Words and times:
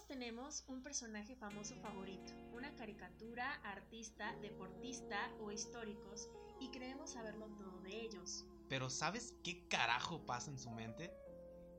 Todos 0.00 0.18
tenemos 0.18 0.64
un 0.68 0.82
personaje 0.82 1.36
famoso 1.36 1.74
favorito, 1.76 2.32
una 2.54 2.74
caricatura, 2.74 3.52
artista, 3.64 4.34
deportista 4.40 5.30
o 5.40 5.52
históricos 5.52 6.30
y 6.58 6.70
creemos 6.70 7.10
saberlo 7.10 7.46
todo 7.58 7.80
de 7.80 8.00
ellos. 8.00 8.46
Pero 8.70 8.88
¿sabes 8.88 9.34
qué 9.44 9.68
carajo 9.68 10.24
pasa 10.24 10.50
en 10.50 10.58
su 10.58 10.70
mente? 10.70 11.12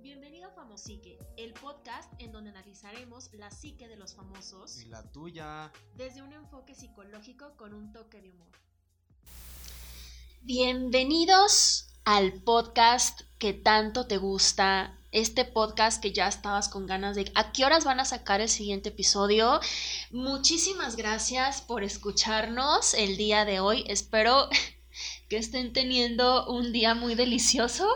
Bienvenido 0.02 0.49
a 0.49 0.52
Famosique, 0.52 1.18
el 1.36 1.54
podcast 1.54 2.13
en 2.20 2.31
donde 2.31 2.52
analizaremos 2.52 3.34
la 3.34 3.49
psique 3.49 3.88
de 3.88 3.96
los 3.96 4.13
famosos 4.13 4.79
Y 4.81 4.85
la 4.85 5.01
tuya. 5.12 5.72
desde 5.96 6.22
un 6.22 6.33
enfoque 6.33 6.76
psicológico 6.76 7.58
con 7.58 7.74
un 7.74 7.92
toque 7.92 8.22
de 8.22 8.29
humor. 8.29 8.51
Bienvenidos 10.44 11.90
al 12.13 12.33
podcast 12.33 13.21
que 13.39 13.53
tanto 13.53 14.05
te 14.05 14.17
gusta, 14.17 14.97
este 15.13 15.46
podcast 15.46 16.02
que 16.02 16.11
ya 16.11 16.27
estabas 16.27 16.67
con 16.67 16.85
ganas 16.85 17.16
de 17.16 17.31
a 17.35 17.53
qué 17.53 17.63
horas 17.63 17.85
van 17.85 18.02
a 18.02 18.05
sacar 18.05 18.41
el 18.41 18.49
siguiente 18.49 18.89
episodio. 18.89 19.61
Muchísimas 20.11 20.97
gracias 20.97 21.61
por 21.61 21.85
escucharnos 21.85 22.95
el 22.95 23.16
día 23.16 23.45
de 23.45 23.61
hoy. 23.61 23.85
Espero 23.88 24.49
que 25.29 25.38
estén 25.38 25.71
teniendo 25.71 26.47
un 26.52 26.73
día 26.73 26.95
muy 26.95 27.16
delicioso. 27.16 27.88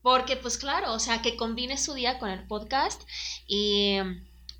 Porque 0.00 0.36
pues 0.36 0.56
claro, 0.56 0.94
o 0.94 0.98
sea, 0.98 1.20
que 1.20 1.36
combine 1.36 1.76
su 1.76 1.92
día 1.92 2.18
con 2.18 2.30
el 2.30 2.46
podcast. 2.46 3.02
Y 3.46 3.98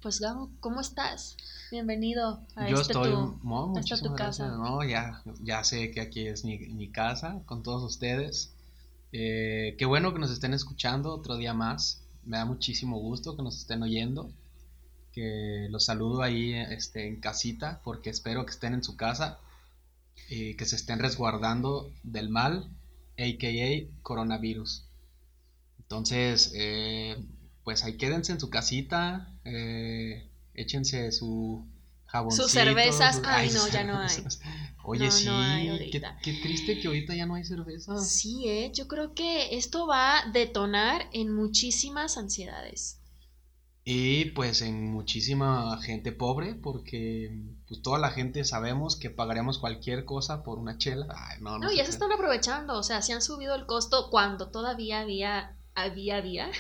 pues 0.03 0.21
Gabo, 0.21 0.51
¿cómo 0.61 0.83
estás? 0.83 1.39
Bienvenido 1.71 2.43
a 2.55 2.69
Yo 2.69 2.81
este 2.83 2.93
estoy, 2.93 3.13
tu- 3.13 3.41
no, 3.43 3.73
a 3.75 3.81
esta 3.81 3.97
tu 3.97 4.15
casa. 4.15 4.45
gracias. 4.45 4.59
No, 4.59 4.85
ya, 4.85 5.23
ya 5.41 5.65
sé 5.65 5.91
que 5.91 6.03
aquí 6.03 6.27
es 6.27 6.45
mi, 6.45 6.59
mi 6.59 6.91
casa 6.91 7.41
con 7.47 7.63
todos 7.63 7.83
ustedes. 7.83 8.53
Eh, 9.13 9.75
qué 9.79 9.87
bueno 9.87 10.13
que 10.13 10.19
nos 10.19 10.31
estén 10.31 10.55
escuchando 10.55 11.15
otro 11.15 11.37
día 11.37 11.55
más. 11.55 12.03
Me 12.25 12.37
da 12.37 12.45
muchísimo 12.45 12.99
gusto 12.99 13.37
que 13.37 13.43
nos 13.43 13.57
estén 13.59 13.83
oyendo. 13.83 14.33
Que 15.13 15.69
los 15.71 15.85
saludo 15.85 16.23
ahí 16.23 16.55
este, 16.55 17.07
en 17.07 17.21
casita 17.21 17.81
porque 17.85 18.11
espero 18.11 18.45
que 18.45 18.53
estén 18.53 18.75
en 18.75 18.85
su 18.85 18.97
casa 18.97 19.39
y 20.29 20.55
que 20.55 20.67
se 20.67 20.77
estén 20.77 20.99
resguardando 20.99 21.91
del 22.03 22.29
mal, 22.29 22.71
a.k.a. 23.19 24.03
coronavirus. 24.03 24.85
Entonces, 25.79 26.53
eh, 26.55 27.17
pues 27.65 27.85
ahí 27.85 27.97
quédense 27.97 28.33
en 28.33 28.41
su 28.41 28.51
casita, 28.51 29.33
eh, 29.45 30.29
échense 30.55 31.11
su 31.13 31.67
Sus 32.31 32.51
cervezas. 32.51 33.21
Ay, 33.25 33.51
no, 33.51 33.69
ya 33.69 33.85
no 33.85 33.99
hay. 33.99 34.09
Oye, 34.85 35.05
No, 35.05 35.11
sí, 35.11 35.27
no 35.27 35.39
hay 35.39 35.91
qué, 35.91 36.33
triste 36.33 36.81
que 36.81 36.89
ahorita 36.89 37.15
ya 37.15 37.27
no 37.27 37.35
hay 37.35 37.45
cerveza. 37.45 37.99
Sí, 37.99 38.49
¿eh? 38.49 38.73
yo 38.75 38.89
creo 38.89 39.13
que 39.13 39.59
esto 39.59 39.87
va 39.87 40.21
a 40.21 40.31
detonar 40.31 41.11
en 41.13 41.35
muchísimas 41.35 42.17
ansiedades. 42.17 42.99
Y 43.85 44.27
pues 44.33 44.63
en 44.63 44.91
muchísima 44.91 45.79
gente 45.83 46.13
pobre, 46.13 46.55
porque 46.55 47.31
pues 47.67 47.83
toda 47.83 47.99
la 47.99 48.11
gente 48.11 48.45
sabemos 48.45 48.97
que 48.97 49.11
pagaríamos 49.11 49.59
cualquier 49.59 50.07
cosa 50.07 50.43
por 50.43 50.59
una 50.59 50.79
chela. 50.79 51.07
Ay, 51.15 51.41
no, 51.43 51.59
no, 51.59 51.71
ya 51.71 51.85
se 51.85 51.91
están 51.91 52.13
aprovechando, 52.13 52.79
o 52.79 52.83
sea, 52.83 53.03
se 53.03 53.13
han 53.13 53.23
subido 53.23 53.55
el 53.55 53.67
costo 53.67 54.09
cuando 54.11 54.51
todavía 54.51 55.01
había, 55.01 55.58
había, 55.83 56.17
había, 56.19 56.51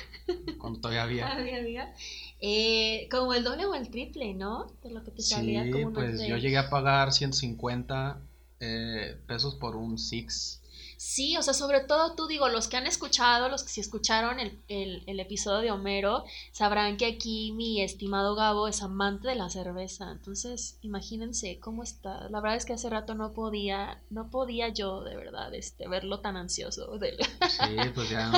Cuando 0.58 0.80
todavía 0.80 1.02
había. 1.02 1.32
había, 1.32 1.56
había, 1.58 1.94
eh, 2.40 3.08
como 3.10 3.34
el 3.34 3.44
doble 3.44 3.66
o 3.66 3.74
el 3.74 3.90
triple, 3.90 4.34
¿no? 4.34 4.66
De 4.82 4.90
lo 4.90 5.02
que 5.04 5.10
te 5.10 5.22
salía 5.22 5.64
Sí, 5.64 5.70
como 5.70 5.92
pues 5.92 6.26
yo 6.26 6.36
llegué 6.36 6.58
a 6.58 6.70
pagar 6.70 7.12
150 7.12 8.20
eh, 8.60 9.16
pesos 9.26 9.54
por 9.54 9.76
un 9.76 9.98
Six. 9.98 10.60
Sí, 11.00 11.36
o 11.36 11.42
sea, 11.42 11.54
sobre 11.54 11.78
todo 11.80 12.14
tú 12.16 12.26
digo, 12.26 12.48
los 12.48 12.66
que 12.66 12.76
han 12.76 12.88
escuchado, 12.88 13.48
los 13.48 13.62
que 13.62 13.68
sí 13.70 13.80
escucharon 13.80 14.40
el, 14.40 14.58
el, 14.66 15.04
el 15.06 15.20
episodio 15.20 15.60
de 15.60 15.70
Homero, 15.70 16.24
sabrán 16.50 16.96
que 16.96 17.06
aquí 17.06 17.52
mi 17.52 17.80
estimado 17.80 18.34
Gabo 18.34 18.66
es 18.66 18.82
amante 18.82 19.28
de 19.28 19.36
la 19.36 19.48
cerveza. 19.48 20.10
Entonces, 20.10 20.76
imagínense 20.82 21.60
cómo 21.60 21.84
está. 21.84 22.28
La 22.30 22.40
verdad 22.40 22.56
es 22.56 22.64
que 22.64 22.72
hace 22.72 22.90
rato 22.90 23.14
no 23.14 23.32
podía, 23.32 24.02
no 24.10 24.28
podía 24.28 24.70
yo 24.70 25.04
de 25.04 25.16
verdad 25.16 25.54
este, 25.54 25.86
verlo 25.86 26.18
tan 26.18 26.36
ansioso. 26.36 26.98
de- 26.98 27.16
Sí, 27.16 27.76
pues 27.94 28.10
ya 28.10 28.32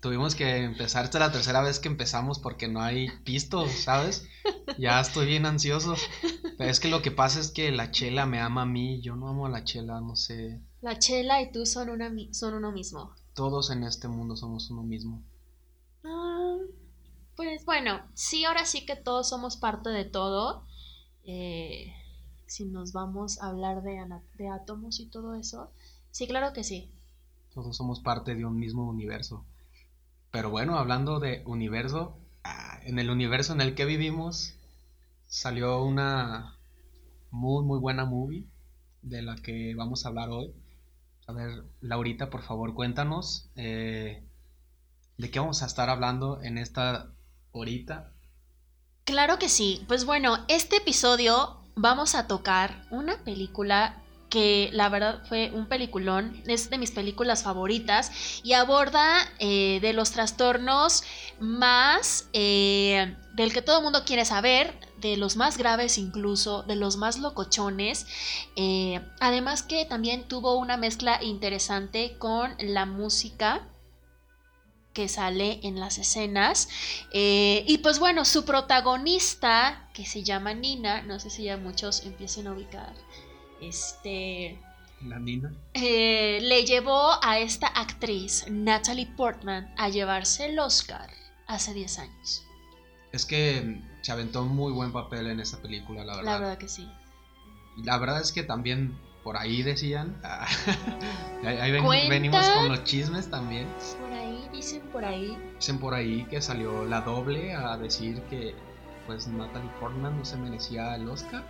tuvimos 0.00 0.36
que 0.36 0.58
empezar. 0.58 1.04
Esta 1.04 1.18
es 1.18 1.26
la 1.26 1.32
tercera 1.32 1.62
vez 1.62 1.80
que 1.80 1.88
empezamos 1.88 2.38
porque 2.38 2.68
no 2.68 2.80
hay 2.80 3.08
pisto, 3.24 3.66
¿sabes? 3.68 4.24
Ya 4.78 5.00
estoy 5.00 5.26
bien 5.26 5.46
ansioso. 5.46 5.96
Pero 6.56 6.70
es 6.70 6.78
que 6.78 6.88
lo 6.88 7.02
que 7.02 7.10
pasa 7.10 7.40
es 7.40 7.50
que 7.50 7.72
la 7.72 7.90
chela 7.90 8.24
me 8.24 8.38
ama 8.40 8.62
a 8.62 8.66
mí. 8.66 9.00
Yo 9.02 9.16
no 9.16 9.28
amo 9.28 9.46
a 9.46 9.50
la 9.50 9.64
chela, 9.64 10.00
no 10.00 10.14
sé. 10.14 10.60
La 10.80 10.98
chela 10.98 11.42
y 11.42 11.50
tú 11.50 11.66
son, 11.66 11.88
una, 11.88 12.10
son 12.32 12.54
uno 12.54 12.72
mismo. 12.72 13.12
Todos 13.34 13.70
en 13.70 13.82
este 13.84 14.08
mundo 14.08 14.36
somos 14.36 14.70
uno 14.70 14.82
mismo. 14.82 15.22
Ah, 16.04 16.56
pues 17.36 17.64
bueno, 17.64 18.00
sí, 18.14 18.44
ahora 18.44 18.64
sí 18.64 18.86
que 18.86 18.96
todos 18.96 19.28
somos 19.28 19.56
parte 19.56 19.90
de 19.90 20.04
todo. 20.04 20.64
Eh, 21.24 21.92
si 22.46 22.64
nos 22.64 22.92
vamos 22.92 23.40
a 23.40 23.48
hablar 23.48 23.82
de, 23.82 24.04
de 24.34 24.48
átomos 24.48 25.00
y 25.00 25.06
todo 25.06 25.34
eso. 25.34 25.70
Sí, 26.10 26.26
claro 26.26 26.52
que 26.52 26.64
sí. 26.64 26.90
Todos 27.54 27.76
somos 27.76 28.00
parte 28.00 28.34
de 28.34 28.44
un 28.44 28.56
mismo 28.58 28.88
universo. 28.88 29.44
Pero 30.30 30.50
bueno, 30.50 30.78
hablando 30.78 31.20
de 31.20 31.42
universo, 31.46 32.16
ah, 32.44 32.80
en 32.84 32.98
el 32.98 33.10
universo 33.10 33.52
en 33.52 33.60
el 33.60 33.74
que 33.74 33.84
vivimos 33.84 34.54
salió 35.26 35.82
una 35.82 36.56
muy 37.30 37.64
muy 37.64 37.78
buena 37.78 38.04
movie 38.04 38.46
de 39.02 39.22
la 39.22 39.36
que 39.36 39.74
vamos 39.74 40.04
a 40.04 40.08
hablar 40.08 40.30
hoy. 40.30 40.52
A 41.28 41.32
ver, 41.34 41.62
Laurita, 41.82 42.30
por 42.30 42.40
favor, 42.40 42.72
cuéntanos 42.72 43.50
eh, 43.54 44.24
de 45.18 45.30
qué 45.30 45.38
vamos 45.38 45.62
a 45.62 45.66
estar 45.66 45.90
hablando 45.90 46.40
en 46.42 46.56
esta 46.56 47.12
horita. 47.52 48.14
Claro 49.04 49.38
que 49.38 49.50
sí. 49.50 49.84
Pues 49.88 50.06
bueno, 50.06 50.38
este 50.48 50.76
episodio 50.76 51.60
vamos 51.76 52.14
a 52.14 52.26
tocar 52.26 52.86
una 52.90 53.22
película 53.24 54.02
que 54.28 54.70
la 54.72 54.88
verdad 54.88 55.22
fue 55.28 55.50
un 55.52 55.66
peliculón, 55.66 56.42
es 56.46 56.70
de 56.70 56.78
mis 56.78 56.90
películas 56.90 57.42
favoritas 57.42 58.12
y 58.42 58.52
aborda 58.52 59.18
eh, 59.38 59.78
de 59.80 59.92
los 59.92 60.10
trastornos 60.10 61.02
más 61.40 62.28
eh, 62.32 63.16
del 63.34 63.52
que 63.52 63.62
todo 63.62 63.78
el 63.78 63.84
mundo 63.84 64.04
quiere 64.04 64.24
saber, 64.24 64.78
de 64.98 65.16
los 65.16 65.36
más 65.36 65.56
graves 65.56 65.96
incluso, 65.96 66.62
de 66.64 66.76
los 66.76 66.96
más 66.96 67.18
locochones. 67.18 68.06
eh, 68.56 69.00
además 69.20 69.62
que 69.62 69.84
también 69.84 70.26
tuvo 70.28 70.56
una 70.56 70.76
mezcla 70.76 71.22
interesante 71.22 72.16
con 72.18 72.54
la 72.58 72.84
música 72.84 73.68
que 74.92 75.08
sale 75.08 75.60
en 75.62 75.78
las 75.78 75.98
escenas. 75.98 76.68
Y 77.12 77.78
pues 77.78 78.00
bueno, 78.00 78.24
su 78.24 78.44
protagonista, 78.44 79.88
que 79.94 80.04
se 80.04 80.24
llama 80.24 80.54
Nina, 80.54 81.02
no 81.02 81.20
sé 81.20 81.30
si 81.30 81.44
ya 81.44 81.56
muchos 81.56 82.04
empiecen 82.04 82.48
a 82.48 82.52
ubicar, 82.52 82.92
este, 83.60 84.58
La 85.06 85.18
Nina. 85.18 85.52
eh, 85.74 86.38
le 86.42 86.64
llevó 86.64 87.12
a 87.22 87.38
esta 87.38 87.66
actriz, 87.68 88.44
Natalie 88.50 89.06
Portman, 89.16 89.72
a 89.76 89.88
llevarse 89.88 90.46
el 90.46 90.58
Oscar 90.58 91.10
hace 91.46 91.72
10 91.74 91.98
años. 91.98 92.44
Es 93.12 93.24
que 93.24 93.80
se 94.02 94.12
aventó 94.12 94.42
un 94.42 94.54
muy 94.54 94.72
buen 94.72 94.92
papel 94.92 95.28
en 95.28 95.40
esta 95.40 95.58
película, 95.62 96.04
la 96.04 96.16
verdad. 96.16 96.32
La 96.32 96.38
verdad 96.38 96.58
que 96.58 96.68
sí. 96.68 96.88
La 97.84 97.96
verdad 97.98 98.20
es 98.20 98.32
que 98.32 98.42
también 98.42 98.98
por 99.24 99.36
ahí 99.36 99.62
decían. 99.62 100.20
ah, 100.24 100.46
ahí 101.44 101.70
ven- 101.70 101.86
venimos 102.08 102.46
con 102.50 102.68
los 102.68 102.84
chismes 102.84 103.30
también. 103.30 103.66
Por 104.00 104.12
ahí, 104.12 104.48
dicen 104.52 104.80
por 104.92 105.04
ahí. 105.04 105.36
Dicen 105.56 105.78
por 105.78 105.94
ahí 105.94 106.24
que 106.30 106.40
salió 106.42 106.84
la 106.84 107.00
doble 107.00 107.54
a 107.54 107.76
decir 107.78 108.20
que 108.30 108.54
pues 109.06 109.26
Natalie 109.26 109.70
Portman 109.80 110.18
no 110.18 110.24
se 110.24 110.36
merecía 110.36 110.94
el 110.96 111.08
Oscar 111.08 111.42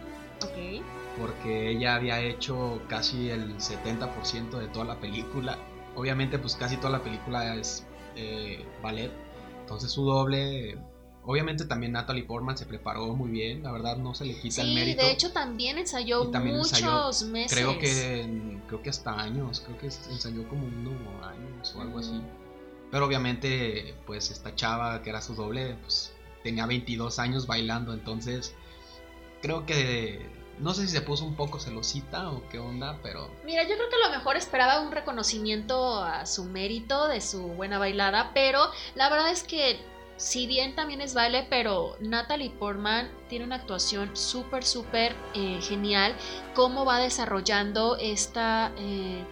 Ok. 0.44 0.82
porque 1.18 1.70
ella 1.70 1.96
había 1.96 2.20
hecho 2.20 2.80
casi 2.88 3.28
el 3.30 3.56
70% 3.58 4.50
de 4.58 4.68
toda 4.68 4.84
la 4.84 5.00
película. 5.00 5.58
Obviamente 5.96 6.38
pues 6.38 6.54
casi 6.54 6.76
toda 6.76 6.90
la 6.90 7.02
película 7.02 7.56
es 7.56 7.84
eh, 8.16 8.64
ballet. 8.82 9.10
Entonces 9.60 9.90
su 9.90 10.04
doble... 10.04 10.78
Obviamente 11.24 11.66
también 11.66 11.92
Natalie 11.92 12.22
Portman 12.24 12.56
se 12.56 12.64
preparó 12.64 13.08
muy 13.14 13.28
bien, 13.30 13.62
la 13.62 13.70
verdad 13.70 13.98
no 13.98 14.14
se 14.14 14.24
le 14.24 14.34
quita 14.40 14.62
el 14.62 14.68
Sí, 14.68 14.74
mérito. 14.74 15.02
de 15.02 15.10
hecho 15.10 15.30
también 15.32 15.76
ensayó 15.76 16.28
también 16.28 16.56
muchos 16.56 16.72
ensayó, 16.72 17.30
meses. 17.30 17.58
Creo 17.58 17.78
que 17.78 18.58
creo 18.66 18.80
que 18.82 18.88
hasta 18.88 19.20
años, 19.20 19.60
creo 19.60 19.76
que 19.76 19.86
ensayó 19.86 20.48
como 20.48 20.64
unos 20.66 20.94
años 21.26 21.74
o 21.76 21.82
algo 21.82 21.98
así. 21.98 22.18
Pero 22.90 23.04
obviamente, 23.04 23.94
pues 24.06 24.30
esta 24.30 24.54
chava 24.54 25.02
que 25.02 25.10
era 25.10 25.20
su 25.20 25.34
doble, 25.34 25.76
pues 25.82 26.14
tenía 26.42 26.64
22 26.64 27.18
años 27.18 27.46
bailando, 27.46 27.92
entonces 27.92 28.54
creo 29.42 29.66
que 29.66 30.26
no 30.58 30.74
sé 30.74 30.82
si 30.82 30.88
se 30.88 31.00
puso 31.02 31.24
un 31.24 31.36
poco 31.36 31.60
celosita 31.60 32.30
o 32.30 32.42
qué 32.48 32.58
onda, 32.58 32.98
pero 33.02 33.30
Mira, 33.44 33.62
yo 33.62 33.76
creo 33.76 33.88
que 33.88 33.94
a 34.02 34.08
lo 34.10 34.16
mejor 34.18 34.36
esperaba 34.36 34.80
un 34.80 34.90
reconocimiento 34.90 36.02
a 36.02 36.26
su 36.26 36.44
mérito 36.44 37.06
de 37.06 37.20
su 37.20 37.40
buena 37.48 37.78
bailada, 37.78 38.32
pero 38.34 38.70
la 38.96 39.08
verdad 39.08 39.30
es 39.30 39.44
que 39.44 39.78
si 40.16 40.48
bien 40.48 40.74
también 40.74 41.00
es 41.00 41.14
baile, 41.14 41.46
pero 41.48 41.96
Natalie 42.00 42.50
Portman 42.50 43.08
tiene 43.28 43.44
una 43.44 43.54
actuación 43.54 44.16
súper, 44.16 44.64
súper 44.64 45.14
eh, 45.34 45.60
genial, 45.62 46.16
cómo 46.56 46.84
va 46.84 46.98
desarrollando 46.98 47.96
esta, 48.00 48.72
eh, 48.78 49.22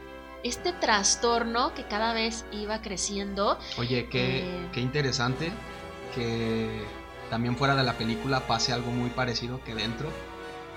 este 0.44 0.73
trastorno 0.73 1.75
que 1.75 1.82
cada 1.88 2.12
vez 2.12 2.44
iba 2.52 2.82
creciendo. 2.82 3.59
oye, 3.79 4.09
qué, 4.09 4.43
Eh. 4.44 4.69
qué 4.73 4.81
interesante 4.81 5.50
que 6.14 6.85
también 7.31 7.56
fuera 7.56 7.75
de 7.75 7.82
la 7.82 7.94
película 7.94 8.40
pase 8.46 8.73
algo 8.73 8.90
muy 8.90 9.11
parecido 9.11 9.61
que 9.64 9.75
dentro, 9.75 10.11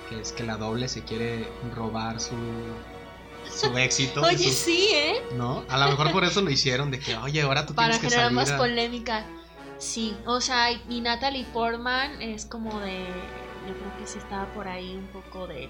que 0.09 0.19
es 0.21 0.31
que 0.31 0.43
la 0.43 0.57
doble 0.57 0.87
se 0.87 1.03
quiere 1.03 1.47
robar 1.75 2.19
su 2.19 2.35
su 3.51 3.77
éxito. 3.77 4.21
Oye, 4.21 4.51
sí, 4.51 4.89
¿eh? 4.93 5.21
¿No? 5.35 5.63
A 5.69 5.77
lo 5.77 5.89
mejor 5.89 6.11
por 6.11 6.23
eso 6.23 6.41
lo 6.41 6.49
hicieron, 6.49 6.91
de 6.91 6.99
que, 6.99 7.15
oye, 7.17 7.41
ahora 7.41 7.65
tú 7.65 7.73
Para 7.73 7.89
tienes 7.93 8.01
que 8.01 8.09
generar 8.09 8.25
salir 8.27 8.35
más 8.35 8.51
a- 8.51 8.57
polémica. 8.57 9.25
Sí, 9.77 10.15
o 10.25 10.41
sea, 10.41 10.71
y 10.71 10.99
Natalie 11.01 11.45
Portman 11.53 12.21
es 12.21 12.45
como 12.45 12.79
de. 12.81 12.99
Yo 13.67 13.73
creo 13.75 13.97
que 13.97 14.07
sí 14.07 14.17
estaba 14.17 14.45
por 14.53 14.67
ahí 14.67 14.95
un 14.95 15.07
poco 15.07 15.47
de. 15.47 15.69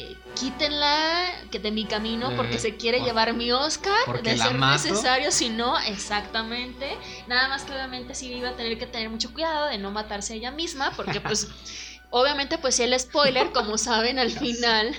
Eh, 0.00 0.16
quítenla 0.34 1.26
que 1.50 1.58
de 1.58 1.70
mi 1.70 1.86
camino 1.86 2.30
Eh, 2.30 2.34
porque 2.36 2.58
se 2.58 2.76
quiere 2.76 2.98
por- 2.98 3.06
llevar 3.08 3.34
mi 3.34 3.50
Oscar 3.52 3.96
porque 4.06 4.30
de 4.30 4.38
ser 4.38 4.54
mato. 4.54 4.88
necesario 4.88 5.30
si 5.32 5.48
no 5.50 5.78
exactamente 5.80 6.96
nada 7.26 7.48
más 7.48 7.64
que 7.64 7.72
obviamente 7.72 8.14
sí 8.14 8.32
iba 8.32 8.50
a 8.50 8.56
tener 8.56 8.78
que 8.78 8.86
tener 8.86 9.10
mucho 9.10 9.32
cuidado 9.32 9.66
de 9.66 9.78
no 9.78 9.90
matarse 9.90 10.34
a 10.34 10.36
ella 10.36 10.50
misma 10.52 10.92
porque 10.96 11.20
pues 11.20 11.48
obviamente 12.10 12.58
pues 12.58 12.76
sí 12.76 12.82
el 12.84 12.98
spoiler 12.98 13.50
como 13.52 13.76
saben 13.78 14.18
al 14.18 14.30
final 14.30 14.94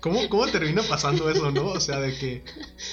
¿Cómo, 0.00 0.28
¿Cómo 0.30 0.46
termina 0.48 0.82
pasando 0.82 1.28
eso, 1.30 1.50
no? 1.50 1.66
O 1.66 1.80
sea, 1.80 2.00
de 2.00 2.16
que 2.16 2.42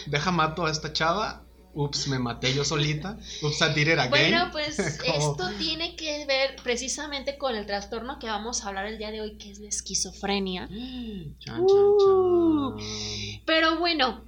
deja 0.08 0.32
mato 0.32 0.66
a 0.66 0.72
esta 0.72 0.92
chava, 0.92 1.47
ups, 1.74 2.08
me 2.08 2.20
maté 2.20 2.54
yo 2.54 2.64
solita, 2.64 3.18
ups, 3.42 3.62
it 3.62 3.88
again. 3.88 4.10
Bueno, 4.10 4.50
pues 4.52 4.80
esto 4.80 5.50
tiene 5.58 5.96
que 5.96 6.26
ver 6.26 6.56
precisamente 6.64 7.38
con 7.38 7.56
el 7.56 7.66
trastorno 7.66 8.20
que 8.20 8.28
vamos 8.28 8.64
a 8.64 8.70
hablar 8.70 8.88
el 8.88 8.98
día 8.98 9.12
de 9.12 9.22
hoy, 9.22 9.38
que 9.38 9.52
es 9.52 9.60
la 9.60 9.70
esquizofrenia. 9.70 10.68
Chan, 11.40 11.40
chan, 11.40 11.66
Uh. 11.68 12.78
chan. 12.78 13.42
Pero 13.46 13.78
bueno, 13.80 14.24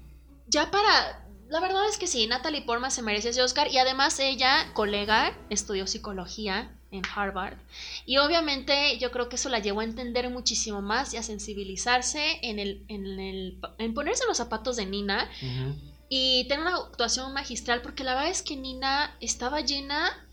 ya 0.47 0.71
para... 0.71 1.25
La 1.49 1.59
verdad 1.59 1.89
es 1.89 1.97
que 1.97 2.05
sí, 2.05 2.27
Natalie 2.27 2.61
Portman 2.61 2.91
se 2.91 3.01
merece 3.01 3.29
ese 3.29 3.41
Oscar 3.41 3.69
y 3.71 3.79
además 3.79 4.19
ella, 4.19 4.71
colega, 4.73 5.35
estudió 5.49 5.87
psicología 5.87 6.75
en 6.91 7.01
Harvard 7.15 7.57
y 8.05 8.17
obviamente 8.17 8.97
yo 8.99 9.11
creo 9.11 9.29
que 9.29 9.35
eso 9.35 9.49
la 9.49 9.59
llevó 9.59 9.81
a 9.81 9.83
entender 9.83 10.29
muchísimo 10.29 10.81
más 10.81 11.13
y 11.13 11.17
a 11.17 11.23
sensibilizarse 11.23 12.39
en, 12.41 12.59
el, 12.59 12.83
en, 12.87 13.19
el, 13.19 13.59
en 13.77 13.93
ponerse 13.93 14.23
en 14.23 14.29
los 14.29 14.37
zapatos 14.37 14.75
de 14.75 14.85
Nina 14.85 15.29
Ujú. 15.41 15.75
Y 16.09 16.47
tener 16.47 16.65
una 16.65 16.75
actuación 16.75 17.33
magistral 17.33 17.81
porque 17.81 18.03
la 18.03 18.15
verdad 18.15 18.31
es 18.31 18.41
que 18.41 18.55
Nina 18.55 19.15
estaba 19.21 19.61
llena 19.61 20.27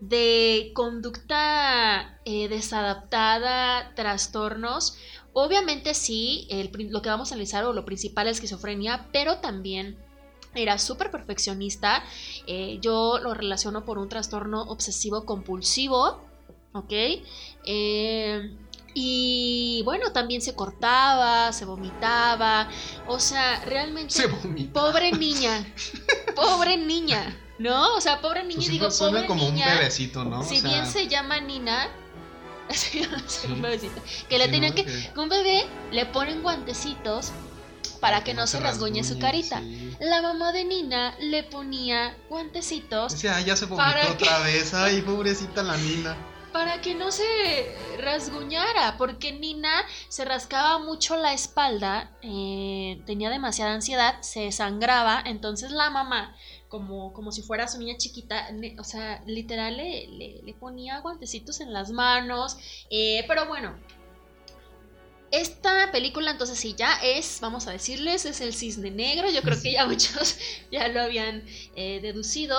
de 0.00 0.72
conducta 0.74 2.18
eh, 2.24 2.48
desadaptada, 2.48 3.94
trastornos. 3.94 4.96
Obviamente 5.32 5.94
sí, 5.94 6.48
lo 6.90 7.02
que 7.02 7.08
vamos 7.08 7.30
a 7.30 7.34
analizar 7.34 7.64
o 7.64 7.72
lo 7.72 7.84
principal 7.84 8.26
es 8.26 8.38
esquizofrenia, 8.38 9.08
pero 9.12 9.38
también 9.38 9.96
era 10.54 10.78
súper 10.78 11.12
perfeccionista. 11.12 12.02
Eh, 12.48 12.78
yo 12.80 13.18
lo 13.22 13.32
relaciono 13.32 13.84
por 13.84 13.98
un 13.98 14.08
trastorno 14.08 14.62
obsesivo 14.62 15.24
compulsivo, 15.24 16.20
¿ok? 16.74 16.92
Eh, 17.64 18.56
y 18.94 19.82
bueno, 19.84 20.12
también 20.12 20.42
se 20.42 20.54
cortaba, 20.54 21.52
se 21.52 21.64
vomitaba, 21.64 22.68
o 23.06 23.18
sea, 23.20 23.60
realmente... 23.64 24.12
Se. 24.14 24.28
Pobre 24.72 25.12
niña, 25.12 25.64
pobre 26.36 26.76
niña, 26.76 27.36
¿no? 27.58 27.94
O 27.96 28.00
sea, 28.00 28.20
pobre 28.20 28.42
niña, 28.44 28.56
Pues 28.60 28.70
digo, 28.70 28.90
suena 28.90 29.12
pobre 29.18 29.26
como 29.28 29.44
niña. 29.44 29.68
un 29.72 29.78
bebecito, 29.78 30.24
¿no? 30.24 30.40
O 30.40 30.44
Si 30.44 30.58
sea, 30.58 30.70
bien 30.70 30.86
se 30.86 31.08
llama 31.08 31.40
Nina, 31.40 31.88
un 33.48 33.62
bebecito, 33.62 34.00
que 34.28 34.38
le 34.38 34.46
sí, 34.46 34.50
tenían 34.50 34.70
¿no? 34.70 34.76
que, 34.76 34.84
que 34.84 35.20
un 35.20 35.28
bebé 35.28 35.64
le 35.90 36.06
ponen 36.06 36.42
guantecitos 36.42 37.32
para 38.00 38.24
que 38.24 38.34
no 38.34 38.46
se 38.46 38.58
rasguñe 38.60 39.04
su 39.04 39.18
carita. 39.18 39.60
sí. 39.60 39.96
La 40.00 40.22
mamá 40.22 40.52
de 40.52 40.64
Nina 40.64 41.14
le 41.20 41.44
ponía 41.44 42.16
guantecitos 42.28 43.12
Decía, 43.12 43.36
"Ay, 43.36 43.44
ya 43.44 43.54
se 43.56 43.66
vomitó 43.66 43.88
¿Para 43.90 44.10
otra 44.10 44.40
vez. 44.40 44.74
Ay, 44.74 45.02
pobrecita 45.02 45.62
la 45.62 45.76
Nina. 45.76 46.16
Para 46.52 46.80
que 46.80 46.94
no 46.94 47.10
se 47.10 47.24
rasguñara, 47.98 48.96
porque 48.98 49.32
Nina 49.32 49.84
se 50.08 50.24
rascaba 50.24 50.78
mucho 50.78 51.16
la 51.16 51.32
espalda, 51.32 52.16
eh, 52.22 53.00
tenía 53.06 53.30
demasiada 53.30 53.72
ansiedad, 53.74 54.20
se 54.20 54.52
sangraba, 54.52 55.22
entonces 55.24 55.70
la 55.70 55.90
mamá, 55.90 56.36
como, 56.68 57.12
como 57.12 57.32
si 57.32 57.42
fuera 57.42 57.68
su 57.68 57.78
niña 57.78 57.96
chiquita, 57.96 58.50
ne- 58.52 58.76
o 58.78 58.84
sea, 58.84 59.22
literal 59.26 59.76
le, 59.76 60.06
le- 60.08 60.40
le 60.42 60.54
ponía 60.54 61.00
guantecitos 61.00 61.60
en 61.60 61.72
las 61.72 61.90
manos, 61.90 62.56
eh, 62.90 63.24
pero 63.28 63.46
bueno. 63.46 63.76
Esta 65.30 65.90
película 65.90 66.30
entonces 66.30 66.58
sí 66.58 66.74
ya 66.76 66.92
es, 67.02 67.38
vamos 67.40 67.66
a 67.66 67.70
decirles, 67.72 68.26
es 68.26 68.42
el 68.42 68.52
cisne 68.52 68.90
negro, 68.90 69.30
yo 69.30 69.40
creo 69.40 69.58
que 69.62 69.72
ya 69.72 69.86
muchos 69.86 70.36
ya 70.70 70.88
lo 70.88 71.00
habían 71.00 71.42
eh, 71.74 72.00
deducido. 72.02 72.54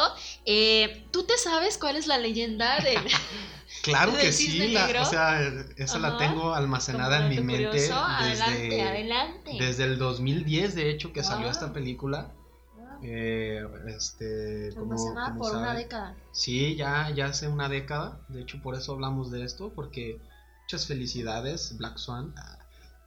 ¿Tú 1.11 1.23
te 1.23 1.37
sabes 1.37 1.77
cuál 1.77 1.97
es 1.97 2.07
la 2.07 2.17
leyenda 2.17 2.79
de, 2.79 2.97
Claro 3.81 4.13
¿Del 4.13 4.21
que 4.21 4.31
sí, 4.31 4.69
la- 4.69 5.01
o 5.01 5.05
sea, 5.05 5.41
esa 5.75 5.99
la 5.99 6.17
tengo 6.17 6.53
almacenada 6.53 7.25
en 7.25 7.29
mi 7.29 7.41
mente 7.41 7.65
curioso, 7.67 7.95
adelante, 7.95 8.61
desde, 8.61 8.81
adelante. 8.81 9.51
desde 9.59 9.83
el 9.85 9.97
2010, 9.97 10.75
de 10.75 10.89
hecho, 10.89 11.11
que 11.11 11.23
salió 11.23 11.49
esta 11.49 11.73
película. 11.73 12.31
Wow. 12.77 12.99
Eh, 13.01 13.61
este, 13.87 14.69
Almacenada 14.77 15.29
como 15.29 15.39
por 15.39 15.55
una 15.57 15.73
década. 15.73 16.15
Sí, 16.31 16.75
ya, 16.75 17.09
ya 17.09 17.25
hace 17.25 17.47
una 17.47 17.67
década. 17.67 18.21
De 18.29 18.41
hecho, 18.41 18.61
por 18.61 18.75
eso 18.75 18.93
hablamos 18.93 19.31
de 19.31 19.43
esto, 19.43 19.73
porque 19.73 20.21
muchas 20.61 20.87
felicidades, 20.87 21.75
Black 21.77 21.97
Swan, 21.97 22.33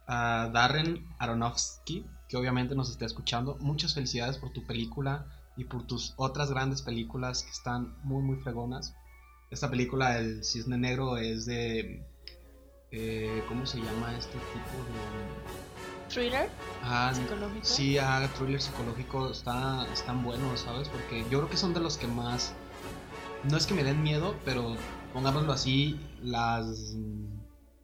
a 0.05 0.49
Darren 0.53 1.07
Aronofsky, 1.17 2.05
que 2.29 2.37
obviamente 2.37 2.75
nos 2.75 2.89
está 2.89 3.05
escuchando. 3.05 3.57
Muchas 3.59 3.93
felicidades 3.95 4.37
por 4.37 4.51
tu 4.53 4.65
película 4.65 5.25
y 5.55 5.63
por 5.63 5.87
tus 5.87 6.13
otras 6.17 6.51
grandes 6.51 6.81
películas 6.83 7.43
que 7.43 7.49
están 7.49 7.95
muy, 8.03 8.21
muy 8.21 8.37
fregonas. 8.37 8.93
Esta 9.49 9.69
película, 9.69 10.19
El 10.19 10.43
Cisne 10.43 10.77
Negro, 10.77 11.17
es 11.17 11.45
de... 11.45 12.03
eh, 12.91 13.43
¿Cómo 13.47 13.65
se 13.65 13.77
llama 13.77 14.15
este 14.17 14.33
tipo 14.33 14.83
de...? 14.83 16.13
Thriller 16.13 16.49
Ah, 16.83 17.11
psicológico. 17.13 17.65
Sí, 17.65 17.97
ah, 17.97 18.29
thriller 18.37 18.61
psicológico 18.61 19.29
está, 19.31 19.87
están 19.93 20.23
buenos, 20.23 20.61
¿sabes? 20.61 20.87
Porque 20.89 21.21
yo 21.29 21.39
creo 21.39 21.49
que 21.49 21.57
son 21.57 21.73
de 21.73 21.79
los 21.79 21.97
que 21.97 22.07
más... 22.07 22.53
No 23.49 23.55
es 23.57 23.65
que 23.67 23.73
me 23.73 23.83
den 23.83 24.03
miedo, 24.03 24.35
pero 24.43 24.75
pongámoslo 25.13 25.53
así, 25.53 25.99
las, 26.21 26.95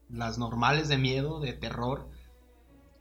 las 0.10 0.38
normales 0.38 0.88
de 0.90 0.98
miedo, 0.98 1.40
de 1.40 1.54
terror, 1.54 2.08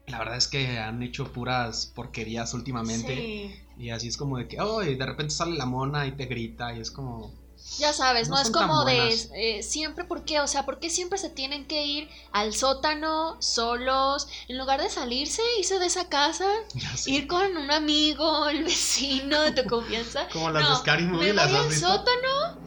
la 0.07 0.19
verdad 0.19 0.37
es 0.37 0.49
que 0.49 0.79
han 0.79 1.03
hecho 1.03 1.33
puras 1.33 1.87
porquerías 1.95 2.55
últimamente. 2.55 3.17
Sí. 3.17 3.55
Y 3.79 3.91
así 3.91 4.09
es 4.09 4.17
como 4.17 4.39
de 4.39 4.49
que, 4.49 4.61
oh, 4.61 4.83
y 4.83 4.95
de 4.95 5.07
repente 5.07 5.33
sale 5.33 5.57
la 5.57 5.67
mona 5.67 6.07
y 6.07 6.13
te 6.13 6.27
grita 6.27 6.77
y 6.77 6.81
es 6.81 6.91
como... 6.91 7.33
Ya 7.79 7.93
sabes, 7.93 8.29
no, 8.29 8.37
No 8.37 8.43
es 8.43 8.51
como 8.51 8.85
de 8.85 9.09
eh, 9.35 9.63
siempre, 9.63 10.05
¿por 10.05 10.25
qué? 10.25 10.41
O 10.41 10.47
sea, 10.47 10.65
¿por 10.65 10.79
qué 10.79 10.91
siempre 10.91 11.19
se 11.19 11.31
tienen 11.31 11.67
que 11.67 11.87
ir 11.87 12.09
al 12.31 12.55
sótano 12.55 13.41
solos 13.41 14.29
en 14.49 14.59
lugar 14.59 14.81
de 14.83 14.91
salirse, 14.91 15.43
irse 15.59 15.79
de 15.79 15.87
esa 15.87 16.09
casa, 16.09 16.47
ir 17.07 17.27
con 17.27 17.57
un 17.57 17.71
amigo, 17.71 18.49
el 18.49 18.65
vecino 18.65 19.41
de 19.43 19.53
tu 19.53 19.69
confianza? 19.69 20.29
como 20.33 20.51
las 20.51 20.63
no, 20.65 20.71
de 20.71 20.77
Scary 20.77 21.05
Me 21.05 21.33
voy 21.33 21.39
al 21.39 21.69
visto. 21.69 21.87
sótano, 21.89 22.59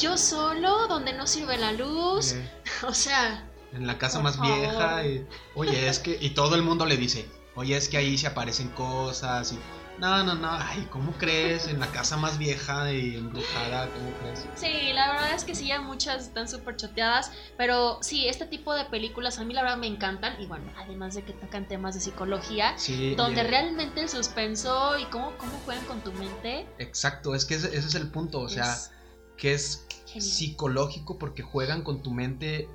yo 0.00 0.18
solo, 0.18 0.88
donde 0.88 1.12
no 1.14 1.26
sirve 1.26 1.56
la 1.56 1.72
luz, 1.72 2.32
Eh, 2.32 2.50
o 2.86 2.92
sea, 2.94 3.48
En 3.72 3.86
la 3.86 3.98
casa 3.98 4.20
más 4.20 4.36
favor. 4.36 4.58
vieja. 4.58 5.06
Y, 5.06 5.26
oye, 5.54 5.88
es 5.88 5.98
que. 6.00 6.18
Y 6.20 6.30
todo 6.30 6.54
el 6.56 6.62
mundo 6.62 6.84
le 6.86 6.96
dice. 6.96 7.28
Oye, 7.54 7.76
es 7.76 7.88
que 7.88 7.96
ahí 7.96 8.18
se 8.18 8.26
aparecen 8.26 8.68
cosas. 8.70 9.52
Y, 9.52 9.58
no, 10.00 10.24
no, 10.24 10.34
no. 10.34 10.48
Ay, 10.50 10.88
¿cómo 10.90 11.12
crees? 11.12 11.68
En 11.68 11.78
la 11.78 11.86
casa 11.92 12.16
más 12.16 12.38
vieja 12.38 12.92
y 12.92 13.16
embrujada, 13.16 13.88
¿cómo 13.90 14.10
crees? 14.20 14.46
Sí, 14.56 14.92
la 14.94 15.12
verdad 15.12 15.34
es 15.34 15.44
que 15.44 15.54
sí, 15.54 15.66
ya 15.68 15.80
muchas 15.80 16.22
están 16.28 16.48
súper 16.48 16.76
choteadas, 16.76 17.30
pero 17.56 17.98
sí, 18.02 18.26
este 18.26 18.46
tipo 18.46 18.74
de 18.74 18.84
películas 18.86 19.38
a 19.38 19.44
mí 19.44 19.54
la 19.54 19.62
verdad 19.62 19.76
me 19.76 19.86
encantan 19.86 20.40
y 20.40 20.46
bueno, 20.46 20.64
además 20.78 21.14
de 21.14 21.22
que 21.22 21.32
tocan 21.34 21.68
temas 21.68 21.94
de 21.94 22.00
psicología, 22.00 22.74
Sí. 22.78 23.14
donde 23.14 23.42
realmente 23.42 24.00
el 24.00 24.08
suspenso 24.08 24.98
y 24.98 25.04
cómo, 25.06 25.36
cómo 25.38 25.52
juegan 25.64 25.84
con 25.84 26.00
tu 26.02 26.12
mente 26.12 26.66
Exacto, 26.78 27.34
es 27.34 27.44
que 27.44 27.54
ese, 27.54 27.68
ese 27.68 27.86
es 27.88 27.94
el 27.94 28.10
punto. 28.10 28.40
O 28.40 28.48
sea, 28.48 28.72
es 28.72 28.92
que 29.36 29.52
es 29.54 29.86
genial. 30.06 30.22
psicológico 30.22 31.18
porque 31.18 31.42
juegan 31.42 31.82
con 31.82 32.02
tu 32.02 32.10
mente 32.10 32.68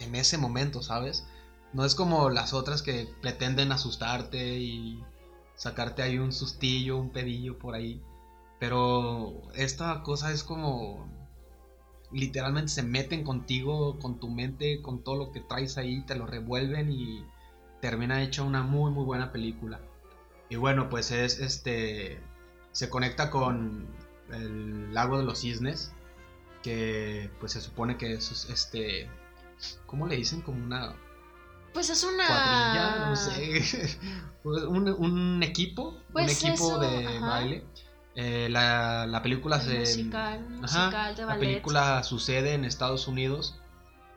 en 0.00 0.14
ese 0.14 0.36
momento, 0.38 0.82
¿sabes? 0.82 1.26
No 1.72 1.84
es 1.84 1.94
como 1.94 2.30
las 2.30 2.52
otras 2.52 2.82
que 2.82 3.08
pretenden 3.22 3.70
asustarte 3.70 4.58
y 4.58 5.04
sacarte 5.60 6.00
ahí 6.00 6.18
un 6.18 6.32
sustillo, 6.32 6.96
un 6.96 7.10
pedillo 7.10 7.58
por 7.58 7.74
ahí. 7.74 8.00
Pero 8.58 9.42
esta 9.54 10.02
cosa 10.02 10.32
es 10.32 10.42
como 10.42 11.06
literalmente 12.10 12.70
se 12.70 12.82
meten 12.82 13.24
contigo, 13.24 13.98
con 13.98 14.18
tu 14.18 14.30
mente, 14.30 14.80
con 14.80 15.04
todo 15.04 15.16
lo 15.16 15.32
que 15.32 15.40
traes 15.40 15.76
ahí, 15.76 16.00
te 16.06 16.14
lo 16.14 16.26
revuelven 16.26 16.90
y 16.90 17.26
termina 17.82 18.22
hecha 18.22 18.42
una 18.42 18.62
muy 18.62 18.90
muy 18.90 19.04
buena 19.04 19.32
película. 19.32 19.80
Y 20.48 20.56
bueno, 20.56 20.88
pues 20.88 21.10
es 21.10 21.38
este 21.40 22.20
se 22.72 22.88
conecta 22.88 23.30
con 23.30 23.86
el 24.32 24.94
lago 24.94 25.18
de 25.18 25.24
los 25.24 25.40
cisnes 25.40 25.92
que 26.62 27.30
pues 27.38 27.52
se 27.52 27.60
supone 27.60 27.98
que 27.98 28.14
es 28.14 28.48
este 28.48 29.10
¿cómo 29.84 30.06
le 30.06 30.16
dicen? 30.16 30.40
como 30.40 30.64
una 30.64 30.94
Pues 31.72 31.90
es 31.90 32.02
una... 32.04 32.26
cuadrilla, 32.26 32.98
no 32.98 33.16
sé, 33.16 33.98
un, 34.44 34.88
un 34.88 35.42
equipo, 35.42 35.96
Pues 36.12 36.26
un 36.26 36.30
equipo 36.30 36.52
eso, 36.52 36.78
de 36.78 37.06
ajá. 37.06 37.26
baile 37.26 37.64
Eh, 38.14 38.48
la, 38.50 39.06
la, 39.06 39.22
película 39.22 39.56
El 39.56 39.62
se... 39.62 39.78
musical, 39.78 40.48
musical 40.50 41.14
de 41.16 41.26
la 41.26 41.36
ballet. 41.36 41.38
película 41.38 42.02
sucede 42.02 42.54
en 42.54 42.64
Estados 42.64 43.06
Unidos, 43.08 43.60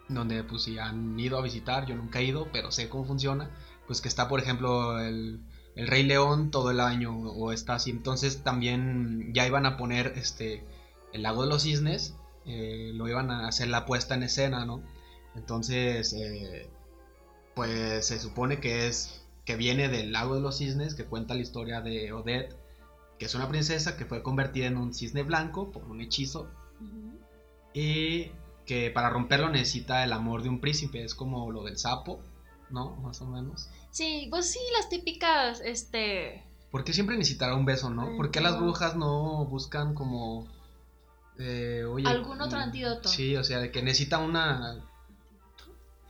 donde 0.09 0.43
pues 0.43 0.63
si 0.63 0.79
han 0.79 1.17
ido 1.19 1.37
a 1.37 1.41
visitar, 1.41 1.85
yo 1.85 1.95
nunca 1.95 2.19
he 2.19 2.23
ido, 2.25 2.49
pero 2.51 2.71
sé 2.71 2.89
cómo 2.89 3.05
funciona, 3.05 3.51
pues 3.87 4.01
que 4.01 4.07
está 4.07 4.27
por 4.27 4.39
ejemplo 4.39 4.99
el, 4.99 5.41
el 5.75 5.87
Rey 5.87 6.03
León 6.03 6.51
todo 6.51 6.71
el 6.71 6.79
año 6.79 7.17
o 7.17 7.51
está 7.51 7.75
así, 7.75 7.91
entonces 7.91 8.43
también 8.43 9.31
ya 9.33 9.45
iban 9.47 9.65
a 9.65 9.77
poner 9.77 10.13
este 10.17 10.65
el 11.13 11.21
lago 11.23 11.43
de 11.43 11.49
los 11.49 11.63
cisnes, 11.63 12.15
eh, 12.45 12.91
lo 12.95 13.07
iban 13.07 13.29
a 13.31 13.47
hacer 13.47 13.67
la 13.69 13.85
puesta 13.85 14.15
en 14.15 14.23
escena, 14.23 14.65
¿no? 14.65 14.83
Entonces, 15.35 16.13
eh, 16.13 16.69
pues 17.55 18.07
se 18.07 18.19
supone 18.19 18.59
que 18.59 18.87
es 18.87 19.21
que 19.45 19.55
viene 19.55 19.89
del 19.89 20.11
lago 20.11 20.35
de 20.35 20.41
los 20.41 20.57
cisnes, 20.57 20.95
que 20.95 21.05
cuenta 21.05 21.35
la 21.35 21.41
historia 21.41 21.81
de 21.81 22.11
Odette, 22.13 22.55
que 23.19 23.25
es 23.25 23.35
una 23.35 23.49
princesa 23.49 23.97
que 23.97 24.05
fue 24.05 24.23
convertida 24.23 24.67
en 24.67 24.77
un 24.77 24.93
cisne 24.93 25.23
blanco 25.23 25.71
por 25.71 25.83
un 25.83 26.01
hechizo 26.01 26.49
y 27.73 28.31
que 28.65 28.91
para 28.91 29.09
romperlo 29.09 29.49
necesita 29.49 30.03
el 30.03 30.13
amor 30.13 30.43
de 30.43 30.49
un 30.49 30.61
príncipe, 30.61 31.03
es 31.03 31.15
como 31.15 31.51
lo 31.51 31.63
del 31.63 31.77
sapo, 31.77 32.21
¿no? 32.69 32.95
Más 32.97 33.21
o 33.21 33.25
menos. 33.25 33.69
Sí, 33.91 34.27
pues 34.29 34.49
sí, 34.49 34.59
las 34.77 34.89
típicas, 34.89 35.61
este... 35.61 36.43
¿Por 36.71 36.83
qué 36.83 36.93
siempre 36.93 37.17
necesitará 37.17 37.55
un 37.55 37.65
beso, 37.65 37.89
no? 37.89 38.15
¿Por 38.15 38.31
qué 38.31 38.41
las 38.41 38.57
brujas 38.59 38.95
no 38.95 39.45
buscan 39.45 39.93
como... 39.93 40.47
eh, 41.37 41.83
oye, 41.83 42.07
Algún 42.07 42.41
otro 42.41 42.57
mm, 42.57 42.61
antídoto. 42.61 43.09
Sí, 43.09 43.35
o 43.35 43.43
sea, 43.43 43.59
de 43.59 43.71
que 43.71 43.83
necesita 43.83 44.17
una... 44.17 44.83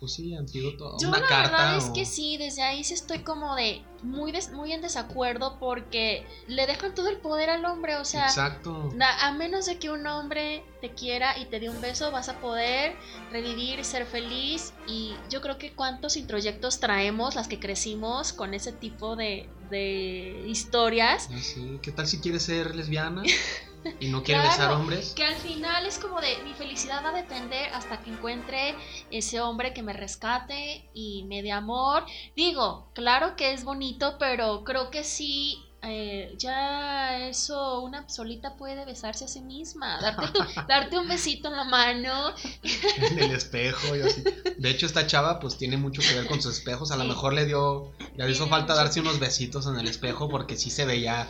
Pues 0.04 0.16
sí, 0.16 0.36
antídoto. 0.36 0.98
Yo 1.00 1.08
una 1.08 1.22
la 1.22 1.28
carta 1.30 1.52
verdad 1.52 1.78
es 1.78 1.86
que 1.92 2.06
sí, 2.06 2.36
desde 2.36 2.62
ahí 2.62 2.84
sí 2.84 2.94
estoy 2.94 3.20
como 3.20 3.56
de 3.56 3.82
muy, 4.02 4.34
des- 4.34 4.52
muy 4.52 4.74
en 4.74 4.82
desacuerdo 4.82 5.60
porque 5.62 6.28
le 6.48 6.68
dejan 6.68 6.94
todo 6.94 7.08
el 7.08 7.20
poder 7.20 7.50
al 7.50 7.64
hombre, 7.64 7.96
o 7.96 8.04
sea... 8.04 8.26
Exacto. 8.26 8.92
na- 8.96 9.18
A 9.26 9.32
menos 9.32 9.66
de 9.66 9.80
que 9.80 9.90
un 9.90 10.06
hombre 10.06 10.62
te 10.82 10.90
quiera 10.94 11.38
y 11.40 11.46
te 11.46 11.62
dé 11.62 11.70
un 11.70 11.80
beso, 11.80 12.12
vas 12.12 12.28
a 12.28 12.42
poder 12.42 12.98
revivir 13.32 13.86
ser 13.86 14.06
feliz. 14.06 14.74
Y 14.88 15.14
yo 15.30 15.40
creo 15.40 15.58
que 15.58 15.72
cuántos 15.72 16.18
introyectos 16.18 16.82
traemos 16.82 17.36
las 17.36 17.48
que 17.48 17.62
crecimos 17.62 18.34
con 18.34 18.54
ese 18.54 18.74
tipo 18.74 19.16
de, 19.16 19.48
de 19.70 20.44
historias. 20.50 21.30
Ah, 21.32 21.38
sí. 21.42 21.80
¿Qué 21.82 21.94
tal 21.94 22.08
si 22.08 22.20
quiere 22.20 22.42
ser 22.42 22.76
lesbiana 22.76 23.24
y 24.00 24.08
no 24.08 24.24
quiere 24.24 24.42
Claro, 24.42 24.58
besar 24.58 24.72
hombres? 24.74 25.14
Que 25.16 25.24
al 25.26 25.36
final 25.36 25.86
es 25.86 26.00
como 26.00 26.20
de 26.22 26.42
mi 26.44 26.54
felicidad 26.54 27.04
va 27.04 27.10
a 27.10 27.14
depender 27.14 27.70
hasta 27.74 28.02
que 28.02 28.10
encuentre 28.12 28.76
ese 29.12 29.40
hombre 29.42 29.74
que 29.74 29.84
me 29.84 29.94
rescate 29.94 30.90
y 30.94 31.26
me 31.26 31.42
dé 31.42 31.52
amor. 31.52 32.06
Digo, 32.36 32.90
claro 32.94 33.36
que 33.36 33.54
es 33.54 33.64
bonito, 33.64 34.18
pero 34.20 34.64
creo 34.64 34.90
que 34.90 35.04
sí. 35.04 35.70
eh, 35.86 36.34
ya 36.38 37.28
eso, 37.28 37.82
una 37.82 38.08
solita 38.08 38.56
puede 38.56 38.86
besarse 38.86 39.26
a 39.26 39.28
sí 39.28 39.42
misma, 39.42 40.00
darte, 40.02 40.28
tu- 40.28 40.40
darte 40.68 40.98
un 40.98 41.10
besito 41.10 41.50
en 41.50 41.58
la 41.58 41.66
mano. 41.66 42.34
en 43.12 43.20
el 43.20 43.32
espejo 43.32 43.94
y 43.94 44.00
así. 44.02 44.24
De 44.58 44.70
hecho, 44.70 44.86
esta 44.86 45.06
chava 45.08 45.42
pues 45.42 45.58
tiene 45.58 45.76
mucho 45.76 46.02
que 46.02 46.14
ver 46.16 46.26
con 46.26 46.42
sus 46.42 46.58
espejos. 46.58 46.92
A 46.92 46.96
lo 46.96 47.04
mejor 47.04 47.34
le 47.34 47.46
dio, 47.46 47.92
le 48.16 48.32
hizo 48.32 48.48
falta 48.48 48.74
darse 48.76 49.02
unos 49.02 49.20
besitos 49.20 49.68
en 49.68 49.78
el 49.78 49.88
espejo 49.90 50.30
porque 50.30 50.56
sí 50.56 50.70
se 50.70 50.86
veía 50.86 51.28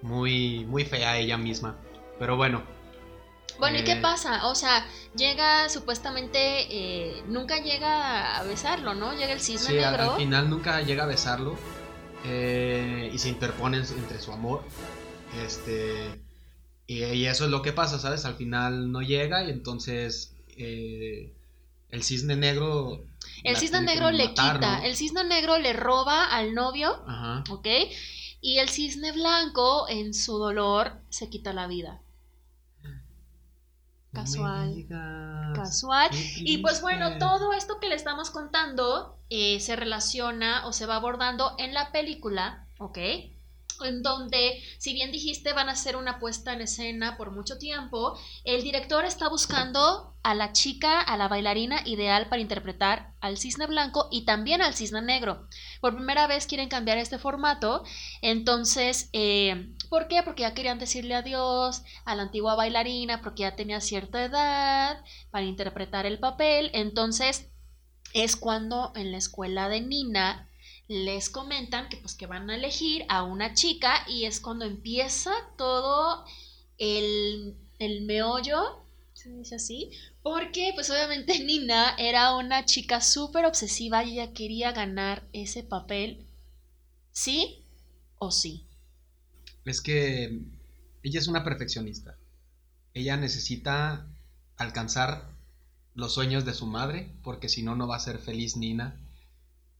muy, 0.00 0.64
muy 0.64 0.86
fea 0.86 1.18
ella 1.18 1.36
misma. 1.36 1.78
Pero 2.20 2.36
bueno, 2.36 2.62
Bueno, 3.58 3.78
¿y 3.78 3.84
qué 3.84 3.92
Eh. 3.92 4.00
pasa? 4.00 4.46
O 4.48 4.54
sea, 4.54 4.86
llega 5.14 5.68
supuestamente, 5.68 6.38
eh, 6.70 7.22
nunca 7.26 7.58
llega 7.62 8.36
a 8.38 8.42
besarlo, 8.44 8.94
¿no? 8.94 9.12
Llega 9.12 9.32
el 9.32 9.40
cisne 9.40 9.66
sí, 9.66 9.78
al, 9.80 9.92
negro. 9.96 10.12
al 10.12 10.16
final 10.18 10.48
nunca 10.48 10.80
llega 10.80 11.02
a 11.04 11.06
besarlo 11.06 11.58
eh, 12.24 13.10
y 13.12 13.18
se 13.18 13.28
interpone 13.28 13.76
en- 13.78 13.84
entre 13.98 14.18
su 14.20 14.32
amor. 14.32 14.62
Este, 15.44 16.22
y, 16.86 17.04
y 17.04 17.26
eso 17.26 17.44
es 17.44 17.50
lo 17.50 17.60
que 17.60 17.72
pasa, 17.72 17.98
¿sabes? 17.98 18.24
Al 18.24 18.34
final 18.36 18.90
no 18.92 19.02
llega 19.02 19.44
y 19.44 19.50
entonces 19.50 20.34
eh, 20.56 21.34
el 21.90 22.02
cisne 22.02 22.36
negro. 22.36 23.04
el 23.44 23.56
cisne 23.56 23.80
negro 23.82 24.10
le 24.10 24.28
matar, 24.28 24.54
quita, 24.56 24.78
¿no? 24.78 24.84
el 24.84 24.96
cisne 24.96 25.24
negro 25.24 25.58
le 25.58 25.72
roba 25.74 26.24
al 26.26 26.54
novio 26.54 27.02
Ajá. 27.06 27.44
¿ok? 27.50 27.66
Y 28.40 28.58
el 28.58 28.68
cisne 28.70 29.12
blanco, 29.12 29.86
en 29.88 30.14
su 30.14 30.38
dolor, 30.38 30.92
se 31.10 31.28
quita 31.28 31.52
la 31.52 31.66
vida. 31.66 32.00
Casual. 34.12 34.86
Casual. 35.54 36.10
Y 36.36 36.58
pues 36.58 36.82
bueno, 36.82 37.18
todo 37.18 37.52
esto 37.52 37.78
que 37.80 37.88
le 37.88 37.94
estamos 37.94 38.30
contando 38.30 39.16
eh, 39.30 39.60
se 39.60 39.76
relaciona 39.76 40.66
o 40.66 40.72
se 40.72 40.86
va 40.86 40.96
abordando 40.96 41.54
en 41.58 41.74
la 41.74 41.92
película, 41.92 42.66
¿ok? 42.78 42.98
En 43.82 44.02
donde, 44.02 44.62
si 44.78 44.92
bien 44.92 45.12
dijiste, 45.12 45.52
van 45.52 45.68
a 45.68 45.72
hacer 45.72 45.96
una 45.96 46.18
puesta 46.18 46.52
en 46.52 46.60
escena 46.60 47.16
por 47.16 47.30
mucho 47.30 47.56
tiempo, 47.56 48.18
el 48.44 48.62
director 48.62 49.04
está 49.04 49.28
buscando 49.28 50.14
a 50.22 50.34
la 50.34 50.52
chica, 50.52 51.00
a 51.00 51.16
la 51.16 51.28
bailarina 51.28 51.80
ideal 51.86 52.28
para 52.28 52.42
interpretar 52.42 53.14
al 53.20 53.38
cisne 53.38 53.66
blanco 53.66 54.08
y 54.10 54.24
también 54.26 54.60
al 54.60 54.74
cisne 54.74 55.00
negro. 55.00 55.46
Por 55.80 55.94
primera 55.94 56.26
vez 56.26 56.46
quieren 56.46 56.68
cambiar 56.68 56.98
este 56.98 57.18
formato, 57.18 57.84
entonces, 58.20 59.08
eh, 59.12 59.72
¿por 59.90 60.08
qué? 60.08 60.22
Porque 60.22 60.42
ya 60.42 60.54
querían 60.54 60.78
decirle 60.78 61.14
adiós 61.14 61.82
a 62.06 62.14
la 62.14 62.22
antigua 62.22 62.54
bailarina, 62.54 63.20
porque 63.20 63.42
ya 63.42 63.56
tenía 63.56 63.80
cierta 63.82 64.24
edad 64.24 65.04
para 65.30 65.44
interpretar 65.44 66.06
el 66.06 66.18
papel. 66.18 66.70
Entonces, 66.72 67.50
es 68.14 68.36
cuando 68.36 68.92
en 68.94 69.12
la 69.12 69.18
escuela 69.18 69.68
de 69.68 69.82
Nina 69.82 70.48
les 70.88 71.28
comentan 71.30 71.88
que 71.88 71.98
pues 71.98 72.14
que 72.14 72.26
van 72.26 72.50
a 72.50 72.56
elegir 72.56 73.04
a 73.08 73.22
una 73.22 73.54
chica 73.54 74.04
y 74.08 74.24
es 74.24 74.40
cuando 74.40 74.64
empieza 74.64 75.32
todo 75.56 76.24
el, 76.78 77.56
el 77.78 78.02
meollo, 78.02 78.84
se 79.12 79.30
dice 79.30 79.56
así, 79.56 79.90
porque 80.22 80.72
pues 80.74 80.90
obviamente 80.90 81.38
Nina 81.44 81.94
era 81.98 82.36
una 82.36 82.64
chica 82.64 83.00
súper 83.00 83.44
obsesiva 83.44 84.02
y 84.02 84.12
ella 84.12 84.32
quería 84.32 84.72
ganar 84.72 85.28
ese 85.32 85.62
papel, 85.62 86.26
¿sí 87.12 87.64
o 88.18 88.30
sí? 88.30 88.69
Es 89.64 89.80
que 89.80 90.42
ella 91.02 91.18
es 91.18 91.28
una 91.28 91.44
perfeccionista. 91.44 92.16
Ella 92.94 93.16
necesita 93.16 94.06
alcanzar 94.56 95.30
los 95.94 96.14
sueños 96.14 96.44
de 96.44 96.54
su 96.54 96.66
madre, 96.66 97.14
porque 97.22 97.48
si 97.48 97.62
no, 97.62 97.76
no 97.76 97.88
va 97.88 97.96
a 97.96 98.00
ser 98.00 98.18
feliz 98.18 98.56
Nina. 98.56 99.00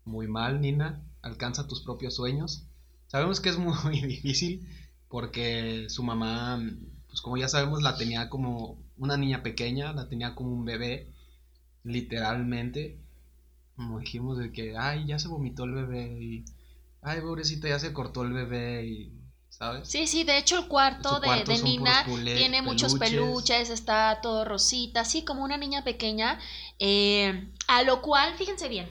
Muy 0.04 0.28
mal, 0.28 0.60
Nina. 0.60 1.02
Alcanza 1.22 1.66
tus 1.66 1.82
propios 1.82 2.14
sueños. 2.14 2.66
Sabemos 3.06 3.40
que 3.40 3.50
es 3.50 3.58
muy 3.58 4.00
difícil, 4.06 4.68
porque 5.08 5.86
su 5.88 6.02
mamá, 6.02 6.62
pues 7.08 7.20
como 7.20 7.36
ya 7.36 7.48
sabemos, 7.48 7.82
la 7.82 7.96
tenía 7.96 8.28
como 8.28 8.78
una 8.96 9.16
niña 9.16 9.42
pequeña, 9.42 9.92
la 9.92 10.08
tenía 10.08 10.34
como 10.34 10.52
un 10.52 10.64
bebé, 10.64 11.12
literalmente. 11.84 12.98
Como 13.76 13.98
dijimos 14.00 14.38
de 14.38 14.52
que, 14.52 14.76
ay, 14.76 15.06
ya 15.06 15.18
se 15.18 15.28
vomitó 15.28 15.64
el 15.64 15.72
bebé 15.72 16.22
y, 16.22 16.44
ay, 17.02 17.20
pobrecita, 17.20 17.68
ya 17.68 17.78
se 17.78 17.92
cortó 17.92 18.22
el 18.22 18.32
bebé 18.32 18.86
y, 18.86 19.19
¿sabes? 19.60 19.88
Sí, 19.88 20.06
sí, 20.06 20.24
de 20.24 20.38
hecho 20.38 20.58
el 20.58 20.68
cuarto, 20.68 21.20
de, 21.20 21.26
cuarto 21.26 21.52
de 21.52 21.62
Nina 21.62 22.04
tiene 22.24 22.62
muchos 22.62 22.94
peluches, 22.94 23.68
está 23.68 24.20
todo 24.22 24.44
rosita, 24.46 25.02
así 25.02 25.22
como 25.22 25.44
una 25.44 25.58
niña 25.58 25.84
pequeña, 25.84 26.40
eh, 26.78 27.52
a 27.68 27.82
lo 27.82 28.00
cual, 28.00 28.34
fíjense 28.36 28.68
bien, 28.68 28.88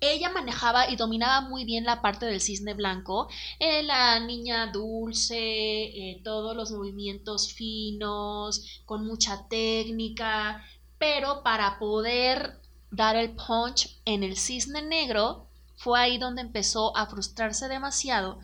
ella 0.00 0.28
manejaba 0.30 0.90
y 0.90 0.96
dominaba 0.96 1.48
muy 1.48 1.64
bien 1.64 1.84
la 1.84 2.02
parte 2.02 2.26
del 2.26 2.42
cisne 2.42 2.74
blanco, 2.74 3.28
eh, 3.58 3.82
la 3.82 4.20
niña 4.20 4.66
dulce, 4.66 5.38
eh, 5.38 6.20
todos 6.24 6.54
los 6.54 6.70
movimientos 6.72 7.52
finos, 7.54 8.82
con 8.84 9.06
mucha 9.06 9.48
técnica, 9.48 10.62
pero 10.98 11.42
para 11.42 11.78
poder 11.78 12.60
dar 12.90 13.16
el 13.16 13.30
punch 13.30 13.98
en 14.04 14.24
el 14.24 14.36
cisne 14.36 14.82
negro, 14.82 15.46
fue 15.76 15.98
ahí 15.98 16.18
donde 16.18 16.42
empezó 16.42 16.94
a 16.94 17.06
frustrarse 17.06 17.66
demasiado 17.68 18.40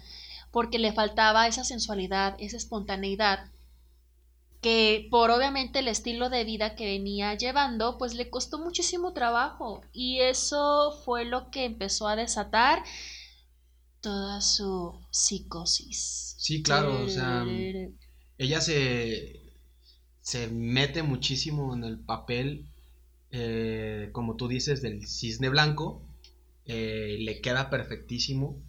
porque 0.57 0.79
le 0.79 0.91
faltaba 0.91 1.47
esa 1.47 1.65
sensualidad, 1.65 2.35
esa 2.39 2.57
espontaneidad, 2.57 3.51
que 4.63 5.07
por 5.11 5.31
obviamente 5.31 5.81
el 5.81 5.89
estilo 5.89 6.31
de 6.31 6.45
vida 6.45 6.77
que 6.77 6.87
venía 6.87 7.35
llevando, 7.35 7.99
pues 7.99 8.15
le 8.15 8.31
costó 8.31 8.59
muchísimo 8.59 9.13
trabajo 9.13 9.83
y 9.93 10.21
eso 10.21 10.99
fue 11.05 11.27
lo 11.27 11.51
que 11.51 11.67
empezó 11.67 12.09
a 12.09 12.17
desatar 12.17 12.83
toda 14.01 14.41
su 14.41 14.99
psicosis. 15.11 16.37
Sí, 16.39 16.63
claro, 16.63 17.05
o 17.05 17.09
sea, 17.11 17.45
ella 18.39 18.63
se, 18.63 19.53
se 20.23 20.49
mete 20.49 21.03
muchísimo 21.03 21.75
en 21.75 21.85
el 21.85 21.99
papel, 21.99 22.65
eh, 23.31 24.09
como 24.13 24.37
tú 24.37 24.49
dices, 24.49 24.81
del 24.81 25.07
cisne 25.07 25.51
blanco, 25.51 26.01
eh, 26.65 27.19
le 27.21 27.43
queda 27.43 27.69
perfectísimo. 27.69 28.63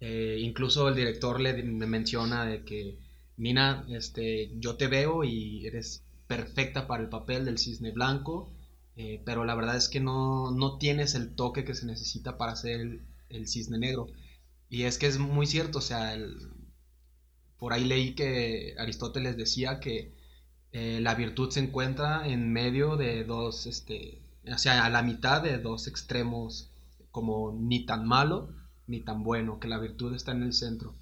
Eh, 0.00 0.38
incluso 0.40 0.88
el 0.88 0.94
director 0.94 1.40
le, 1.40 1.62
me 1.62 1.86
menciona 1.86 2.44
de 2.46 2.64
que, 2.64 2.98
Nina, 3.36 3.84
este, 3.88 4.50
yo 4.58 4.76
te 4.76 4.88
veo 4.88 5.24
y 5.24 5.66
eres 5.66 6.04
perfecta 6.26 6.86
para 6.86 7.02
el 7.02 7.08
papel 7.08 7.44
del 7.44 7.58
cisne 7.58 7.90
blanco, 7.92 8.52
eh, 8.96 9.22
pero 9.24 9.44
la 9.44 9.54
verdad 9.54 9.76
es 9.76 9.88
que 9.88 10.00
no, 10.00 10.50
no 10.52 10.78
tienes 10.78 11.14
el 11.14 11.34
toque 11.34 11.64
que 11.64 11.74
se 11.74 11.86
necesita 11.86 12.36
para 12.38 12.52
hacer 12.52 12.80
el, 12.80 13.02
el 13.28 13.46
cisne 13.48 13.78
negro. 13.78 14.06
Y 14.70 14.84
es 14.84 14.98
que 14.98 15.06
es 15.08 15.18
muy 15.18 15.46
cierto, 15.46 15.78
o 15.78 15.82
sea, 15.82 16.14
el- 16.14 16.36
por 17.58 17.72
ahí 17.72 17.84
leí 17.84 18.14
que 18.14 18.74
Aristóteles 18.78 19.36
decía 19.36 19.80
que 19.80 20.14
eh, 20.72 21.00
la 21.02 21.14
virtud 21.14 21.50
se 21.50 21.60
encuentra 21.60 22.28
en 22.28 22.52
medio 22.52 22.96
de 22.96 23.24
dos, 23.24 23.66
este, 23.66 24.22
o 24.52 24.58
sea, 24.58 24.84
a 24.84 24.90
la 24.90 25.02
mitad 25.02 25.42
de 25.42 25.58
dos 25.58 25.86
extremos, 25.88 26.70
como 27.10 27.52
ni 27.52 27.86
tan 27.86 28.06
malo 28.06 28.50
ni 28.88 29.00
tan 29.00 29.22
bueno, 29.22 29.60
que 29.60 29.68
la 29.68 29.78
virtud 29.78 30.14
está 30.14 30.32
en 30.32 30.42
el 30.42 30.52
centro. 30.52 30.94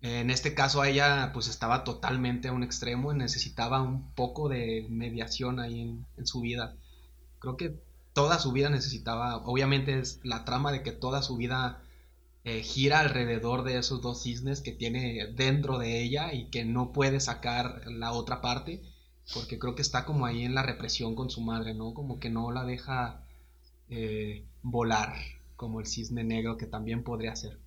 En 0.00 0.30
este 0.30 0.54
caso 0.54 0.84
ella 0.84 1.32
pues 1.34 1.48
estaba 1.48 1.82
totalmente 1.82 2.48
a 2.48 2.52
un 2.52 2.62
extremo 2.62 3.12
y 3.12 3.16
necesitaba 3.16 3.82
un 3.82 4.12
poco 4.14 4.48
de 4.48 4.86
mediación 4.88 5.58
ahí 5.58 5.80
en, 6.16 6.26
su 6.26 6.40
vida. 6.40 6.76
Creo 7.40 7.56
que 7.56 7.80
toda 8.12 8.38
su 8.38 8.52
vida 8.52 8.70
necesitaba, 8.70 9.38
obviamente 9.38 9.98
es 9.98 10.20
la 10.22 10.44
trama 10.44 10.70
de 10.70 10.82
que 10.82 10.92
toda 10.92 11.22
su 11.22 11.36
vida 11.36 11.82
eh, 12.44 12.62
gira 12.62 13.00
alrededor 13.00 13.64
de 13.64 13.78
esos 13.78 14.00
dos 14.00 14.22
cisnes 14.22 14.60
que 14.60 14.72
tiene 14.72 15.26
dentro 15.34 15.78
de 15.78 16.00
ella 16.00 16.32
y 16.32 16.48
que 16.50 16.64
no 16.64 16.92
puede 16.92 17.18
sacar 17.18 17.82
la 17.86 18.12
otra 18.12 18.40
parte, 18.40 18.82
porque 19.34 19.58
creo 19.58 19.74
que 19.74 19.82
está 19.82 20.04
como 20.04 20.26
ahí 20.26 20.44
en 20.44 20.54
la 20.54 20.62
represión 20.62 21.16
con 21.16 21.28
su 21.28 21.40
madre, 21.40 21.74
¿no? 21.74 21.92
Como 21.92 22.20
que 22.20 22.30
no 22.30 22.52
la 22.52 22.64
deja 22.64 23.24
eh, 23.90 24.44
volar 24.62 25.37
como 25.58 25.80
el 25.80 25.86
cisne 25.86 26.22
negro 26.22 26.56
que 26.56 26.66
también 26.66 27.02
podría 27.02 27.36
ser. 27.36 27.58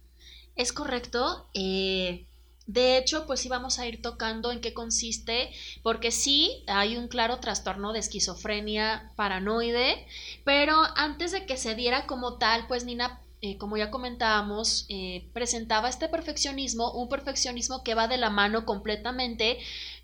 Es 0.55 0.71
correcto. 0.71 1.50
Eh, 1.53 2.25
de 2.65 2.98
hecho, 2.98 3.27
pues 3.27 3.41
sí 3.41 3.50
vamos 3.50 3.79
a 3.79 3.86
ir 3.86 4.01
tocando 4.01 4.51
en 4.51 4.62
qué 4.62 4.74
consiste, 4.74 5.51
porque 5.83 6.10
sí 6.10 6.63
hay 6.67 6.95
un 6.95 7.10
claro 7.10 7.39
trastorno 7.39 7.91
de 7.91 8.00
esquizofrenia 8.00 9.12
paranoide, 9.17 10.07
pero 10.45 10.77
antes 10.95 11.33
de 11.33 11.45
que 11.45 11.57
se 11.57 11.75
diera 11.75 12.07
como 12.07 12.38
tal, 12.38 12.65
pues 12.67 12.86
Nina 12.86 13.19
eh, 13.41 13.57
como 13.57 13.75
ya 13.75 13.91
comentábamos, 13.91 14.86
eh, 14.88 15.27
presentaba 15.33 15.89
este 15.89 16.07
perfeccionismo, 16.07 16.91
un 16.93 17.10
perfeccionismo 17.10 17.83
que 17.83 17.95
va 17.95 18.07
de 18.07 18.17
la 18.17 18.29
mano 18.29 18.65
completamente 18.65 19.57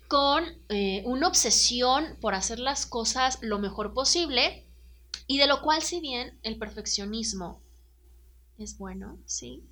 con 0.08 0.44
una 1.04 1.28
obsesión 1.28 2.16
por 2.22 2.34
hacer 2.34 2.58
las 2.58 2.86
cosas 2.86 3.38
lo 3.42 3.58
mejor 3.58 3.92
posible 3.92 4.64
y 5.26 5.36
de 5.36 5.46
lo 5.46 5.60
cual 5.60 5.82
si 5.82 6.00
bien 6.00 6.38
el 6.42 6.56
perfeccionismo 6.56 7.60
es 8.58 8.76
bueno, 8.76 9.18
¿sí? 9.24 9.68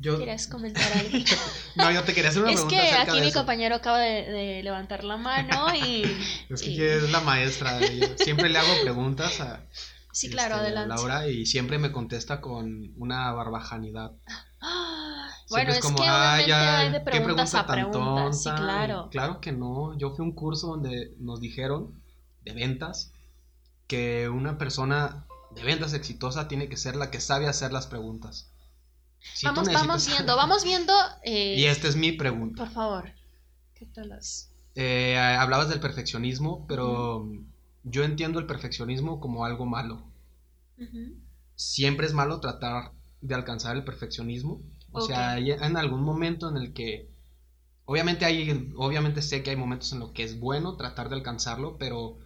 ¿Quieres 0.00 0.48
comentar 0.48 0.92
algo? 0.92 1.18
no, 1.76 1.90
yo 1.92 2.02
te 2.02 2.14
quería 2.14 2.30
hacer 2.30 2.42
una 2.42 2.52
es 2.52 2.60
pregunta. 2.60 2.84
Es 2.84 2.90
que 2.90 3.10
aquí 3.10 3.20
mi 3.20 3.32
compañero 3.32 3.76
acaba 3.76 4.00
de, 4.00 4.62
levantar 4.62 5.04
la 5.04 5.16
mano 5.16 5.74
y. 5.74 6.04
es 6.48 6.62
que 6.62 6.96
es 6.96 7.10
la 7.10 7.20
maestra. 7.20 7.78
siempre 8.16 8.48
le 8.48 8.58
hago 8.58 8.72
preguntas 8.82 9.40
a. 9.40 9.64
Sí, 10.12 10.30
claro, 10.30 10.56
este, 10.56 10.66
adelante. 10.66 10.94
Laura 10.94 11.28
y 11.28 11.46
siempre 11.46 11.78
me 11.78 11.92
contesta 11.92 12.40
con 12.40 12.92
una 12.96 13.32
barbajanidad. 13.32 14.12
bueno, 15.50 15.72
es, 15.72 15.80
como, 15.80 15.96
que 15.96 16.04
hay 16.04 16.90
de 16.90 17.00
preguntas 17.00 17.54
a 17.54 17.66
preguntas, 17.66 18.42
sí, 18.42 18.50
claro. 18.50 19.08
Claro 19.10 19.40
que 19.40 19.52
no. 19.52 19.96
Yo 19.98 20.10
fui 20.10 20.24
a 20.24 20.28
un 20.28 20.34
curso 20.34 20.68
donde 20.68 21.14
nos 21.18 21.40
dijeron 21.40 22.00
de 22.42 22.52
ventas 22.52 23.12
que 23.86 24.28
una 24.28 24.58
persona 24.58 25.26
de 25.54 25.62
ventas 25.62 25.94
exitosa 25.94 26.48
tiene 26.48 26.68
que 26.68 26.76
ser 26.76 26.96
la 26.96 27.10
que 27.10 27.20
sabe 27.20 27.46
hacer 27.46 27.72
las 27.72 27.86
preguntas. 27.86 28.50
vamos, 29.42 29.72
vamos 29.72 30.06
viendo, 30.06 30.36
vamos 30.36 30.64
viendo. 30.64 30.92
Eh, 31.22 31.56
y 31.58 31.64
esta 31.64 31.88
es 31.88 31.96
mi 31.96 32.12
pregunta. 32.12 32.64
Por 32.64 32.72
favor, 32.72 33.12
¿qué 33.74 33.86
tal 33.86 34.10
las? 34.10 34.50
Eh, 34.74 35.16
hablabas 35.16 35.68
del 35.68 35.80
perfeccionismo, 35.80 36.66
pero 36.66 37.28
yo 37.84 38.02
entiendo 38.02 38.40
el 38.40 38.46
perfeccionismo 38.46 39.20
como 39.20 39.44
algo 39.44 39.66
malo. 39.66 40.02
Siempre 41.54 42.06
es 42.06 42.12
malo 42.12 42.40
tratar 42.40 42.92
de 43.20 43.34
alcanzar 43.34 43.76
el 43.76 43.84
perfeccionismo. 43.84 44.60
O 44.90 45.00
sea, 45.00 45.32
hay 45.32 45.52
en 45.52 45.76
algún 45.76 46.02
momento 46.02 46.48
en 46.48 46.56
el 46.56 46.72
que, 46.72 47.08
obviamente 47.84 48.24
hay, 48.24 48.72
obviamente 48.76 49.22
sé 49.22 49.42
que 49.42 49.50
hay 49.50 49.56
momentos 49.56 49.92
en 49.92 50.00
los 50.00 50.10
que 50.10 50.24
es 50.24 50.40
bueno 50.40 50.76
tratar 50.76 51.08
de 51.08 51.16
alcanzarlo, 51.16 51.78
pero 51.78 52.18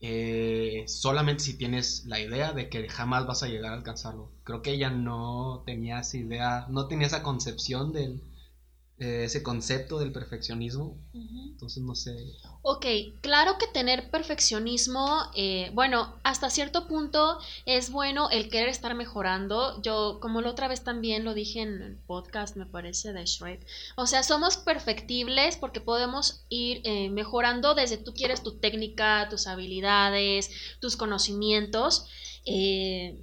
eh, 0.00 0.84
solamente 0.86 1.42
si 1.44 1.54
tienes 1.56 2.04
la 2.06 2.20
idea 2.20 2.52
de 2.52 2.68
que 2.68 2.88
jamás 2.88 3.26
vas 3.26 3.42
a 3.42 3.48
llegar 3.48 3.72
a 3.72 3.76
alcanzarlo. 3.76 4.30
Creo 4.44 4.62
que 4.62 4.72
ella 4.72 4.90
no 4.90 5.62
tenía 5.66 6.00
esa 6.00 6.16
idea, 6.18 6.66
no 6.68 6.86
tenía 6.88 7.06
esa 7.06 7.22
concepción 7.22 7.92
del, 7.92 8.22
eh, 8.96 9.24
ese 9.24 9.42
concepto 9.42 9.98
del 9.98 10.12
perfeccionismo. 10.12 10.96
Entonces 11.12 11.82
no 11.82 11.96
sé. 11.96 12.14
Ok, 12.62 12.86
claro 13.22 13.58
que 13.58 13.66
tener 13.66 14.08
perfeccionismo, 14.08 15.32
eh, 15.34 15.70
bueno, 15.74 16.20
hasta 16.22 16.48
cierto 16.48 16.86
punto 16.86 17.38
es 17.66 17.90
bueno 17.90 18.30
el 18.30 18.48
querer 18.48 18.68
estar 18.68 18.94
mejorando. 18.94 19.82
Yo, 19.82 20.20
como 20.20 20.40
la 20.42 20.50
otra 20.50 20.68
vez 20.68 20.84
también 20.84 21.24
lo 21.24 21.34
dije 21.34 21.60
en 21.60 21.82
el 21.82 21.96
podcast, 21.96 22.56
me 22.56 22.66
parece, 22.66 23.12
de 23.12 23.24
Shrek. 23.26 23.66
O 23.96 24.06
sea, 24.06 24.22
somos 24.22 24.58
perfectibles 24.58 25.56
porque 25.56 25.80
podemos 25.80 26.44
ir 26.48 26.80
eh, 26.84 27.10
mejorando 27.10 27.74
desde 27.74 27.96
tú 27.96 28.14
quieres 28.14 28.44
tu 28.44 28.58
técnica, 28.60 29.26
tus 29.28 29.48
habilidades, 29.48 30.50
tus 30.80 30.96
conocimientos. 30.96 32.06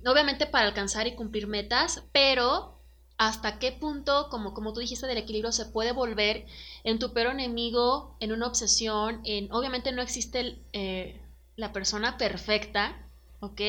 obviamente 0.06 0.48
para 0.48 0.68
alcanzar 0.68 1.08
y 1.08 1.16
cumplir 1.16 1.48
metas, 1.48 2.04
pero 2.12 2.81
hasta 3.22 3.60
qué 3.60 3.72
punto, 3.72 4.30
como, 4.32 4.56
como 4.56 4.74
tú 4.74 4.80
dijiste 4.80 5.06
del 5.06 5.20
equilibrio, 5.20 5.52
se 5.52 5.68
puede 5.68 5.92
volver 5.92 6.48
en 6.84 6.98
tu 6.98 7.14
peor 7.14 7.28
enemigo, 7.28 8.18
en 8.20 8.32
una 8.32 8.48
obsesión, 8.48 9.22
en 9.26 9.52
obviamente 9.54 9.92
no 9.92 10.02
existe 10.02 10.58
eh, 10.74 11.22
la 11.56 11.72
persona 11.72 12.18
perfecta, 12.18 13.08
¿ok? 13.40 13.62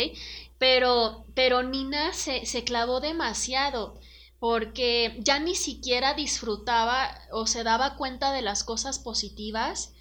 Pero, 0.57 1.27
pero 1.35 1.63
Nina 1.63 2.15
se, 2.15 2.47
se 2.47 2.65
clavó 2.65 3.01
demasiado 3.01 4.01
porque 4.41 5.19
ya 5.19 5.39
ni 5.39 5.55
siquiera 5.55 6.15
disfrutaba 6.15 7.15
o 7.31 7.47
se 7.47 7.63
daba 7.63 7.97
cuenta 7.97 8.33
de 8.33 8.41
las 8.41 8.65
cosas 8.65 8.99
positivas, 8.99 9.93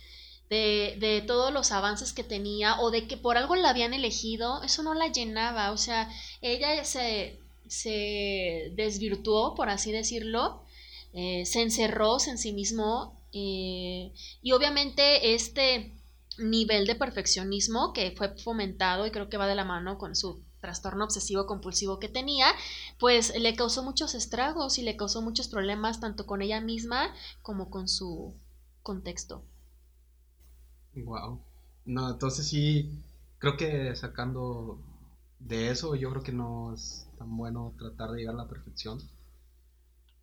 de, 0.50 0.96
de, 1.02 1.22
todos 1.22 1.52
los 1.52 1.74
avances 1.74 2.14
que 2.14 2.24
tenía 2.24 2.80
o 2.80 2.90
de 2.90 3.06
que 3.06 3.18
por 3.18 3.36
algo 3.36 3.58
la 3.58 3.72
habían 3.72 3.94
elegido, 3.94 4.64
eso 4.64 4.82
no 4.82 4.94
la 4.94 5.08
llenaba, 5.08 5.72
o 5.72 5.78
sea, 5.78 6.10
ella 6.42 6.86
se, 6.86 7.41
se 7.72 8.74
desvirtuó, 8.76 9.56
por 9.56 9.70
así 9.70 9.94
decirlo, 9.94 10.62
eh, 11.14 11.46
se 11.46 11.62
encerró 11.62 12.18
en 12.28 12.38
sí 12.38 12.52
mismo 12.52 13.18
eh, 13.32 14.12
y 14.42 14.52
obviamente 14.52 15.34
este 15.34 15.96
nivel 16.38 16.86
de 16.86 16.96
perfeccionismo 16.96 17.94
que 17.94 18.12
fue 18.12 18.38
fomentado 18.38 19.08
y 19.08 19.12
creo 19.12 19.30
que 19.30 19.38
va 19.38 19.48
de 19.48 19.56
la 19.56 19.64
mano 19.64 19.98
con 19.98 20.18
su 20.18 20.44
trastorno 20.60 21.06
obsesivo 21.06 21.46
compulsivo 21.46 21.98
que 21.98 22.10
tenía, 22.10 22.48
pues 23.00 23.34
le 23.40 23.56
causó 23.56 23.84
muchos 23.84 24.16
estragos 24.16 24.78
y 24.78 24.82
le 24.82 24.98
causó 24.98 25.22
muchos 25.22 25.48
problemas 25.48 26.02
tanto 26.02 26.26
con 26.26 26.42
ella 26.42 26.60
misma 26.60 27.14
como 27.42 27.70
con 27.70 27.88
su 27.88 28.36
contexto. 28.84 29.46
Wow. 30.94 31.40
No, 31.86 32.10
entonces 32.10 32.50
sí, 32.50 32.92
creo 33.40 33.56
que 33.56 33.96
sacando 33.96 34.78
de 35.40 35.72
eso, 35.72 35.96
yo 35.96 36.10
creo 36.10 36.22
que 36.22 36.34
no 36.34 36.74
es 36.74 37.08
tan 37.22 37.38
bueno 37.38 37.76
tratar 37.78 38.10
de 38.12 38.20
llegar 38.20 38.34
a 38.34 38.40
la 38.40 38.48
perfección. 38.48 39.00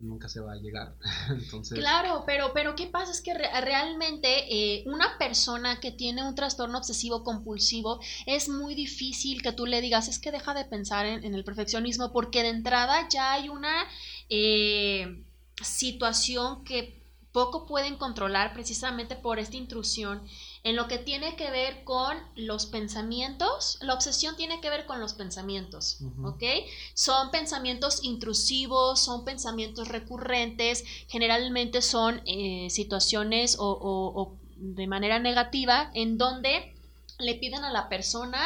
Nunca 0.01 0.29
se 0.29 0.41
va 0.41 0.53
a 0.53 0.57
llegar. 0.57 0.97
Entonces... 1.31 1.79
Claro, 1.79 2.25
pero, 2.27 2.53
pero 2.53 2.75
¿qué 2.75 2.87
pasa? 2.89 3.13
Es 3.13 3.21
que 3.21 3.35
realmente 3.35 4.29
eh, 4.53 4.83
una 4.87 5.17
persona 5.17 5.79
que 5.79 5.93
tiene 5.93 6.27
un 6.27 6.35
trastorno 6.35 6.79
obsesivo 6.79 7.23
compulsivo 7.23 8.01
es 8.27 8.49
muy 8.49 8.75
difícil 8.75 9.43
que 9.43 9.53
tú 9.53 9.67
le 9.67 9.81
digas, 9.81 10.09
es 10.09 10.19
que 10.19 10.33
deja 10.33 10.55
de 10.55 10.65
pensar 10.65 11.07
en, 11.07 11.35
el 11.35 11.45
perfeccionismo, 11.45 12.13
porque 12.13 12.43
de 12.43 12.51
entrada 12.51 13.09
ya 13.09 13.33
hay 13.33 13.49
una 13.49 13.87
eh, 14.29 15.25
situación 15.63 16.65
que 16.65 17.01
poco 17.33 17.67
pueden 17.67 17.97
controlar 17.97 18.53
precisamente 18.53 19.15
por 19.15 19.39
esta 19.39 19.57
intrusión 19.57 20.23
en 20.65 20.77
lo 20.77 20.89
que 20.89 20.99
tiene 20.99 21.37
que 21.37 21.51
ver 21.51 21.85
con 21.85 22.17
los 22.35 22.67
pensamientos, 22.67 23.79
la 23.81 23.95
obsesión 23.95 24.37
tiene 24.37 24.61
que 24.61 24.71
ver 24.71 24.87
con 24.87 25.01
los 25.01 25.15
pensamientos, 25.15 25.99
¿ok? 26.25 26.43
Son 26.95 27.31
pensamientos 27.31 28.03
intrusivos, 28.03 29.01
son 29.01 29.25
pensamientos 29.25 29.89
recurrentes, 29.89 30.85
generalmente 31.09 31.83
son 31.83 32.23
eh, 32.27 32.69
situaciones 32.71 33.57
o, 33.59 34.37
de 34.57 34.87
manera 34.89 35.21
negativa 35.21 35.91
en 35.95 36.19
donde 36.19 36.75
le 37.19 37.35
piden 37.37 37.65
a 37.65 37.73
la 37.73 37.89
persona 37.89 38.41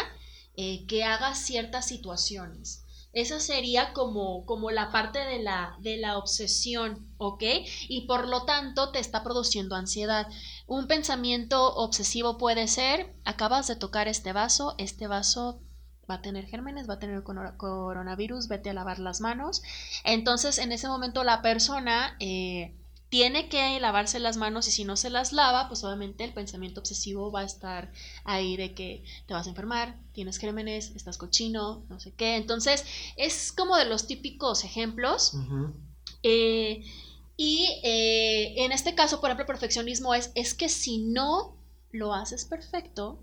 eh, 0.57 0.85
que 0.87 1.05
haga 1.05 1.35
ciertas 1.35 1.87
situaciones. 1.87 2.85
Esa 3.13 3.41
sería 3.41 3.93
como, 3.93 4.47
como 4.47 4.71
la 4.71 4.91
parte 4.91 5.19
de 5.19 5.43
la, 5.43 5.77
de 5.81 5.99
la 5.99 6.17
obsesión, 6.17 7.13
¿ok? 7.19 7.43
Y 7.89 8.07
por 8.07 8.27
lo 8.27 8.45
tanto 8.45 8.91
te 8.91 9.01
está 9.01 9.23
produciendo 9.23 9.77
ansiedad. 9.77 10.29
Un 10.73 10.87
pensamiento 10.87 11.75
obsesivo 11.75 12.39
puede 12.39 12.67
ser, 12.67 13.15
acabas 13.27 13.67
de 13.67 13.77
tocar 13.77 14.09
este 14.09 14.33
vaso, 14.33 14.75
este 14.79 15.07
vaso 15.07 15.61
va 16.11 16.15
a 16.15 16.23
tener 16.23 16.47
gérmenes, 16.47 16.89
va 16.89 16.95
a 16.95 16.99
tener 16.99 17.23
coronavirus, 17.23 18.49
vete 18.49 18.71
a 18.71 18.73
lavar 18.73 18.99
las 18.99 19.21
manos. 19.21 19.63
Entonces, 20.03 20.57
en 20.57 20.73
ese 20.73 20.89
momento 20.89 21.25
la 21.25 21.43
persona 21.43 22.17
eh, 22.21 22.75
tiene 23.11 23.51
que 23.51 23.79
lavarse 23.81 24.19
las 24.19 24.39
manos 24.39 24.67
y 24.67 24.71
si 24.71 24.85
no 24.85 24.97
se 24.97 25.11
las 25.11 25.35
lava, 25.35 25.69
pues 25.69 25.85
obviamente 25.85 26.25
el 26.25 26.33
pensamiento 26.33 26.81
obsesivo 26.81 27.31
va 27.31 27.41
a 27.41 27.45
estar 27.45 27.93
ahí 28.25 28.57
de 28.57 28.73
que 28.73 29.05
te 29.27 29.35
vas 29.35 29.47
a 29.47 29.51
enfermar, 29.51 29.99
tienes 30.15 30.39
gérmenes, 30.39 30.93
estás 30.97 31.19
cochino, 31.19 31.85
no 31.91 32.01
sé 32.01 32.15
qué. 32.15 32.37
Entonces, 32.37 32.87
es 33.19 33.53
como 33.53 33.77
de 33.77 33.85
los 33.85 34.07
típicos 34.07 34.65
ejemplos. 34.65 35.35
Y 37.37 37.81
eh, 37.83 38.65
en 38.65 38.73
este 38.73 38.95
caso, 38.95 39.21
por 39.21 39.31
ejemplo, 39.31 39.47
perfeccionismo 39.47 40.15
es, 40.15 40.33
es 40.35 40.55
que 40.55 40.69
si 40.69 40.99
no 40.99 41.57
lo 41.91 42.15
haces 42.15 42.45
perfecto, 42.45 43.23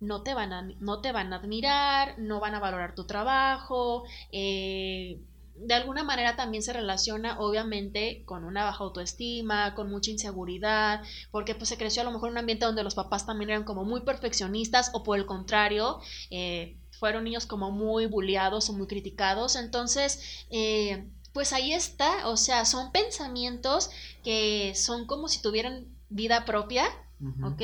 no 0.00 0.22
te 0.22 0.34
van 0.34 0.52
a, 0.52 0.62
no 0.62 1.00
te 1.00 1.12
van 1.12 1.32
a 1.32 1.36
admirar, 1.36 2.18
no 2.18 2.40
van 2.40 2.54
a 2.54 2.60
valorar 2.60 2.94
tu 2.94 3.06
trabajo, 3.06 4.04
eh, 4.30 5.20
de 5.60 5.74
alguna 5.74 6.04
manera 6.04 6.36
también 6.36 6.62
se 6.62 6.72
relaciona 6.72 7.40
obviamente 7.40 8.22
con 8.24 8.44
una 8.44 8.64
baja 8.64 8.84
autoestima, 8.84 9.74
con 9.74 9.90
mucha 9.90 10.10
inseguridad, 10.10 11.02
porque 11.30 11.54
pues 11.54 11.68
se 11.68 11.76
creció 11.76 12.02
a 12.02 12.04
lo 12.04 12.12
mejor 12.12 12.28
en 12.28 12.34
un 12.34 12.38
ambiente 12.38 12.64
donde 12.64 12.84
los 12.84 12.94
papás 12.94 13.26
también 13.26 13.50
eran 13.50 13.64
como 13.64 13.84
muy 13.84 14.02
perfeccionistas 14.02 14.90
o 14.94 15.02
por 15.02 15.18
el 15.18 15.26
contrario, 15.26 15.98
eh, 16.30 16.76
fueron 16.92 17.24
niños 17.24 17.46
como 17.46 17.70
muy 17.70 18.06
bulliados 18.06 18.70
o 18.70 18.72
muy 18.72 18.86
criticados, 18.86 19.56
entonces... 19.56 20.46
Eh, 20.50 21.08
pues 21.32 21.52
ahí 21.52 21.72
está, 21.72 22.28
o 22.28 22.36
sea, 22.36 22.64
son 22.64 22.92
pensamientos 22.92 23.90
que 24.24 24.72
son 24.74 25.06
como 25.06 25.28
si 25.28 25.40
tuvieran 25.40 25.86
vida 26.08 26.44
propia, 26.44 26.86
¿ok? 27.42 27.62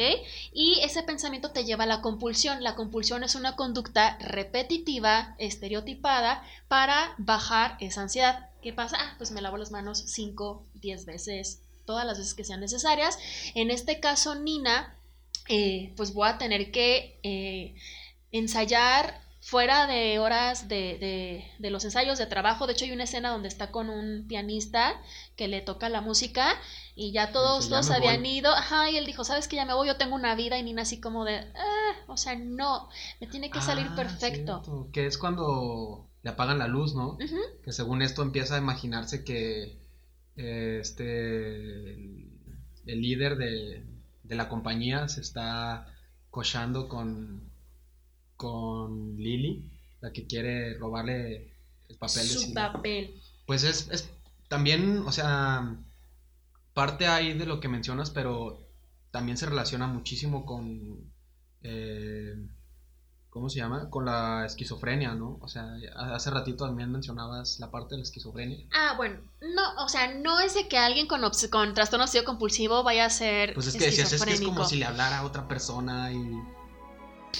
Y 0.52 0.80
ese 0.82 1.02
pensamiento 1.02 1.52
te 1.52 1.64
lleva 1.64 1.84
a 1.84 1.86
la 1.86 2.00
compulsión. 2.00 2.62
La 2.62 2.74
compulsión 2.74 3.22
es 3.22 3.34
una 3.34 3.56
conducta 3.56 4.18
repetitiva, 4.18 5.34
estereotipada, 5.38 6.42
para 6.68 7.14
bajar 7.18 7.76
esa 7.80 8.02
ansiedad. 8.02 8.50
¿Qué 8.62 8.72
pasa? 8.72 8.96
Ah, 8.98 9.14
pues 9.18 9.30
me 9.30 9.42
lavo 9.42 9.56
las 9.56 9.70
manos 9.70 10.02
5, 10.06 10.66
10 10.74 11.06
veces, 11.06 11.62
todas 11.84 12.06
las 12.06 12.18
veces 12.18 12.34
que 12.34 12.44
sean 12.44 12.60
necesarias. 12.60 13.18
En 13.54 13.70
este 13.70 14.00
caso, 14.00 14.34
Nina, 14.34 14.96
eh, 15.48 15.92
pues 15.96 16.14
voy 16.14 16.28
a 16.28 16.38
tener 16.38 16.70
que 16.70 17.18
eh, 17.22 17.74
ensayar 18.32 19.23
fuera 19.44 19.86
de 19.86 20.18
horas 20.18 20.68
de, 20.68 21.52
de, 21.58 21.70
los 21.70 21.84
ensayos 21.84 22.16
de 22.16 22.24
trabajo. 22.24 22.66
De 22.66 22.72
hecho, 22.72 22.86
hay 22.86 22.92
una 22.92 23.04
escena 23.04 23.30
donde 23.30 23.48
está 23.48 23.70
con 23.70 23.90
un 23.90 24.26
pianista 24.26 25.02
que 25.36 25.48
le 25.48 25.60
toca 25.60 25.90
la 25.90 26.00
música 26.00 26.54
y 26.96 27.12
ya 27.12 27.30
todos 27.30 27.68
los 27.68 27.90
habían 27.90 28.24
ido. 28.24 28.50
Ajá, 28.54 28.90
y 28.90 28.96
él 28.96 29.04
dijo, 29.04 29.22
¿sabes 29.22 29.46
que 29.46 29.56
ya 29.56 29.66
me 29.66 29.74
voy? 29.74 29.88
Yo 29.88 29.98
tengo 29.98 30.14
una 30.14 30.34
vida 30.34 30.58
y 30.58 30.62
Nina 30.62 30.82
así 30.82 30.98
como 30.98 31.26
de, 31.26 31.40
ah, 31.40 31.92
o 32.06 32.16
sea, 32.16 32.36
no, 32.36 32.88
me 33.20 33.26
tiene 33.26 33.50
que 33.50 33.60
salir 33.60 33.86
ah, 33.90 33.94
perfecto. 33.94 34.88
Que 34.94 35.06
es 35.06 35.18
cuando 35.18 36.08
le 36.22 36.30
apagan 36.30 36.58
la 36.58 36.66
luz, 36.66 36.94
¿no? 36.94 37.18
Que 37.62 37.72
según 37.72 38.00
esto 38.00 38.22
empieza 38.22 38.54
a 38.54 38.58
imaginarse 38.58 39.24
que 39.24 39.78
este 40.36 41.92
el, 41.92 42.30
líder 42.86 43.36
de, 43.36 43.84
de 44.22 44.34
la 44.34 44.48
compañía 44.48 45.06
se 45.08 45.20
está 45.20 45.86
cochando 46.30 46.88
con 46.88 47.43
con 48.36 49.16
Lily, 49.16 49.70
la 50.00 50.12
que 50.12 50.26
quiere 50.26 50.76
robarle 50.78 51.52
el 51.88 51.96
papel 51.98 52.26
Su 52.26 52.48
de 52.48 52.54
papel. 52.54 53.22
Pues 53.46 53.64
es, 53.64 53.88
es 53.90 54.10
también, 54.48 54.98
o 55.06 55.12
sea, 55.12 55.76
parte 56.72 57.06
ahí 57.06 57.32
de 57.34 57.46
lo 57.46 57.60
que 57.60 57.68
mencionas, 57.68 58.10
pero 58.10 58.58
también 59.10 59.36
se 59.36 59.46
relaciona 59.46 59.86
muchísimo 59.86 60.44
con, 60.44 61.12
eh, 61.62 62.34
¿cómo 63.30 63.48
se 63.48 63.58
llama? 63.58 63.88
Con 63.90 64.04
la 64.04 64.44
esquizofrenia, 64.44 65.14
¿no? 65.14 65.38
O 65.40 65.48
sea, 65.48 65.76
hace 65.96 66.30
ratito 66.30 66.66
también 66.66 66.90
mencionabas 66.90 67.58
la 67.60 67.70
parte 67.70 67.94
de 67.94 67.98
la 67.98 68.02
esquizofrenia. 68.02 68.66
Ah, 68.72 68.94
bueno, 68.96 69.20
no, 69.40 69.84
o 69.84 69.88
sea, 69.88 70.14
no 70.14 70.40
es 70.40 70.54
de 70.54 70.68
que 70.68 70.78
alguien 70.78 71.06
con, 71.06 71.22
con 71.50 71.74
trastorno 71.74 72.06
compulsivo 72.24 72.82
vaya 72.82 73.06
a 73.06 73.10
ser 73.10 73.54
Pues 73.54 73.68
es 73.68 73.76
que 73.76 73.86
decías, 73.86 74.12
es 74.12 74.24
que 74.24 74.34
es 74.34 74.40
como 74.40 74.64
si 74.64 74.76
le 74.76 74.84
hablara 74.84 75.18
a 75.18 75.24
otra 75.24 75.46
persona 75.46 76.12
y 76.12 76.18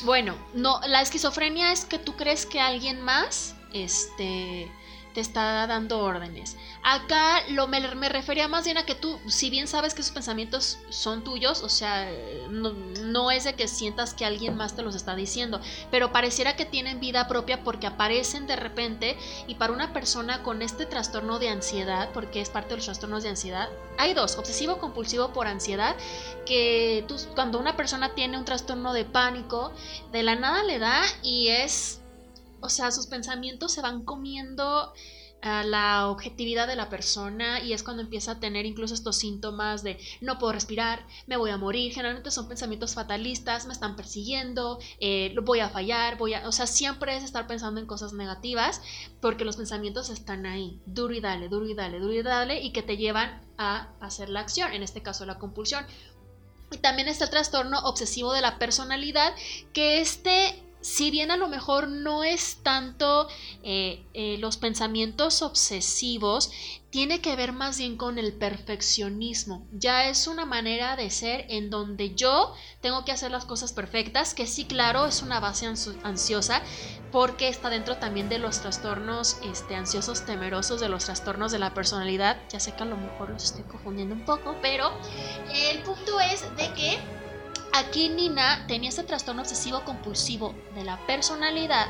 bueno, 0.03 0.37
no, 0.55 0.81
la 0.87 1.01
esquizofrenia 1.01 1.73
es 1.73 1.85
que 1.85 1.99
tú 1.99 2.17
crees 2.17 2.47
que 2.47 2.61
alguien 2.61 3.01
más 3.01 3.55
este, 3.73 4.71
te 5.15 5.21
está 5.21 5.67
dando 5.69 6.01
órdenes. 6.01 6.57
Acá 6.83 7.41
lo, 7.49 7.69
me, 7.69 7.81
refería 8.09 8.49
más 8.49 8.65
bien 8.65 8.77
a 8.77 8.85
que 8.85 8.97
tú, 8.97 9.19
si 9.29 9.49
bien 9.49 9.69
sabes 9.69 9.95
que 9.95 10.03
esos 10.03 10.13
pensamientos 10.13 10.79
son 10.91 11.23
tuyos, 11.23 11.63
o 11.63 11.69
sea, 11.69 12.11
no, 12.51 13.31
es 13.31 13.45
de 13.45 13.55
que 13.55 13.69
sientas 13.69 14.13
que 14.13 14.25
alguien 14.25 14.57
más 14.57 14.75
te 14.75 14.83
los 14.83 14.97
está 14.97 15.15
diciendo, 15.15 15.61
pero 15.91 16.13
pareciera 16.13 16.57
que 16.57 16.65
tienen 16.65 17.01
vida 17.01 17.29
propia 17.29 17.63
porque 17.63 17.87
aparecen 17.87 18.47
de 18.49 18.57
repente 18.57 19.17
y 19.47 19.55
para 19.55 19.73
una 19.73 19.93
persona 19.93 20.43
con 20.43 20.63
este 20.63 20.85
trastorno 20.85 21.39
de 21.39 21.49
ansiedad, 21.49 22.11
porque 22.13 22.41
es 22.41 22.51
parte 22.51 22.71
de 22.71 22.77
los 22.77 22.87
trastornos 22.87 23.23
de 23.23 23.31
ansiedad, 23.31 23.69
hay 23.97 24.15
dos, 24.15 24.37
obsesivo 24.37 24.79
compulsivo 24.79 25.33
por 25.33 25.47
ansiedad, 25.47 25.95
que 26.45 27.05
tú, 27.07 27.17
cuando 27.35 27.61
una 27.61 27.77
persona 27.77 28.15
tiene 28.15 28.37
un 28.37 28.45
trastorno 28.45 28.93
de 28.93 29.05
pánico, 29.05 29.73
de 30.11 30.25
la 30.25 30.35
nada 30.35 30.65
le 30.65 30.81
da 30.81 31.03
y 31.23 31.49
es, 31.49 32.01
o 32.65 32.69
sea, 32.69 32.91
sus 32.91 33.07
pensamientos 33.07 33.73
se 33.73 33.83
van 33.83 34.05
comiendo 34.05 34.93
la 35.45 36.09
objetividad 36.09 36.67
de 36.67 36.75
la 36.75 36.89
persona 36.89 37.61
y 37.61 37.75
es 37.75 37.83
cuando 37.83 38.03
empieza 38.03 38.33
a 38.33 38.41
tener 38.41 38.65
incluso 38.65 38.95
estos 38.95 39.17
síntomas 39.17 39.83
de 39.83 39.99
no 40.23 40.39
puedo 40.39 40.55
respirar, 40.55 41.07
me 41.27 41.37
voy 41.37 41.51
a 41.51 41.59
morir, 41.59 41.93
generalmente 41.93 42.31
son 42.31 42.49
pensamientos 42.49 42.95
fatalistas, 42.95 43.67
me 43.67 43.75
están 43.75 43.95
persiguiendo, 43.95 44.79
eh, 45.01 45.35
voy 45.43 45.61
a 45.61 45.69
fallar, 45.69 46.17
voy 46.17 46.33
a, 46.33 46.49
o 46.49 46.53
sea, 46.53 46.67
siempre 46.67 47.15
es 47.15 47.25
estar 47.25 47.47
pensando 47.47 47.79
en 47.79 47.87
cosas 47.87 48.15
negativas 48.15 48.81
porque 49.21 49.45
los 49.45 49.59
pensamientos 49.59 50.09
están 50.09 50.47
ahí, 50.47 50.81
duro 50.87 51.13
y 51.13 51.21
dale, 51.21 51.51
duro 51.51 51.67
y 51.67 51.75
dale, 51.75 51.99
duro 51.99 52.15
y 52.15 52.23
dale 52.23 52.63
y 52.63 52.73
que 52.73 52.83
te 52.83 52.97
llevan 52.97 53.43
a 53.59 53.91
hacer 54.01 54.31
la 54.31 54.41
acción, 54.41 54.73
en 54.73 54.83
este 54.83 55.03
caso 55.03 55.27
la 55.27 55.39
compulsión. 55.39 55.85
Y 56.71 56.79
también 56.79 57.07
está 57.07 57.25
el 57.25 57.31
trastorno 57.31 57.81
obsesivo 57.81 58.33
de 58.33 58.41
la 58.41 58.59
personalidad, 58.59 59.35
que 59.75 60.01
este 60.01 60.65
si 60.85 61.11
bien 61.11 61.31
a 61.31 61.39
lo 61.39 61.49
mejor 61.49 61.89
no 61.89 62.25
es 62.25 62.59
tanto 62.63 63.27
eh, 63.63 64.05
eh, 64.13 64.37
los 64.39 64.59
pensamientos 64.59 65.41
obsesivos, 65.41 66.51
tiene 66.91 67.23
que 67.23 67.35
ver 67.37 67.55
más 67.55 67.79
bien 67.79 67.97
con 67.97 68.19
el 68.19 68.35
perfeccionismo. 68.35 69.67
Ya 69.73 70.11
es 70.11 70.27
una 70.27 70.45
manera 70.45 70.95
de 70.95 71.09
ser 71.09 71.47
en 71.49 71.71
donde 71.71 72.15
yo 72.15 72.53
tengo 72.83 73.07
que 73.07 73.13
hacer 73.13 73.31
las 73.31 73.47
cosas 73.47 73.73
perfectas, 73.73 74.35
que 74.35 74.47
sí, 74.47 74.67
claro, 74.67 75.07
es 75.07 75.23
una 75.23 75.41
base 75.41 75.67
ansiosa, 76.03 76.61
porque 77.11 77.49
está 77.49 77.71
dentro 77.71 77.97
también 77.97 78.29
de 78.29 78.39
los 78.39 78.61
trastornos 78.61 79.39
este, 79.43 79.77
ansiosos 79.77 80.27
temerosos, 80.27 80.83
de 80.83 80.91
los 80.91 81.07
trastornos 81.07 81.51
de 81.51 81.61
la 81.61 81.73
personalidad. 81.73 82.37
Ya 82.51 82.61
sé 82.61 82.75
que 82.75 82.83
a 82.83 82.87
lo 82.87 82.99
mejor 82.99 83.31
los 83.31 83.43
estoy 83.43 83.63
confundiendo 83.63 84.15
un 84.15 84.27
poco, 84.27 84.55
pero 84.61 84.93
el 85.51 85.79
punto 85.83 86.21
es 86.21 86.43
de 86.59 86.71
que 86.75 87.24
Aquí 87.77 88.09
Nina 88.09 88.65
tenía 88.69 88.89
este 88.89 89.03
trastorno 89.03 89.43
obsesivo 89.43 89.85
compulsivo 89.85 90.55
de 90.77 90.85
la 90.85 90.97
personalidad, 91.09 91.89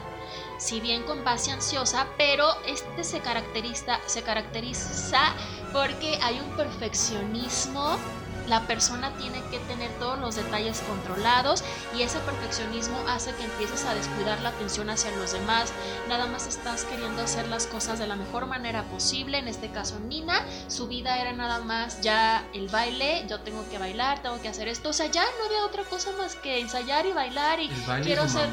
si 0.57 0.81
bien 0.81 1.03
con 1.03 1.25
base 1.25 1.51
ansiosa, 1.51 2.07
pero 2.17 2.47
este 2.67 3.05
se 3.05 3.21
caracteriza, 3.21 4.01
se 4.07 4.23
caracteriza 4.23 5.35
porque 5.75 6.19
hay 6.23 6.41
un 6.41 6.57
perfeccionismo 6.57 7.99
la 8.47 8.67
persona 8.67 9.13
tiene 9.17 9.43
que 9.51 9.59
tener 9.61 9.91
todos 9.99 10.19
los 10.19 10.37
detalles 10.37 10.81
controlados 10.81 11.65
y 11.97 12.03
ese 12.03 12.19
perfeccionismo 12.21 12.99
hace 13.09 13.35
que 13.35 13.45
empieces 13.45 13.85
a 13.85 13.95
descuidar 13.95 14.41
la 14.41 14.51
atención 14.51 14.91
hacia 14.91 15.11
los 15.13 15.33
demás. 15.33 15.73
Nada 16.09 16.27
más 16.27 16.47
estás 16.47 16.85
queriendo 16.85 17.23
hacer 17.23 17.49
las 17.49 17.67
cosas 17.67 17.99
de 17.99 18.07
la 18.07 18.17
mejor 18.17 18.47
manera 18.47 18.83
posible. 18.85 19.39
En 19.39 19.49
este 19.49 19.71
caso, 19.71 19.99
Nina, 20.01 20.45
su 20.69 20.89
vida 20.89 21.19
era 21.19 21.33
nada 21.33 21.61
más 21.61 22.01
ya 22.01 22.45
el 22.53 22.69
baile. 22.69 23.25
Yo 23.29 23.41
tengo 23.41 23.69
que 23.71 23.79
bailar, 23.79 24.23
tengo 24.23 24.41
que 24.41 24.49
hacer 24.49 24.69
esto. 24.69 24.91
O 24.91 24.93
sea, 24.93 25.07
ya 25.07 25.25
no 25.25 25.47
había 25.47 25.65
otra 25.65 25.85
cosa 25.85 26.13
más 26.13 26.35
que 26.37 26.61
ensayar 26.61 27.07
y 27.07 27.13
bailar 27.13 27.61
y 27.61 27.69
quiero 28.03 28.23
hacer. 28.23 28.49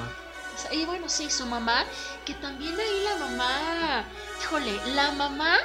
Y 0.72 0.86
bueno, 0.86 1.10
sí, 1.10 1.30
su 1.30 1.46
mamá, 1.46 1.86
que 2.26 2.34
también 2.36 2.80
ahí 2.80 3.04
la 3.04 3.16
mamá, 3.16 4.06
híjole, 4.42 4.80
la 4.94 5.12
mamá, 5.12 5.58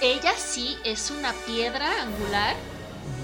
ella 0.00 0.32
sí 0.36 0.78
es 0.84 1.10
una 1.10 1.32
piedra 1.46 2.02
angular 2.02 2.56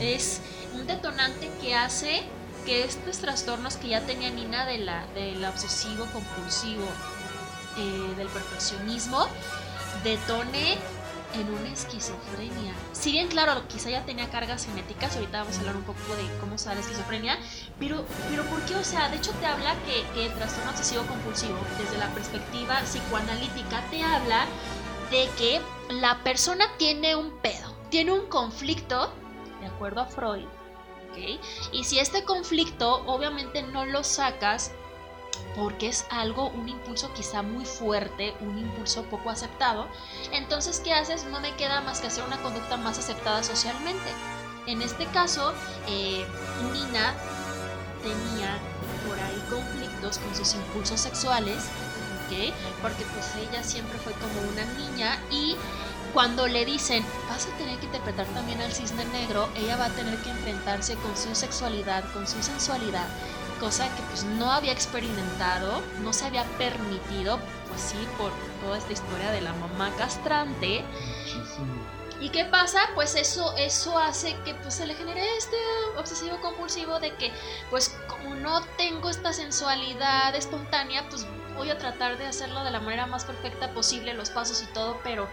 es 0.00 0.40
un 0.74 0.86
detonante 0.86 1.50
que 1.60 1.74
hace 1.74 2.22
que 2.64 2.84
estos 2.84 3.18
trastornos 3.18 3.76
que 3.76 3.88
ya 3.88 4.00
tenía 4.02 4.30
Nina 4.30 4.66
de 4.66 4.78
la, 4.78 5.06
del 5.14 5.44
obsesivo 5.44 6.04
compulsivo, 6.06 6.86
eh, 7.78 8.14
del 8.16 8.28
perfeccionismo, 8.28 9.26
detone 10.02 10.76
en 11.34 11.48
una 11.52 11.72
esquizofrenia. 11.72 12.74
Si 12.92 13.12
bien, 13.12 13.28
claro, 13.28 13.66
quizá 13.68 13.90
ya 13.90 14.04
tenía 14.04 14.30
cargas 14.30 14.66
genéticas, 14.66 15.14
ahorita 15.14 15.40
vamos 15.40 15.56
a 15.56 15.60
hablar 15.60 15.76
un 15.76 15.82
poco 15.84 16.16
de 16.16 16.38
cómo 16.40 16.58
se 16.58 16.68
la 16.74 16.80
esquizofrenia, 16.80 17.38
pero, 17.78 18.04
pero 18.28 18.44
¿por 18.44 18.60
qué? 18.62 18.74
O 18.76 18.84
sea, 18.84 19.08
de 19.08 19.16
hecho 19.16 19.32
te 19.32 19.46
habla 19.46 19.74
que, 19.84 20.04
que 20.14 20.26
el 20.26 20.34
trastorno 20.34 20.70
obsesivo 20.70 21.04
compulsivo, 21.06 21.58
desde 21.78 21.98
la 21.98 22.08
perspectiva 22.14 22.80
psicoanalítica, 22.82 23.82
te 23.90 24.02
habla 24.02 24.46
de 25.10 25.28
que 25.38 25.60
la 25.90 26.22
persona 26.24 26.66
tiene 26.78 27.14
un 27.14 27.30
pedo, 27.40 27.76
tiene 27.90 28.12
un 28.12 28.26
conflicto 28.26 29.12
de 29.66 29.74
acuerdo 29.74 30.00
a 30.00 30.06
Freud. 30.06 30.46
Y 31.72 31.84
si 31.84 31.98
este 31.98 32.24
conflicto 32.24 33.02
obviamente 33.06 33.62
no 33.62 33.86
lo 33.86 34.04
sacas 34.04 34.72
porque 35.54 35.88
es 35.88 36.06
algo, 36.10 36.48
un 36.48 36.68
impulso 36.68 37.10
quizá 37.14 37.40
muy 37.40 37.64
fuerte, 37.64 38.34
un 38.40 38.58
impulso 38.58 39.02
poco 39.04 39.30
aceptado, 39.30 39.88
entonces 40.32 40.80
¿qué 40.80 40.92
haces? 40.92 41.24
No 41.24 41.40
me 41.40 41.54
queda 41.56 41.80
más 41.80 42.00
que 42.00 42.08
hacer 42.08 42.22
una 42.24 42.36
conducta 42.42 42.76
más 42.76 42.98
aceptada 42.98 43.42
socialmente. 43.42 44.10
En 44.66 44.82
este 44.82 45.06
caso, 45.06 45.54
eh, 45.88 46.26
Nina 46.72 47.14
tenía 48.02 48.58
por 49.08 49.18
ahí 49.18 49.42
conflictos 49.48 50.18
con 50.18 50.34
sus 50.34 50.54
impulsos 50.54 51.00
sexuales 51.00 51.70
¿ok? 52.26 52.52
Porque 52.82 53.04
pues 53.14 53.34
ella 53.36 53.62
siempre 53.62 53.98
fue 53.98 54.12
como 54.14 54.40
una 54.50 54.64
niña 54.74 55.18
y 55.30 55.56
cuando 56.12 56.46
le 56.46 56.64
dicen, 56.64 57.04
vas 57.28 57.46
a 57.46 57.56
tener 57.56 57.78
que 57.78 57.86
interpretar 57.86 58.26
también 58.26 58.60
al 58.60 58.72
cisne 58.72 59.04
negro, 59.06 59.48
ella 59.56 59.76
va 59.76 59.86
a 59.86 59.90
tener 59.90 60.18
que 60.18 60.30
enfrentarse 60.30 60.94
con 60.96 61.16
su 61.16 61.34
sexualidad, 61.34 62.04
con 62.12 62.26
su 62.26 62.42
sensualidad, 62.42 63.06
cosa 63.60 63.84
que 63.94 64.02
pues 64.10 64.24
no 64.24 64.50
había 64.50 64.72
experimentado, 64.72 65.82
no 66.02 66.12
se 66.12 66.26
había 66.26 66.44
permitido, 66.58 67.38
pues 67.68 67.80
sí, 67.80 68.08
por 68.18 68.32
toda 68.62 68.78
esta 68.78 68.92
historia 68.92 69.30
de 69.30 69.40
la 69.40 69.52
mamá 69.54 69.90
castrante. 69.96 70.84
¿Y 72.20 72.30
qué 72.30 72.46
pasa? 72.46 72.80
Pues 72.94 73.14
eso, 73.14 73.54
eso 73.56 73.98
hace 73.98 74.34
que 74.44 74.54
pues, 74.54 74.74
se 74.74 74.86
le 74.86 74.94
genere 74.94 75.36
este 75.36 75.56
obsesivo 75.98 76.40
compulsivo 76.40 76.98
de 76.98 77.14
que, 77.14 77.30
pues 77.70 77.94
como 78.08 78.34
no 78.34 78.62
tengo 78.78 79.10
esta 79.10 79.32
sensualidad 79.32 80.34
espontánea, 80.34 81.06
pues 81.10 81.26
voy 81.56 81.70
a 81.70 81.78
tratar 81.78 82.16
de 82.16 82.26
hacerlo 82.26 82.64
de 82.64 82.70
la 82.70 82.80
manera 82.80 83.06
más 83.06 83.24
perfecta 83.24 83.72
posible, 83.72 84.14
los 84.14 84.30
pasos 84.30 84.62
y 84.62 84.66
todo, 84.66 84.98
pero 85.02 85.28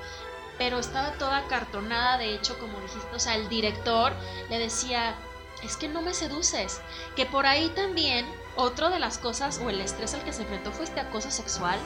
pero 0.58 0.80
estaba 0.80 1.14
toda 1.14 1.48
cartonada, 1.48 2.18
de 2.18 2.36
hecho, 2.36 2.58
como 2.60 2.80
dijiste, 2.82 3.16
o 3.16 3.20
sea, 3.20 3.36
el 3.36 3.50
director 3.50 4.14
le 4.50 4.60
decía, 4.60 5.16
es 5.64 5.78
que 5.78 5.88
no 5.88 6.02
me 6.02 6.14
seduces, 6.14 6.82
que 7.16 7.26
por 7.26 7.46
ahí 7.46 7.70
también, 7.70 8.26
otro 8.56 8.90
de 8.90 9.00
las 9.00 9.18
cosas 9.18 9.60
o 9.64 9.70
el 9.70 9.82
estrés 9.82 10.14
al 10.14 10.24
que 10.24 10.34
se 10.34 10.44
enfrentó 10.44 10.72
fue 10.72 10.86
este 10.86 11.00
acoso 11.00 11.32
sexual 11.32 11.80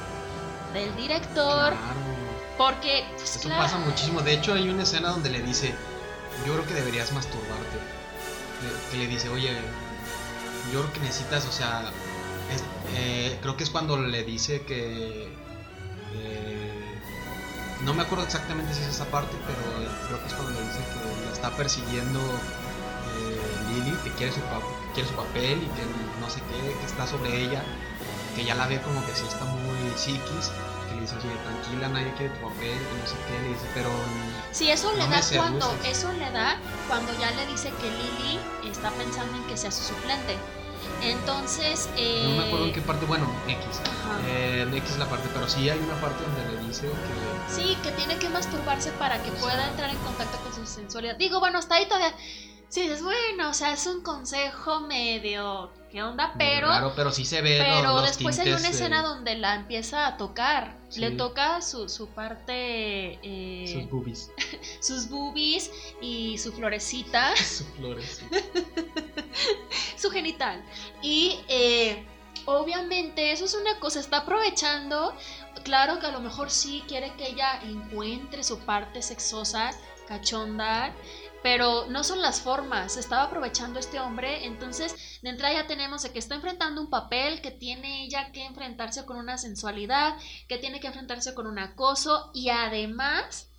del 0.74 0.94
director. 0.96 1.74
Porque, 2.58 3.06
pues, 3.16 3.36
Eso 3.36 3.50
pasa 3.50 3.78
muchísimo. 3.78 4.22
De 4.22 4.34
hecho, 4.34 4.54
hay 4.54 4.68
una 4.68 4.84
escena 4.84 5.10
donde 5.10 5.30
le 5.30 5.42
dice, 5.42 5.74
yo 6.46 6.54
creo 6.54 6.66
que 6.66 6.74
deberías 6.74 7.12
masturbarte. 7.14 7.78
Que 8.92 8.98
le 8.98 9.08
dice, 9.08 9.30
oye, 9.30 9.52
yo 10.74 10.82
creo 10.82 10.94
que 10.94 11.00
necesitas, 11.02 11.46
o 11.46 11.52
sea, 11.52 11.92
eh, 12.96 13.38
creo 13.42 13.56
que 13.56 13.64
es 13.64 13.70
cuando 13.70 13.98
le 13.98 14.24
dice 14.24 14.64
que... 14.64 15.32
Eh, 16.16 16.67
no 17.82 17.94
me 17.94 18.04
acuerdo 18.04 18.26
exactamente 18.26 18.74
si 18.74 18.82
es 18.82 18.90
esa 18.90 19.06
parte, 19.06 19.36
pero 19.46 19.60
creo 20.08 20.20
que 20.22 20.28
es 20.28 20.34
cuando 20.34 20.54
le 20.60 20.68
dice 20.68 20.80
que 20.80 21.26
la 21.26 21.34
está 21.34 21.52
persiguiendo 21.52 22.20
eh, 22.20 23.42
Lily, 23.70 23.98
que 24.04 24.12
quiere, 24.12 24.32
su 24.32 24.42
que 24.42 24.94
quiere 24.94 25.10
su 25.10 25.16
papel 25.16 25.64
y 25.64 25.68
que 25.76 25.84
no 26.20 26.30
sé 26.30 26.42
qué, 26.50 26.78
que 26.80 26.86
está 26.86 27.08
sobre 27.08 27.36
ella, 27.42 27.64
que 28.36 28.44
ya 28.46 28.56
la 28.56 28.68
ve 28.68 28.82
como 28.82 29.06
que 29.06 29.14
sí 29.14 29.26
está 29.28 29.46
muy 29.46 29.92
psiquis 29.96 30.52
le 30.98 31.02
dice, 31.02 31.16
oye, 31.16 31.36
tranquila, 31.44 31.90
nadie 31.90 32.14
quiere 32.18 32.34
tu 32.34 32.48
papel, 32.48 32.78
no 33.00 33.08
sé 33.08 33.16
qué, 33.28 33.42
le 33.42 33.50
dice, 33.50 33.68
pero... 33.74 33.90
Sí, 34.52 34.70
eso 34.70 34.92
le 34.94 35.08
da 35.08 35.22
cuando, 35.36 35.78
eso 35.86 36.12
le 36.14 36.32
da 36.32 36.58
cuando 36.88 37.14
ya 37.20 37.32
le 37.32 37.46
dice 37.48 37.72
que 37.80 37.90
Lily 37.90 38.40
está 38.72 38.90
pensando 38.92 39.36
en 39.38 39.44
que 39.46 39.58
sea 39.58 39.72
su 39.72 39.84
suplente. 39.84 40.38
Entonces... 41.02 41.90
Eh... 41.98 42.24
No 42.24 42.42
me 42.42 42.48
acuerdo 42.48 42.66
en 42.66 42.74
qué 42.74 42.82
parte, 42.82 43.06
bueno, 43.06 43.30
X. 43.48 43.82
Eh, 44.28 44.68
X 44.74 44.92
es 44.92 44.98
la 44.98 45.06
parte, 45.08 45.30
pero 45.34 45.48
sí 45.48 45.70
hay 45.70 45.80
una 45.80 46.00
parte 46.02 46.24
donde 46.24 46.62
le 46.62 46.68
dice 46.68 46.88
que... 46.88 47.54
Sí, 47.54 47.78
que 47.84 47.92
tiene 47.92 48.18
que 48.18 48.30
masturbarse 48.30 48.92
para 48.94 49.22
que 49.22 49.32
pueda 49.32 49.68
entrar 49.70 49.90
en 49.90 49.98
contacto 49.98 50.38
con 50.40 50.54
su 50.54 50.66
sensualidad. 50.66 51.16
Digo, 51.18 51.40
bueno, 51.40 51.60
hasta 51.60 51.76
ahí 51.76 51.86
todavía... 51.86 52.14
Sí, 52.70 52.82
es 52.82 53.02
bueno, 53.02 53.50
o 53.50 53.54
sea, 53.54 53.74
es 53.74 53.88
un 53.88 54.02
consejo 54.02 54.82
medio 54.82 55.72
qué 55.90 56.04
onda, 56.04 56.34
pero... 56.38 56.68
Claro, 56.68 56.94
pero 56.96 57.12
sí 57.12 57.24
se 57.24 57.42
ve. 57.42 57.58
Pero 57.60 58.02
después 58.02 58.38
hay 58.40 58.52
una 58.52 58.68
escena 58.68 59.02
donde 59.02 59.36
la 59.36 59.56
empieza 59.56 60.06
a 60.06 60.18
tocar. 60.18 60.76
Le 60.96 61.12
toca 61.12 61.62
su, 61.62 61.88
su 61.88 62.08
parte... 62.10 63.20
Eh, 63.24 63.66
sus 63.72 63.90
boobies. 63.90 64.32
sus 64.82 65.10
boobies 65.10 65.72
y 66.02 66.38
su 66.38 66.52
florecita. 66.52 67.36
su 67.38 67.64
florecita. 67.78 68.38
su 69.96 70.10
genital. 70.10 70.62
Y 71.02 71.40
eh, 71.48 72.06
obviamente 72.46 73.32
eso 73.32 73.46
es 73.46 73.54
una 73.54 73.80
cosa, 73.80 74.02
está 74.02 74.18
aprovechando. 74.18 75.14
Claro 75.64 76.00
que 76.00 76.08
a 76.08 76.12
lo 76.12 76.20
mejor 76.20 76.50
sí 76.50 76.84
quiere 76.88 77.14
que 77.16 77.30
ella 77.30 77.62
encuentre 77.64 78.44
su 78.44 78.60
parte 78.60 79.02
sexosa, 79.02 79.72
cachonda 80.08 80.94
pero 81.44 81.88
no 81.88 82.04
son 82.04 82.22
las 82.22 82.42
formas, 82.42 82.98
estaba 82.98 83.24
aprovechando 83.24 83.80
este 83.80 84.00
hombre, 84.00 84.46
entonces 84.46 85.20
de 85.22 85.30
entrada 85.30 85.54
ya 85.54 85.68
tenemos 85.68 86.04
de 86.04 86.12
que 86.12 86.20
está 86.20 86.36
enfrentando 86.36 86.82
un 86.82 86.90
papel, 86.90 87.42
que 87.42 87.52
tiene 87.52 88.04
ella 88.04 88.32
que 88.32 88.46
enfrentarse 88.46 89.06
con 89.06 89.18
una 89.18 89.38
sensualidad, 89.38 90.18
que 90.48 90.58
tiene 90.58 90.80
que 90.80 90.88
enfrentarse 90.88 91.34
con 91.34 91.48
un 91.48 91.60
acoso 91.60 92.32
y 92.34 92.50
además... 92.50 93.52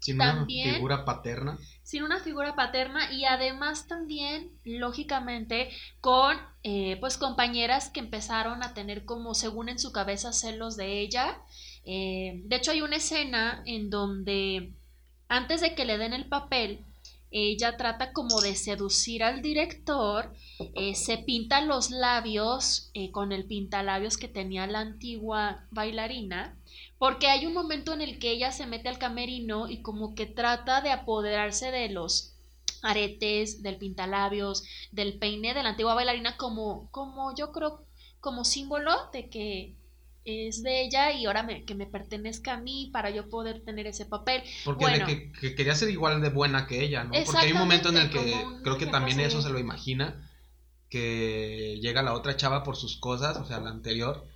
Sin 0.00 0.16
una 0.16 0.44
figura 0.46 1.04
paterna. 1.04 1.58
Sin 1.84 2.02
una 2.02 2.18
figura 2.18 2.56
paterna 2.56 3.12
y 3.12 3.24
además 3.24 3.86
también, 3.86 4.50
lógicamente, 4.64 5.70
con 6.00 6.36
eh, 6.64 6.96
pues 6.98 7.16
compañeras 7.16 7.88
que 7.88 8.00
empezaron 8.00 8.64
a 8.64 8.74
tener 8.74 9.04
como, 9.04 9.34
según 9.34 9.68
en 9.68 9.78
su 9.78 9.92
cabeza, 9.92 10.32
celos 10.32 10.76
de 10.76 10.98
ella. 11.00 11.38
Eh, 11.84 12.40
de 12.44 12.56
hecho, 12.56 12.72
hay 12.72 12.82
una 12.82 12.96
escena 12.96 13.62
en 13.64 13.90
donde 13.90 14.72
antes 15.28 15.60
de 15.60 15.74
que 15.74 15.84
le 15.84 15.98
den 15.98 16.12
el 16.12 16.26
papel, 16.26 16.84
ella 17.32 17.76
trata 17.76 18.12
como 18.12 18.40
de 18.40 18.54
seducir 18.54 19.24
al 19.24 19.40
director, 19.40 20.32
eh, 20.74 20.94
se 20.94 21.18
pinta 21.18 21.62
los 21.62 21.90
labios 21.90 22.90
eh, 22.94 23.10
con 23.10 23.32
el 23.32 23.46
pintalabios 23.46 24.18
que 24.18 24.28
tenía 24.28 24.66
la 24.66 24.80
antigua 24.80 25.66
bailarina, 25.70 26.56
porque 26.98 27.28
hay 27.28 27.46
un 27.46 27.54
momento 27.54 27.94
en 27.94 28.02
el 28.02 28.18
que 28.18 28.30
ella 28.30 28.52
se 28.52 28.66
mete 28.66 28.88
al 28.88 28.98
camerino 28.98 29.68
y 29.68 29.80
como 29.80 30.14
que 30.14 30.26
trata 30.26 30.82
de 30.82 30.90
apoderarse 30.90 31.70
de 31.70 31.88
los 31.88 32.34
aretes, 32.82 33.62
del 33.62 33.78
pintalabios, 33.78 34.64
del 34.90 35.18
peine 35.18 35.54
de 35.54 35.62
la 35.62 35.70
antigua 35.70 35.94
bailarina 35.94 36.36
como, 36.36 36.90
como 36.90 37.34
yo 37.34 37.50
creo, 37.52 37.86
como 38.20 38.44
símbolo 38.44 38.92
de 39.12 39.30
que 39.30 39.74
es 40.24 40.62
de 40.62 40.84
ella 40.84 41.12
y 41.12 41.26
ahora 41.26 41.42
me, 41.42 41.64
que 41.64 41.74
me 41.74 41.86
pertenezca 41.86 42.54
a 42.54 42.60
mí 42.60 42.90
para 42.92 43.10
yo 43.10 43.28
poder 43.28 43.64
tener 43.64 43.86
ese 43.86 44.06
papel. 44.06 44.42
Porque 44.64 45.30
que, 45.40 45.54
quería 45.54 45.74
ser 45.74 45.90
igual 45.90 46.20
de 46.20 46.30
buena 46.30 46.66
que 46.66 46.82
ella, 46.82 47.04
¿no? 47.04 47.12
Porque 47.24 47.46
hay 47.46 47.52
un 47.52 47.58
momento 47.58 47.88
en 47.88 47.96
el 47.96 48.10
que 48.10 48.34
creo 48.62 48.78
que 48.78 48.86
también 48.86 49.20
eso 49.20 49.42
se 49.42 49.50
lo 49.50 49.58
imagina, 49.58 50.28
que 50.88 51.78
llega 51.80 52.02
la 52.02 52.14
otra 52.14 52.36
chava 52.36 52.62
por 52.62 52.76
sus 52.76 52.96
cosas, 52.96 53.36
o 53.36 53.44
sea, 53.44 53.60
la 53.60 53.70
anterior, 53.70 54.26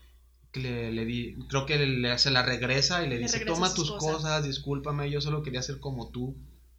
que 0.53 0.91
le, 0.91 1.05
di, 1.05 1.37
creo 1.49 1.67
que 1.67 1.79
le, 1.79 2.19
se 2.19 2.31
la 2.31 2.43
regresa 2.43 3.05
y 3.05 3.09
le, 3.09 3.19
dice, 3.19 3.45
toma 3.45 3.73
tus 3.73 3.93
cosas. 3.93 4.13
cosas, 4.15 4.45
discúlpame, 4.45 5.11
yo 5.11 5.21
solo 5.21 5.43
quería 5.43 5.63
ser 5.63 5.81
como 5.81 6.11
tú. 6.11 6.37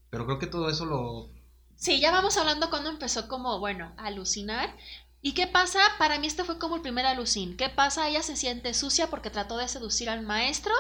Pero 0.09 0.25
creo 0.25 0.39
que 0.39 0.47
todo 0.47 0.69
eso 0.69 0.85
lo... 0.85 1.29
Sí, 1.75 1.99
ya 1.99 2.11
vamos 2.11 2.37
hablando 2.37 2.69
cuando 2.69 2.89
empezó 2.89 3.27
como, 3.27 3.59
bueno, 3.59 3.93
a 3.97 4.07
alucinar, 4.07 4.75
¿Y 5.21 5.34
qué 5.34 5.47
pasa? 5.47 5.80
Para 5.97 6.19
mí 6.19 6.27
este 6.27 6.43
fue 6.43 6.60
como 6.60 6.75
el 6.75 6.82
primer 6.82 7.06
alucín. 7.06 7.58
¿Qué 7.58 7.69
pasa? 7.69 8.08
Ella 8.08 8.21
se 8.21 8.36
siente 8.36 8.73
sucia 8.73 9.10
porque 9.10 9.30
trató 9.30 9.58
de 9.58 9.67
seducir 9.67 10.10
al 10.10 10.21
maestro, 10.21 10.73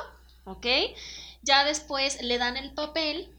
¿ok? 0.45 0.65
Ya 1.41 1.63
después 1.63 2.21
le 2.21 2.37
dan 2.37 2.57
el 2.57 2.73
papel. 2.73 3.33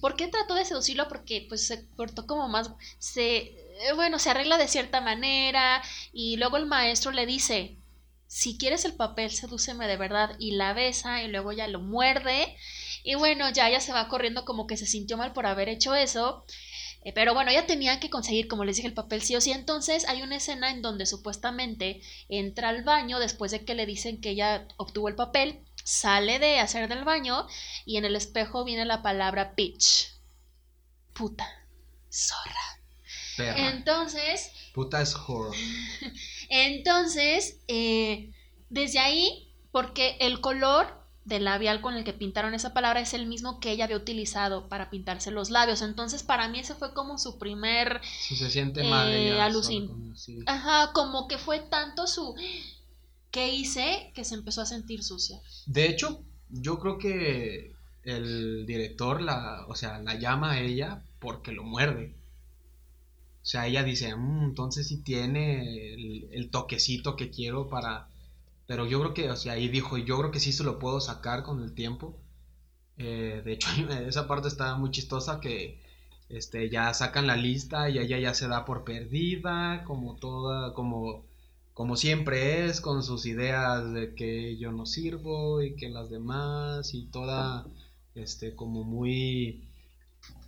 ¿Por 0.00 0.16
qué 0.16 0.28
trató 0.28 0.54
de 0.54 0.64
seducirlo? 0.64 1.08
Porque 1.08 1.46
pues 1.48 1.66
se 1.66 1.86
cortó 1.96 2.26
como 2.26 2.48
más, 2.48 2.70
se, 2.98 3.36
eh, 3.38 3.92
bueno, 3.94 4.18
se 4.18 4.30
arregla 4.30 4.56
de 4.58 4.68
cierta 4.68 5.00
manera 5.00 5.82
y 6.12 6.36
luego 6.36 6.56
el 6.56 6.66
maestro 6.66 7.10
le 7.12 7.26
dice, 7.26 7.76
si 8.26 8.56
quieres 8.56 8.84
el 8.86 8.94
papel, 8.94 9.30
sedúceme 9.30 9.86
de 9.86 9.98
verdad 9.98 10.36
y 10.38 10.52
la 10.52 10.72
besa 10.72 11.22
y 11.22 11.28
luego 11.28 11.52
ya 11.52 11.68
lo 11.68 11.80
muerde 11.80 12.56
y 13.04 13.14
bueno, 13.16 13.50
ya 13.50 13.68
ella 13.68 13.80
se 13.80 13.92
va 13.92 14.08
corriendo 14.08 14.44
como 14.46 14.66
que 14.66 14.78
se 14.78 14.86
sintió 14.86 15.18
mal 15.18 15.32
por 15.34 15.46
haber 15.46 15.68
hecho 15.68 15.94
eso 15.94 16.44
eh, 17.04 17.12
pero 17.12 17.34
bueno, 17.34 17.50
ella 17.50 17.66
tenía 17.66 18.00
que 18.00 18.10
conseguir, 18.10 18.48
como 18.48 18.64
les 18.64 18.76
dije, 18.76 18.88
el 18.88 18.94
papel 18.94 19.22
sí 19.22 19.34
o 19.34 19.40
sí. 19.40 19.52
Entonces 19.52 20.06
hay 20.08 20.22
una 20.22 20.36
escena 20.36 20.70
en 20.70 20.82
donde 20.82 21.06
supuestamente 21.06 22.00
entra 22.28 22.68
al 22.68 22.84
baño 22.84 23.18
después 23.18 23.50
de 23.50 23.64
que 23.64 23.74
le 23.74 23.86
dicen 23.86 24.20
que 24.20 24.30
ella 24.30 24.66
obtuvo 24.76 25.08
el 25.08 25.14
papel, 25.14 25.64
sale 25.84 26.38
de 26.38 26.60
hacer 26.60 26.88
del 26.88 27.04
baño 27.04 27.46
y 27.84 27.96
en 27.96 28.04
el 28.04 28.16
espejo 28.16 28.64
viene 28.64 28.84
la 28.84 29.02
palabra 29.02 29.54
bitch. 29.56 30.12
Puta. 31.12 31.46
Zorra. 32.10 32.82
Entonces. 33.38 34.52
Puta 34.74 35.00
es 35.00 35.14
horror. 35.14 35.54
Entonces, 36.48 37.60
eh, 37.66 38.30
desde 38.68 38.98
ahí, 38.98 39.52
porque 39.70 40.16
el 40.20 40.40
color 40.40 41.01
del 41.24 41.44
labial 41.44 41.80
con 41.80 41.94
el 41.94 42.04
que 42.04 42.12
pintaron 42.12 42.54
esa 42.54 42.74
palabra 42.74 43.00
es 43.00 43.14
el 43.14 43.26
mismo 43.26 43.60
que 43.60 43.70
ella 43.70 43.84
había 43.84 43.96
utilizado 43.96 44.68
para 44.68 44.90
pintarse 44.90 45.30
los 45.30 45.50
labios. 45.50 45.82
Entonces, 45.82 46.22
para 46.22 46.48
mí 46.48 46.58
ese 46.58 46.74
fue 46.74 46.92
como 46.94 47.18
su 47.18 47.38
primer 47.38 48.00
se 48.36 48.50
siente 48.50 48.82
mal 48.84 49.08
eh, 49.08 49.40
Ajá, 50.46 50.92
como 50.92 51.28
que 51.28 51.38
fue 51.38 51.60
tanto 51.60 52.06
su 52.06 52.34
que 53.30 53.54
hice 53.54 54.10
que 54.14 54.24
se 54.24 54.34
empezó 54.34 54.62
a 54.62 54.66
sentir 54.66 55.02
sucia. 55.02 55.40
De 55.66 55.86
hecho, 55.88 56.22
yo 56.50 56.78
creo 56.78 56.98
que 56.98 57.72
el 58.04 58.66
director 58.66 59.22
la, 59.22 59.64
o 59.68 59.74
sea, 59.74 60.00
la 60.00 60.14
llama 60.14 60.52
a 60.52 60.60
ella 60.60 61.02
porque 61.20 61.52
lo 61.52 61.62
muerde. 61.62 62.14
O 63.42 63.44
sea, 63.44 63.66
ella 63.66 63.84
dice, 63.84 64.14
mm, 64.14 64.44
entonces 64.44 64.88
sí 64.88 64.98
tiene 64.98 65.94
el 66.32 66.50
toquecito 66.50 67.16
que 67.16 67.30
quiero 67.30 67.68
para 67.68 68.08
pero 68.66 68.86
yo 68.86 69.00
creo 69.00 69.14
que, 69.14 69.30
o 69.30 69.36
sea, 69.36 69.54
ahí 69.54 69.68
dijo, 69.68 69.98
yo 69.98 70.18
creo 70.18 70.30
que 70.30 70.40
sí 70.40 70.52
se 70.52 70.64
lo 70.64 70.78
puedo 70.78 71.00
sacar 71.00 71.42
con 71.42 71.62
el 71.62 71.74
tiempo. 71.74 72.18
Eh, 72.98 73.42
de 73.44 73.52
hecho, 73.52 73.68
esa 74.06 74.28
parte 74.28 74.48
está 74.48 74.76
muy 74.76 74.90
chistosa 74.90 75.40
que 75.40 75.80
este, 76.28 76.70
ya 76.70 76.92
sacan 76.94 77.26
la 77.26 77.36
lista 77.36 77.90
y 77.90 77.98
ella 77.98 78.18
ya 78.18 78.34
se 78.34 78.48
da 78.48 78.64
por 78.64 78.84
perdida, 78.84 79.84
como 79.84 80.16
toda, 80.16 80.72
como 80.74 81.24
como 81.74 81.96
siempre 81.96 82.66
es, 82.66 82.80
con 82.80 83.02
sus 83.02 83.26
ideas 83.26 83.92
de 83.92 84.14
que 84.14 84.58
yo 84.58 84.72
no 84.72 84.86
sirvo 84.86 85.62
y 85.62 85.74
que 85.74 85.88
las 85.88 86.10
demás 86.10 86.92
y 86.94 87.06
toda, 87.06 87.66
este, 88.14 88.54
como 88.54 88.84
muy, 88.84 89.64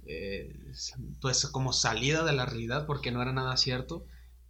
eh, 0.06 0.54
pues 1.20 1.46
como 1.46 1.72
salida 1.72 2.24
de 2.24 2.34
la 2.34 2.46
realidad 2.46 2.86
porque 2.86 3.10
no 3.10 3.22
era 3.22 3.32
nada 3.32 3.56
cierto 3.56 4.04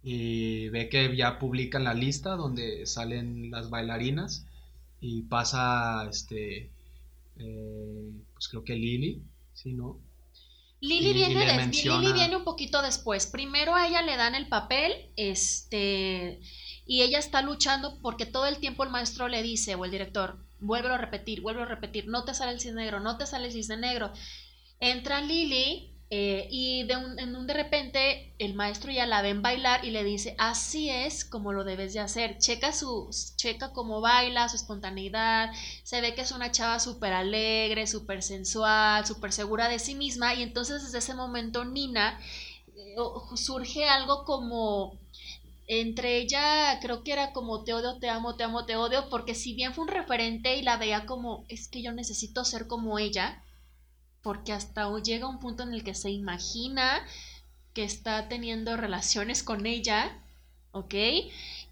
y 0.07 0.69
ve 0.69 0.87
que 0.87 1.17
ya 1.17 1.39
publican 1.39 1.83
la 1.83 1.95
lista 1.95 2.35
donde 2.35 2.85
salen 2.85 3.49
las 3.49 3.71
bailarinas 3.71 4.45
y 5.01 5.23
pasa, 5.23 6.07
este, 6.07 6.69
eh, 7.39 8.11
pues 8.33 8.47
creo 8.47 8.63
que 8.63 8.75
Lily, 8.75 9.23
¿sí, 9.55 9.73
no? 9.73 9.99
Lily 10.79 11.11
viene, 11.11 11.67
Lily 11.71 12.13
viene 12.13 12.35
un 12.35 12.43
poquito 12.43 12.83
después. 12.83 13.25
Primero 13.25 13.73
a 13.73 13.87
ella 13.87 14.03
le 14.03 14.15
dan 14.15 14.35
el 14.35 14.47
papel, 14.47 14.93
este, 15.15 16.39
y 16.85 17.01
ella 17.01 17.17
está 17.17 17.41
luchando 17.41 17.99
porque 18.03 18.27
todo 18.27 18.45
el 18.45 18.59
tiempo 18.59 18.83
el 18.83 18.91
maestro 18.91 19.27
le 19.27 19.41
dice, 19.41 19.73
o 19.73 19.85
el 19.85 19.91
director, 19.91 20.37
vuelve 20.59 20.89
a 20.89 20.97
repetir, 20.97 21.41
vuelve 21.41 21.63
a 21.63 21.65
repetir, 21.65 22.07
no 22.07 22.25
te 22.25 22.35
sale 22.35 22.51
el 22.51 22.59
cisne 22.59 22.83
negro, 22.83 22.99
no 22.99 23.17
te 23.17 23.25
sale 23.25 23.47
el 23.47 23.53
cisne 23.53 23.77
negro. 23.77 24.11
Entra 24.79 25.21
Lily 25.21 25.94
eh, 26.17 26.47
y 26.49 26.83
de 26.83 26.95
un, 26.95 27.19
en 27.19 27.35
un 27.35 27.45
de 27.45 27.53
repente 27.53 28.33
el 28.39 28.53
maestro 28.53 28.89
ya 28.89 29.05
la 29.05 29.21
ven 29.21 29.41
bailar 29.41 29.83
y 29.83 29.91
le 29.91 30.05
dice, 30.05 30.33
así 30.37 30.89
es 30.89 31.25
como 31.25 31.51
lo 31.51 31.65
debes 31.65 31.93
de 31.93 31.99
hacer. 31.99 32.37
Checa, 32.37 32.71
su, 32.71 33.09
checa 33.35 33.73
cómo 33.73 33.99
baila, 33.99 34.47
su 34.47 34.55
espontaneidad. 34.55 35.51
Se 35.83 35.99
ve 35.99 36.15
que 36.15 36.21
es 36.21 36.31
una 36.31 36.51
chava 36.51 36.79
súper 36.79 37.11
alegre, 37.11 37.85
súper 37.85 38.23
sensual, 38.23 39.05
súper 39.05 39.33
segura 39.33 39.67
de 39.67 39.77
sí 39.77 39.93
misma. 39.93 40.33
Y 40.35 40.43
entonces 40.43 40.83
desde 40.83 40.99
ese 40.99 41.15
momento 41.15 41.65
Nina 41.65 42.17
eh, 42.77 42.95
surge 43.35 43.83
algo 43.89 44.23
como 44.23 44.97
entre 45.67 46.17
ella 46.19 46.79
creo 46.81 47.03
que 47.03 47.11
era 47.11 47.33
como 47.33 47.63
te 47.65 47.73
odio, 47.73 47.97
te 47.99 48.07
amo, 48.09 48.35
te 48.35 48.43
amo, 48.45 48.65
te 48.65 48.77
odio, 48.77 49.09
porque 49.09 49.35
si 49.35 49.53
bien 49.53 49.73
fue 49.73 49.83
un 49.83 49.89
referente 49.89 50.55
y 50.55 50.61
la 50.61 50.77
veía 50.77 51.05
como 51.05 51.43
es 51.49 51.67
que 51.67 51.81
yo 51.81 51.91
necesito 51.91 52.45
ser 52.45 52.67
como 52.67 52.99
ella, 52.99 53.43
porque 54.25 54.53
hasta 54.53 54.89
llega 55.03 55.27
un 55.27 55.37
punto 55.37 55.61
en 55.61 55.71
el 55.71 55.83
que 55.83 55.93
se 55.93 56.09
imagina 56.09 57.05
que 57.75 57.83
está 57.83 58.27
teniendo 58.27 58.75
relaciones 58.75 59.43
con 59.43 59.67
ella, 59.67 60.17
¿ok? 60.71 60.95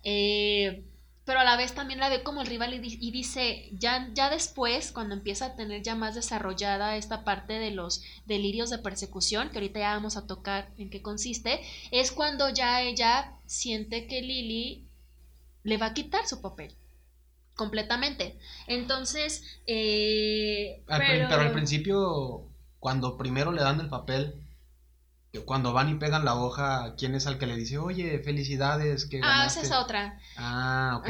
Eh, 0.04 0.84
pero 1.26 1.40
a 1.40 1.44
la 1.44 1.58
vez 1.58 1.74
también 1.74 2.00
la 2.00 2.10
ve 2.10 2.22
como 2.22 2.42
el 2.42 2.48
rival 2.48 2.76
y, 2.76 3.10
dice, 3.10 3.70
ya, 3.72 4.08
ya 4.14 4.30
después, 4.30 4.92
cuando 4.92 5.16
empieza 5.16 5.48
a 5.48 5.56
tener 5.56 5.82
ya 5.82 5.96
más 5.96 6.14
desarrollada 6.14 6.96
esta 6.96 7.24
parte 7.24 7.54
de 7.54 7.72
los 7.72 8.04
delirios 8.28 8.70
de 8.70 8.78
persecución, 8.78 9.50
que 9.50 9.58
ahorita 9.58 9.80
ya 9.80 9.96
vamos 9.96 10.16
a 10.16 10.28
tocar 10.28 10.70
en 10.78 10.92
qué 10.92 11.02
consiste, 11.02 11.60
es 11.90 12.12
cuando 12.12 12.50
ya 12.50 12.84
ella 12.84 13.34
siente 13.48 14.06
que 14.06 14.22
Lily 14.22 14.86
le 15.64 15.78
va 15.78 15.88
a 15.88 15.94
quitar 15.96 16.28
su 16.28 16.40
papel. 16.40 16.76
Completamente. 17.56 18.40
Entonces, 18.68 19.44
eh, 19.68 20.84
pero... 20.88 21.28
pero 21.30 21.42
al 21.42 21.52
principio, 21.52 22.48
cuando 22.80 23.18
primero 23.18 23.52
le 23.52 23.62
dan 23.62 23.80
el 23.80 23.90
papel, 23.90 24.44
cuando 25.42 25.74
van 25.74 25.90
y 25.90 25.96
pegan 25.96 26.26
la 26.26 26.36
hoja, 26.36 26.96
¿quién 26.96 27.16
es 27.16 27.26
el 27.26 27.40
que 27.40 27.48
le 27.48 27.56
dice, 27.56 27.80
oye, 27.80 28.20
felicidades? 28.20 29.06
Que 29.06 29.20
ah, 29.24 29.46
esa 29.48 29.62
es 29.62 29.72
otra. 29.72 30.20
Ah, 30.38 30.98
ok, 31.00 31.08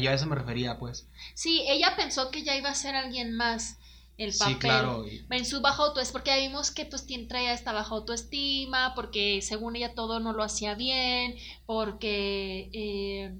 yo, 0.00 0.10
a 0.10 0.14
eso 0.14 0.26
me 0.26 0.36
refería, 0.36 0.78
pues. 0.78 1.06
Sí, 1.34 1.64
ella 1.68 1.94
pensó 1.94 2.30
que 2.30 2.42
ya 2.42 2.56
iba 2.56 2.70
a 2.70 2.74
ser 2.74 2.94
alguien 2.94 3.36
más 3.36 3.78
el 4.16 4.32
papel. 4.32 4.54
Sí, 4.54 4.58
claro. 4.58 5.04
En 5.30 5.44
su 5.44 5.60
baja 5.60 5.82
autoestima, 5.82 6.12
porque 6.12 6.40
vimos 6.40 6.70
que 6.70 6.86
pues 6.86 7.06
traía 7.28 7.52
esta 7.52 7.72
baja 7.72 7.94
autoestima, 7.94 8.94
porque 8.94 9.40
según 9.42 9.76
ella 9.76 9.94
todo 9.94 10.18
no 10.18 10.32
lo 10.32 10.42
hacía 10.42 10.74
bien, 10.74 11.36
porque 11.66 12.70
eh, 12.72 13.36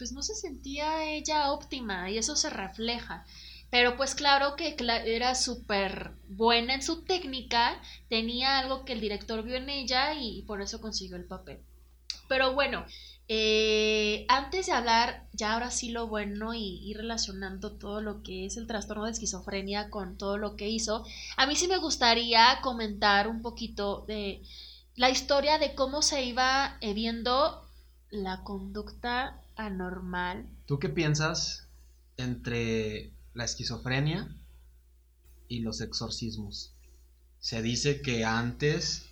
pues 0.00 0.12
no 0.12 0.22
se 0.22 0.34
sentía 0.34 1.04
ella 1.04 1.52
óptima 1.52 2.10
y 2.10 2.16
eso 2.16 2.34
se 2.34 2.48
refleja. 2.48 3.26
Pero 3.68 3.98
pues 3.98 4.14
claro 4.14 4.56
que 4.56 4.74
era 5.04 5.34
súper 5.34 6.12
buena 6.26 6.74
en 6.74 6.82
su 6.82 7.02
técnica, 7.02 7.78
tenía 8.08 8.58
algo 8.58 8.86
que 8.86 8.94
el 8.94 9.02
director 9.02 9.42
vio 9.42 9.56
en 9.56 9.68
ella 9.68 10.14
y 10.14 10.40
por 10.42 10.62
eso 10.62 10.80
consiguió 10.80 11.16
el 11.16 11.26
papel. 11.26 11.60
Pero 12.28 12.54
bueno, 12.54 12.86
eh, 13.28 14.24
antes 14.28 14.66
de 14.66 14.72
hablar, 14.72 15.28
ya 15.34 15.52
ahora 15.52 15.70
sí 15.70 15.90
lo 15.90 16.06
bueno 16.06 16.54
y 16.54 16.80
ir 16.88 16.96
relacionando 16.96 17.76
todo 17.76 18.00
lo 18.00 18.22
que 18.22 18.46
es 18.46 18.56
el 18.56 18.66
trastorno 18.66 19.04
de 19.04 19.12
esquizofrenia 19.12 19.90
con 19.90 20.16
todo 20.16 20.38
lo 20.38 20.56
que 20.56 20.70
hizo, 20.70 21.04
a 21.36 21.46
mí 21.46 21.56
sí 21.56 21.68
me 21.68 21.76
gustaría 21.76 22.58
comentar 22.62 23.28
un 23.28 23.42
poquito 23.42 24.06
de 24.08 24.40
la 24.96 25.10
historia 25.10 25.58
de 25.58 25.74
cómo 25.74 26.00
se 26.00 26.24
iba 26.24 26.78
eh, 26.80 26.94
viendo 26.94 27.66
la 28.10 28.42
conducta 28.42 29.40
anormal. 29.66 30.48
¿Tú 30.66 30.78
qué 30.78 30.88
piensas 30.88 31.68
entre 32.16 33.12
la 33.34 33.44
esquizofrenia 33.44 34.28
y 35.48 35.60
los 35.60 35.80
exorcismos. 35.80 36.74
Se 37.38 37.62
dice 37.62 38.02
que 38.02 38.24
antes, 38.24 39.06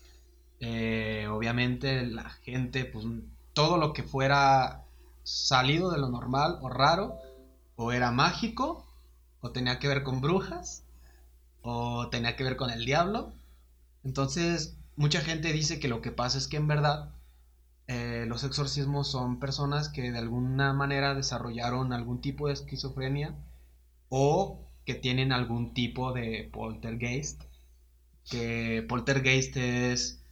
eh, 0.60 1.26
obviamente, 1.30 2.06
la 2.06 2.30
gente, 2.30 2.84
pues 2.84 3.06
todo 3.52 3.78
lo 3.78 3.92
que 3.92 4.02
fuera 4.02 4.84
salido 5.24 5.90
de 5.90 5.98
lo 5.98 6.08
normal 6.08 6.58
o 6.62 6.68
raro, 6.68 7.18
o 7.76 7.92
era 7.92 8.10
mágico, 8.10 8.86
o 9.40 9.50
tenía 9.50 9.78
que 9.78 9.88
ver 9.88 10.02
con 10.02 10.20
brujas, 10.20 10.84
o 11.62 12.08
tenía 12.08 12.36
que 12.36 12.44
ver 12.44 12.56
con 12.56 12.70
el 12.70 12.84
diablo. 12.84 13.32
Entonces, 14.04 14.76
mucha 14.96 15.20
gente 15.20 15.52
dice 15.52 15.80
que 15.80 15.88
lo 15.88 16.02
que 16.02 16.12
pasa 16.12 16.38
es 16.38 16.48
que 16.48 16.56
en 16.56 16.68
verdad 16.68 17.10
eh, 17.88 18.26
los 18.28 18.44
exorcismos 18.44 19.10
son 19.10 19.40
personas 19.40 19.88
que 19.88 20.12
de 20.12 20.18
alguna 20.18 20.74
manera 20.74 21.14
desarrollaron 21.14 21.94
algún 21.94 22.20
tipo 22.20 22.46
de 22.46 22.52
esquizofrenia 22.52 23.34
o 24.10 24.68
que 24.84 24.94
tienen 24.94 25.32
algún 25.32 25.72
tipo 25.72 26.12
de 26.12 26.50
poltergeist. 26.52 27.42
Que 28.30 28.84
poltergeist 28.86 29.56
es. 29.56 30.22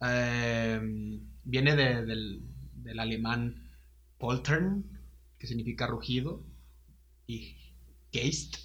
Em, 0.00 1.20
viene 1.44 1.76
del, 1.76 2.42
del, 2.82 2.98
alemán 2.98 3.70
poltern, 4.18 4.84
que 5.38 5.46
significa 5.46 5.86
rugido, 5.86 6.42
y 7.28 7.56
geist, 8.12 8.56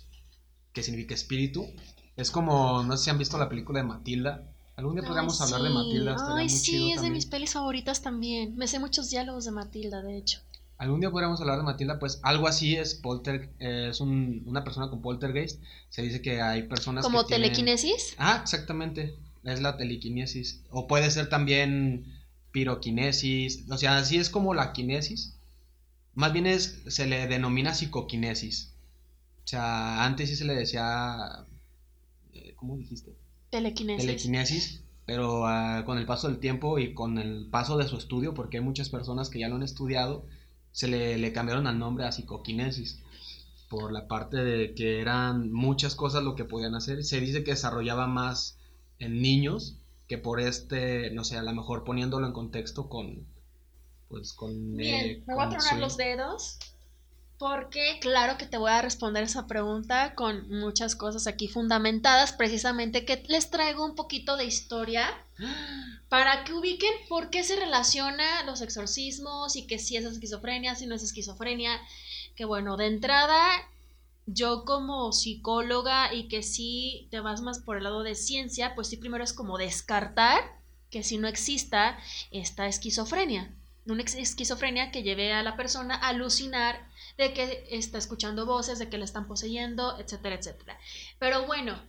que 0.74 0.82
significa 0.82 1.14
espíritu. 1.14 1.68
Es 2.16 2.32
como, 2.32 2.84
no 2.84 2.98
sé 2.98 3.06
si 3.06 3.10
han 3.12 3.20
visto 3.20 3.38
la 3.38 3.50
película 3.50 3.80
de 3.80 3.88
Matilda. 3.88 4.52
Algún 4.80 4.96
día 4.96 5.04
podríamos 5.04 5.42
hablar 5.42 5.62
de 5.62 5.70
Matilda. 5.70 6.16
Ay, 6.36 6.50
sí, 6.50 6.92
es 6.92 7.02
de 7.02 7.10
mis 7.10 7.26
pelis 7.26 7.54
favoritas 7.54 8.02
también. 8.02 8.56
Me 8.56 8.68
sé 8.68 8.80
muchos 8.80 9.10
diálogos 9.10 9.46
de 9.46 9.52
Matilda, 9.52 10.02
de 10.02 10.18
hecho 10.18 10.40
algún 10.80 11.02
día 11.02 11.12
podríamos 11.12 11.40
hablar 11.42 11.58
de 11.58 11.64
Matilda, 11.64 12.00
pues 12.00 12.20
algo 12.24 12.48
así 12.48 12.76
es 12.76 12.96
polter, 12.96 13.50
eh, 13.60 13.90
es 13.92 14.00
una 14.00 14.64
persona 14.64 14.90
con 14.90 15.02
poltergeist. 15.02 15.62
Se 15.90 16.02
dice 16.02 16.22
que 16.22 16.42
hay 16.42 16.64
personas 16.64 17.04
como 17.04 17.26
telequinesis. 17.26 18.16
Ah, 18.18 18.40
exactamente, 18.42 19.14
es 19.44 19.62
la 19.62 19.76
telequinesis. 19.76 20.64
O 20.72 20.88
puede 20.88 21.12
ser 21.12 21.28
también 21.28 22.06
piroquinesis, 22.52 23.70
o 23.70 23.78
sea, 23.78 23.98
así 23.98 24.18
es 24.18 24.30
como 24.30 24.54
la 24.54 24.72
quinesis. 24.72 25.36
Más 26.16 26.32
bien 26.32 26.48
es, 26.48 26.82
se 26.88 27.08
le 27.08 27.28
denomina 27.28 27.76
psicoquinesis. 27.76 28.74
O 29.44 29.48
sea, 29.50 30.06
antes 30.06 30.30
sí 30.30 30.38
se 30.38 30.46
le 30.46 30.56
decía, 30.56 31.46
eh, 32.32 32.54
¿cómo 32.56 32.78
dijiste? 32.78 33.18
Telequinesis. 33.50 34.06
Telequinesis, 34.06 34.84
pero 35.06 35.46
ah, 35.48 35.84
con 35.86 35.98
el 35.98 36.06
paso 36.06 36.28
del 36.28 36.40
tiempo 36.40 36.78
y 36.80 36.94
con 36.94 37.18
el 37.18 37.48
paso 37.50 37.78
de 37.78 37.88
su 37.88 37.98
estudio, 37.98 38.34
porque 38.34 38.58
hay 38.58 38.64
muchas 38.64 38.90
personas 38.90 39.30
que 39.30 39.40
ya 39.40 39.50
lo 39.50 39.56
han 39.56 39.64
estudiado, 39.64 40.26
se 40.72 40.88
le, 40.88 41.34
cambiaron 41.34 41.68
al 41.68 41.80
nombre 41.80 42.06
a 42.06 42.12
psicoquinesis 42.12 43.02
por 43.70 43.92
la 43.92 44.08
parte 44.08 44.38
de 44.38 44.74
que 44.74 45.00
eran 45.02 45.52
muchas 45.52 45.96
cosas 45.96 46.24
lo 46.24 46.36
que 46.36 46.46
podían 46.46 46.76
hacer. 46.76 47.04
Se 47.04 47.20
dice 47.20 47.44
que 47.44 47.52
desarrollaba 47.52 48.08
más 48.08 48.58
en 49.00 49.22
niños 49.22 49.78
que 50.08 50.18
por 50.18 50.40
este, 50.40 51.12
no 51.12 51.24
sé, 51.24 51.38
a 51.38 51.44
lo 51.44 51.54
mejor 51.54 51.84
poniéndolo 51.84 52.26
en 52.28 52.34
contexto 52.34 52.90
con, 52.90 53.28
pues 54.08 54.34
con... 54.34 54.76
Bien, 54.76 55.06
eh, 55.06 55.24
me 55.28 55.36
voy 55.36 55.46
a 55.46 55.50
tronar 55.50 55.80
los 55.80 55.98
dedos 55.98 56.58
porque 57.40 58.00
claro 58.02 58.38
que 58.38 58.46
te 58.46 58.58
voy 58.58 58.70
a 58.70 58.82
responder 58.82 59.24
esa 59.24 59.48
pregunta 59.48 60.14
con 60.14 60.50
muchas 60.50 60.98
cosas 60.98 61.26
aquí 61.26 61.48
fundamentadas, 61.48 62.34
precisamente 62.34 63.06
que 63.06 63.24
les 63.30 63.50
traigo 63.50 63.86
un 63.86 63.96
poquito 63.96 64.36
de 64.36 64.44
historia 64.44 65.08
para 66.10 66.44
que 66.44 66.54
ubiquen 66.54 66.92
por 67.08 67.30
qué 67.30 67.46
se 67.46 67.56
relaciona 67.56 68.44
los 68.44 68.60
exorcismos 68.60 69.56
y 69.56 69.68
que 69.68 69.80
si 69.80 69.96
es 69.96 70.04
esquizofrenia, 70.04 70.76
si 70.76 70.86
no 70.86 70.96
es 70.96 71.02
esquizofrenia, 71.02 71.80
que 72.36 72.44
bueno, 72.44 72.76
de 72.76 72.88
entrada 72.88 73.40
yo 74.26 74.66
como 74.66 75.14
psicóloga 75.14 76.14
y 76.14 76.28
que 76.28 76.44
si 76.44 77.08
te 77.10 77.22
vas 77.22 77.40
más 77.40 77.60
por 77.60 77.78
el 77.78 77.86
lado 77.86 78.04
de 78.04 78.16
ciencia, 78.16 78.76
pues 78.76 78.90
sí 78.90 78.98
primero 78.98 79.24
es 79.24 79.32
como 79.32 79.58
descartar 79.58 80.60
que 80.90 81.04
si 81.04 81.18
no 81.18 81.30
exista 81.30 81.98
esta 82.32 82.68
esquizofrenia, 82.68 83.56
una 83.86 84.04
esquizofrenia 84.04 84.92
que 84.92 85.04
lleve 85.04 85.32
a 85.32 85.42
la 85.42 85.56
persona 85.56 85.96
a 85.96 86.10
alucinar 86.10 86.89
de 87.20 87.34
que 87.34 87.68
está 87.70 87.98
escuchando 87.98 88.46
voces, 88.46 88.80
de 88.80 88.90
que 88.90 88.98
le 88.98 89.04
están 89.04 89.28
poseyendo, 89.28 90.00
etcétera, 90.00 90.36
etcétera. 90.36 90.80
Pero 91.20 91.46
bueno, 91.46 91.80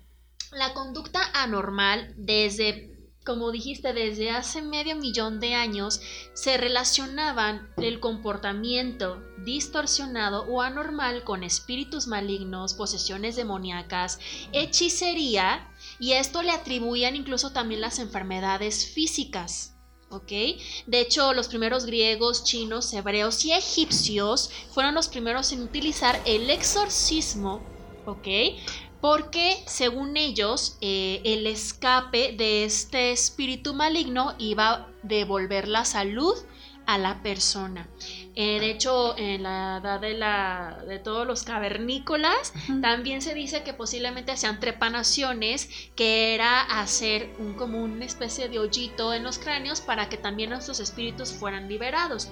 la 0.51 0.75
conducta 0.75 1.21
anormal 1.33 2.13
desde 2.17 2.91
como 3.25 3.53
dijiste, 3.53 3.93
desde 3.93 4.31
hace 4.31 4.63
medio 4.63 4.97
millón 4.97 5.41
de 5.41 5.55
años 5.55 6.01
se 6.33 6.57
relacionaban 6.57 7.69
el 7.77 8.01
comportamiento 8.01 9.23
distorsionado 9.45 10.45
o 10.45 10.63
anormal 10.63 11.23
con 11.23 11.45
espíritus 11.45 12.07
malignos, 12.07 12.73
posesiones 12.73 13.37
demoníacas, 13.37 14.19
hechicería, 14.53 15.71
y 15.99 16.13
esto 16.13 16.43
le 16.43 16.51
atribuían 16.51 17.15
incluso 17.15 17.53
también 17.53 17.83
las 17.83 17.99
enfermedades 17.99 18.87
físicas. 18.87 19.70
¿Ok? 20.11 20.33
De 20.87 21.01
hecho, 21.01 21.33
los 21.33 21.49
primeros 21.49 21.87
griegos, 21.87 22.45
chinos, 22.45 22.93
hebreos 22.93 23.45
y 23.45 23.53
egipcios 23.53 24.51
fueron 24.73 24.95
los 24.95 25.09
primeros 25.09 25.53
en 25.53 25.63
utilizar 25.63 26.21
el 26.27 26.51
exorcismo, 26.51 27.61
¿ok? 28.07 28.29
Porque 29.01 29.63
según 29.67 30.17
ellos, 30.17 30.77
eh, 30.83 31.23
el 31.25 31.47
escape 31.47 32.33
de 32.37 32.65
este 32.65 33.13
espíritu 33.13 33.73
maligno 33.73 34.35
iba 34.39 34.69
a 34.69 34.89
devolver 35.03 35.69
la 35.69 35.85
salud 35.85 36.35
a 36.87 36.99
la 36.99 37.23
persona. 37.23 37.89
Eh, 38.37 38.61
de 38.61 38.71
hecho, 38.71 39.17
en 39.19 39.43
la 39.43 39.81
edad 39.83 40.01
de, 40.01 40.15
la, 40.15 40.79
de 40.87 40.99
todos 40.99 41.27
los 41.27 41.43
cavernícolas, 41.43 42.53
también 42.81 43.23
se 43.23 43.35
dice 43.35 43.63
que 43.63 43.75
posiblemente 43.75 44.33
hacían 44.33 44.61
trepanaciones, 44.61 45.69
que 45.97 46.35
era 46.35 46.61
hacer 46.61 47.31
un, 47.39 47.55
como 47.55 47.83
una 47.83 48.05
especie 48.05 48.49
de 48.49 48.59
hoyito 48.59 49.13
en 49.13 49.25
los 49.25 49.39
cráneos 49.39 49.81
para 49.81 50.09
que 50.09 50.17
también 50.17 50.51
nuestros 50.51 50.81
espíritus 50.81 51.33
fueran 51.33 51.69
liberados. 51.69 52.29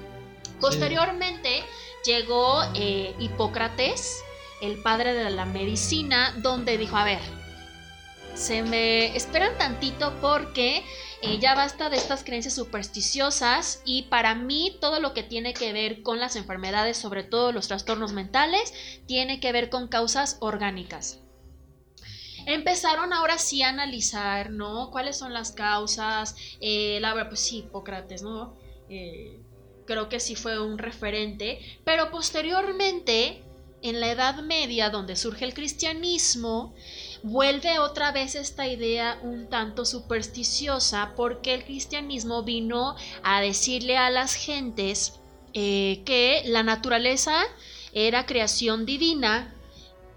Posteriormente 0.61 1.62
llegó 2.05 2.62
eh, 2.74 3.14
Hipócrates, 3.18 4.22
el 4.61 4.80
padre 4.82 5.14
de 5.14 5.30
la 5.30 5.44
medicina, 5.44 6.34
donde 6.38 6.78
dijo, 6.78 6.96
a 6.96 7.05
ver, 7.05 7.20
se 8.39 8.62
me 8.62 9.16
esperan 9.16 9.59
tantito 9.59 10.14
porque 10.20 10.84
eh, 11.22 11.39
ya 11.41 11.57
basta 11.57 11.91
de 11.91 11.97
estas 11.97 12.22
creencias 12.22 12.55
supersticiosas 12.55 13.82
y 13.84 14.03
para 14.03 14.36
mí 14.36 14.76
todo 14.80 15.01
lo 15.01 15.12
que 15.12 15.24
tiene 15.24 15.53
que 15.53 15.72
ver 15.72 16.03
con 16.03 16.20
las 16.20 16.36
enfermedades, 16.36 16.97
sobre 16.97 17.24
todo 17.24 17.51
los 17.51 17.66
trastornos 17.66 18.12
mentales, 18.12 18.72
tiene 19.07 19.41
que 19.41 19.51
ver 19.51 19.70
con 19.70 19.89
causas 19.89 20.36
orgánicas. 20.41 21.18
Empezaron 22.47 23.12
ahora 23.12 23.39
sí 23.39 23.62
a 23.62 23.70
analizar, 23.70 24.51
¿no? 24.51 24.91
¿Cuáles 24.93 25.18
son 25.18 25.34
las 25.34 25.51
causas? 25.51 26.36
Eh, 26.61 26.99
la 27.01 27.12
verdad, 27.14 27.30
pues 27.30 27.41
sí, 27.41 27.59
Hipócrates, 27.59 28.22
¿no? 28.22 28.55
Eh, 28.89 29.41
creo 29.84 30.09
que 30.09 30.20
sí 30.20 30.36
fue 30.36 30.61
un 30.61 30.78
referente, 30.78 31.59
pero 31.84 32.12
posteriormente, 32.12 33.43
en 33.82 34.01
la 34.01 34.12
Edad 34.12 34.43
Media, 34.43 34.91
donde 34.91 35.16
surge 35.16 35.45
el 35.45 35.55
cristianismo, 35.55 36.74
vuelve 37.23 37.79
otra 37.79 38.12
vez 38.12 38.35
esta 38.35 38.66
idea 38.66 39.19
un 39.23 39.49
tanto 39.49 39.85
supersticiosa 39.85 41.12
porque 41.16 41.55
el 41.55 41.64
cristianismo 41.64 42.43
vino 42.43 42.97
a 43.23 43.41
decirle 43.41 43.97
a 43.97 44.11
las 44.11 44.35
gentes 44.35 45.21
eh, 45.55 46.03
que 46.05 46.43
la 46.47 46.62
naturaleza 46.62 47.43
era 47.93 48.27
creación 48.27 48.87
divina, 48.87 49.55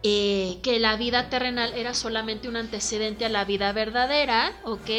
eh, 0.04 0.58
que 0.64 0.80
la 0.80 0.96
vida 0.98 1.30
terrenal 1.30 1.74
era 1.76 1.94
solamente 1.94 2.48
un 2.48 2.56
antecedente 2.56 3.26
a 3.26 3.30
la 3.30 3.46
vida 3.46 3.72
verdadera, 3.72 4.60
¿ok? 4.64 4.90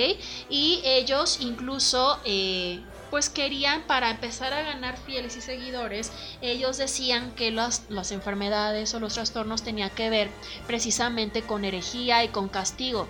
Y 0.48 0.80
ellos 0.84 1.38
incluso 1.40 2.18
eh, 2.24 2.80
pues 3.12 3.28
querían 3.28 3.82
para 3.82 4.08
empezar 4.08 4.54
a 4.54 4.62
ganar 4.62 4.96
fieles 4.96 5.36
y 5.36 5.42
seguidores, 5.42 6.10
ellos 6.40 6.78
decían 6.78 7.32
que 7.32 7.50
las, 7.50 7.82
las 7.90 8.10
enfermedades 8.10 8.94
o 8.94 9.00
los 9.00 9.12
trastornos 9.12 9.62
tenían 9.62 9.90
que 9.90 10.08
ver 10.08 10.30
precisamente 10.66 11.42
con 11.42 11.66
herejía 11.66 12.24
y 12.24 12.28
con 12.28 12.48
castigo. 12.48 13.06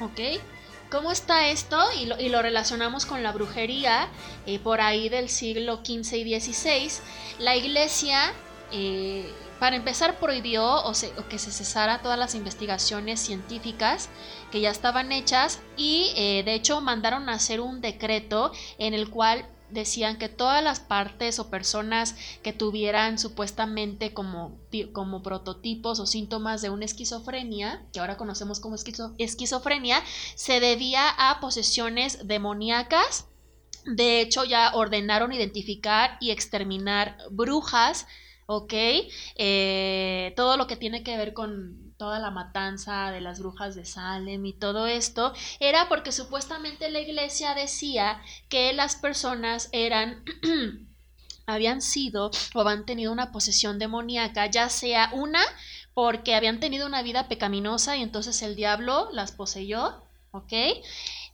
¿Ok? 0.00 0.42
¿Cómo 0.90 1.12
está 1.12 1.46
esto? 1.46 1.78
Y 2.00 2.06
lo, 2.06 2.18
y 2.18 2.28
lo 2.28 2.42
relacionamos 2.42 3.06
con 3.06 3.22
la 3.22 3.30
brujería 3.30 4.08
eh, 4.46 4.58
por 4.58 4.80
ahí 4.80 5.08
del 5.08 5.28
siglo 5.28 5.76
XV 5.76 6.14
y 6.16 6.40
XVI. 6.40 6.90
La 7.38 7.54
iglesia 7.54 8.32
eh, 8.72 9.32
para 9.58 9.76
empezar, 9.76 10.18
prohibió 10.18 10.64
o, 10.64 10.92
que 11.28 11.38
se 11.38 11.50
cesara 11.50 12.00
todas 12.00 12.18
las 12.18 12.34
investigaciones 12.34 13.20
científicas 13.20 14.08
que 14.50 14.60
ya 14.60 14.70
estaban 14.70 15.12
hechas 15.12 15.60
y 15.76 16.12
de 16.16 16.54
hecho 16.54 16.80
mandaron 16.80 17.28
a 17.28 17.34
hacer 17.34 17.60
un 17.60 17.80
decreto 17.80 18.52
en 18.78 18.94
el 18.94 19.10
cual 19.10 19.46
decían 19.70 20.18
que 20.18 20.28
todas 20.28 20.62
las 20.62 20.80
partes 20.80 21.38
o 21.38 21.50
personas 21.50 22.14
que 22.42 22.52
tuvieran 22.52 23.18
supuestamente 23.18 24.14
como, 24.14 24.58
como 24.92 25.22
prototipos 25.22 26.00
o 26.00 26.06
síntomas 26.06 26.62
de 26.62 26.70
una 26.70 26.84
esquizofrenia, 26.84 27.86
que 27.92 28.00
ahora 28.00 28.16
conocemos 28.16 28.60
como 28.60 28.76
esquizofrenia, 29.18 30.02
se 30.34 30.60
debía 30.60 31.08
a 31.08 31.40
posesiones 31.40 32.26
demoníacas. 32.26 33.26
De 33.84 34.20
hecho, 34.20 34.44
ya 34.44 34.72
ordenaron 34.74 35.32
identificar 35.32 36.18
y 36.20 36.30
exterminar 36.30 37.16
brujas 37.30 38.06
¿ok? 38.50 38.72
Eh, 39.36 40.32
todo 40.34 40.56
lo 40.56 40.66
que 40.66 40.76
tiene 40.76 41.02
que 41.02 41.18
ver 41.18 41.34
con 41.34 41.87
toda 41.98 42.20
la 42.20 42.30
matanza 42.30 43.10
de 43.10 43.20
las 43.20 43.40
brujas 43.40 43.74
de 43.74 43.84
Salem 43.84 44.46
y 44.46 44.52
todo 44.52 44.86
esto, 44.86 45.34
era 45.60 45.88
porque 45.88 46.12
supuestamente 46.12 46.90
la 46.90 47.00
iglesia 47.00 47.54
decía 47.54 48.22
que 48.48 48.72
las 48.72 48.96
personas 48.96 49.68
eran... 49.72 50.24
habían 51.46 51.80
sido 51.80 52.30
o 52.54 52.60
habían 52.60 52.84
tenido 52.84 53.10
una 53.10 53.32
posesión 53.32 53.78
demoníaca, 53.78 54.46
ya 54.46 54.68
sea 54.68 55.10
una 55.14 55.40
porque 55.94 56.34
habían 56.34 56.60
tenido 56.60 56.86
una 56.86 57.02
vida 57.02 57.26
pecaminosa 57.26 57.96
y 57.96 58.02
entonces 58.02 58.42
el 58.42 58.54
diablo 58.54 59.08
las 59.12 59.32
poseyó, 59.32 60.02
¿ok? 60.30 60.52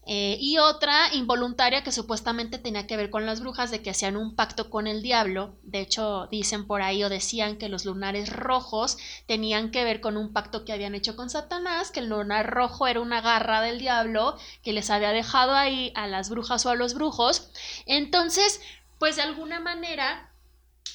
Eh, 0.07 0.37
y 0.39 0.59
otra 0.59 1.13
involuntaria 1.13 1.83
que 1.83 1.91
supuestamente 1.91 2.59
tenía 2.59 2.85
que 2.85 2.95
ver 2.95 3.09
con 3.09 3.25
las 3.25 3.39
brujas 3.39 3.71
de 3.71 3.81
que 3.81 3.89
hacían 3.89 4.17
un 4.17 4.35
pacto 4.35 4.69
con 4.69 4.85
el 4.85 5.01
diablo. 5.01 5.55
De 5.63 5.81
hecho, 5.81 6.27
dicen 6.29 6.67
por 6.67 6.83
ahí 6.83 7.03
o 7.03 7.09
decían 7.09 7.57
que 7.57 7.69
los 7.69 7.85
lunares 7.85 8.29
rojos 8.31 8.97
tenían 9.25 9.71
que 9.71 9.83
ver 9.83 10.01
con 10.01 10.15
un 10.15 10.31
pacto 10.31 10.63
que 10.63 10.73
habían 10.73 10.93
hecho 10.93 11.15
con 11.15 11.31
Satanás, 11.31 11.89
que 11.89 12.01
el 12.01 12.09
lunar 12.09 12.51
rojo 12.51 12.85
era 12.85 13.01
una 13.01 13.21
garra 13.21 13.61
del 13.61 13.79
diablo 13.79 14.37
que 14.63 14.73
les 14.73 14.91
había 14.91 15.11
dejado 15.11 15.55
ahí 15.55 15.91
a 15.95 16.05
las 16.05 16.29
brujas 16.29 16.65
o 16.67 16.69
a 16.69 16.75
los 16.75 16.93
brujos. 16.93 17.49
Entonces, 17.87 18.61
pues 18.99 19.15
de 19.15 19.23
alguna 19.23 19.59
manera 19.59 20.31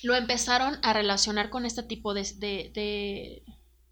lo 0.03 0.15
empezaron 0.15 0.79
a 0.83 0.93
relacionar 0.93 1.51
con 1.51 1.67
este 1.67 1.83
tipo 1.83 2.15
de, 2.15 2.23
de, 2.39 3.43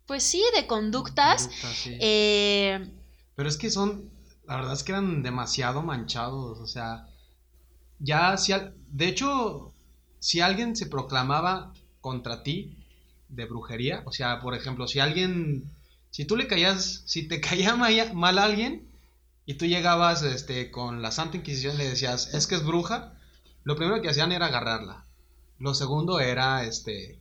pues 0.06 0.22
sí, 0.22 0.44
de 0.54 0.68
conductas. 0.68 1.50
Eh, 1.86 2.88
Pero 3.34 3.48
es 3.48 3.56
que 3.56 3.70
son 3.70 4.16
la 4.48 4.56
verdad 4.56 4.72
es 4.72 4.82
que 4.82 4.92
eran 4.92 5.22
demasiado 5.22 5.82
manchados, 5.82 6.58
o 6.58 6.66
sea, 6.66 7.06
ya 7.98 8.36
si, 8.38 8.54
de 8.88 9.06
hecho, 9.06 9.74
si 10.20 10.40
alguien 10.40 10.74
se 10.74 10.86
proclamaba 10.86 11.74
contra 12.00 12.42
ti 12.42 12.74
de 13.28 13.44
brujería, 13.44 14.02
o 14.06 14.12
sea, 14.12 14.40
por 14.40 14.54
ejemplo, 14.54 14.88
si 14.88 15.00
alguien, 15.00 15.70
si 16.10 16.24
tú 16.24 16.34
le 16.34 16.46
caías, 16.46 17.02
si 17.04 17.28
te 17.28 17.40
caía 17.42 17.76
mal 17.76 18.38
alguien 18.38 18.88
y 19.44 19.54
tú 19.54 19.66
llegabas 19.66 20.22
este, 20.22 20.70
con 20.70 21.02
la 21.02 21.10
Santa 21.10 21.36
Inquisición 21.36 21.74
y 21.74 21.78
le 21.78 21.90
decías, 21.90 22.32
es 22.32 22.46
que 22.46 22.54
es 22.54 22.64
bruja, 22.64 23.12
lo 23.64 23.76
primero 23.76 24.00
que 24.00 24.08
hacían 24.08 24.32
era 24.32 24.46
agarrarla. 24.46 25.04
Lo 25.58 25.74
segundo 25.74 26.20
era, 26.20 26.64
este, 26.64 27.20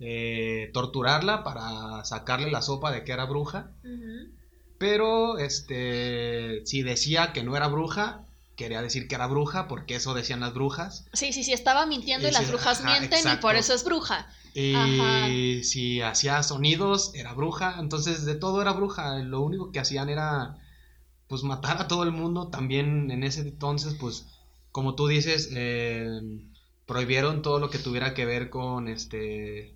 eh, 0.00 0.70
torturarla 0.72 1.44
para 1.44 2.04
sacarle 2.04 2.50
la 2.50 2.62
sopa 2.62 2.90
de 2.90 3.04
que 3.04 3.12
era 3.12 3.26
bruja. 3.26 3.70
Pero, 4.78 5.38
este, 5.38 6.64
si 6.66 6.82
decía 6.82 7.32
que 7.32 7.42
no 7.42 7.56
era 7.56 7.68
bruja, 7.68 8.26
quería 8.56 8.82
decir 8.82 9.08
que 9.08 9.14
era 9.14 9.26
bruja, 9.26 9.68
porque 9.68 9.96
eso 9.96 10.14
decían 10.14 10.40
las 10.40 10.54
brujas. 10.54 11.06
Sí, 11.12 11.32
sí, 11.32 11.44
sí, 11.44 11.52
estaba 11.52 11.86
mintiendo 11.86 12.28
y, 12.28 12.32
las 12.32 12.48
brujas 12.48 12.84
mienten 12.84 13.20
y 13.32 13.36
por 13.36 13.56
eso 13.56 13.74
es 13.74 13.84
bruja. 13.84 14.28
Y 14.54 15.64
si 15.64 16.00
hacía 16.00 16.42
sonidos, 16.42 17.12
era 17.14 17.32
bruja. 17.34 17.76
Entonces, 17.80 18.24
de 18.24 18.36
todo 18.36 18.62
era 18.62 18.72
bruja. 18.72 19.18
Lo 19.18 19.40
único 19.40 19.72
que 19.72 19.80
hacían 19.80 20.08
era, 20.08 20.56
pues, 21.28 21.42
matar 21.42 21.80
a 21.80 21.88
todo 21.88 22.04
el 22.04 22.12
mundo. 22.12 22.48
También 22.48 23.10
en 23.10 23.24
ese 23.24 23.40
entonces, 23.40 23.94
pues, 23.94 24.26
como 24.70 24.94
tú 24.94 25.08
dices, 25.08 25.50
eh, 25.52 26.20
prohibieron 26.86 27.42
todo 27.42 27.58
lo 27.58 27.70
que 27.70 27.78
tuviera 27.78 28.14
que 28.14 28.26
ver 28.26 28.50
con, 28.50 28.86
este, 28.88 29.74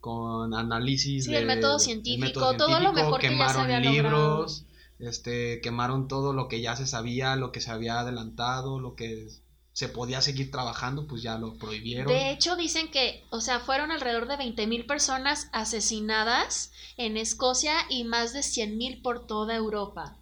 con 0.00 0.54
análisis 0.54 1.26
sí, 1.26 1.34
el 1.34 1.46
método 1.46 1.78
científico, 1.78 2.56
todo 2.56 2.80
lo 2.80 2.92
mejor 2.92 3.20
que 3.20 3.36
ya 3.36 3.48
se 3.48 3.60
había 3.60 3.80
libros, 3.80 4.64
este, 4.98 5.60
quemaron 5.60 6.08
todo 6.08 6.32
lo 6.32 6.48
que 6.48 6.60
ya 6.60 6.76
se 6.76 6.86
sabía, 6.86 7.36
lo 7.36 7.52
que 7.52 7.60
se 7.60 7.70
había 7.70 8.00
adelantado, 8.00 8.80
lo 8.80 8.94
que 8.94 9.28
se 9.72 9.88
podía 9.88 10.20
seguir 10.20 10.50
trabajando, 10.50 11.06
pues 11.06 11.22
ya 11.22 11.38
lo 11.38 11.54
prohibieron. 11.54 12.12
De 12.12 12.32
hecho, 12.32 12.56
dicen 12.56 12.90
que, 12.90 13.24
o 13.30 13.40
sea, 13.40 13.60
fueron 13.60 13.90
alrededor 13.90 14.26
de 14.26 14.36
20.000 14.36 14.86
personas 14.86 15.48
asesinadas 15.52 16.72
en 16.96 17.16
Escocia 17.16 17.74
y 17.88 18.04
más 18.04 18.32
de 18.32 18.40
100.000 18.40 19.02
por 19.02 19.26
toda 19.26 19.54
Europa 19.54 20.19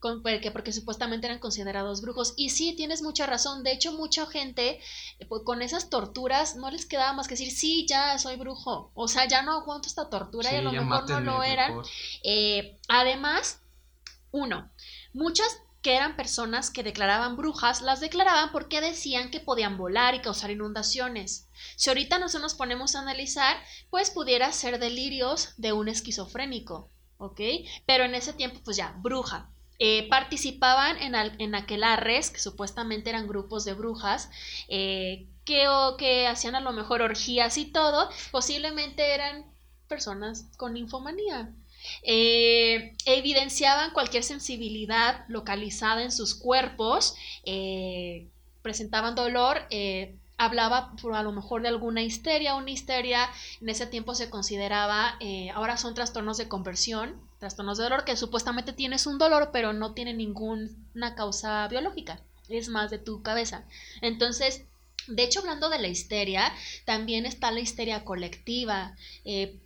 porque, 0.00 0.50
porque 0.50 0.72
supuestamente 0.72 1.26
eran 1.26 1.38
considerados 1.38 2.02
brujos. 2.02 2.34
Y 2.36 2.50
sí, 2.50 2.74
tienes 2.76 3.02
mucha 3.02 3.26
razón. 3.26 3.62
De 3.62 3.72
hecho, 3.72 3.92
mucha 3.92 4.26
gente 4.26 4.80
eh, 5.18 5.26
pues, 5.26 5.42
con 5.44 5.62
esas 5.62 5.90
torturas 5.90 6.56
no 6.56 6.70
les 6.70 6.86
quedaba 6.86 7.12
más 7.12 7.28
que 7.28 7.34
decir, 7.34 7.50
sí, 7.50 7.86
ya 7.88 8.18
soy 8.18 8.36
brujo. 8.36 8.90
O 8.94 9.08
sea, 9.08 9.26
ya 9.26 9.42
no 9.42 9.52
aguanto 9.52 9.88
esta 9.88 10.08
tortura 10.08 10.52
y 10.52 10.56
a 10.56 10.62
lo 10.62 10.72
mejor 10.72 11.08
no 11.08 11.20
lo 11.20 11.42
eran. 11.42 11.82
Eh, 12.22 12.78
además, 12.88 13.62
uno, 14.30 14.70
muchas 15.12 15.58
que 15.82 15.94
eran 15.94 16.16
personas 16.16 16.70
que 16.70 16.82
declaraban 16.82 17.36
brujas, 17.36 17.82
las 17.82 18.00
declaraban 18.00 18.50
porque 18.50 18.80
decían 18.80 19.30
que 19.30 19.40
podían 19.40 19.76
volar 19.78 20.14
y 20.14 20.20
causar 20.20 20.50
inundaciones. 20.50 21.48
Si 21.76 21.88
ahorita 21.88 22.18
nosotros 22.18 22.42
nos 22.42 22.54
ponemos 22.54 22.94
a 22.94 23.00
analizar, 23.00 23.56
pues 23.90 24.10
pudiera 24.10 24.52
ser 24.52 24.78
delirios 24.78 25.54
de 25.56 25.72
un 25.72 25.88
esquizofrénico, 25.88 26.90
¿ok? 27.18 27.40
Pero 27.86 28.04
en 28.04 28.14
ese 28.14 28.32
tiempo, 28.32 28.60
pues 28.64 28.76
ya, 28.76 28.94
bruja. 28.98 29.50
Eh, 29.80 30.08
participaban 30.08 30.96
en, 31.00 31.14
en 31.14 31.54
aquelarres, 31.54 32.30
que 32.30 32.40
supuestamente 32.40 33.10
eran 33.10 33.28
grupos 33.28 33.64
de 33.64 33.74
brujas, 33.74 34.28
eh, 34.66 35.28
que, 35.44 35.68
o, 35.68 35.96
que 35.96 36.26
hacían 36.26 36.56
a 36.56 36.60
lo 36.60 36.72
mejor 36.72 37.00
orgías 37.00 37.56
y 37.58 37.66
todo, 37.66 38.10
posiblemente 38.32 39.14
eran 39.14 39.44
personas 39.86 40.46
con 40.56 40.76
infomanía. 40.76 41.54
Eh, 42.02 42.96
evidenciaban 43.06 43.92
cualquier 43.92 44.24
sensibilidad 44.24 45.24
localizada 45.28 46.02
en 46.02 46.10
sus 46.10 46.34
cuerpos, 46.34 47.14
presentaban 48.62 49.14
dolor, 49.14 49.68
hablaba 50.38 50.96
por 51.00 51.14
a 51.14 51.22
lo 51.22 51.30
mejor 51.30 51.62
de 51.62 51.68
alguna 51.68 52.02
histeria, 52.02 52.56
una 52.56 52.72
histeria 52.72 53.30
en 53.60 53.68
ese 53.68 53.86
tiempo 53.86 54.16
se 54.16 54.28
consideraba, 54.28 55.16
ahora 55.54 55.76
son 55.76 55.94
trastornos 55.94 56.36
de 56.36 56.48
conversión, 56.48 57.27
trastornos 57.38 57.78
de 57.78 57.84
dolor, 57.84 58.04
que 58.04 58.16
supuestamente 58.16 58.72
tienes 58.72 59.06
un 59.06 59.18
dolor, 59.18 59.50
pero 59.52 59.72
no 59.72 59.94
tiene 59.94 60.14
ninguna 60.14 61.14
causa 61.14 61.66
biológica, 61.68 62.20
es 62.48 62.68
más 62.68 62.90
de 62.90 62.98
tu 62.98 63.22
cabeza. 63.22 63.64
Entonces, 64.02 64.64
de 65.06 65.22
hecho, 65.22 65.40
hablando 65.40 65.70
de 65.70 65.78
la 65.78 65.88
histeria, 65.88 66.52
también 66.84 67.24
está 67.24 67.50
la 67.50 67.60
histeria 67.60 68.04
colectiva. 68.04 68.94
Eh, 69.24 69.58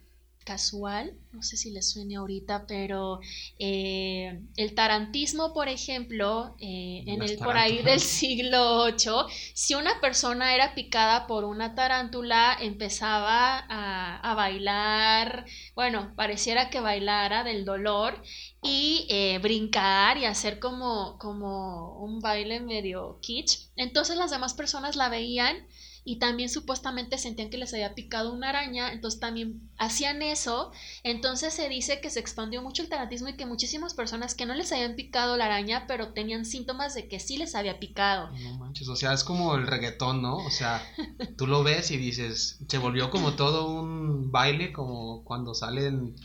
casual, 0.45 1.15
no 1.33 1.43
sé 1.43 1.57
si 1.57 1.71
les 1.71 1.91
suene 1.91 2.17
ahorita, 2.17 2.67
pero 2.67 3.21
eh, 3.59 4.41
el 4.57 4.75
tarantismo, 4.75 5.53
por 5.53 5.69
ejemplo, 5.69 6.55
eh, 6.59 7.05
en 7.07 7.23
el 7.23 7.39
por 7.39 7.57
ahí 7.57 7.83
del 7.83 8.01
siglo 8.01 8.87
VIII, 8.87 9.33
si 9.55 9.75
una 9.75 10.01
persona 10.01 10.55
era 10.55 10.75
picada 10.75 11.27
por 11.27 11.45
una 11.45 11.75
tarántula, 11.75 12.57
empezaba 12.61 13.65
a, 13.69 14.19
a 14.19 14.35
bailar, 14.35 15.45
bueno, 15.75 16.13
pareciera 16.17 16.71
que 16.71 16.81
bailara 16.81 17.45
del 17.45 17.65
dolor 17.65 18.23
y 18.63 19.07
eh, 19.09 19.39
brincar 19.41 20.19
y 20.19 20.25
hacer 20.25 20.59
como, 20.59 21.19
como 21.19 21.99
un 21.99 22.21
baile 22.21 22.61
medio 22.61 23.19
kitsch. 23.21 23.71
Entonces 23.77 24.17
las 24.17 24.31
demás 24.31 24.55
personas 24.55 24.97
la 24.97 25.09
veían 25.09 25.67
y 26.05 26.19
también 26.19 26.49
supuestamente 26.49 27.17
sentían 27.19 27.51
que 27.51 27.59
les 27.59 27.73
había 27.73 27.95
picado 27.95 28.33
una 28.33 28.49
araña, 28.49 28.93
entonces 28.93 29.21
también 29.21 29.71
hacían 29.79 30.23
eso, 30.23 30.73
entonces 31.05 31.55
se 31.55 31.69
dice 31.69 32.01
que 32.01 32.11
se 32.11 32.21
expandió 32.21 32.61
mucho 32.63 32.83
el 32.83 32.89
taratismo 32.89 33.29
y 33.29 33.37
que 33.37 33.47
muchísimas 33.47 33.95
personas 33.95 34.35
que 34.35 34.47
no 34.47 34.55
les 34.55 34.73
habían 34.73 34.97
picado 34.97 35.37
la 35.37 35.47
araña, 35.47 35.87
pero 35.87 36.13
tenían 36.13 36.45
síntomas 36.45 36.95
de 36.95 37.07
que 37.07 37.21
sí 37.21 37.37
les 37.37 37.55
había 37.55 37.79
picado. 37.79 38.31
No 38.31 38.59
manches, 38.59 38.89
o 38.89 38.97
sea, 38.97 39.13
es 39.13 39.23
como 39.23 39.55
el 39.55 39.67
reggaetón, 39.67 40.23
¿no? 40.23 40.37
O 40.37 40.51
sea, 40.51 40.83
tú 41.37 41.47
lo 41.47 41.63
ves 41.63 41.91
y 41.91 41.97
dices, 41.97 42.59
se 42.67 42.79
volvió 42.79 43.11
como 43.11 43.35
todo 43.35 43.71
un 43.71 44.33
baile, 44.33 44.73
como 44.73 45.23
cuando 45.25 45.55
salen 45.55 46.17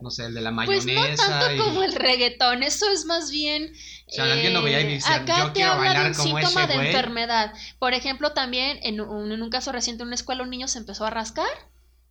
no 0.00 0.10
sé, 0.10 0.26
el 0.26 0.34
de 0.34 0.40
la 0.40 0.50
mayonesa. 0.50 0.84
Pues 0.84 1.18
no 1.18 1.38
tanto 1.38 1.64
como 1.64 1.82
el 1.82 1.94
reggaetón, 1.94 2.62
eso 2.62 2.90
es 2.90 3.04
más 3.04 3.30
bien... 3.30 3.72
O 4.06 4.12
sea, 4.12 4.24
alguien 4.24 4.54
lo 4.54 4.62
veía 4.62 4.80
y 4.80 4.94
decía, 4.94 5.14
acá 5.14 5.38
yo 5.38 5.46
te 5.48 5.52
quiero 5.52 5.72
habla 5.72 5.84
bailar 5.84 6.04
de 6.04 6.10
un 6.10 6.16
como 6.16 6.38
síntoma 6.38 6.64
ese 6.64 6.78
de 6.78 6.86
enfermedad. 6.86 7.52
Por 7.78 7.94
ejemplo, 7.94 8.32
también 8.32 8.78
en 8.82 9.00
un, 9.00 9.30
en 9.30 9.42
un 9.42 9.50
caso 9.50 9.72
reciente 9.72 10.02
en 10.02 10.08
una 10.08 10.16
escuela 10.16 10.42
un 10.42 10.50
niño 10.50 10.68
se 10.68 10.78
empezó 10.78 11.04
a 11.04 11.10
rascar, 11.10 11.48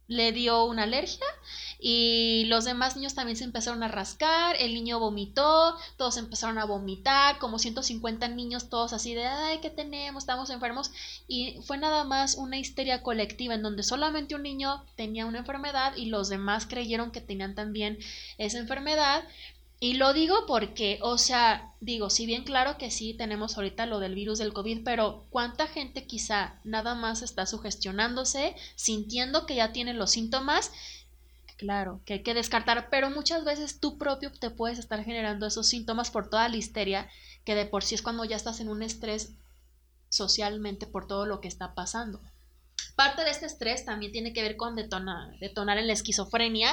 le 0.09 0.33
dio 0.33 0.65
una 0.65 0.83
alergia 0.83 1.25
y 1.79 2.43
los 2.47 2.65
demás 2.65 2.97
niños 2.97 3.15
también 3.15 3.37
se 3.37 3.45
empezaron 3.45 3.83
a 3.83 3.87
rascar, 3.87 4.57
el 4.59 4.73
niño 4.73 4.99
vomitó, 4.99 5.77
todos 5.95 6.17
empezaron 6.17 6.57
a 6.57 6.65
vomitar, 6.65 7.37
como 7.39 7.57
150 7.57 8.27
niños 8.27 8.69
todos 8.69 8.91
así 8.91 9.13
de, 9.13 9.25
ay, 9.25 9.59
¿qué 9.61 9.69
tenemos? 9.69 10.23
Estamos 10.23 10.49
enfermos. 10.49 10.91
Y 11.29 11.61
fue 11.63 11.77
nada 11.77 12.03
más 12.03 12.35
una 12.35 12.57
histeria 12.57 13.01
colectiva 13.01 13.53
en 13.53 13.61
donde 13.61 13.83
solamente 13.83 14.35
un 14.35 14.43
niño 14.43 14.83
tenía 14.97 15.25
una 15.25 15.39
enfermedad 15.39 15.95
y 15.95 16.07
los 16.07 16.27
demás 16.27 16.65
creyeron 16.65 17.11
que 17.11 17.21
tenían 17.21 17.55
también 17.55 17.97
esa 18.37 18.57
enfermedad. 18.57 19.23
Y 19.81 19.93
lo 19.93 20.11
digo 20.11 20.45
porque, 20.45 20.99
o 21.01 21.17
sea, 21.17 21.73
digo, 21.79 22.09
si 22.09 22.25
bien 22.25 22.43
claro 22.43 22.77
que 22.77 22.91
sí 22.91 23.13
tenemos 23.13 23.55
ahorita 23.55 23.85
lo 23.85 23.99
del 23.99 24.13
virus 24.13 24.39
del 24.39 24.51
COVID, 24.51 24.83
pero 24.83 25.25
¿cuánta 25.29 25.67
gente 25.67 26.05
quizá 26.05 26.59
nada 26.65 26.95
más 26.95 27.21
está 27.21 27.45
sugestionándose, 27.45 28.55
sintiendo 28.75 29.45
que 29.45 29.55
ya 29.55 29.71
tiene 29.71 29.93
los 29.93 30.11
síntomas? 30.11 30.71
Claro, 31.57 32.01
que 32.05 32.13
hay 32.13 32.23
que 32.23 32.33
descartar, 32.33 32.89
pero 32.89 33.09
muchas 33.09 33.45
veces 33.45 33.79
tú 33.79 33.97
propio 33.97 34.31
te 34.31 34.49
puedes 34.49 34.79
estar 34.79 35.03
generando 35.03 35.45
esos 35.45 35.67
síntomas 35.67 36.11
por 36.11 36.29
toda 36.29 36.49
la 36.49 36.57
histeria, 36.57 37.09
que 37.45 37.55
de 37.55 37.65
por 37.65 37.83
sí 37.83 37.95
es 37.95 38.01
cuando 38.01 38.25
ya 38.25 38.35
estás 38.35 38.59
en 38.59 38.69
un 38.69 38.83
estrés 38.83 39.33
socialmente 40.09 40.87
por 40.87 41.07
todo 41.07 41.25
lo 41.25 41.39
que 41.39 41.47
está 41.47 41.73
pasando. 41.73 42.21
Parte 42.95 43.23
de 43.23 43.31
este 43.31 43.45
estrés 43.45 43.85
también 43.85 44.11
tiene 44.11 44.33
que 44.33 44.41
ver 44.41 44.57
con 44.57 44.75
detonar, 44.75 45.37
detonar 45.39 45.77
en 45.77 45.87
la 45.87 45.93
esquizofrenia. 45.93 46.71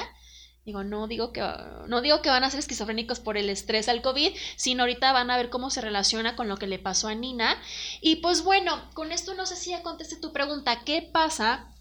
Digo, 0.67 0.83
no 0.83 1.07
digo, 1.07 1.31
que, 1.31 1.41
no 1.87 2.01
digo 2.01 2.21
que 2.21 2.29
van 2.29 2.43
a 2.43 2.51
ser 2.51 2.59
esquizofrénicos 2.59 3.21
por 3.21 3.37
el 3.37 3.49
estrés 3.49 3.87
al 3.87 4.01
COVID, 4.01 4.35
sino 4.57 4.83
ahorita 4.83 5.13
van 5.13 5.31
a 5.31 5.37
ver 5.37 5.49
cómo 5.49 5.69
se 5.69 5.79
relaciona 5.79 6.35
con 6.35 6.49
lo 6.49 6.57
que 6.57 6.67
le 6.67 6.77
pasó 6.77 7.07
a 7.07 7.15
Nina. 7.15 7.57
Y 8.01 8.17
pues 8.17 8.43
bueno, 8.43 8.77
con 8.93 9.13
esto 9.13 9.33
no 9.33 9.45
sé 9.45 9.55
si 9.55 9.69
ya 9.69 9.81
contesté 9.81 10.17
tu 10.17 10.33
pregunta, 10.33 10.81
¿qué 10.83 11.01
pasa? 11.01 11.73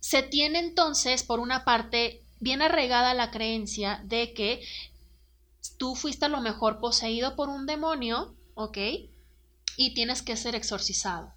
Se 0.00 0.22
tiene 0.22 0.60
entonces, 0.60 1.24
por 1.24 1.40
una 1.40 1.66
parte, 1.66 2.24
bien 2.40 2.62
arraigada 2.62 3.12
la 3.12 3.30
creencia 3.30 4.00
de 4.04 4.32
que 4.32 4.66
tú 5.76 5.94
fuiste 5.94 6.24
a 6.24 6.30
lo 6.30 6.40
mejor 6.40 6.80
poseído 6.80 7.36
por 7.36 7.50
un 7.50 7.66
demonio, 7.66 8.34
¿ok? 8.54 8.78
Y 9.76 9.92
tienes 9.92 10.22
que 10.22 10.38
ser 10.38 10.54
exorcizado. 10.54 11.35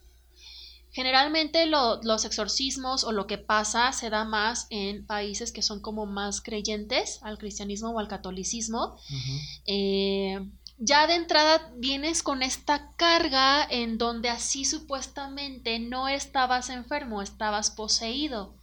Generalmente 0.99 1.65
lo, 1.65 2.01
los 2.03 2.25
exorcismos 2.25 3.05
o 3.05 3.13
lo 3.13 3.25
que 3.25 3.37
pasa 3.37 3.93
se 3.93 4.09
da 4.09 4.25
más 4.25 4.67
en 4.69 5.05
países 5.05 5.53
que 5.53 5.61
son 5.61 5.79
como 5.79 6.05
más 6.05 6.41
creyentes 6.41 7.19
al 7.21 7.37
cristianismo 7.37 7.91
o 7.91 7.99
al 7.99 8.09
catolicismo. 8.09 8.97
Eh, 9.65 10.45
ya 10.77 11.07
de 11.07 11.15
entrada 11.15 11.71
vienes 11.77 12.21
con 12.21 12.43
esta 12.43 12.91
carga 12.97 13.65
en 13.69 13.97
donde 13.97 14.27
así 14.27 14.65
supuestamente 14.65 15.79
no 15.79 16.09
estabas 16.09 16.69
enfermo, 16.69 17.21
estabas 17.21 17.71
poseído. 17.71 18.53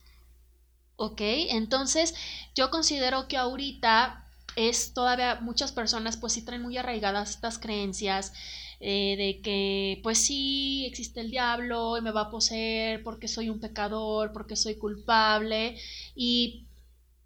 ¿Ok? 0.96 1.22
Entonces 1.22 2.14
yo 2.54 2.70
considero 2.70 3.28
que 3.28 3.38
ahorita 3.38 4.26
es 4.56 4.92
todavía 4.92 5.36
muchas 5.40 5.72
personas 5.72 6.18
pues 6.18 6.34
sí 6.34 6.42
traen 6.42 6.60
muy 6.60 6.76
arraigadas 6.76 7.30
estas 7.30 7.58
creencias 7.58 8.34
eh, 8.80 9.16
de 9.16 9.40
que 9.42 10.00
pues 10.02 10.18
sí 10.18 10.84
existe 10.86 11.20
el 11.20 11.30
diablo 11.30 11.96
y 11.98 12.02
me 12.02 12.10
va 12.12 12.22
a 12.22 12.30
poseer 12.30 13.02
porque 13.02 13.28
soy 13.28 13.48
un 13.50 13.60
pecador, 13.60 14.32
porque 14.32 14.56
soy 14.56 14.76
culpable 14.76 15.76
y 16.14 16.64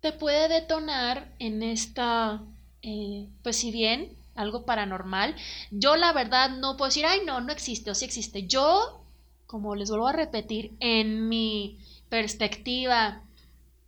te 0.01 0.13
puede 0.13 0.49
detonar 0.49 1.35
en 1.39 1.63
esta, 1.63 2.43
eh, 2.83 3.27
pues 3.43 3.57
si 3.57 3.71
bien 3.71 4.17
algo 4.35 4.65
paranormal, 4.65 5.37
yo 5.71 5.97
la 5.97 6.13
verdad 6.13 6.51
no 6.51 6.77
puedo 6.77 6.89
decir, 6.89 7.05
ay 7.07 7.21
no, 7.27 7.41
no 7.41 7.53
existe 7.53 7.91
o 7.91 7.95
sí 7.95 8.05
existe. 8.05 8.47
Yo, 8.47 9.05
como 9.47 9.75
les 9.75 9.91
vuelvo 9.91 10.09
a 10.09 10.13
repetir, 10.13 10.73
en 10.81 11.29
mi 11.29 11.79
perspectiva 12.09 13.23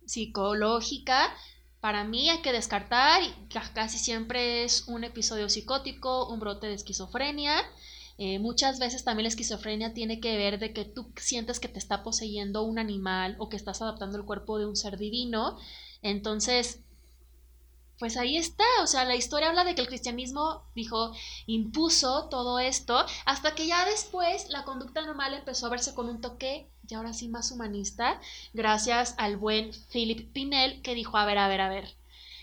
psicológica, 0.05 1.33
para 1.83 2.05
mí 2.05 2.29
hay 2.29 2.37
que 2.37 2.53
descartar, 2.53 3.21
casi 3.73 3.97
siempre 3.97 4.63
es 4.63 4.87
un 4.87 5.03
episodio 5.03 5.49
psicótico, 5.49 6.29
un 6.29 6.39
brote 6.39 6.67
de 6.67 6.75
esquizofrenia. 6.75 7.61
Eh, 8.17 8.39
muchas 8.39 8.79
veces 8.79 9.03
también 9.03 9.25
la 9.25 9.27
esquizofrenia 9.27 9.93
tiene 9.93 10.21
que 10.21 10.37
ver 10.37 10.59
de 10.59 10.71
que 10.71 10.85
tú 10.85 11.11
sientes 11.17 11.59
que 11.59 11.67
te 11.67 11.79
está 11.79 12.01
poseyendo 12.01 12.63
un 12.63 12.79
animal 12.79 13.35
o 13.37 13.49
que 13.49 13.57
estás 13.57 13.81
adaptando 13.81 14.17
el 14.17 14.23
cuerpo 14.23 14.59
de 14.59 14.65
un 14.65 14.77
ser 14.77 14.97
divino. 14.97 15.57
Entonces, 16.01 16.79
pues 17.99 18.15
ahí 18.15 18.37
está, 18.37 18.63
o 18.81 18.87
sea, 18.87 19.03
la 19.03 19.17
historia 19.17 19.49
habla 19.49 19.65
de 19.65 19.75
que 19.75 19.81
el 19.81 19.87
cristianismo 19.87 20.63
dijo, 20.75 21.11
impuso 21.47 22.29
todo 22.29 22.59
esto, 22.59 23.05
hasta 23.25 23.55
que 23.55 23.67
ya 23.67 23.83
después 23.83 24.47
la 24.47 24.63
conducta 24.63 25.05
normal 25.05 25.33
empezó 25.33 25.65
a 25.65 25.71
verse 25.71 25.93
con 25.93 26.07
un 26.07 26.21
toque, 26.21 26.71
y 26.87 26.93
ahora 26.93 27.13
sí 27.13 27.27
más 27.27 27.51
humanista, 27.51 28.19
gracias 28.53 29.15
al 29.17 29.37
buen 29.37 29.71
Philip 29.91 30.31
Pinel, 30.33 30.81
que 30.81 30.95
dijo, 30.95 31.17
a 31.17 31.25
ver, 31.25 31.37
a 31.37 31.47
ver, 31.47 31.61
a 31.61 31.69
ver, 31.69 31.95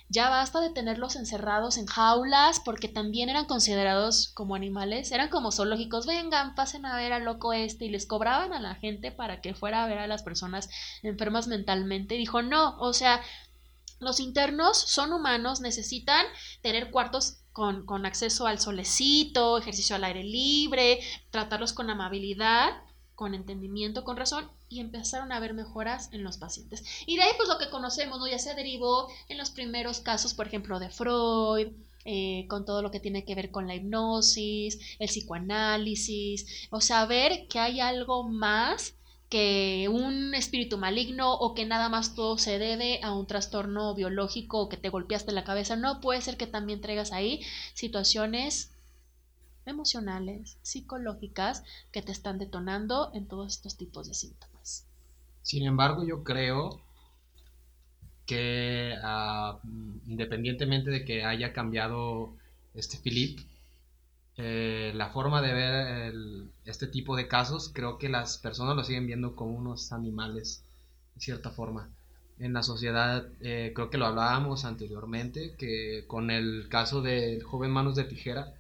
ya 0.09 0.29
basta 0.29 0.61
de 0.61 0.71
tenerlos 0.71 1.15
encerrados 1.15 1.77
en 1.79 1.87
jaulas, 1.87 2.59
porque 2.59 2.89
también 2.89 3.29
eran 3.29 3.45
considerados 3.45 4.29
como 4.35 4.57
animales, 4.57 5.13
eran 5.13 5.29
como 5.29 5.53
zoológicos, 5.53 6.05
vengan, 6.05 6.57
pasen 6.57 6.85
a 6.85 6.97
ver 6.97 7.13
al 7.13 7.25
loco 7.25 7.53
este, 7.53 7.85
y 7.85 7.91
les 7.91 8.07
cobraban 8.07 8.53
a 8.53 8.61
la 8.61 8.75
gente 8.75 9.13
para 9.13 9.41
que 9.41 9.55
fuera 9.55 9.85
a 9.85 9.87
ver 9.87 9.99
a 9.99 10.09
las 10.09 10.25
personas 10.25 10.69
enfermas 11.03 11.47
mentalmente, 11.47 12.17
dijo, 12.17 12.43
no, 12.43 12.77
o 12.81 12.93
sea, 12.93 13.21
los 14.01 14.19
internos 14.19 14.79
son 14.79 15.13
humanos, 15.13 15.61
necesitan 15.61 16.27
tener 16.61 16.91
cuartos 16.91 17.43
con, 17.53 17.87
con, 17.87 18.05
acceso 18.05 18.47
al 18.49 18.59
solecito, 18.59 19.59
ejercicio 19.59 19.95
al 19.95 20.05
aire 20.05 20.25
libre, 20.25 21.01
tratarlos 21.31 21.73
con 21.73 21.89
amabilidad, 21.91 22.73
con 23.21 23.35
entendimiento, 23.35 24.03
con 24.03 24.17
razón, 24.17 24.49
y 24.71 24.81
empezaron 24.81 25.31
a 25.31 25.41
ver 25.41 25.53
mejoras 25.53 26.09
en 26.11 26.25
los 26.25 26.39
pacientes. 26.39 26.83
Y 27.05 27.17
de 27.17 27.23
ahí, 27.25 27.33
pues 27.37 27.51
lo 27.51 27.59
que 27.59 27.69
conocemos, 27.69 28.19
¿no? 28.19 28.27
Ya 28.27 28.39
se 28.39 28.55
derivó 28.55 29.09
en 29.29 29.37
los 29.37 29.51
primeros 29.51 30.01
casos, 30.01 30.33
por 30.33 30.47
ejemplo, 30.47 30.81
de 30.81 30.89
Freud, 30.89 31.69
eh, 32.07 32.47
con 32.49 32.65
todo 32.65 32.81
lo 32.81 32.91
que 32.91 32.99
tiene 32.99 33.27
que 33.27 33.35
ver 33.35 33.51
con 33.51 33.67
la 33.67 33.75
hipnosis, 33.75 34.79
el 34.99 35.09
psicoanálisis, 35.09 36.67
o 36.71 36.81
sea, 36.81 37.05
ver 37.05 37.47
que 37.47 37.59
hay 37.59 37.81
algo 37.81 38.23
más 38.27 38.95
que 39.29 39.89
un 39.93 40.35
espíritu 40.35 40.79
maligno 40.79 41.35
o 41.35 41.53
que 41.55 41.67
nada 41.67 41.91
más 41.91 42.15
todo 42.15 42.39
se 42.39 42.59
debe 42.59 43.01
a 43.03 43.13
un 43.13 43.27
trastorno 43.27 43.95
biológico 43.95 44.61
o 44.61 44.71
que 44.71 44.79
te 44.79 44.89
golpeaste 44.89 45.33
la 45.33 45.45
cabeza. 45.45 45.77
No 45.77 46.01
puede 46.01 46.23
ser 46.23 46.39
que 46.39 46.47
también 46.47 46.81
traigas 46.81 47.13
ahí 47.13 47.43
situaciones 47.75 48.73
emocionales, 49.71 50.59
psicológicas 50.63 51.65
que 51.93 52.03
te 52.03 52.13
están 52.13 52.39
detonando 52.39 53.11
en 53.15 53.27
todos 53.27 53.55
estos 53.55 53.77
tipos 53.77 54.09
de 54.09 54.15
síntomas. 54.15 54.87
Sin 55.43 55.65
embargo, 55.65 56.05
yo 56.05 56.23
creo 56.23 56.81
que 58.27 58.95
ah, 59.03 59.59
independientemente 60.07 60.91
de 60.91 61.05
que 61.05 61.25
haya 61.25 61.53
cambiado 61.53 62.35
este 62.75 62.97
Philip, 62.99 63.41
eh, 64.37 64.93
la 64.95 65.11
forma 65.11 65.43
de 65.43 65.53
ver 65.53 66.15
este 66.65 66.87
tipo 66.87 67.17
de 67.17 67.29
casos, 67.29 67.71
creo 67.75 67.99
que 67.99 68.09
las 68.09 68.39
personas 68.39 68.77
lo 68.77 68.85
siguen 68.85 69.07
viendo 69.07 69.35
como 69.35 69.57
unos 69.57 69.93
animales, 69.93 70.63
de 71.15 71.21
cierta 71.21 71.51
forma. 71.51 71.89
En 72.39 72.53
la 72.53 72.63
sociedad, 72.63 73.27
eh, 73.41 73.73
creo 73.75 73.91
que 73.91 73.99
lo 73.99 74.07
hablábamos 74.07 74.65
anteriormente, 74.65 75.55
que 75.59 76.05
con 76.07 76.31
el 76.31 76.69
caso 76.71 77.03
del 77.03 77.43
joven 77.43 77.71
Manos 77.71 77.97
de 77.97 78.05
Tijera, 78.05 78.55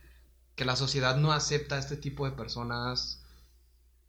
que 0.60 0.66
la 0.66 0.76
sociedad 0.76 1.16
no 1.16 1.32
acepta 1.32 1.76
a 1.76 1.78
este 1.78 1.96
tipo 1.96 2.26
de 2.26 2.32
personas 2.32 3.24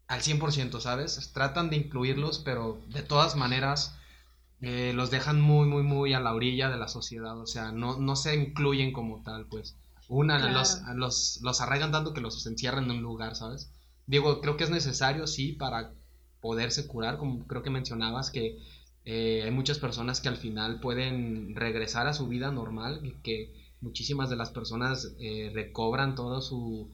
al 0.08 0.20
100%, 0.20 0.82
¿sabes? 0.82 1.32
Tratan 1.32 1.70
de 1.70 1.78
incluirlos, 1.78 2.40
pero 2.40 2.82
de 2.90 3.04
todas 3.04 3.38
maneras 3.38 3.98
eh, 4.60 4.92
los 4.94 5.12
dejan 5.12 5.40
muy, 5.40 5.66
muy, 5.66 5.84
muy 5.84 6.14
a 6.14 6.20
la 6.20 6.34
orilla 6.34 6.70
de 6.70 6.76
la 6.76 6.90
sociedad, 6.90 7.40
o 7.40 7.48
sea, 7.48 7.72
no, 7.72 7.98
no 8.00 8.18
se 8.18 8.36
incluyen 8.36 8.92
como 8.92 9.24
tal, 9.24 9.46
pues. 9.46 9.78
Una, 10.10 10.52
los, 10.52 10.82
los, 10.94 11.40
los 11.42 11.62
arraigan 11.62 11.94
tanto 11.94 12.14
que 12.14 12.20
los 12.20 12.46
encierran 12.46 12.84
en 12.84 12.98
un 12.98 13.02
lugar, 13.02 13.38
¿sabes? 13.38 13.72
Digo, 14.06 14.42
creo 14.42 14.58
que 14.58 14.66
es 14.66 14.72
necesario, 14.72 15.28
sí, 15.28 15.54
para 15.54 15.94
poderse 16.42 16.86
curar, 16.86 17.18
como 17.18 17.48
creo 17.48 17.64
que 17.64 17.70
mencionabas, 17.70 18.30
que 18.30 18.58
eh, 19.06 19.44
hay 19.46 19.52
muchas 19.52 19.80
personas 19.80 20.20
que 20.20 20.28
al 20.28 20.36
final 20.36 20.82
pueden 20.82 21.56
regresar 21.56 22.08
a 22.08 22.14
su 22.14 22.28
vida 22.28 22.52
normal, 22.52 23.00
y 23.06 23.12
que 23.24 23.61
muchísimas 23.82 24.30
de 24.30 24.36
las 24.36 24.52
personas 24.52 25.16
eh, 25.20 25.52
recobran 25.54 26.16
todo 26.16 26.42
su, 26.42 26.90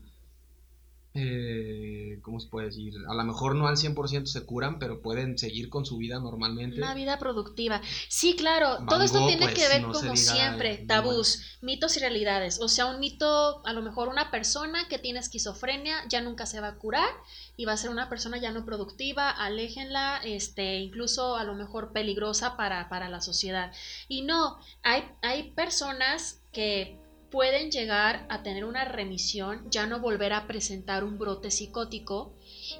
eh, 1.20 2.20
¿cómo 2.22 2.40
se 2.40 2.48
puede 2.48 2.68
decir? 2.68 2.94
A 3.10 3.16
lo 3.16 3.24
mejor 3.24 3.56
no 3.56 3.68
al 3.68 3.76
100% 3.76 4.28
se 4.28 4.46
curan, 4.46 4.78
pero 4.78 5.02
pueden 5.02 5.38
seguir 5.38 5.68
con 5.68 5.84
su 5.84 5.98
vida 5.98 6.20
normalmente. 6.20 6.78
Una 6.78 6.94
vida 6.94 7.18
productiva. 7.18 7.82
Sí, 8.08 8.36
claro, 8.36 8.86
todo 8.88 9.02
esto 9.02 9.26
tiene 9.26 9.48
pues, 9.48 9.56
que 9.56 9.68
ver 9.68 9.82
como 9.82 10.16
siempre, 10.16 10.78
tabús, 10.88 11.58
mitos 11.62 11.98
y 11.98 12.02
realidades. 12.02 12.60
O 12.62 12.70
sea, 12.70 12.86
un 12.86 13.00
mito, 13.00 13.66
a 13.66 13.74
lo 13.74 13.82
mejor 13.82 14.10
una 14.10 14.30
persona 14.30 14.88
que 14.88 15.00
tiene 15.00 15.20
esquizofrenia 15.20 15.98
ya 16.08 16.22
nunca 16.22 16.46
se 16.46 16.62
va 16.62 16.68
a 16.68 16.76
curar 16.76 17.10
y 17.56 17.66
va 17.66 17.74
a 17.74 17.78
ser 17.78 17.90
una 17.90 18.10
persona 18.10 18.38
ya 18.38 18.52
no 18.52 18.64
productiva, 18.64 19.32
aléjenla, 19.32 20.22
este, 20.24 20.78
incluso 20.78 21.36
a 21.36 21.44
lo 21.44 21.56
mejor 21.56 21.94
peligrosa 21.94 22.58
para, 22.58 22.90
para 22.90 23.10
la 23.10 23.22
sociedad. 23.22 23.72
Y 24.08 24.22
no, 24.22 24.60
hay, 24.84 25.04
hay 25.24 25.52
personas 25.54 26.42
que 26.58 26.98
pueden 27.30 27.70
llegar 27.70 28.26
a 28.30 28.42
tener 28.42 28.66
una 28.66 28.84
remisión, 28.84 29.70
ya 29.70 29.86
no 29.86 30.00
volver 30.00 30.34
a 30.34 30.48
presentar 30.48 31.04
un 31.04 31.20
brote 31.20 31.52
psicótico, 31.52 32.34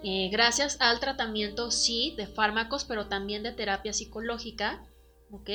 eh, 0.04 0.30
gracias 0.32 0.78
al 0.80 1.00
tratamiento, 1.00 1.70
sí, 1.70 2.16
de 2.18 2.26
fármacos, 2.26 2.86
pero 2.86 3.06
también 3.06 3.44
de 3.44 3.52
terapia 3.52 3.94
psicológica, 3.94 4.84
¿ok? 5.30 5.50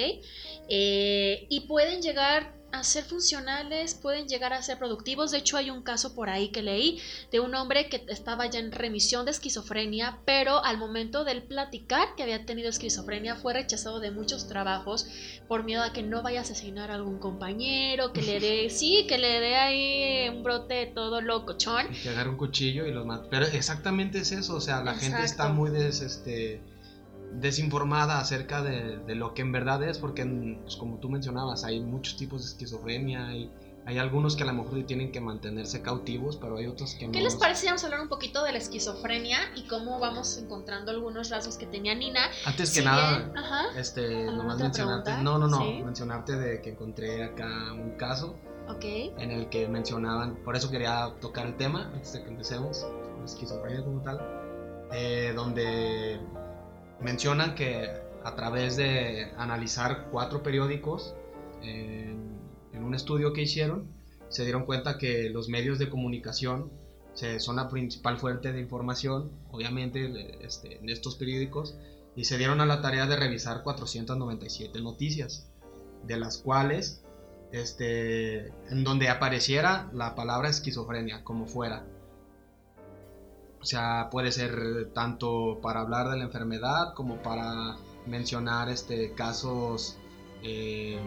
Eh, 0.68 1.46
y 1.48 1.60
pueden 1.66 2.00
llegar 2.00 2.54
a 2.72 2.84
ser 2.84 3.04
funcionales, 3.04 3.94
pueden 3.94 4.26
llegar 4.26 4.52
a 4.52 4.62
ser 4.62 4.78
productivos. 4.78 5.30
De 5.30 5.38
hecho, 5.38 5.56
hay 5.56 5.70
un 5.70 5.82
caso 5.82 6.14
por 6.14 6.30
ahí 6.30 6.48
que 6.48 6.62
leí 6.62 7.00
de 7.30 7.40
un 7.40 7.54
hombre 7.54 7.88
que 7.88 8.04
estaba 8.08 8.46
ya 8.46 8.58
en 8.58 8.72
remisión 8.72 9.24
de 9.24 9.30
esquizofrenia, 9.30 10.18
pero 10.24 10.64
al 10.64 10.78
momento 10.78 11.24
del 11.24 11.42
platicar 11.42 12.14
que 12.16 12.22
había 12.22 12.44
tenido 12.46 12.68
esquizofrenia 12.68 13.36
fue 13.36 13.52
rechazado 13.52 14.00
de 14.00 14.10
muchos 14.10 14.48
trabajos 14.48 15.06
por 15.48 15.64
miedo 15.64 15.82
a 15.82 15.92
que 15.92 16.02
no 16.02 16.22
vaya 16.22 16.40
a 16.40 16.42
asesinar 16.42 16.90
a 16.90 16.94
algún 16.94 17.18
compañero, 17.18 18.12
que 18.12 18.22
le 18.22 18.40
dé, 18.40 18.70
sí, 18.70 19.06
que 19.06 19.18
le 19.18 19.40
dé 19.40 19.56
ahí 19.56 20.28
un 20.28 20.42
brote 20.42 20.86
todo 20.86 21.20
locochón. 21.20 21.88
Que 22.02 22.08
agarre 22.08 22.30
un 22.30 22.36
cuchillo 22.36 22.86
y 22.86 22.92
los 22.92 23.04
mate. 23.04 23.28
Pero 23.30 23.46
exactamente 23.46 24.18
es 24.18 24.32
eso, 24.32 24.56
o 24.56 24.60
sea, 24.60 24.82
la 24.82 24.94
gente 24.94 25.22
está 25.22 25.48
muy 25.48 25.70
des, 25.70 26.00
este 26.00 26.60
desinformada 27.40 28.18
acerca 28.20 28.62
de, 28.62 29.14
lo 29.14 29.34
que 29.34 29.42
en 29.42 29.52
verdad 29.52 29.82
es, 29.82 29.98
porque 29.98 30.24
pues, 30.62 30.76
como 30.76 30.98
tú 30.98 31.08
mencionabas, 31.08 31.64
hay 31.64 31.80
muchos 31.80 32.16
tipos 32.16 32.42
de 32.42 32.48
esquizofrenia, 32.48 33.26
hay, 33.26 33.50
hay 33.86 33.98
algunos 33.98 34.36
que 34.36 34.42
a 34.42 34.46
lo 34.46 34.52
mejor 34.52 34.84
tienen 34.84 35.10
que 35.10 35.20
mantenerse 35.20 35.82
cautivos, 35.82 36.36
pero 36.36 36.56
hay 36.56 36.66
otros 36.66 36.94
que 36.94 37.06
no. 37.06 37.12
¿Qué 37.12 37.20
les 37.20 37.36
parece? 37.36 37.66
Vamos 37.66 37.82
a 37.82 37.86
hablar 37.86 38.00
un 38.00 38.08
poquito 38.08 38.44
de 38.44 38.52
la 38.52 38.58
esquizofrenia 38.58 39.38
y 39.56 39.66
cómo 39.66 39.98
vamos 39.98 40.36
encontrando 40.38 40.90
algunos 40.90 41.30
rasgos 41.30 41.56
que 41.56 41.66
tenía 41.66 41.94
Nina. 41.94 42.20
Antes 42.44 42.72
que 42.72 42.82
nada, 42.82 43.32
este, 43.76 44.24
nomás 44.24 44.58
mencionarte, 44.58 45.16
no, 45.22 45.38
no, 45.38 45.48
no, 45.48 45.64
mencionarte 45.84 46.36
de 46.36 46.60
que 46.60 46.70
encontré 46.70 47.24
acá 47.24 47.72
un 47.72 47.92
caso 47.96 48.36
okay. 48.68 49.12
en 49.18 49.30
el 49.30 49.48
que 49.48 49.68
mencionaban, 49.68 50.36
por 50.44 50.54
eso 50.54 50.70
quería 50.70 51.14
tocar 51.20 51.46
el 51.46 51.56
tema 51.56 51.90
antes 51.94 52.12
de 52.12 52.22
que 52.22 52.28
empecemos, 52.28 52.86
la 53.18 53.24
esquizofrenia 53.24 53.84
como 53.84 54.00
tal, 54.02 54.20
eh, 54.92 55.32
donde 55.34 56.20
mencionan 57.03 57.55
que 57.55 57.88
a 58.24 58.34
través 58.34 58.76
de 58.76 59.32
analizar 59.36 60.09
cuatro 60.11 60.42
periódicos 60.42 61.14
en, 61.62 62.32
un 62.74 62.94
estudio 62.94 63.32
que 63.32 63.42
hicieron, 63.42 63.86
se 64.28 64.42
dieron 64.44 64.64
cuenta 64.64 64.98
que 64.98 65.30
los 65.30 65.48
medios 65.48 65.78
de 65.78 65.88
comunicación 65.88 66.70
son 67.38 67.57
la 67.57 67.68
principal 67.68 68.18
fuente 68.18 68.53
de 68.53 68.61
información, 68.61 69.30
obviamente, 69.50 70.44
este, 70.44 70.78
en 70.78 70.88
estos 70.88 71.14
periódicos, 71.14 71.76
y 72.16 72.24
se 72.24 72.38
dieron 72.38 72.61
a 72.61 72.66
la 72.66 72.82
tarea 72.82 73.07
de 73.07 73.16
revisar 73.16 73.62
497 73.62 74.80
noticias, 74.80 75.46
de 76.05 76.16
las 76.18 76.38
cuales, 76.38 77.05
este, 77.53 78.48
en 78.70 78.82
donde 78.82 79.09
apareciera 79.09 79.90
la 79.92 80.14
palabra 80.14 80.48
esquizofrenia, 80.48 81.22
como 81.22 81.46
fuera, 81.46 81.86
o 83.62 83.64
sea, 83.64 84.08
puede 84.10 84.32
ser 84.32 84.90
tanto 84.92 85.60
para 85.62 85.80
hablar 85.80 86.10
de 86.10 86.16
la 86.16 86.24
enfermedad 86.24 86.94
como 86.94 87.22
para 87.22 87.76
mencionar 88.06 88.68
este, 88.68 89.12
casos 89.12 89.96
eh, 90.42 90.98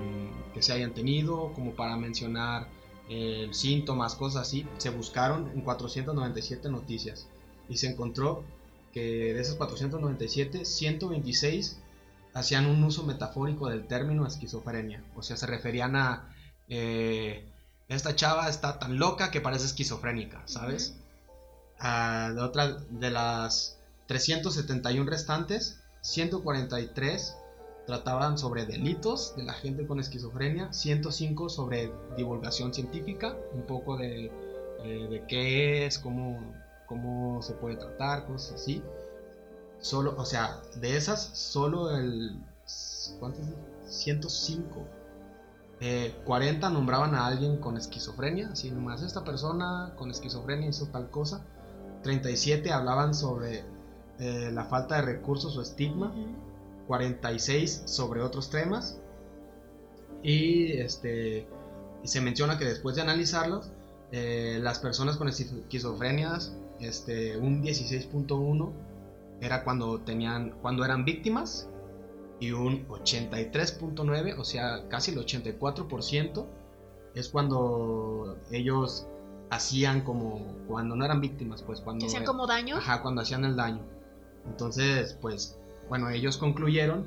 que 0.53 0.61
se 0.61 0.71
hayan 0.71 0.93
tenido, 0.93 1.51
como 1.53 1.75
para 1.75 1.97
mencionar 1.97 2.69
eh, 3.09 3.49
síntomas, 3.51 4.15
cosas 4.15 4.43
así. 4.43 4.65
Se 4.77 4.89
buscaron 4.89 5.51
en 5.53 5.61
497 5.61 6.69
noticias 6.69 7.27
y 7.67 7.75
se 7.75 7.89
encontró 7.89 8.45
que 8.93 9.33
de 9.33 9.41
esas 9.41 9.55
497, 9.55 10.63
126 10.63 11.77
hacían 12.33 12.67
un 12.67 12.81
uso 12.85 13.03
metafórico 13.03 13.67
del 13.67 13.85
término 13.85 14.25
esquizofrenia. 14.25 15.03
O 15.17 15.23
sea, 15.23 15.35
se 15.35 15.45
referían 15.45 15.97
a 15.97 16.33
eh, 16.69 17.45
esta 17.89 18.15
chava 18.15 18.47
está 18.47 18.79
tan 18.79 18.97
loca 18.97 19.29
que 19.29 19.41
parece 19.41 19.65
esquizofrénica, 19.65 20.41
¿sabes? 20.45 20.95
De, 21.79 22.41
otra, 22.41 22.77
de 22.89 23.11
las 23.11 23.77
371 24.07 25.09
restantes, 25.09 25.79
143 26.01 27.35
trataban 27.85 28.37
sobre 28.37 28.65
delitos 28.65 29.35
de 29.35 29.43
la 29.43 29.53
gente 29.53 29.85
con 29.85 29.99
esquizofrenia, 29.99 30.73
105 30.73 31.49
sobre 31.49 31.91
divulgación 32.17 32.73
científica, 32.73 33.35
un 33.53 33.63
poco 33.63 33.97
de, 33.97 34.31
eh, 34.83 35.07
de 35.09 35.25
qué 35.27 35.85
es, 35.85 35.99
cómo, 35.99 36.39
cómo 36.87 37.41
se 37.41 37.53
puede 37.53 37.75
tratar, 37.75 38.25
cosas 38.25 38.61
así. 38.61 38.81
Solo, 39.79 40.15
o 40.17 40.25
sea, 40.25 40.61
de 40.77 40.97
esas, 40.97 41.21
solo 41.21 41.95
el... 41.95 42.39
¿Cuántas? 43.19 43.45
105. 43.87 44.87
40 46.25 46.69
nombraban 46.69 47.13
a 47.13 47.27
alguien 47.27 47.57
con 47.57 47.77
esquizofrenia, 47.77 48.49
así 48.51 48.71
nomás, 48.71 49.03
esta 49.03 49.23
persona 49.23 49.93
con 49.97 50.09
esquizofrenia 50.09 50.69
hizo 50.69 50.87
tal 50.87 51.09
cosa. 51.11 51.41
37 52.05 52.71
hablaban 52.71 53.15
sobre 53.15 53.63
eh, 54.19 54.51
la 54.53 54.65
falta 54.65 54.97
de 54.97 55.01
recursos 55.01 55.57
o 55.57 55.61
estigma, 55.63 56.13
46 56.87 57.81
sobre 57.85 58.21
otros 58.21 58.51
temas. 58.51 59.01
Y 60.21 60.73
este 60.73 61.47
se 62.03 62.21
menciona 62.21 62.59
que 62.59 62.65
después 62.65 62.95
de 62.95 63.01
analizarlos 63.01 63.71
eh, 64.11 64.59
las 64.61 64.77
personas 64.77 65.17
con 65.17 65.27
esquizofrenias 65.27 66.55
este 66.79 67.37
un 67.37 67.63
16.1 67.63 68.71
era 69.41 69.63
cuando 69.63 69.99
tenían 70.01 70.51
cuando 70.61 70.85
eran 70.85 71.05
víctimas 71.05 71.67
y 72.39 72.51
un 72.51 72.87
83.9 72.87 74.37
o 74.37 74.43
sea 74.43 74.87
casi 74.89 75.11
el 75.11 75.17
84% 75.17 76.45
es 77.15 77.29
cuando 77.29 78.37
ellos 78.51 79.07
hacían 79.55 80.01
como 80.01 80.55
cuando 80.67 80.95
no 80.95 81.05
eran 81.05 81.21
víctimas, 81.21 81.61
pues 81.63 81.81
cuando... 81.81 82.05
¿Hacían 82.05 82.25
como 82.25 82.47
daño? 82.47 82.77
Ajá, 82.77 83.01
cuando 83.01 83.21
hacían 83.21 83.45
el 83.45 83.55
daño. 83.55 83.81
Entonces, 84.45 85.17
pues, 85.21 85.57
bueno, 85.89 86.09
ellos 86.09 86.37
concluyeron 86.37 87.05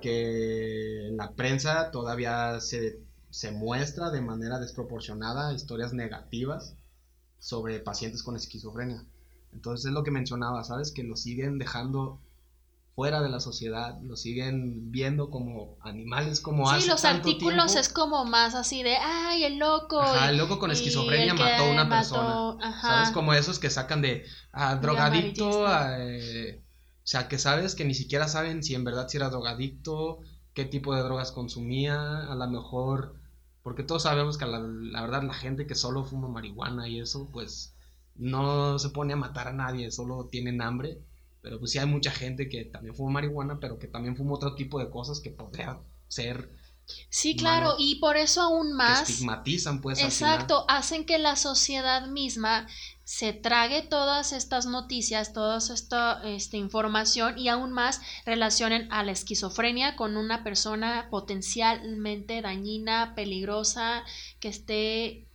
que 0.00 1.10
la 1.12 1.32
prensa 1.32 1.90
todavía 1.90 2.60
se 2.60 3.00
se 3.30 3.52
muestra 3.52 4.10
de 4.10 4.20
manera 4.20 4.58
desproporcionada 4.58 5.54
historias 5.54 5.92
negativas 5.92 6.76
sobre 7.38 7.78
pacientes 7.78 8.22
con 8.22 8.36
esquizofrenia. 8.36 9.06
Entonces 9.52 9.86
es 9.86 9.92
lo 9.92 10.02
que 10.02 10.10
mencionaba, 10.10 10.62
¿sabes? 10.64 10.92
Que 10.92 11.04
lo 11.04 11.16
siguen 11.16 11.58
dejando 11.58 12.20
fuera 12.94 13.22
de 13.22 13.28
la 13.28 13.40
sociedad, 13.40 13.98
lo 14.02 14.16
siguen 14.16 14.90
viendo 14.90 15.30
como 15.30 15.78
animales, 15.80 16.40
como 16.40 16.72
Sí, 16.74 16.86
los 16.86 17.04
artículos 17.04 17.76
es 17.76 17.88
como 17.88 18.24
más 18.24 18.54
así 18.54 18.82
de, 18.82 18.96
ay, 18.96 19.44
el 19.44 19.58
loco. 19.58 20.00
Ajá, 20.00 20.30
el 20.30 20.36
loco 20.36 20.58
con 20.58 20.70
esquizofrenia 20.70 21.34
mató 21.34 21.64
a 21.64 21.70
una 21.70 21.88
persona. 21.88 22.80
¿Sabes? 22.80 23.10
Como 23.10 23.32
esos 23.32 23.58
que 23.58 23.70
sacan 23.70 24.02
de 24.02 24.24
ah, 24.52 24.76
drogadicto, 24.76 25.66
eh, 25.98 26.62
o 26.62 27.06
sea, 27.06 27.28
que 27.28 27.38
sabes 27.38 27.74
que 27.74 27.84
ni 27.84 27.94
siquiera 27.94 28.28
saben 28.28 28.62
si 28.62 28.74
en 28.74 28.84
verdad 28.84 29.08
si 29.08 29.16
era 29.16 29.30
drogadicto, 29.30 30.20
qué 30.52 30.64
tipo 30.64 30.94
de 30.94 31.02
drogas 31.02 31.32
consumía, 31.32 32.26
a 32.26 32.34
lo 32.34 32.48
mejor, 32.48 33.14
porque 33.62 33.82
todos 33.82 34.02
sabemos 34.02 34.36
que 34.36 34.46
la, 34.46 34.58
la 34.58 35.00
verdad 35.02 35.22
la 35.22 35.34
gente 35.34 35.66
que 35.66 35.74
solo 35.74 36.04
fuma 36.04 36.28
marihuana 36.28 36.88
y 36.88 37.00
eso, 37.00 37.28
pues 37.32 37.74
no 38.16 38.78
se 38.78 38.90
pone 38.90 39.12
a 39.12 39.16
matar 39.16 39.48
a 39.48 39.52
nadie, 39.52 39.90
solo 39.90 40.26
tienen 40.26 40.60
hambre 40.60 40.98
pero 41.42 41.58
pues 41.58 41.72
sí 41.72 41.78
hay 41.78 41.86
mucha 41.86 42.10
gente 42.10 42.48
que 42.48 42.64
también 42.64 42.94
fuma 42.94 43.12
marihuana, 43.12 43.58
pero 43.60 43.78
que 43.78 43.86
también 43.86 44.16
fuma 44.16 44.34
otro 44.34 44.54
tipo 44.54 44.78
de 44.78 44.90
cosas 44.90 45.20
que 45.20 45.30
podría 45.30 45.80
ser. 46.08 46.50
Sí, 47.08 47.36
claro, 47.36 47.76
y 47.78 47.96
por 47.96 48.16
eso 48.16 48.40
aún 48.40 48.72
más. 48.72 49.06
Que 49.06 49.12
estigmatizan, 49.12 49.80
pues. 49.80 50.02
Exacto, 50.02 50.64
hacen 50.68 51.06
que 51.06 51.18
la 51.18 51.36
sociedad 51.36 52.08
misma 52.08 52.66
se 53.04 53.32
trague 53.32 53.82
todas 53.82 54.32
estas 54.32 54.66
noticias, 54.66 55.32
toda 55.32 55.58
esta, 55.58 56.22
esta 56.24 56.56
información 56.56 57.38
y 57.38 57.48
aún 57.48 57.72
más 57.72 58.00
relacionen 58.24 58.86
a 58.92 59.02
la 59.02 59.12
esquizofrenia 59.12 59.96
con 59.96 60.16
una 60.16 60.44
persona 60.44 61.08
potencialmente 61.10 62.40
dañina, 62.40 63.14
peligrosa, 63.16 64.04
que 64.38 64.48
esté 64.48 65.26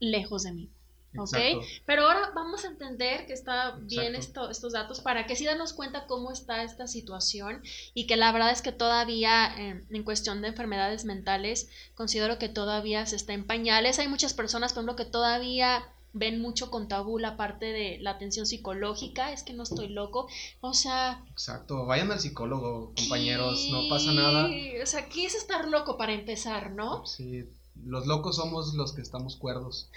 lejos 0.00 0.42
de 0.42 0.52
mí. 0.52 0.70
¿Ok? 1.18 1.36
Pero 1.84 2.06
ahora 2.06 2.30
vamos 2.34 2.64
a 2.64 2.68
entender 2.68 3.26
que 3.26 3.32
está 3.32 3.76
bien 3.82 4.14
esto, 4.14 4.50
estos 4.50 4.72
datos 4.72 5.00
para 5.00 5.26
que 5.26 5.36
sí 5.36 5.44
darnos 5.44 5.72
cuenta 5.72 6.06
cómo 6.06 6.32
está 6.32 6.62
esta 6.62 6.86
situación 6.86 7.62
y 7.94 8.06
que 8.06 8.16
la 8.16 8.32
verdad 8.32 8.50
es 8.50 8.62
que 8.62 8.72
todavía 8.72 9.54
em, 9.56 9.84
en 9.90 10.02
cuestión 10.02 10.42
de 10.42 10.48
enfermedades 10.48 11.04
mentales 11.04 11.68
considero 11.94 12.38
que 12.38 12.48
todavía 12.48 13.06
se 13.06 13.16
está 13.16 13.32
en 13.32 13.46
pañales. 13.46 13.98
Hay 13.98 14.08
muchas 14.08 14.34
personas, 14.34 14.72
por 14.72 14.82
ejemplo, 14.82 14.96
que 14.96 15.10
todavía 15.10 15.88
ven 16.16 16.40
mucho 16.40 16.70
con 16.70 16.88
tabú 16.88 17.18
la 17.18 17.36
parte 17.36 17.66
de 17.66 17.98
la 18.00 18.12
atención 18.12 18.46
psicológica, 18.46 19.32
es 19.32 19.42
que 19.42 19.52
no 19.52 19.64
estoy 19.64 19.88
loco, 19.88 20.28
o 20.60 20.72
sea... 20.72 21.22
Exacto, 21.32 21.84
vayan 21.84 22.10
al 22.10 22.20
psicólogo, 22.20 22.92
compañeros, 22.96 23.66
no 23.70 23.88
pasa 23.90 24.12
nada. 24.12 24.48
O 24.82 24.86
sea, 24.86 25.08
¿qué 25.08 25.26
es 25.26 25.34
estar 25.34 25.68
loco 25.68 25.98
para 25.98 26.14
empezar, 26.14 26.70
no? 26.70 27.04
Sí, 27.04 27.44
los 27.84 28.06
locos 28.06 28.36
somos 28.36 28.72
los 28.74 28.94
que 28.94 29.02
estamos 29.02 29.36
cuerdos. 29.36 29.90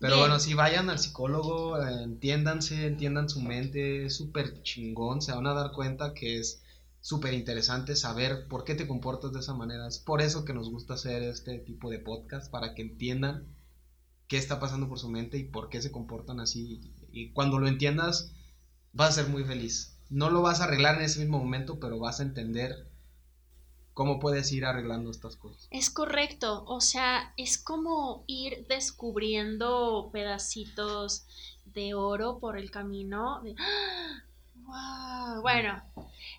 Pero 0.00 0.18
bueno, 0.18 0.38
si 0.38 0.54
vayan 0.54 0.90
al 0.90 0.98
psicólogo, 0.98 1.80
entiéndanse, 1.82 2.86
entiendan 2.86 3.28
su 3.28 3.40
mente, 3.40 4.06
es 4.06 4.16
súper 4.16 4.62
chingón, 4.62 5.22
se 5.22 5.32
van 5.32 5.46
a 5.46 5.54
dar 5.54 5.72
cuenta 5.72 6.14
que 6.14 6.38
es 6.38 6.62
súper 7.00 7.34
interesante 7.34 7.96
saber 7.96 8.48
por 8.48 8.64
qué 8.64 8.74
te 8.74 8.88
comportas 8.88 9.32
de 9.32 9.40
esa 9.40 9.54
manera. 9.54 9.86
Es 9.86 9.98
por 9.98 10.20
eso 10.22 10.44
que 10.44 10.54
nos 10.54 10.70
gusta 10.70 10.94
hacer 10.94 11.22
este 11.22 11.58
tipo 11.58 11.90
de 11.90 11.98
podcast, 12.00 12.50
para 12.50 12.74
que 12.74 12.82
entiendan 12.82 13.46
qué 14.26 14.36
está 14.36 14.58
pasando 14.58 14.88
por 14.88 14.98
su 14.98 15.08
mente 15.08 15.38
y 15.38 15.44
por 15.44 15.68
qué 15.68 15.80
se 15.80 15.92
comportan 15.92 16.40
así. 16.40 16.80
Y 17.12 17.32
cuando 17.32 17.58
lo 17.58 17.68
entiendas, 17.68 18.32
vas 18.92 19.10
a 19.10 19.22
ser 19.22 19.28
muy 19.30 19.44
feliz. 19.44 19.98
No 20.10 20.30
lo 20.30 20.42
vas 20.42 20.60
a 20.60 20.64
arreglar 20.64 20.96
en 20.96 21.02
ese 21.02 21.20
mismo 21.20 21.38
momento, 21.38 21.78
pero 21.78 21.98
vas 21.98 22.20
a 22.20 22.24
entender 22.24 22.90
cómo 23.94 24.18
puedes 24.18 24.52
ir 24.52 24.64
arreglando 24.64 25.10
estas 25.10 25.36
cosas. 25.36 25.68
Es 25.70 25.88
correcto, 25.88 26.64
o 26.66 26.80
sea, 26.80 27.32
es 27.36 27.56
como 27.56 28.24
ir 28.26 28.66
descubriendo 28.68 30.10
pedacitos 30.12 31.24
de 31.64 31.94
oro 31.94 32.38
por 32.40 32.58
el 32.58 32.70
camino. 32.70 33.42
¡Wow! 34.56 35.42
Bueno, 35.42 35.82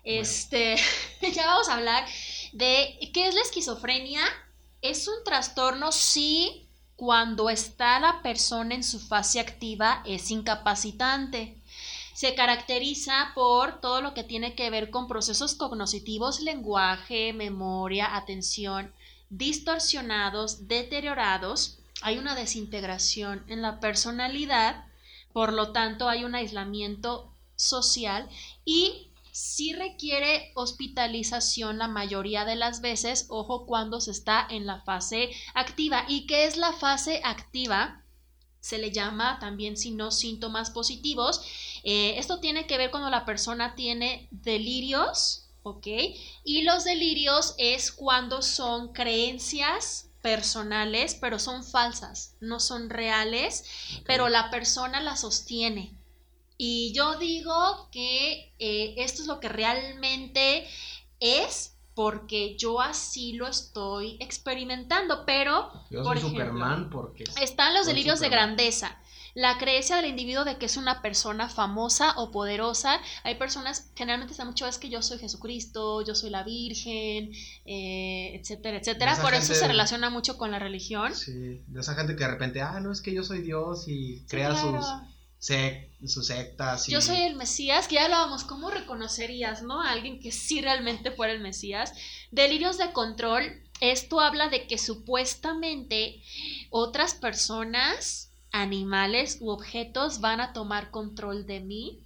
este, 0.04 0.76
ya 1.34 1.46
vamos 1.46 1.68
a 1.68 1.74
hablar 1.74 2.06
de 2.52 2.98
qué 3.12 3.28
es 3.28 3.34
la 3.34 3.40
esquizofrenia. 3.40 4.22
Es 4.82 5.08
un 5.08 5.24
trastorno, 5.24 5.90
sí, 5.90 6.68
cuando 6.94 7.50
está 7.50 7.98
la 7.98 8.22
persona 8.22 8.74
en 8.74 8.84
su 8.84 9.00
fase 9.00 9.40
activa, 9.40 10.02
es 10.04 10.30
incapacitante 10.30 11.55
se 12.16 12.34
caracteriza 12.34 13.32
por 13.34 13.82
todo 13.82 14.00
lo 14.00 14.14
que 14.14 14.24
tiene 14.24 14.54
que 14.54 14.70
ver 14.70 14.88
con 14.88 15.06
procesos 15.06 15.54
cognitivos, 15.54 16.40
lenguaje, 16.40 17.34
memoria, 17.34 18.16
atención, 18.16 18.90
distorsionados, 19.28 20.66
deteriorados. 20.66 21.78
Hay 22.00 22.16
una 22.16 22.34
desintegración 22.34 23.44
en 23.48 23.60
la 23.60 23.80
personalidad, 23.80 24.86
por 25.34 25.52
lo 25.52 25.72
tanto 25.72 26.08
hay 26.08 26.24
un 26.24 26.34
aislamiento 26.34 27.30
social 27.54 28.30
y 28.64 29.10
si 29.30 29.74
requiere 29.74 30.52
hospitalización 30.54 31.76
la 31.76 31.86
mayoría 31.86 32.46
de 32.46 32.56
las 32.56 32.80
veces, 32.80 33.26
ojo 33.28 33.66
cuando 33.66 34.00
se 34.00 34.12
está 34.12 34.46
en 34.48 34.64
la 34.64 34.80
fase 34.80 35.32
activa. 35.52 36.06
¿Y 36.08 36.26
qué 36.26 36.46
es 36.46 36.56
la 36.56 36.72
fase 36.72 37.20
activa? 37.22 38.05
Se 38.66 38.78
le 38.78 38.90
llama 38.90 39.38
también 39.38 39.76
si 39.76 39.92
no 39.92 40.10
síntomas 40.10 40.70
positivos 40.70 41.40
eh, 41.88 42.18
esto 42.18 42.40
tiene 42.40 42.66
que 42.66 42.78
ver 42.78 42.90
cuando 42.90 43.10
la 43.10 43.24
persona 43.24 43.76
tiene 43.76 44.26
delirios, 44.32 45.46
¿ok? 45.62 45.86
Y 46.42 46.62
los 46.62 46.82
delirios 46.82 47.54
es 47.58 47.92
cuando 47.92 48.42
son 48.42 48.92
creencias 48.92 50.08
personales, 50.20 51.14
pero 51.14 51.38
son 51.38 51.62
falsas, 51.62 52.34
no 52.40 52.58
son 52.58 52.90
reales, 52.90 53.64
pero 54.04 54.28
la 54.28 54.50
persona 54.50 55.00
las 55.00 55.20
sostiene. 55.20 55.96
Y 56.58 56.92
yo 56.92 57.14
digo 57.20 57.88
que 57.92 58.52
eh, 58.58 58.94
esto 58.96 59.22
es 59.22 59.28
lo 59.28 59.38
que 59.38 59.48
realmente 59.48 60.66
es 61.20 61.75
porque 61.96 62.56
yo 62.56 62.80
así 62.80 63.32
lo 63.32 63.48
estoy 63.48 64.18
experimentando, 64.20 65.24
pero 65.26 65.72
yo 65.90 66.04
soy 66.04 66.20
Superman 66.20 66.90
porque 66.90 67.24
están 67.40 67.74
los 67.74 67.86
delirios 67.86 68.20
de 68.20 68.28
grandeza 68.28 68.96
la 69.36 69.58
creencia 69.58 69.96
del 69.96 70.06
individuo 70.06 70.46
de 70.46 70.56
que 70.56 70.64
es 70.64 70.78
una 70.78 71.02
persona 71.02 71.50
famosa 71.50 72.14
o 72.16 72.30
poderosa. 72.30 72.98
Hay 73.22 73.34
personas, 73.34 73.90
generalmente 73.94 74.32
está 74.32 74.46
mucho 74.46 74.66
es 74.66 74.78
que 74.78 74.88
yo 74.88 75.02
soy 75.02 75.18
Jesucristo, 75.18 76.02
yo 76.02 76.14
soy 76.14 76.30
la 76.30 76.42
Virgen, 76.42 77.32
eh, 77.66 78.34
etcétera, 78.34 78.78
etcétera. 78.78 79.14
Por 79.20 79.34
eso 79.34 79.52
se 79.52 79.68
relaciona 79.68 80.08
mucho 80.08 80.38
con 80.38 80.50
la 80.50 80.58
religión. 80.58 81.14
Sí, 81.14 81.60
de 81.66 81.80
esa 81.80 81.94
gente 81.94 82.16
que 82.16 82.24
de 82.24 82.30
repente, 82.30 82.62
ah, 82.62 82.80
no, 82.80 82.90
es 82.90 83.02
que 83.02 83.12
yo 83.12 83.22
soy 83.22 83.42
Dios 83.42 83.88
y 83.88 84.22
crea 84.26 84.56
sus 84.56 84.86
sus 85.38 86.26
sectas. 86.26 86.86
Yo 86.86 87.00
soy 87.00 87.18
el 87.18 87.36
Mesías, 87.36 87.88
que 87.88 87.96
ya 87.96 88.04
hablábamos, 88.04 88.44
¿cómo 88.44 88.70
reconocerías, 88.70 89.62
no? 89.62 89.82
A 89.82 89.90
alguien 89.90 90.20
que 90.20 90.32
sí 90.32 90.60
realmente 90.60 91.10
fuera 91.10 91.32
el 91.32 91.40
Mesías. 91.40 91.92
Delirios 92.30 92.78
de 92.78 92.92
control, 92.92 93.62
esto 93.80 94.20
habla 94.20 94.48
de 94.48 94.66
que 94.66 94.78
supuestamente 94.78 96.22
otras 96.70 97.14
personas 97.14 98.30
animales 98.52 99.38
u 99.40 99.50
objetos 99.50 100.20
van 100.20 100.40
a 100.40 100.52
tomar 100.52 100.90
control 100.90 101.46
de 101.46 101.60
mí. 101.60 102.00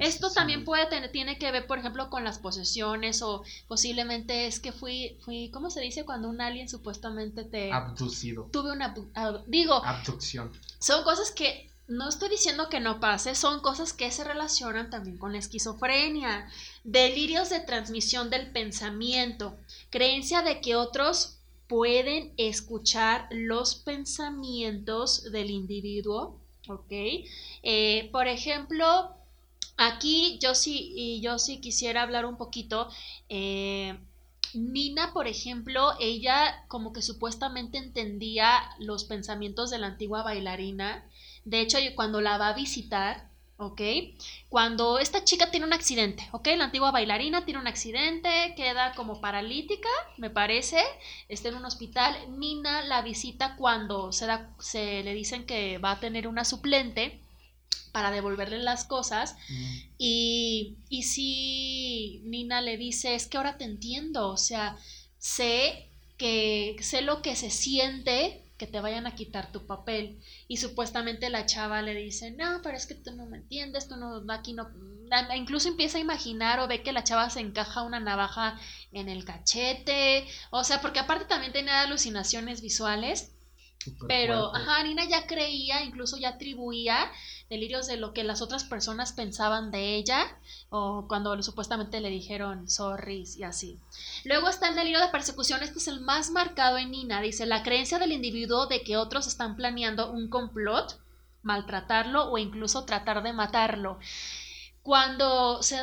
Esto 0.00 0.30
también 0.32 0.64
puede 0.64 0.86
tener, 0.86 1.12
tiene 1.12 1.38
que 1.38 1.50
ver, 1.52 1.68
por 1.68 1.78
ejemplo, 1.78 2.10
con 2.10 2.24
las 2.24 2.40
posesiones 2.40 3.22
o 3.22 3.44
posiblemente 3.68 4.46
es 4.48 4.58
que 4.58 4.72
fui, 4.72 5.18
fui, 5.24 5.50
¿cómo 5.52 5.70
se 5.70 5.80
dice 5.80 6.04
cuando 6.04 6.28
un 6.28 6.40
alien 6.40 6.68
supuestamente 6.68 7.44
te... 7.44 7.72
Abducido. 7.72 8.48
Tuve 8.52 8.72
una, 8.72 8.92
digo... 9.46 9.84
Abducción. 9.84 10.50
Son 10.80 11.04
cosas 11.04 11.30
que 11.30 11.70
no 11.86 12.08
estoy 12.08 12.30
diciendo 12.30 12.68
que 12.68 12.80
no 12.80 13.00
pase, 13.00 13.34
son 13.34 13.60
cosas 13.60 13.92
que 13.92 14.10
se 14.10 14.24
relacionan 14.24 14.90
también 14.90 15.18
con 15.18 15.32
la 15.32 15.38
esquizofrenia, 15.38 16.48
delirios 16.82 17.50
de 17.50 17.60
transmisión 17.60 18.30
del 18.30 18.50
pensamiento, 18.50 19.58
creencia 19.90 20.42
de 20.42 20.60
que 20.60 20.76
otros 20.76 21.38
pueden 21.68 22.32
escuchar 22.36 23.28
los 23.30 23.74
pensamientos 23.74 25.30
del 25.30 25.50
individuo, 25.50 26.40
¿ok? 26.68 26.92
Eh, 27.62 28.08
por 28.12 28.28
ejemplo, 28.28 29.14
aquí 29.76 30.38
yo 30.40 30.54
sí, 30.54 30.92
y 30.94 31.20
yo 31.20 31.38
sí 31.38 31.60
quisiera 31.60 32.02
hablar 32.02 32.26
un 32.26 32.36
poquito. 32.36 32.88
Eh, 33.28 33.98
Nina, 34.54 35.12
por 35.12 35.26
ejemplo, 35.26 35.94
ella 35.98 36.64
como 36.68 36.92
que 36.92 37.02
supuestamente 37.02 37.78
entendía 37.78 38.70
los 38.78 39.04
pensamientos 39.04 39.70
de 39.70 39.78
la 39.78 39.88
antigua 39.88 40.22
bailarina. 40.22 41.04
De 41.44 41.60
hecho, 41.60 41.78
cuando 41.94 42.20
la 42.20 42.38
va 42.38 42.48
a 42.48 42.54
visitar, 42.54 43.28
¿ok? 43.56 43.80
Cuando 44.48 44.98
esta 44.98 45.24
chica 45.24 45.50
tiene 45.50 45.66
un 45.66 45.72
accidente, 45.72 46.28
¿ok? 46.32 46.48
La 46.56 46.64
antigua 46.64 46.90
bailarina 46.90 47.44
tiene 47.44 47.60
un 47.60 47.66
accidente, 47.66 48.54
queda 48.56 48.94
como 48.94 49.20
paralítica, 49.20 49.88
me 50.16 50.30
parece, 50.30 50.82
está 51.28 51.48
en 51.48 51.56
un 51.56 51.64
hospital. 51.64 52.16
Nina 52.38 52.82
la 52.82 53.02
visita 53.02 53.56
cuando 53.56 54.12
se, 54.12 54.26
da, 54.26 54.54
se 54.58 55.02
le 55.02 55.14
dicen 55.14 55.46
que 55.46 55.78
va 55.78 55.92
a 55.92 56.00
tener 56.00 56.26
una 56.26 56.44
suplente 56.44 57.20
para 57.92 58.10
devolverle 58.10 58.58
las 58.58 58.84
cosas. 58.84 59.36
Mm. 59.48 59.76
Y, 59.98 60.76
y 60.88 61.02
si 61.04 62.22
Nina 62.24 62.60
le 62.60 62.76
dice, 62.76 63.14
es 63.14 63.26
que 63.26 63.36
ahora 63.36 63.56
te 63.56 63.64
entiendo, 63.64 64.30
o 64.30 64.36
sea, 64.36 64.76
sé 65.18 65.88
que 66.16 66.76
sé 66.80 67.02
lo 67.02 67.22
que 67.22 67.36
se 67.36 67.50
siente 67.50 68.43
que 68.56 68.66
te 68.66 68.80
vayan 68.80 69.06
a 69.06 69.14
quitar 69.14 69.50
tu 69.50 69.66
papel. 69.66 70.20
Y 70.48 70.58
supuestamente 70.58 71.30
la 71.30 71.46
chava 71.46 71.82
le 71.82 71.94
dice, 71.94 72.30
no, 72.30 72.60
pero 72.62 72.76
es 72.76 72.86
que 72.86 72.94
tú 72.94 73.12
no 73.12 73.26
me 73.26 73.38
entiendes, 73.38 73.88
tú 73.88 73.96
no, 73.96 74.22
aquí 74.32 74.52
no... 74.52 74.68
Incluso 75.36 75.68
empieza 75.68 75.98
a 75.98 76.00
imaginar 76.00 76.60
o 76.60 76.68
ve 76.68 76.82
que 76.82 76.92
la 76.92 77.04
chava 77.04 77.28
se 77.30 77.40
encaja 77.40 77.82
una 77.82 78.00
navaja 78.00 78.58
en 78.92 79.08
el 79.08 79.24
cachete, 79.24 80.26
o 80.50 80.64
sea, 80.64 80.80
porque 80.80 81.00
aparte 81.00 81.26
también 81.26 81.52
tenía 81.52 81.82
alucinaciones 81.82 82.62
visuales. 82.62 83.32
pero, 84.08 84.54
ajá, 84.54 84.82
Nina 84.82 85.04
ya 85.04 85.26
creía, 85.26 85.84
incluso 85.84 86.16
ya 86.16 86.30
atribuía 86.30 87.10
delirios 87.54 87.86
de 87.86 87.96
lo 87.96 88.12
que 88.12 88.24
las 88.24 88.42
otras 88.42 88.64
personas 88.64 89.12
pensaban 89.12 89.70
de 89.70 89.94
ella 89.94 90.26
o 90.70 91.06
cuando 91.08 91.40
supuestamente 91.42 92.00
le 92.00 92.10
dijeron 92.10 92.68
sorry 92.68 93.24
y 93.36 93.44
así. 93.44 93.78
Luego 94.24 94.48
está 94.48 94.68
el 94.68 94.74
delirio 94.74 95.00
de 95.00 95.08
persecución, 95.08 95.62
este 95.62 95.78
es 95.78 95.88
el 95.88 96.00
más 96.00 96.30
marcado 96.30 96.78
en 96.78 96.90
Nina, 96.90 97.20
dice 97.20 97.46
la 97.46 97.62
creencia 97.62 97.98
del 97.98 98.12
individuo 98.12 98.66
de 98.66 98.82
que 98.82 98.96
otros 98.96 99.28
están 99.28 99.54
planeando 99.54 100.10
un 100.10 100.28
complot, 100.28 101.00
maltratarlo 101.42 102.30
o 102.30 102.38
incluso 102.38 102.84
tratar 102.84 103.22
de 103.22 103.32
matarlo. 103.32 103.98
Cuando 104.84 105.62
se 105.62 105.76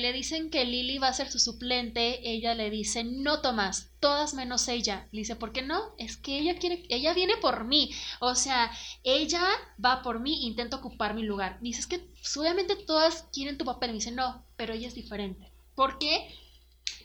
le 0.00 0.12
dicen 0.12 0.50
que 0.50 0.64
Lily 0.64 0.98
va 0.98 1.06
a 1.06 1.12
ser 1.12 1.30
su 1.30 1.38
suplente, 1.38 2.28
ella 2.28 2.56
le 2.56 2.70
dice, 2.70 3.04
no 3.04 3.40
Tomás, 3.40 3.92
todas 4.00 4.34
menos 4.34 4.66
ella. 4.66 5.06
Le 5.12 5.20
dice, 5.20 5.36
¿por 5.36 5.52
qué 5.52 5.62
no? 5.62 5.94
Es 5.96 6.16
que 6.16 6.40
ella 6.40 6.58
quiere, 6.58 6.82
ella 6.88 7.14
viene 7.14 7.36
por 7.36 7.64
mí. 7.64 7.92
O 8.18 8.34
sea, 8.34 8.72
ella 9.04 9.44
va 9.82 10.02
por 10.02 10.18
mí, 10.18 10.44
intenta 10.44 10.78
ocupar 10.78 11.14
mi 11.14 11.22
lugar. 11.22 11.60
Dice, 11.60 11.82
es 11.82 11.86
que 11.86 12.04
obviamente 12.36 12.74
todas 12.74 13.28
quieren 13.32 13.58
tu 13.58 13.64
papel. 13.64 13.90
Me 13.90 13.98
dice, 13.98 14.10
no, 14.10 14.44
pero 14.56 14.74
ella 14.74 14.88
es 14.88 14.96
diferente. 14.96 15.52
¿Por 15.76 16.00
qué? 16.00 16.26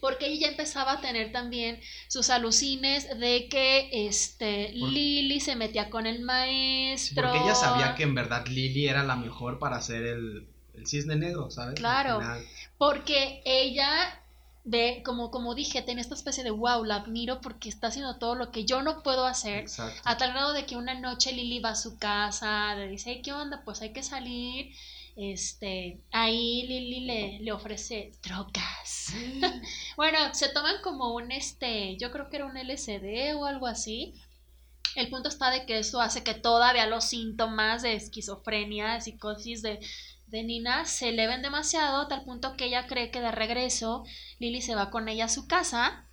Porque 0.02 0.26
ella 0.26 0.48
ya 0.48 0.48
empezaba 0.48 0.94
a 0.94 1.02
tener 1.02 1.32
también 1.32 1.80
sus 2.08 2.32
alucines 2.32 3.08
de 3.20 3.48
que 3.48 3.90
este 4.08 4.70
Lily 4.70 5.40
se 5.40 5.56
metía 5.56 5.92
con 5.92 6.08
el 6.08 6.24
maestro. 6.24 7.22
Porque 7.22 7.44
ella 7.44 7.54
sabía 7.54 7.94
que 7.94 8.02
en 8.02 8.16
verdad 8.16 8.48
Lily 8.48 8.88
era 8.88 9.04
la 9.04 9.16
mejor 9.16 9.60
para 9.60 9.78
hacer 9.78 10.04
el 10.04 10.57
el 10.78 10.88
cisne 10.88 11.16
negro, 11.16 11.50
¿sabes? 11.50 11.76
Claro, 11.76 12.20
porque 12.78 13.42
ella 13.46 14.22
ve, 14.64 15.02
como, 15.04 15.32
como 15.32 15.56
dije, 15.56 15.82
tiene 15.82 16.02
esta 16.02 16.14
especie 16.14 16.44
de 16.44 16.52
wow, 16.52 16.84
la 16.84 16.98
admiro 16.98 17.40
porque 17.42 17.70
está 17.70 17.88
haciendo 17.88 18.18
todo 18.18 18.36
lo 18.36 18.52
que 18.52 18.66
yo 18.66 18.82
no 18.82 19.02
puedo 19.02 19.26
hacer, 19.26 19.66
a 20.04 20.18
tal 20.18 20.32
grado 20.32 20.54
de 20.54 20.66
que 20.66 20.76
una 20.76 20.94
noche 20.94 21.32
Lili 21.32 21.60
va 21.60 21.70
a 21.70 21.76
su 21.76 21.98
casa, 21.98 22.76
le 22.76 22.88
dice, 22.88 23.22
¿qué 23.22 23.34
onda? 23.34 23.62
Pues 23.64 23.82
hay 23.82 23.94
que 23.94 24.04
salir, 24.04 24.74
este, 25.16 26.02
ahí 26.12 26.68
Lili 26.68 27.00
le, 27.02 27.40
le 27.40 27.52
ofrece 27.52 28.12
drogas. 28.22 29.14
bueno, 29.96 30.20
se 30.34 30.50
toman 30.50 30.82
como 30.84 31.16
un, 31.16 31.32
este, 31.32 31.96
yo 31.98 32.12
creo 32.12 32.30
que 32.30 32.36
era 32.36 32.46
un 32.46 32.58
LSD 32.58 33.36
o 33.36 33.46
algo 33.46 33.68
así. 33.68 34.14
El 34.96 35.10
punto 35.10 35.30
está 35.30 35.50
de 35.52 35.66
que 35.66 35.80
eso 35.80 36.02
hace 36.02 36.24
que 36.24 36.34
todavía 36.34 36.88
los 36.88 37.06
síntomas 37.06 37.84
de 37.84 37.94
esquizofrenia, 37.94 38.94
de 38.94 39.02
psicosis, 39.02 39.62
de 39.62 39.80
de 40.28 40.44
Nina 40.44 40.86
se 40.86 41.12
le 41.12 41.28
ven 41.28 41.42
demasiado 41.42 42.08
tal 42.08 42.24
punto 42.24 42.56
que 42.56 42.66
ella 42.66 42.88
cree 42.88 43.12
que 43.12 43.22
de 43.22 43.32
regreso 43.32 44.04
Lily 44.40 44.62
se 44.62 44.76
va 44.76 44.90
con 44.90 45.08
ella 45.08 45.26
a 45.26 45.30
su 45.30 45.48
casa 45.48 46.06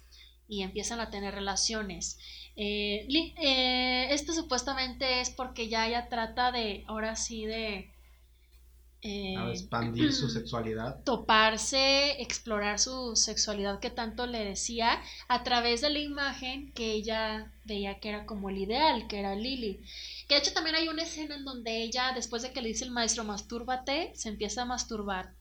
y 0.49 0.63
empiezan 0.63 1.01
a 1.01 1.11
tener 1.11 1.35
relaciones. 1.35 2.19
Eh, 2.57 3.07
eh, 3.41 4.09
esto 4.11 4.33
supuestamente 4.33 5.21
es 5.21 5.31
porque 5.31 5.69
ya 5.69 5.87
ella 5.87 6.09
trata 6.09 6.53
de, 6.53 6.85
ahora 6.87 7.17
sí, 7.17 7.45
de... 7.45 7.94
Eh, 9.07 9.35
expandir 9.51 10.15
su 10.15 10.31
sexualidad. 10.31 11.03
Toparse, 11.05 12.23
explorar 12.23 12.79
su 12.79 13.15
sexualidad 13.17 13.79
que 13.79 13.91
tanto 13.91 14.27
le 14.27 14.43
decía 14.43 15.03
a 15.29 15.45
través 15.45 15.83
de 15.83 15.91
la 15.91 15.99
imagen 15.99 16.73
que 16.73 16.93
ella 16.93 17.53
veía 17.67 18.01
que 18.01 18.09
era 18.09 18.25
como 18.25 18.49
el 18.49 18.57
ideal, 18.57 19.07
que 19.07 19.19
era 19.19 19.35
Lily. 19.35 19.83
Que 20.27 20.37
de 20.37 20.41
hecho 20.41 20.55
también 20.55 20.77
hay 20.77 20.89
una 20.89 21.03
escena 21.03 21.35
en 21.35 21.45
donde 21.45 21.83
ella, 21.83 22.13
después 22.15 22.41
de 22.41 22.53
que 22.53 22.63
le 22.63 22.69
dice 22.69 22.87
el 22.87 22.93
maestro, 22.93 23.25
mastúrbate, 23.25 24.11
se 24.15 24.31
empieza 24.31 24.63
a 24.63 24.67
masturbar. 24.67 25.35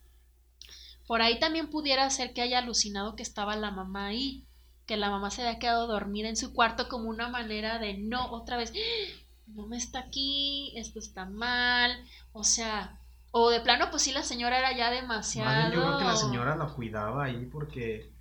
Por 1.06 1.22
ahí 1.22 1.38
también 1.38 1.70
pudiera 1.70 2.08
ser 2.10 2.34
que 2.34 2.42
haya 2.42 2.58
alucinado 2.58 3.16
que 3.16 3.22
estaba 3.22 3.56
la 3.56 3.70
mamá 3.70 4.08
ahí, 4.08 4.44
que 4.84 4.98
la 4.98 5.08
mamá 5.08 5.30
se 5.30 5.40
había 5.40 5.58
quedado 5.58 5.86
dormida 5.86 6.28
en 6.28 6.36
su 6.36 6.52
cuarto 6.52 6.86
como 6.90 7.08
una 7.08 7.28
manera 7.28 7.78
de 7.78 7.94
no, 7.94 8.30
otra 8.30 8.58
vez, 8.58 8.74
no 9.46 9.66
me 9.66 9.78
está 9.78 10.00
aquí, 10.00 10.74
esto 10.76 10.98
está 10.98 11.24
mal, 11.24 12.04
o 12.34 12.44
sea, 12.44 13.00
o 13.36 13.50
de 13.50 13.60
plano, 13.60 13.88
pues 13.90 14.02
sí, 14.02 14.12
la 14.12 14.22
señora 14.22 14.58
era 14.58 14.76
ya 14.76 14.90
demasiado. 14.90 15.74
yo 15.74 15.82
creo 15.82 15.98
que 15.98 16.04
la 16.04 16.16
señora 16.16 16.56
la 16.56 16.66
cuidaba 16.66 17.24
ahí 17.24 17.46
porque. 17.46 18.12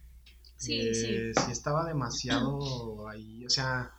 Sí, 0.57 0.93
sí. 0.93 1.07
Eh, 1.07 1.31
sí 1.35 1.51
estaba 1.51 1.85
demasiado 1.85 3.07
ahí, 3.09 3.45
o 3.45 3.49
sea 3.49 3.91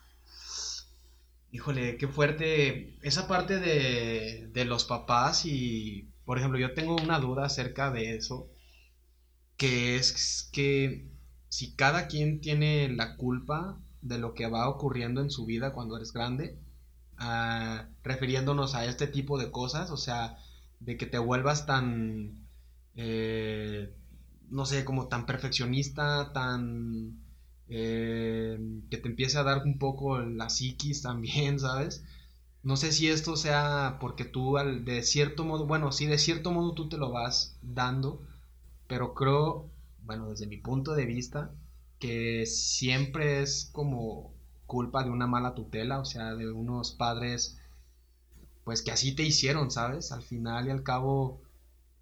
Híjole, 1.55 1.99
qué 1.99 2.09
fuerte. 2.09 2.99
Esa 3.03 3.29
parte 3.29 3.61
de, 3.61 4.49
de 4.53 4.65
los 4.65 4.85
papás 4.85 5.47
y, 5.47 6.09
por 6.25 6.37
ejemplo, 6.37 6.59
yo 6.59 6.75
tengo 6.75 6.97
una 6.97 7.21
duda 7.21 7.45
acerca 7.45 7.93
de 7.93 8.17
eso, 8.17 8.49
que 9.57 9.95
es 9.95 10.51
que 10.53 11.07
si 11.49 11.77
cada 11.77 12.09
quien 12.09 12.41
tiene 12.41 12.89
la 12.89 13.17
culpa 13.17 13.79
de 14.03 14.19
lo 14.19 14.35
que 14.35 14.49
va 14.49 14.69
ocurriendo 14.69 15.21
en 15.21 15.31
su 15.31 15.47
vida 15.47 15.73
cuando 15.73 15.97
eres 15.97 16.13
grande, 16.13 16.59
ah, 17.19 17.87
refiriéndonos 18.03 18.75
a 18.75 18.87
este 18.87 19.07
tipo 19.07 19.39
de 19.39 19.53
cosas, 19.53 19.93
o 19.93 19.97
sea, 19.97 20.37
de 20.85 20.97
que 20.97 21.07
te 21.07 21.19
vuelvas 21.19 21.67
tan, 21.67 22.47
eh, 22.97 23.93
no 24.51 24.67
sé, 24.67 24.85
como 24.85 25.09
tan 25.09 25.27
perfeccionista, 25.27 26.33
tan 26.33 27.19
eh, 27.69 28.59
que 28.91 28.99
te 28.99 29.09
empiece 29.09 29.39
a 29.39 29.43
dar 29.43 29.63
un 29.65 29.79
poco 29.79 30.19
la 30.21 30.51
psiquis 30.51 31.03
también, 31.03 31.59
¿sabes? 31.61 32.05
No 32.63 32.77
sé 32.77 32.93
si 32.93 33.09
esto 33.09 33.37
sea 33.37 33.99
porque 34.01 34.25
tú 34.25 34.57
de 34.57 35.03
cierto 35.03 35.45
modo, 35.45 35.67
bueno, 35.67 35.93
sí, 35.93 36.07
de 36.07 36.19
cierto 36.19 36.51
modo 36.51 36.73
tú 36.75 36.89
te 36.89 36.97
lo 36.99 37.11
vas 37.11 37.57
dando, 37.63 38.23
pero 38.87 39.15
creo, 39.15 39.71
bueno, 40.05 40.31
desde 40.31 40.47
mi 40.47 40.57
punto 40.59 40.95
de 40.95 41.07
vista, 41.07 41.51
que 41.99 42.47
siempre 42.47 43.43
es 43.43 43.69
como 43.73 44.33
culpa 44.67 45.05
de 45.05 45.11
una 45.11 45.27
mala 45.27 45.55
tutela, 45.55 45.99
o 46.01 46.05
sea, 46.05 46.35
de 46.35 46.51
unos 46.51 46.93
padres, 46.93 47.59
pues 48.65 48.83
que 48.83 48.91
así 48.91 49.15
te 49.15 49.23
hicieron, 49.23 49.71
¿sabes? 49.71 50.11
Al 50.11 50.23
final 50.23 50.67
y 50.67 50.71
al 50.71 50.83
cabo, 50.83 51.41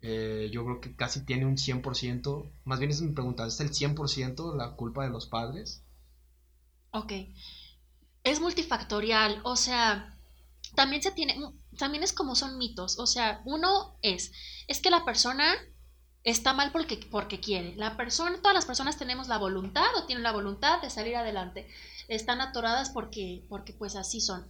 eh, 0.01 0.49
yo 0.53 0.65
creo 0.65 0.81
que 0.81 0.95
casi 0.95 1.25
tiene 1.25 1.45
un 1.45 1.57
100%, 1.57 2.51
más 2.65 2.79
bien 2.79 2.91
es 2.91 3.03
mi 3.03 3.13
pregunta, 3.13 3.47
¿es 3.47 3.61
el 3.61 3.71
100% 3.71 4.57
la 4.57 4.77
culpa 4.77 5.05
de 5.05 5.11
los 5.11 5.27
padres? 5.27 5.83
Ok, 6.93 7.13
es 8.23 8.41
multifactorial, 8.41 9.41
o 9.45 9.57
sea, 9.57 10.17
también 10.75 11.03
se 11.03 11.11
tiene, 11.11 11.37
también 11.79 12.05
es 12.05 12.13
como 12.13 12.37
son 12.37 12.59
mitos, 12.59 12.99
o 12.99 13.07
sea, 13.07 13.43
uno 13.45 13.97
es, 14.03 14.33
es 14.69 14.81
que 14.81 14.91
la 14.91 15.05
persona 15.05 15.53
está 16.23 16.55
mal 16.55 16.71
porque, 16.71 17.01
porque 17.11 17.41
quiere, 17.41 17.75
la 17.75 17.97
persona, 17.97 18.37
todas 18.39 18.55
las 18.55 18.67
personas 18.67 18.97
tenemos 18.97 19.27
la 19.27 19.39
voluntad 19.39 19.87
o 19.97 20.07
tienen 20.07 20.23
la 20.23 20.33
voluntad 20.33 20.81
de 20.81 20.91
salir 20.91 21.17
adelante, 21.17 21.67
están 22.07 22.41
atoradas 22.41 22.91
porque, 22.91 23.45
porque 23.49 23.73
pues 23.73 23.97
así 23.97 24.21
son. 24.21 24.47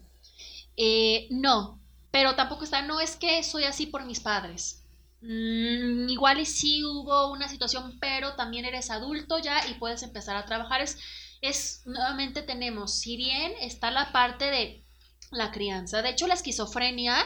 Eh, 0.76 1.28
no, 1.30 1.81
pero 2.12 2.36
tampoco 2.36 2.62
está, 2.62 2.82
no 2.82 3.00
es 3.00 3.16
que 3.16 3.42
soy 3.42 3.64
así 3.64 3.86
por 3.86 4.04
mis 4.04 4.20
padres, 4.20 4.82
Mm, 5.22 6.08
igual 6.08 6.40
y 6.40 6.46
sí 6.46 6.84
hubo 6.84 7.30
una 7.30 7.48
situación, 7.48 7.96
pero 8.00 8.34
también 8.34 8.64
eres 8.64 8.90
adulto 8.90 9.38
ya 9.38 9.64
y 9.68 9.74
puedes 9.74 10.02
empezar 10.02 10.36
a 10.36 10.46
trabajar. 10.46 10.80
Es, 10.82 10.98
es, 11.40 11.82
nuevamente 11.86 12.42
tenemos, 12.42 12.92
si 12.92 13.16
bien 13.16 13.52
está 13.60 13.90
la 13.92 14.10
parte 14.12 14.46
de 14.46 14.84
la 15.30 15.52
crianza, 15.52 16.02
de 16.02 16.10
hecho 16.10 16.26
la 16.26 16.34
esquizofrenia 16.34 17.16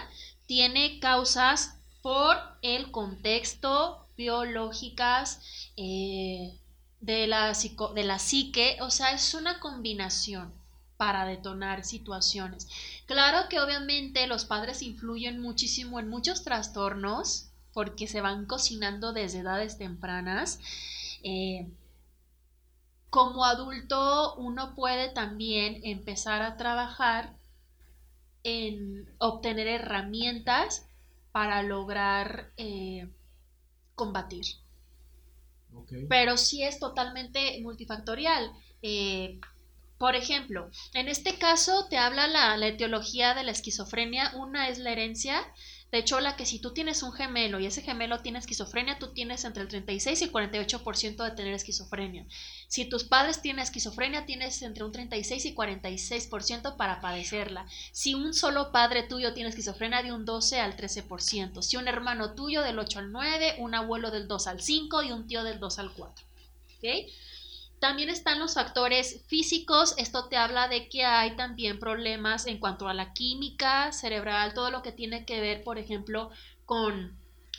tiene 0.47 1.01
causas 1.01 1.79
por 2.03 2.37
el 2.63 2.91
contexto 2.93 4.07
biológicas 4.17 5.41
eh, 5.77 6.59
de, 7.01 7.27
la 7.27 7.53
de 7.95 8.05
la 8.05 8.19
psique, 8.19 8.77
o 8.81 8.91
sea, 8.91 9.13
es 9.13 9.35
una 9.35 9.59
combinación 9.59 10.53
para 10.97 11.25
detonar 11.27 11.85
situaciones. 11.85 12.69
Claro 13.07 13.49
que 13.49 13.61
obviamente 13.61 14.27
los 14.27 14.45
padres 14.45 14.83
influyen 14.83 15.41
muchísimo 15.41 16.01
en 16.01 16.09
muchos 16.09 16.43
trastornos, 16.43 17.51
porque 17.73 18.07
se 18.07 18.21
van 18.21 18.47
cocinando 18.47 19.13
desde 19.13 19.41
edades 19.41 19.77
tempranas. 19.77 20.59
Eh, 21.23 21.69
como 23.11 23.45
adulto 23.45 24.35
uno 24.37 24.75
puede 24.75 25.11
también 25.11 25.81
empezar 25.85 26.43
a 26.43 26.57
trabajar 26.57 27.35
en 28.43 29.13
obtener 29.19 29.67
herramientas 29.67 30.89
para 31.33 31.63
lograr 31.63 32.53
eh, 32.57 33.09
combatir. 33.95 34.47
Pero 36.09 36.37
sí 36.37 36.63
es 36.63 36.79
totalmente 36.79 37.61
multifactorial. 37.63 38.53
Eh, 38.83 39.41
por 39.99 40.15
ejemplo, 40.15 40.71
en 40.93 41.09
este 41.09 41.39
caso 41.39 41.87
te 41.89 41.97
habla 41.97 42.27
la, 42.27 42.57
la, 42.59 42.67
etiología 42.67 43.35
de 43.35 43.45
la 43.45 43.53
esquizofrenia. 43.53 44.31
Una 44.35 44.69
es 44.69 44.79
la 44.79 44.93
herencia, 44.93 45.43
De 45.93 45.99
hecho, 45.99 46.21
la 46.21 46.37
que 46.37 46.45
si 46.45 46.59
tú 46.59 46.75
tienes 46.75 47.03
un 47.05 47.13
gemelo 47.13 47.61
y 47.61 47.67
ese 47.67 47.81
gemelo 47.81 48.21
tiene 48.21 48.41
esquizofrenia, 48.41 48.99
tú 48.99 49.15
tienes 49.15 49.45
entre 49.45 49.63
el 49.63 49.69
36 49.69 50.21
y 50.21 50.25
el 50.25 50.33
48% 50.33 51.25
de 51.25 51.31
tener 51.31 51.55
esquizofrenia. 51.55 52.27
Si 52.67 52.85
tus 52.87 53.05
padres 53.05 53.41
tienen 53.41 53.63
esquizofrenia, 53.63 54.27
tienes 54.27 54.61
entre 54.63 54.85
un 54.85 54.93
36 54.93 55.47
y 55.47 55.55
46% 55.55 56.77
para 56.77 57.01
padecerla. 57.01 57.67
Si 57.93 58.15
un 58.15 58.35
solo 58.35 58.73
padre 58.73 59.05
tuyo 59.05 59.33
tiene 59.33 59.49
esquizofrenia, 59.49 60.03
de 60.03 60.13
un 60.13 60.25
12 60.25 60.61
al 60.61 60.77
13%. 60.77 61.63
Si 61.63 61.77
un 61.77 61.89
hermano 61.89 62.35
tuyo 62.35 62.63
del 62.63 62.79
8 62.79 62.99
al 62.99 63.13
9, 63.13 63.55
un 63.59 63.75
abuelo 63.75 64.11
del 64.11 64.27
2 64.27 64.47
al 64.49 64.61
5 64.61 65.05
y 65.05 65.13
un 65.13 65.27
tío 65.29 65.45
del 65.45 65.61
2 65.61 65.79
al 65.79 65.93
4. 65.95 66.27
¿Ok? 66.79 66.85
También 67.81 68.09
están 68.09 68.39
los 68.39 68.55
factores 68.55 69.23
físicos. 69.27 69.95
Esto 69.99 70.29
te 70.29 70.37
habla 70.37 70.69
de 70.69 70.89
que 70.89 71.05
hay 71.05 71.37
también 71.37 71.79
problemas 71.79 72.47
en 72.47 72.59
cuanto 72.59 72.89
a 72.89 72.95
la 72.95 73.13
química 73.13 73.93
cerebral, 73.93 74.55
todo 74.55 74.71
lo 74.71 74.83
que 74.83 74.93
tiene 74.93 75.25
que 75.25 75.41
ver, 75.41 75.63
por 75.63 75.79
ejemplo, 75.79 76.31
con, 76.65 77.19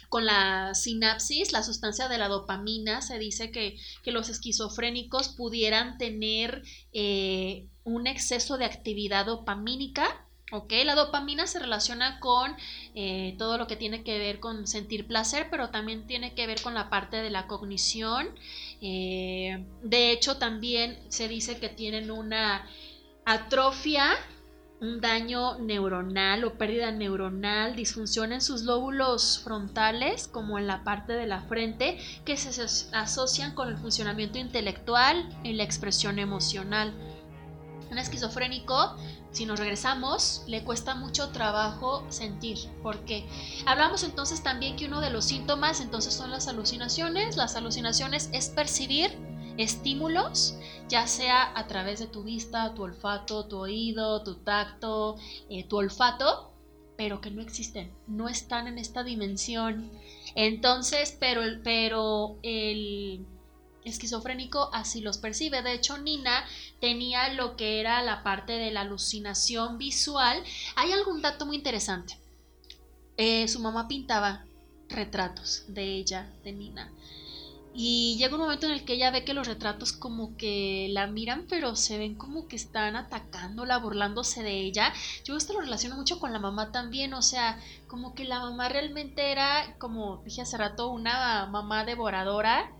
con 0.10 0.26
la 0.26 0.74
sinapsis, 0.74 1.52
la 1.52 1.64
sustancia 1.64 2.08
de 2.08 2.18
la 2.18 2.30
dopamina. 2.30 3.02
Se 3.02 3.20
dice 3.20 3.52
que, 3.52 3.78
los 4.06 4.30
esquizofrénicos 4.30 5.30
pudieran 5.30 5.98
tener 5.98 6.64
eh, 6.94 7.68
un 7.84 8.08
exceso 8.08 8.58
de 8.58 8.66
actividad 8.66 9.28
dopamínica 9.28 10.28
¿Ok? 10.54 10.72
La 10.86 10.96
dopamina 10.96 11.46
se 11.46 11.60
relaciona 11.60 12.22
con 12.22 12.56
eh, 12.96 13.36
todo 13.38 13.58
lo 13.58 13.68
que 13.68 13.76
tiene 13.76 14.04
que 14.04 14.18
ver 14.18 14.40
con 14.40 14.66
sentir 14.66 15.06
placer, 15.06 15.48
pero 15.52 15.72
también 15.72 16.08
tiene 16.08 16.36
que 16.36 16.48
ver 16.48 16.62
con 16.62 16.74
la 16.74 16.90
parte 16.90 17.18
de 17.18 17.30
la 17.30 17.48
cognición. 17.48 18.30
Eh, 18.82 19.66
de 19.82 20.12
hecho, 20.12 20.38
también 20.38 21.00
se 21.10 21.28
dice 21.28 21.60
que 21.60 21.70
tienen 21.70 22.12
una 22.12 22.66
atrofia, 23.26 24.16
un 24.80 25.02
daño 25.02 25.58
neuronal 25.58 26.44
o 26.44 26.54
pérdida 26.54 26.92
neuronal, 26.92 27.76
disfunción 27.76 28.32
en 28.32 28.42
sus 28.42 28.62
lóbulos 28.62 29.40
frontales, 29.44 30.28
como 30.28 30.60
en 30.60 30.68
la 30.68 30.84
parte 30.84 31.14
de 31.14 31.26
la 31.26 31.42
frente, 31.42 31.98
que 32.26 32.38
se 32.38 32.62
asocian 32.94 33.56
con 33.56 33.70
el 33.70 33.78
funcionamiento 33.78 34.38
intelectual 34.38 35.28
y 35.44 35.54
la 35.54 35.64
expresión 35.64 36.20
emocional. 36.20 36.94
Un 37.90 37.98
esquizofrénico 37.98 38.96
si 39.32 39.46
nos 39.46 39.60
regresamos, 39.60 40.42
le 40.48 40.64
cuesta 40.64 40.96
mucho 40.96 41.30
trabajo 41.30 42.04
sentir. 42.10 42.58
¿Por 42.82 43.06
qué? 43.06 43.24
Hablamos 43.68 44.04
entonces 44.04 44.42
también 44.42 44.76
que 44.76 44.86
uno 44.86 45.00
de 45.00 45.12
los 45.12 45.26
síntomas 45.26 45.80
entonces 45.80 46.14
son 46.14 46.32
las 46.32 46.48
alucinaciones. 46.48 47.38
Las 47.38 47.56
alucinaciones 47.56 48.30
es 48.34 48.50
percibir 48.50 49.12
estímulos, 49.58 50.56
ya 50.90 51.06
sea 51.06 51.52
a 51.56 51.68
través 51.68 52.00
de 52.00 52.08
tu 52.08 52.24
vista, 52.24 52.74
tu 52.74 52.84
olfato, 52.84 53.46
tu 53.46 53.58
oído, 53.58 54.24
tu 54.24 54.36
tacto, 54.36 55.18
eh, 55.50 55.64
tu 55.66 55.78
olfato, 55.78 56.54
pero 56.96 57.22
que 57.22 57.30
no 57.30 57.42
existen, 57.42 57.94
no 58.08 58.30
están 58.30 58.68
en 58.68 58.80
esta 58.80 59.04
dimensión. 59.04 59.92
Entonces, 60.36 61.16
pero, 61.20 61.42
pero 61.64 62.40
el 62.42 63.26
esquizofrénico 63.86 64.70
así 64.74 65.02
los 65.02 65.18
percibe. 65.18 65.62
De 65.62 65.74
hecho, 65.74 65.98
Nina 65.98 66.46
tenía 66.80 67.34
lo 67.34 67.56
que 67.56 67.80
era 67.80 68.02
la 68.02 68.24
parte 68.24 68.54
de 68.54 68.72
la 68.72 68.82
alucinación 68.82 69.78
visual. 69.78 70.44
Hay 70.76 70.92
algún 70.92 71.22
dato 71.22 71.46
muy 71.46 71.58
interesante. 71.58 72.18
Eh, 73.18 73.48
su 73.48 73.60
mamá 73.60 73.88
pintaba 73.88 74.46
retratos 74.90 75.64
de 75.68 75.96
ella, 75.96 76.30
de 76.44 76.52
Nina. 76.52 76.92
Y 77.80 78.18
llega 78.18 78.34
un 78.34 78.42
momento 78.42 78.66
en 78.66 78.72
el 78.72 78.86
que 78.86 78.94
ella 78.94 79.12
ve 79.12 79.24
que 79.24 79.36
los 79.36 79.46
retratos 79.46 79.94
como 79.94 80.36
que 80.36 80.88
la 80.90 81.06
miran, 81.06 81.46
pero 81.48 81.76
se 81.76 82.00
ven 82.00 82.16
como 82.16 82.48
que 82.48 82.56
están 82.56 82.96
atacándola, 82.96 83.78
burlándose 83.78 84.42
de 84.42 84.62
ella. 84.62 84.92
Yo 85.24 85.38
esto 85.38 85.54
lo 85.54 85.62
relaciono 85.62 85.96
mucho 85.96 86.20
con 86.20 86.34
la 86.34 86.40
mamá 86.40 86.72
también, 86.72 87.14
o 87.14 87.22
sea, 87.22 87.60
como 87.88 88.16
que 88.16 88.24
la 88.24 88.40
mamá 88.40 88.68
realmente 88.68 89.32
era, 89.32 89.76
como 89.78 90.24
dije 90.26 90.42
hace 90.42 90.58
rato, 90.58 90.90
una 90.90 91.46
mamá 91.52 91.86
devoradora 91.86 92.72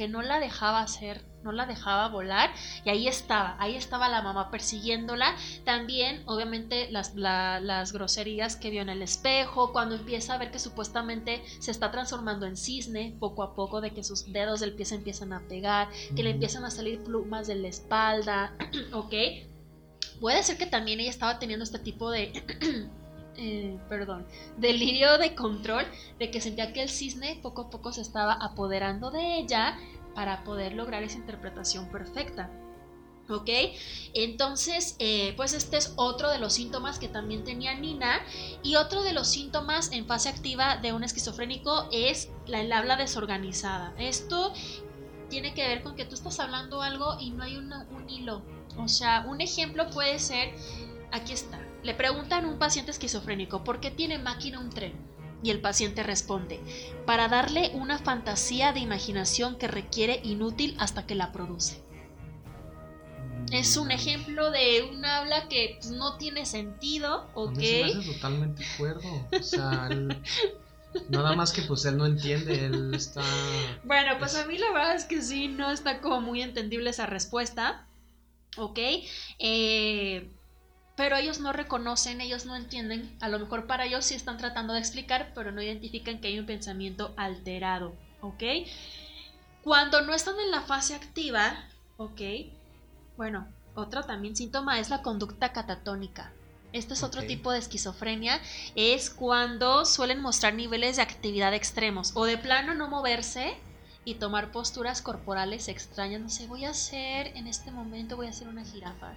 que 0.00 0.08
no 0.08 0.22
la 0.22 0.40
dejaba 0.40 0.80
hacer, 0.80 1.26
no 1.42 1.52
la 1.52 1.66
dejaba 1.66 2.08
volar 2.08 2.48
y 2.86 2.88
ahí 2.88 3.06
estaba, 3.06 3.54
ahí 3.58 3.76
estaba 3.76 4.08
la 4.08 4.22
mamá 4.22 4.50
persiguiéndola. 4.50 5.36
También, 5.66 6.22
obviamente, 6.24 6.90
las, 6.90 7.14
las 7.16 7.92
groserías 7.92 8.56
que 8.56 8.70
vio 8.70 8.80
en 8.80 8.88
el 8.88 9.02
espejo, 9.02 9.74
cuando 9.74 9.96
empieza 9.96 10.32
a 10.32 10.38
ver 10.38 10.50
que 10.50 10.58
supuestamente 10.58 11.42
se 11.58 11.70
está 11.70 11.90
transformando 11.90 12.46
en 12.46 12.56
cisne, 12.56 13.14
poco 13.20 13.42
a 13.42 13.54
poco, 13.54 13.82
de 13.82 13.90
que 13.90 14.02
sus 14.02 14.32
dedos 14.32 14.60
del 14.60 14.72
pie 14.72 14.86
se 14.86 14.94
empiezan 14.94 15.34
a 15.34 15.46
pegar, 15.46 15.90
que 16.16 16.22
le 16.22 16.30
empiezan 16.30 16.64
a 16.64 16.70
salir 16.70 17.04
plumas 17.04 17.46
de 17.46 17.56
la 17.56 17.68
espalda, 17.68 18.56
¿ok? 18.94 19.12
Puede 20.18 20.42
ser 20.44 20.56
que 20.56 20.64
también 20.64 20.98
ella 21.00 21.10
estaba 21.10 21.38
teniendo 21.38 21.64
este 21.64 21.78
tipo 21.78 22.10
de 22.10 22.32
Eh, 23.36 23.78
perdón, 23.88 24.26
delirio 24.58 25.16
de 25.18 25.34
control, 25.34 25.86
de 26.18 26.30
que 26.30 26.40
sentía 26.40 26.72
que 26.72 26.82
el 26.82 26.90
cisne 26.90 27.38
poco 27.42 27.62
a 27.62 27.70
poco 27.70 27.92
se 27.92 28.00
estaba 28.00 28.34
apoderando 28.34 29.10
de 29.10 29.38
ella 29.38 29.78
para 30.14 30.44
poder 30.44 30.74
lograr 30.74 31.02
esa 31.02 31.18
interpretación 31.18 31.88
perfecta. 31.90 32.50
¿Ok? 33.28 33.48
Entonces, 34.12 34.96
eh, 34.98 35.34
pues 35.36 35.52
este 35.52 35.76
es 35.76 35.92
otro 35.94 36.30
de 36.30 36.38
los 36.38 36.52
síntomas 36.52 36.98
que 36.98 37.06
también 37.06 37.44
tenía 37.44 37.74
Nina. 37.74 38.20
Y 38.64 38.74
otro 38.74 39.04
de 39.04 39.12
los 39.12 39.28
síntomas 39.28 39.92
en 39.92 40.06
fase 40.06 40.28
activa 40.28 40.78
de 40.78 40.92
un 40.92 41.04
esquizofrénico 41.04 41.88
es 41.92 42.28
la, 42.46 42.60
el 42.60 42.72
habla 42.72 42.96
desorganizada. 42.96 43.94
Esto 43.98 44.52
tiene 45.28 45.54
que 45.54 45.66
ver 45.66 45.84
con 45.84 45.94
que 45.94 46.04
tú 46.04 46.16
estás 46.16 46.40
hablando 46.40 46.82
algo 46.82 47.18
y 47.20 47.30
no 47.30 47.44
hay 47.44 47.56
un 47.56 47.72
hilo. 48.10 48.42
O 48.76 48.88
sea, 48.88 49.24
un 49.28 49.40
ejemplo 49.40 49.88
puede 49.90 50.18
ser, 50.18 50.52
aquí 51.12 51.32
está, 51.32 51.60
le 51.82 51.94
preguntan 51.94 52.44
a 52.44 52.48
un 52.48 52.58
paciente 52.58 52.90
esquizofrénico 52.90 53.64
por 53.64 53.80
qué 53.80 53.90
tiene 53.90 54.18
máquina 54.18 54.60
un 54.60 54.70
tren. 54.70 54.92
Y 55.42 55.50
el 55.50 55.60
paciente 55.60 56.02
responde, 56.02 56.60
para 57.06 57.28
darle 57.28 57.70
una 57.72 57.98
fantasía 57.98 58.74
de 58.74 58.80
imaginación 58.80 59.56
que 59.56 59.68
requiere 59.68 60.20
inútil 60.22 60.76
hasta 60.78 61.06
que 61.06 61.14
la 61.14 61.32
produce. 61.32 61.82
Es 63.50 63.78
un 63.78 63.90
ejemplo 63.90 64.50
de 64.50 64.82
un 64.82 65.02
habla 65.02 65.48
que 65.48 65.78
pues, 65.80 65.92
no 65.92 66.18
tiene 66.18 66.44
sentido, 66.44 67.30
¿ok? 67.32 67.56
Me 67.56 68.04
totalmente 68.04 68.64
acuerdo. 68.74 69.08
O 69.32 69.42
sea, 69.42 69.88
nada 71.08 71.34
más 71.34 71.52
que 71.52 71.62
pues 71.62 71.86
él 71.86 71.96
no 71.96 72.04
entiende, 72.04 72.66
él 72.66 72.92
está... 72.92 73.22
Bueno, 73.84 74.18
pues 74.18 74.36
a 74.36 74.44
mí 74.44 74.58
la 74.58 74.70
verdad 74.72 74.94
es 74.94 75.06
que 75.06 75.22
sí, 75.22 75.48
no 75.48 75.70
está 75.70 76.02
como 76.02 76.20
muy 76.20 76.42
entendible 76.42 76.90
esa 76.90 77.06
respuesta, 77.06 77.86
¿ok? 78.58 78.78
Eh 79.38 80.30
pero 81.00 81.16
ellos 81.16 81.40
no 81.40 81.54
reconocen, 81.54 82.20
ellos 82.20 82.44
no 82.44 82.54
entienden, 82.54 83.16
a 83.20 83.30
lo 83.30 83.38
mejor 83.38 83.66
para 83.66 83.86
ellos 83.86 84.04
sí 84.04 84.14
están 84.14 84.36
tratando 84.36 84.74
de 84.74 84.80
explicar, 84.80 85.32
pero 85.34 85.50
no 85.50 85.62
identifican 85.62 86.20
que 86.20 86.28
hay 86.28 86.38
un 86.38 86.44
pensamiento 86.44 87.14
alterado, 87.16 87.94
¿ok? 88.20 88.42
Cuando 89.62 90.02
no 90.02 90.12
están 90.12 90.38
en 90.38 90.50
la 90.50 90.60
fase 90.60 90.94
activa, 90.94 91.64
¿ok? 91.96 92.20
Bueno, 93.16 93.48
otro 93.74 94.02
también 94.02 94.36
síntoma 94.36 94.78
es 94.78 94.90
la 94.90 95.00
conducta 95.00 95.54
catatónica. 95.54 96.34
Este 96.74 96.92
es 96.92 97.02
otro 97.02 97.22
tipo 97.22 97.50
de 97.50 97.60
esquizofrenia, 97.60 98.38
es 98.74 99.08
cuando 99.08 99.86
suelen 99.86 100.20
mostrar 100.20 100.52
niveles 100.52 100.96
de 100.96 101.02
actividad 101.02 101.54
extremos 101.54 102.12
o 102.14 102.26
de 102.26 102.36
plano 102.36 102.74
no 102.74 102.88
moverse 102.88 103.56
y 104.04 104.16
tomar 104.16 104.52
posturas 104.52 105.00
corporales 105.00 105.68
extrañas. 105.68 106.20
No 106.20 106.28
sé, 106.28 106.46
voy 106.46 106.66
a 106.66 106.70
hacer 106.70 107.28
en 107.38 107.46
este 107.46 107.70
momento, 107.70 108.16
voy 108.16 108.26
a 108.26 108.30
hacer 108.30 108.48
una 108.48 108.66
jirafa 108.66 109.14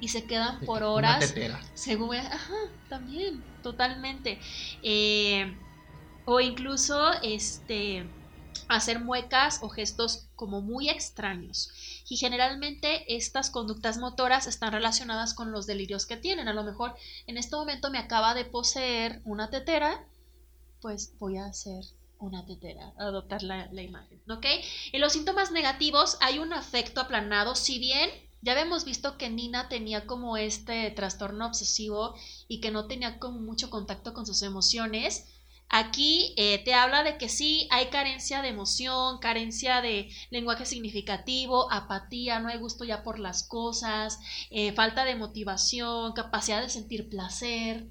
y 0.00 0.08
se 0.08 0.24
quedan 0.24 0.60
por 0.60 0.82
horas. 0.82 1.34
Según, 1.74 2.16
ajá, 2.16 2.54
también, 2.88 3.42
totalmente. 3.62 4.40
Eh, 4.82 5.56
o 6.24 6.40
incluso 6.40 7.12
este 7.22 8.06
hacer 8.68 9.00
muecas 9.00 9.58
o 9.62 9.68
gestos 9.68 10.28
como 10.34 10.60
muy 10.60 10.88
extraños. 10.88 11.70
Y 12.08 12.16
generalmente 12.16 13.14
estas 13.14 13.50
conductas 13.50 13.98
motoras 13.98 14.46
están 14.46 14.72
relacionadas 14.72 15.34
con 15.34 15.52
los 15.52 15.66
delirios 15.66 16.06
que 16.06 16.16
tienen. 16.16 16.48
A 16.48 16.54
lo 16.54 16.64
mejor 16.64 16.94
en 17.26 17.36
este 17.36 17.56
momento 17.56 17.90
me 17.90 17.98
acaba 17.98 18.34
de 18.34 18.44
poseer 18.44 19.20
una 19.24 19.50
tetera, 19.50 20.06
pues 20.80 21.16
voy 21.18 21.36
a 21.38 21.46
hacer 21.46 21.84
una 22.18 22.46
tetera, 22.46 22.92
adoptar 22.98 23.42
la, 23.42 23.68
la 23.72 23.82
imagen, 23.82 24.20
¿ok? 24.30 24.46
En 24.92 25.00
los 25.00 25.12
síntomas 25.12 25.50
negativos 25.50 26.16
hay 26.20 26.38
un 26.38 26.52
afecto 26.52 27.00
aplanado, 27.00 27.56
si 27.56 27.80
bien 27.80 28.10
ya 28.42 28.52
habíamos 28.52 28.84
visto 28.84 29.16
que 29.16 29.30
Nina 29.30 29.68
tenía 29.68 30.06
como 30.06 30.36
este 30.36 30.90
trastorno 30.90 31.46
obsesivo 31.46 32.14
y 32.48 32.60
que 32.60 32.72
no 32.72 32.86
tenía 32.86 33.18
como 33.20 33.40
mucho 33.40 33.70
contacto 33.70 34.12
con 34.12 34.26
sus 34.26 34.42
emociones. 34.42 35.28
Aquí 35.68 36.34
eh, 36.36 36.62
te 36.64 36.74
habla 36.74 37.02
de 37.02 37.16
que 37.16 37.28
sí 37.28 37.66
hay 37.70 37.86
carencia 37.86 38.42
de 38.42 38.48
emoción, 38.48 39.18
carencia 39.20 39.80
de 39.80 40.10
lenguaje 40.30 40.66
significativo, 40.66 41.72
apatía, 41.72 42.40
no 42.40 42.48
hay 42.48 42.58
gusto 42.58 42.84
ya 42.84 43.02
por 43.02 43.18
las 43.18 43.44
cosas, 43.44 44.18
eh, 44.50 44.72
falta 44.72 45.04
de 45.04 45.16
motivación, 45.16 46.12
capacidad 46.12 46.60
de 46.60 46.68
sentir 46.68 47.08
placer. 47.08 47.86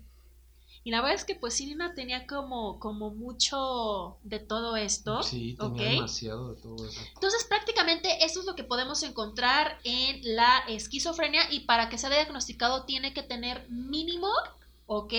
Y 0.83 0.91
la 0.91 1.01
verdad 1.01 1.15
es 1.15 1.25
que 1.25 1.35
pues 1.35 1.61
Nina 1.61 1.93
tenía 1.93 2.25
como, 2.25 2.79
como 2.79 3.11
mucho 3.11 4.17
de 4.23 4.39
todo 4.39 4.75
esto. 4.75 5.21
Sí, 5.21 5.55
tenía 5.59 5.91
demasiado 5.91 6.55
de 6.55 6.61
todo 6.61 6.87
eso. 6.87 6.99
Entonces 7.13 7.43
prácticamente 7.43 8.25
esto 8.25 8.39
es 8.39 8.45
lo 8.45 8.55
que 8.55 8.63
podemos 8.63 9.03
encontrar 9.03 9.77
en 9.83 10.35
la 10.35 10.59
esquizofrenia 10.67 11.51
y 11.51 11.61
para 11.61 11.89
que 11.89 11.97
sea 11.97 12.09
diagnosticado 12.09 12.85
tiene 12.85 13.13
que 13.13 13.21
tener 13.23 13.69
mínimo 13.69 14.29
¿ok? 14.87 15.13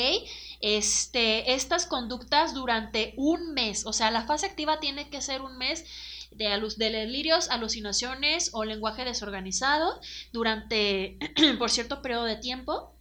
Este, 0.61 1.55
estas 1.55 1.87
conductas 1.87 2.53
durante 2.53 3.15
un 3.17 3.55
mes, 3.55 3.87
o 3.87 3.95
sea, 3.95 4.11
la 4.11 4.27
fase 4.27 4.45
activa 4.45 4.81
tiene 4.81 5.09
que 5.09 5.23
ser 5.23 5.41
un 5.41 5.57
mes 5.57 5.87
de, 6.31 6.45
de 6.77 6.91
delirios, 6.91 7.49
alucinaciones 7.49 8.51
o 8.53 8.65
lenguaje 8.65 9.07
desorganizado 9.07 9.99
durante, 10.31 11.17
por 11.59 11.71
cierto 11.71 12.03
periodo 12.03 12.25
de 12.25 12.37
tiempo. 12.37 12.92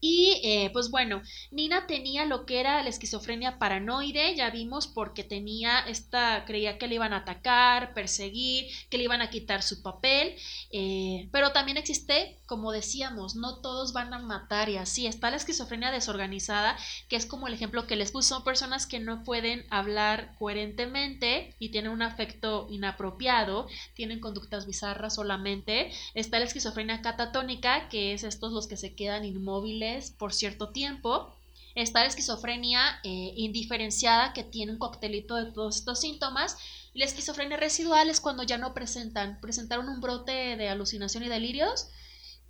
Y 0.00 0.40
eh, 0.44 0.70
pues 0.72 0.90
bueno, 0.90 1.22
Nina 1.50 1.86
tenía 1.86 2.24
lo 2.24 2.46
que 2.46 2.60
era 2.60 2.82
la 2.82 2.88
esquizofrenia 2.88 3.58
paranoide, 3.58 4.36
ya 4.36 4.50
vimos 4.50 4.86
porque 4.86 5.24
tenía 5.24 5.80
esta, 5.80 6.44
creía 6.44 6.78
que 6.78 6.86
le 6.86 6.96
iban 6.96 7.12
a 7.12 7.18
atacar, 7.18 7.94
perseguir, 7.94 8.66
que 8.90 8.98
le 8.98 9.04
iban 9.04 9.22
a 9.22 9.30
quitar 9.30 9.62
su 9.62 9.82
papel, 9.82 10.36
eh, 10.70 11.28
pero 11.32 11.52
también 11.52 11.76
existe, 11.76 12.36
como 12.46 12.70
decíamos, 12.70 13.34
no 13.34 13.56
todos 13.60 13.92
van 13.92 14.14
a 14.14 14.18
matar 14.20 14.68
y 14.68 14.76
así, 14.76 15.06
está 15.06 15.30
la 15.30 15.36
esquizofrenia 15.36 15.90
desorganizada, 15.90 16.76
que 17.08 17.16
es 17.16 17.26
como 17.26 17.48
el 17.48 17.54
ejemplo 17.54 17.86
que 17.86 17.96
les 17.96 18.12
puso, 18.12 18.28
son 18.28 18.44
personas 18.44 18.86
que 18.86 19.00
no 19.00 19.24
pueden 19.24 19.64
hablar 19.70 20.34
coherentemente 20.38 21.54
y 21.58 21.70
tienen 21.70 21.90
un 21.90 22.02
afecto 22.02 22.66
inapropiado, 22.70 23.66
tienen 23.94 24.20
conductas 24.20 24.66
bizarras 24.66 25.14
solamente, 25.14 25.90
está 26.14 26.38
la 26.38 26.44
esquizofrenia 26.44 27.02
catatónica, 27.02 27.88
que 27.88 28.12
es 28.12 28.22
estos 28.24 28.52
los 28.52 28.66
que 28.68 28.76
se 28.76 28.94
quedan 28.94 29.24
inmóviles, 29.24 29.87
por 30.18 30.32
cierto 30.32 30.70
tiempo. 30.70 31.34
Está 31.74 32.00
la 32.00 32.06
esquizofrenia 32.06 32.80
eh, 33.04 33.34
indiferenciada 33.36 34.32
que 34.32 34.42
tiene 34.42 34.72
un 34.72 34.78
coctelito 34.78 35.36
de 35.36 35.52
todos 35.52 35.76
estos 35.76 36.00
síntomas. 36.00 36.56
Y 36.94 36.98
la 36.98 37.04
esquizofrenia 37.04 37.56
residual 37.56 38.10
es 38.10 38.20
cuando 38.20 38.42
ya 38.42 38.58
no 38.58 38.74
presentan. 38.74 39.40
Presentaron 39.40 39.88
un 39.88 40.00
brote 40.00 40.56
de 40.56 40.68
alucinación 40.68 41.22
y 41.22 41.28
delirios 41.28 41.88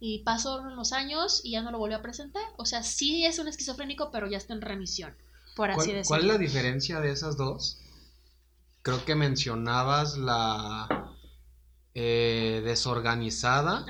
y 0.00 0.20
pasaron 0.20 0.76
los 0.76 0.92
años 0.92 1.40
y 1.44 1.52
ya 1.52 1.62
no 1.62 1.70
lo 1.70 1.78
volvió 1.78 1.96
a 1.96 2.02
presentar. 2.02 2.42
O 2.56 2.64
sea, 2.64 2.82
sí 2.82 3.24
es 3.24 3.38
un 3.38 3.48
esquizofrénico, 3.48 4.10
pero 4.10 4.28
ya 4.28 4.38
está 4.38 4.54
en 4.54 4.60
remisión, 4.60 5.14
por 5.56 5.70
así 5.70 5.92
decirlo. 5.92 6.08
¿Cuál 6.08 6.20
es 6.22 6.26
la 6.26 6.38
diferencia 6.38 7.00
de 7.00 7.10
esas 7.10 7.36
dos? 7.36 7.80
Creo 8.82 9.04
que 9.04 9.14
mencionabas 9.14 10.16
la 10.16 11.14
eh, 11.94 12.62
desorganizada 12.64 13.84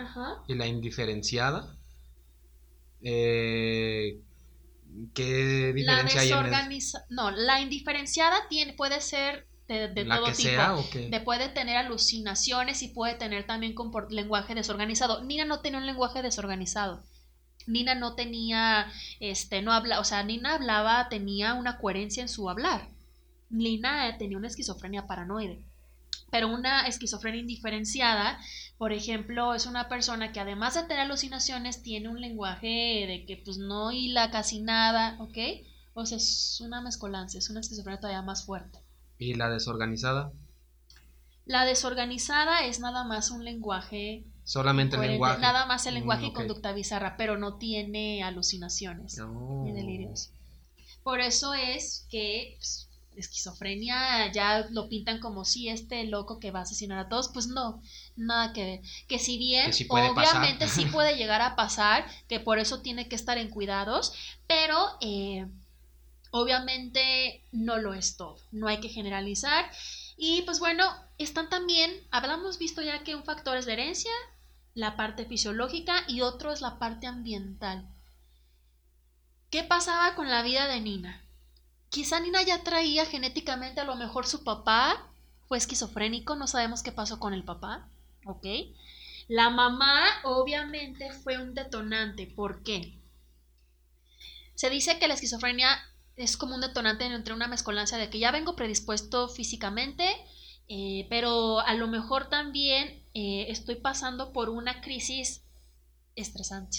y 0.47 0.55
la 0.55 0.67
indiferenciada. 0.67 1.78
Eh, 3.03 4.21
¿Qué 5.15 5.73
diferencia 5.73 6.21
hay 6.21 6.31
en 6.31 6.79
No, 7.11 7.31
la 7.31 7.61
indiferenciada 7.61 8.49
tiene, 8.49 8.73
puede 8.73 9.01
ser 9.01 9.47
de, 9.69 9.89
todo 10.05 10.25
tipo. 10.33 10.35
Sea, 10.35 10.77
De 11.11 11.21
puede 11.21 11.49
tener 11.49 11.77
alucinaciones 11.77 12.83
y 12.83 12.89
puede 12.89 13.15
tener 13.15 13.47
también 13.47 13.75
lenguaje 14.11 14.55
desorganizado. 14.55 15.23
Nina 15.25 15.45
no 15.45 15.61
tenía 15.61 15.79
un 15.79 15.87
lenguaje 15.87 16.23
desorganizado. 16.23 17.05
Nina 17.67 17.95
no 17.95 18.15
tenía, 18.15 18.91
este, 19.21 19.61
no 19.61 19.73
habla, 19.73 20.01
o 20.01 20.05
sea, 20.05 20.23
Nina 20.23 20.55
hablaba, 20.55 21.09
tenía 21.11 21.55
una 21.55 21.79
coherencia 21.79 22.23
en 22.23 22.29
su 22.29 22.49
hablar. 22.49 22.89
Nina 23.51 24.17
tenía 24.19 24.39
una 24.39 24.49
esquizofrenia 24.49 25.07
paranoide. 25.07 25.65
Pero 26.31 26.49
una 26.49 26.87
esquizofrenia 26.87 27.41
indiferenciada, 27.41 28.39
por 28.77 28.93
ejemplo, 28.93 29.55
es 29.55 29.67
una 29.67 29.89
persona 29.89 30.33
que 30.33 30.41
además 30.41 30.75
de 30.75 30.83
tener 30.83 31.01
alucinaciones 31.01 31.83
tiene 31.83 32.09
un 32.09 32.21
lenguaje 32.21 33.07
de 33.07 33.25
que 33.27 33.41
pues 33.43 33.59
no 33.59 33.91
hila 33.93 34.31
casi 34.31 34.61
nada, 34.61 35.17
¿ok? 35.21 35.39
O 35.95 36.07
sea, 36.07 36.19
es 36.19 36.61
una 36.61 36.81
mezcolanza, 36.81 37.39
es 37.39 37.51
una 37.51 37.61
esquizofrenia 37.61 38.01
todavía 38.01 38.23
más 38.23 38.45
fuerte. 38.45 38.79
¿Y 39.19 39.35
la 39.35 39.49
desorganizada? 39.49 40.33
La 41.45 41.65
desorganizada 41.65 42.67
es 42.67 42.79
nada 42.79 43.05
más 43.05 43.31
un 43.31 43.43
lenguaje. 43.43 44.25
Solamente 44.45 44.97
el 44.97 45.03
lenguaje. 45.03 45.41
Nada 45.41 45.67
más 45.67 45.87
el 45.87 45.95
lenguaje 45.95 46.27
y 46.27 46.31
mm, 46.31 46.35
conducta 46.35 46.73
bizarra, 46.73 47.17
pero 47.17 47.39
no 47.39 47.57
tiene 47.57 48.23
alucinaciones 48.23 49.19
ni 49.65 49.73
delirios. 49.73 50.31
Por 51.03 51.21
eso 51.21 51.55
es 51.55 52.07
que 52.11 52.55
pues, 52.59 52.88
esquizofrenia 53.21 54.31
ya 54.33 54.67
lo 54.71 54.89
pintan 54.89 55.21
como 55.21 55.45
si 55.45 55.69
este 55.69 56.05
loco 56.05 56.39
que 56.39 56.51
va 56.51 56.61
a 56.61 56.63
asesinar 56.63 56.99
a 56.99 57.09
todos, 57.09 57.29
pues 57.29 57.47
no, 57.47 57.83
nada 58.17 58.53
que 58.53 58.65
ver. 58.65 58.81
Que 59.07 59.19
si 59.19 59.39
bien 59.39 59.71
obviamente 59.89 60.69
sí 60.69 60.85
puede 60.93 61.17
llegar 61.17 61.41
a 61.43 61.57
pasar, 61.57 62.07
que 62.29 62.41
por 62.41 62.59
eso 62.59 62.81
tiene 62.81 63.09
que 63.09 63.17
estar 63.17 63.39
en 63.39 63.51
cuidados, 63.51 64.13
pero 64.47 64.77
eh, 65.01 65.47
obviamente 66.31 67.43
no 67.53 67.79
lo 67.79 67.95
es 67.95 68.17
todo, 68.17 68.39
no 68.53 68.69
hay 68.69 68.79
que 68.79 68.89
generalizar. 68.89 69.71
Y 70.17 70.43
pues 70.43 70.59
bueno, 70.59 70.85
están 71.19 71.49
también, 71.49 71.93
hablamos 72.11 72.59
visto 72.59 72.83
ya 72.83 73.05
que 73.05 73.15
un 73.15 73.25
factor 73.25 73.57
es 73.57 73.67
la 73.67 73.75
herencia, 73.75 74.13
la 74.75 74.97
parte 74.97 75.25
fisiológica 75.25 76.05
y 76.07 76.21
otro 76.21 76.53
es 76.53 76.61
la 76.61 76.79
parte 76.79 77.07
ambiental. 77.07 77.89
¿Qué 79.51 79.65
pasaba 79.65 80.15
con 80.15 80.29
la 80.29 80.43
vida 80.43 80.67
de 80.67 80.81
Nina? 80.81 81.25
Quizá 81.91 82.21
Nina 82.21 82.43
ya 82.43 82.63
traía 82.63 83.07
genéticamente 83.07 83.81
a 83.81 83.85
lo 83.85 83.97
mejor 83.97 84.27
su 84.27 84.45
papá 84.45 85.11
fue 85.47 85.57
esquizofrénico, 85.59 86.37
no 86.37 86.47
sabemos 86.47 86.83
qué 86.83 86.93
pasó 86.93 87.19
con 87.19 87.33
el 87.33 87.45
papá, 87.45 87.89
¿ok? 88.27 88.47
La 89.29 89.51
mamá 89.51 90.05
obviamente 90.25 91.13
fue 91.13 91.39
un 91.39 91.55
detonante, 91.55 92.27
¿por 92.27 92.63
qué? 92.63 92.99
Se 94.55 94.71
dice 94.71 94.99
que 94.99 95.09
la 95.09 95.15
esquizofrenia 95.15 95.79
es 96.17 96.37
como 96.37 96.55
un 96.55 96.61
detonante 96.61 97.05
entre 97.05 97.33
una 97.33 97.49
mezcolancia 97.49 97.97
de 97.97 98.11
que 98.11 98.19
ya 98.19 98.33
vengo 98.33 98.57
predispuesto 98.57 99.29
físicamente, 99.29 100.05
eh, 100.69 101.07
pero 101.09 101.61
a 101.61 101.75
lo 101.75 101.87
mejor 101.87 102.29
también 102.29 103.03
eh, 103.15 103.47
estoy 103.49 103.77
pasando 103.77 104.33
por 104.33 104.51
una 104.51 104.81
crisis 104.83 105.43
estresante. 106.21 106.79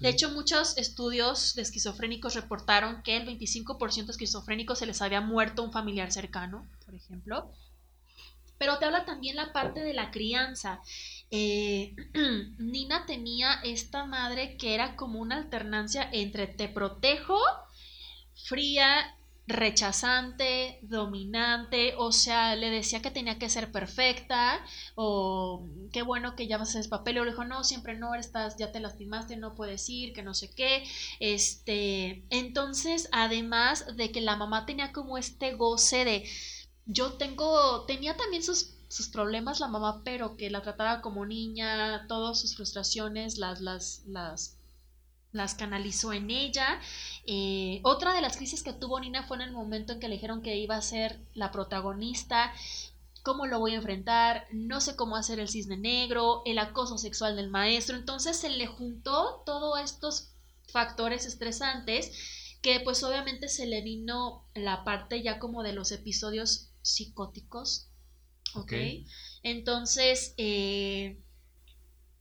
De 0.00 0.08
hecho, 0.08 0.30
muchos 0.30 0.76
estudios 0.78 1.54
de 1.54 1.62
esquizofrénicos 1.62 2.34
reportaron 2.34 3.02
que 3.02 3.16
el 3.16 3.26
25% 3.26 4.06
de 4.06 4.12
esquizofrénicos 4.12 4.78
se 4.78 4.86
les 4.86 5.02
había 5.02 5.20
muerto 5.20 5.62
un 5.62 5.72
familiar 5.72 6.12
cercano, 6.12 6.66
por 6.84 6.94
ejemplo. 6.94 7.52
Pero 8.58 8.78
te 8.78 8.86
habla 8.86 9.04
también 9.04 9.36
la 9.36 9.52
parte 9.52 9.80
de 9.80 9.92
la 9.92 10.10
crianza. 10.10 10.80
Eh, 11.30 11.94
Nina 12.58 13.04
tenía 13.06 13.60
esta 13.64 14.06
madre 14.06 14.56
que 14.56 14.74
era 14.74 14.96
como 14.96 15.20
una 15.20 15.36
alternancia 15.36 16.08
entre 16.12 16.46
te 16.46 16.68
protejo, 16.68 17.38
fría 18.34 19.15
rechazante, 19.46 20.78
dominante, 20.82 21.94
o 21.98 22.12
sea, 22.12 22.56
le 22.56 22.70
decía 22.70 23.00
que 23.00 23.10
tenía 23.10 23.38
que 23.38 23.48
ser 23.48 23.70
perfecta, 23.70 24.64
o 24.96 25.68
qué 25.92 26.02
bueno 26.02 26.34
que 26.34 26.48
ya 26.48 26.58
vas 26.58 26.74
a 26.74 26.82
papel, 26.88 27.18
o 27.18 27.24
le 27.24 27.30
dijo, 27.30 27.44
no, 27.44 27.62
siempre 27.64 27.96
no, 27.96 28.14
estás, 28.14 28.56
ya 28.56 28.72
te 28.72 28.80
lastimaste, 28.80 29.36
no 29.36 29.54
puedes 29.54 29.88
ir, 29.88 30.12
que 30.12 30.22
no 30.22 30.34
sé 30.34 30.50
qué, 30.50 30.84
este, 31.20 32.24
entonces, 32.30 33.08
además 33.12 33.96
de 33.96 34.10
que 34.10 34.20
la 34.20 34.36
mamá 34.36 34.66
tenía 34.66 34.92
como 34.92 35.18
este 35.18 35.54
goce 35.54 36.04
de, 36.04 36.28
yo 36.86 37.14
tengo, 37.14 37.84
tenía 37.86 38.16
también 38.16 38.42
sus 38.42 38.76
sus 38.88 39.08
problemas 39.08 39.60
la 39.60 39.68
mamá, 39.68 40.02
pero 40.04 40.36
que 40.36 40.50
la 40.50 40.62
trataba 40.62 41.00
como 41.02 41.26
niña, 41.26 42.06
todas 42.06 42.40
sus 42.40 42.56
frustraciones 42.56 43.36
las, 43.38 43.60
las, 43.60 44.02
las 44.06 44.55
las 45.36 45.54
canalizó 45.54 46.12
en 46.12 46.30
ella. 46.30 46.80
Eh, 47.26 47.80
otra 47.84 48.14
de 48.14 48.20
las 48.20 48.36
crisis 48.36 48.62
que 48.62 48.72
tuvo 48.72 48.98
Nina 48.98 49.22
fue 49.22 49.36
en 49.36 49.42
el 49.42 49.52
momento 49.52 49.92
en 49.92 50.00
que 50.00 50.08
le 50.08 50.16
dijeron 50.16 50.42
que 50.42 50.56
iba 50.56 50.76
a 50.76 50.82
ser 50.82 51.20
la 51.34 51.52
protagonista. 51.52 52.52
¿Cómo 53.22 53.46
lo 53.46 53.58
voy 53.58 53.72
a 53.72 53.76
enfrentar? 53.76 54.46
No 54.52 54.80
sé 54.80 54.96
cómo 54.96 55.16
hacer 55.16 55.38
el 55.40 55.48
cisne 55.48 55.76
negro, 55.76 56.42
el 56.46 56.58
acoso 56.58 56.98
sexual 56.98 57.36
del 57.36 57.50
maestro. 57.50 57.96
Entonces 57.96 58.36
se 58.36 58.50
le 58.50 58.66
juntó 58.66 59.42
todos 59.44 59.80
estos 59.80 60.32
factores 60.68 61.26
estresantes 61.26 62.12
que 62.62 62.80
pues 62.80 63.02
obviamente 63.04 63.48
se 63.48 63.66
le 63.66 63.82
vino 63.82 64.44
la 64.54 64.84
parte 64.84 65.22
ya 65.22 65.38
como 65.38 65.62
de 65.62 65.72
los 65.72 65.92
episodios 65.92 66.70
psicóticos. 66.82 67.88
¿Ok? 68.54 68.72
Entonces, 69.42 70.34
eh, 70.38 71.20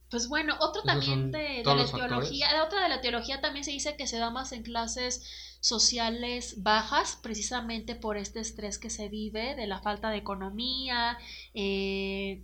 pues 0.10 0.28
bueno, 0.28 0.56
otro 0.60 0.84
también 0.84 1.32
de, 1.32 1.64
la 1.66 1.86
teología, 1.86 2.64
otra 2.64 2.84
de 2.84 2.90
la 2.90 3.02
teología 3.02 3.42
también 3.42 3.66
se 3.66 3.72
dice 3.72 3.96
que 3.96 4.08
se 4.08 4.18
da 4.18 4.30
más 4.30 4.52
en 4.52 4.64
clases 4.64 5.24
sociales 5.60 6.62
bajas, 6.62 7.18
precisamente 7.22 7.96
por 7.96 8.18
este 8.18 8.40
estrés 8.40 8.78
que 8.78 8.90
se 8.92 9.10
vive, 9.10 9.56
de 9.56 9.66
la 9.66 9.82
falta 9.82 10.10
de 10.10 10.18
economía, 10.18 11.18
eh, 11.56 12.44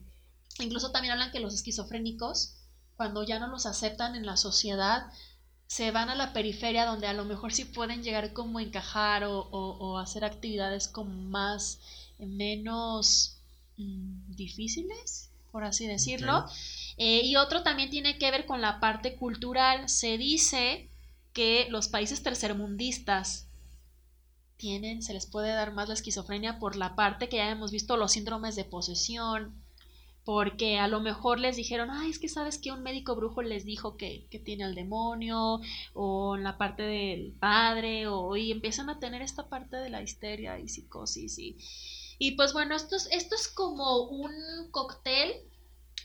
incluso 0.59 0.91
también 0.91 1.13
hablan 1.13 1.31
que 1.31 1.39
los 1.39 1.53
esquizofrénicos, 1.53 2.55
cuando 2.97 3.23
ya 3.23 3.39
no 3.39 3.47
los 3.47 3.65
aceptan 3.65 4.15
en 4.15 4.25
la 4.25 4.37
sociedad, 4.37 5.11
se 5.67 5.91
van 5.91 6.09
a 6.09 6.15
la 6.15 6.33
periferia 6.33 6.85
donde 6.85 7.07
a 7.07 7.13
lo 7.13 7.23
mejor 7.23 7.53
sí 7.53 7.63
pueden 7.63 8.03
llegar 8.03 8.33
como 8.33 8.59
a 8.59 8.63
encajar 8.63 9.23
o, 9.25 9.97
hacer 9.99 10.25
actividades 10.25 10.87
como 10.89 11.13
más, 11.13 11.79
menos 12.19 13.37
mm, 13.77 14.35
difíciles, 14.35 15.30
por 15.51 15.63
así 15.63 15.87
decirlo. 15.87 16.45
Eh, 16.97 17.21
y 17.23 17.35
otro 17.35 17.63
también 17.63 17.89
tiene 17.89 18.17
que 18.17 18.31
ver 18.31 18.45
con 18.45 18.61
la 18.61 18.79
parte 18.79 19.15
cultural. 19.15 19.89
Se 19.89 20.17
dice 20.17 20.89
que 21.33 21.67
los 21.69 21.87
países 21.87 22.23
tercermundistas 22.23 23.47
tienen, 24.57 25.01
se 25.01 25.13
les 25.13 25.25
puede 25.25 25.49
dar 25.49 25.73
más 25.73 25.87
la 25.87 25.95
esquizofrenia 25.95 26.59
por 26.59 26.75
la 26.75 26.95
parte 26.95 27.29
que 27.29 27.37
ya 27.37 27.49
hemos 27.49 27.71
visto, 27.71 27.97
los 27.97 28.11
síndromes 28.11 28.55
de 28.55 28.63
posesión, 28.63 29.55
porque 30.23 30.77
a 30.77 30.87
lo 30.87 30.99
mejor 30.99 31.39
les 31.39 31.55
dijeron, 31.55 31.89
ay, 31.89 32.11
es 32.11 32.19
que 32.19 32.29
sabes 32.29 32.59
que 32.59 32.71
un 32.71 32.83
médico 32.83 33.15
brujo 33.15 33.41
les 33.41 33.65
dijo 33.65 33.97
que, 33.97 34.27
que 34.29 34.37
tiene 34.37 34.63
al 34.63 34.75
demonio, 34.75 35.61
o 35.95 36.35
en 36.35 36.43
la 36.43 36.59
parte 36.59 36.83
del 36.83 37.33
padre, 37.39 38.05
o 38.05 38.37
y 38.37 38.51
empiezan 38.51 38.89
a 38.91 38.99
tener 38.99 39.23
esta 39.23 39.49
parte 39.49 39.77
de 39.77 39.89
la 39.89 40.03
histeria 40.03 40.59
y 40.59 40.69
psicosis. 40.69 41.39
Y, 41.39 41.57
y 42.23 42.33
pues 42.33 42.53
bueno, 42.53 42.75
esto 42.75 42.95
es, 42.95 43.07
esto 43.09 43.33
es 43.33 43.47
como 43.47 44.03
un 44.03 44.31
cóctel 44.69 45.33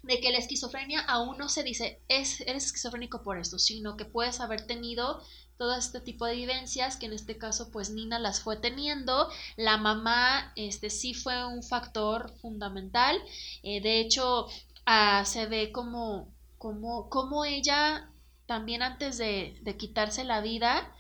de 0.03 0.19
que 0.19 0.33
la 0.33 0.39
esquizofrenia 0.39 1.03
aún 1.03 1.37
no 1.37 1.51
se 1.51 1.63
dice 1.63 2.01
es, 2.09 2.41
eres 2.41 2.65
esquizofrénico 2.65 3.23
por 3.23 3.37
esto, 3.37 3.59
sino 3.59 3.99
que 3.99 4.07
puedes 4.07 4.41
haber 4.41 4.67
tenido 4.67 5.23
todo 5.59 5.77
este 5.77 6.01
tipo 6.01 6.25
de 6.25 6.37
vivencias 6.37 6.97
que 6.97 7.05
en 7.05 7.13
este 7.13 7.37
caso 7.37 7.71
pues 7.71 7.91
Nina 7.91 8.19
las 8.19 8.41
fue 8.41 8.57
teniendo. 8.57 9.29
La 9.59 9.77
mamá 9.77 10.55
este 10.57 10.89
sí 10.89 11.13
fue 11.13 11.45
un 11.45 11.63
factor 11.63 12.33
fundamental. 12.41 13.23
Eh, 13.63 13.83
de 13.83 14.01
hecho 14.01 14.47
ah, 14.87 15.23
se 15.27 15.45
ve 15.45 15.71
como 15.71 16.33
como 16.57 17.11
como 17.11 17.45
ella 17.45 18.11
también 18.47 18.83
antes 18.83 19.19
de, 19.19 19.59
de 19.61 19.77
quitarse 19.77 20.25
la 20.25 20.41
vida 20.41 20.96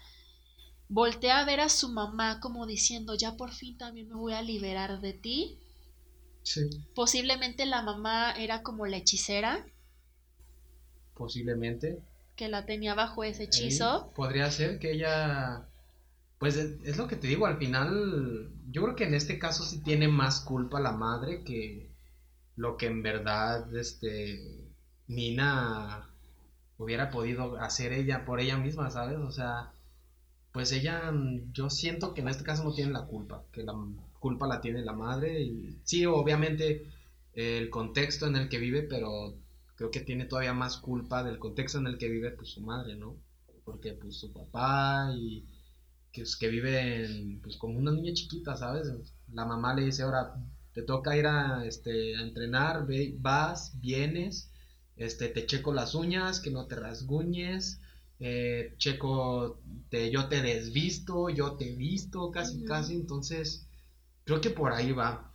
voltea 0.89 1.39
a 1.41 1.45
ver 1.45 1.61
a 1.61 1.69
su 1.69 1.89
mamá 1.91 2.41
como 2.41 2.67
diciendo 2.67 3.15
ya 3.15 3.37
por 3.37 3.53
fin 3.53 3.77
también 3.79 4.09
me 4.09 4.15
voy 4.17 4.33
a 4.35 4.43
liberar 4.43 5.01
de 5.01 5.13
ti 5.15 5.59
Sí. 6.43 6.61
posiblemente 6.95 7.67
la 7.67 7.83
mamá 7.83 8.33
era 8.33 8.63
como 8.63 8.87
la 8.87 8.99
hechicera 8.99 9.67
Posiblemente. 11.15 12.03
que 12.37 12.49
la 12.49 12.67
tenía 12.67 12.95
bajo 12.95 13.25
ese 13.25 13.45
hechizo 13.45 14.13
Podría 14.15 14.51
ser 14.51 14.79
que 14.79 14.93
ella. 14.93 15.67
Pues 16.39 16.57
es, 16.57 16.77
es 16.85 16.99
lo 16.99 17.09
que 17.09 17.17
te 17.17 17.27
digo, 17.27 17.47
al 17.47 17.57
final. 17.59 18.53
Yo 18.71 18.83
creo 18.83 18.95
que 18.97 19.05
en 19.05 19.15
este 19.15 19.39
caso 19.39 19.65
sí 19.65 19.83
tiene 19.83 20.09
más 20.09 20.41
culpa 20.41 20.79
la 20.81 20.93
madre 20.93 21.43
que 21.45 21.91
lo 22.57 22.77
que 22.77 22.87
en 22.87 23.03
verdad 23.03 23.75
este 23.77 24.39
Nina 25.09 26.11
hubiera 26.79 27.11
podido 27.11 27.57
hacer 27.57 27.93
ella 27.93 28.25
por 28.27 28.41
ella 28.41 28.59
misma, 28.59 28.91
¿sabes? 28.91 29.19
O 29.19 29.33
sea, 29.33 29.73
pues 30.57 30.73
ella, 30.73 31.12
mm, 31.12 31.53
yo 31.53 31.70
siento 31.70 32.15
que 32.15 32.23
en 32.23 32.28
este 32.28 32.45
caso 32.45 32.65
no 32.65 32.73
tiene 32.74 32.93
la 32.93 33.07
culpa, 33.07 33.45
que 33.53 33.62
la 33.62 33.74
culpa 34.20 34.47
la 34.47 34.61
tiene 34.61 34.83
la 34.85 34.93
madre 34.95 35.43
y 35.43 35.78
sí, 35.85 36.07
obviamente 36.07 36.91
eh, 37.35 37.59
el 37.59 37.70
contexto 37.70 38.27
en 38.27 38.37
el 38.37 38.49
que 38.49 38.59
vive, 38.59 38.83
pero 38.83 39.35
creo 39.77 39.91
que 39.91 40.01
tiene 40.01 40.24
todavía 40.27 40.55
más 40.55 40.78
culpa 40.78 41.23
del 41.24 41.39
contexto 41.39 41.78
en 41.78 41.87
el 41.89 41.99
que 41.99 42.09
vive 42.09 42.31
pues 42.33 42.51
su 42.51 42.61
madre, 42.62 42.97
¿no? 42.97 43.16
Porque 43.65 43.93
pues 43.95 44.16
su 44.16 44.33
papá 44.33 45.11
y 45.15 45.45
que, 46.12 46.24
que 46.41 46.49
vive 46.49 47.39
pues 47.43 47.57
como 47.57 47.78
una 47.78 47.93
niña 47.93 48.15
chiquita, 48.15 48.57
¿sabes? 48.57 48.93
La 49.33 49.45
mamá 49.45 49.74
le 49.74 49.85
dice, 49.85 50.03
ahora 50.03 50.35
te 50.73 50.83
toca 50.83 51.16
ir 51.16 51.27
a, 51.27 51.65
este, 51.66 52.16
a 52.16 52.23
entrenar, 52.23 52.87
ve- 52.87 53.15
vas, 53.19 53.78
vienes, 53.81 54.51
este, 54.97 55.28
te 55.28 55.47
checo 55.47 55.73
las 55.74 55.95
uñas, 55.95 56.41
que 56.41 56.51
no 56.51 56.66
te 56.66 56.77
rasguñes, 56.77 57.81
eh, 58.21 58.75
checo, 58.79 59.61
te, 59.91 60.11
yo 60.11 60.29
te 60.29 60.43
desvisto, 60.43 61.29
yo 61.31 61.57
te 61.57 61.75
visto, 61.77 62.31
casi, 62.31 62.63
casi, 62.65 62.95
entonces 62.95 63.69
creo 64.25 64.41
que 64.41 64.51
por 64.51 64.73
ahí 64.73 64.93
va. 64.93 65.33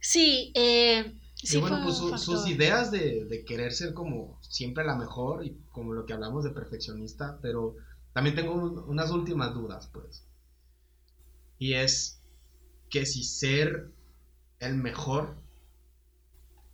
sí 0.00 0.52
eh, 0.54 1.12
sí 1.42 1.56
y 1.56 1.60
bueno, 1.60 1.80
pues 1.80 1.96
su- 1.96 2.16
sus 2.18 2.46
ideas 2.46 2.90
de, 2.92 3.24
de 3.24 3.44
querer 3.44 3.72
ser 3.72 3.92
como 3.94 4.38
siempre 4.42 4.84
la 4.84 4.96
mejor 4.96 5.44
y 5.44 5.56
como 5.72 5.92
lo 5.92 6.04
que 6.06 6.12
hablamos 6.12 6.44
de 6.44 6.50
perfeccionista, 6.50 7.38
pero 7.42 7.76
también 8.12 8.36
tengo 8.36 8.54
un- 8.54 8.78
unas 8.78 9.10
últimas 9.10 9.54
dudas, 9.54 9.88
pues. 9.92 10.24
Y 11.58 11.74
es 11.74 12.22
que 12.90 13.06
si 13.06 13.24
ser 13.24 13.92
el 14.60 14.76
mejor 14.76 15.36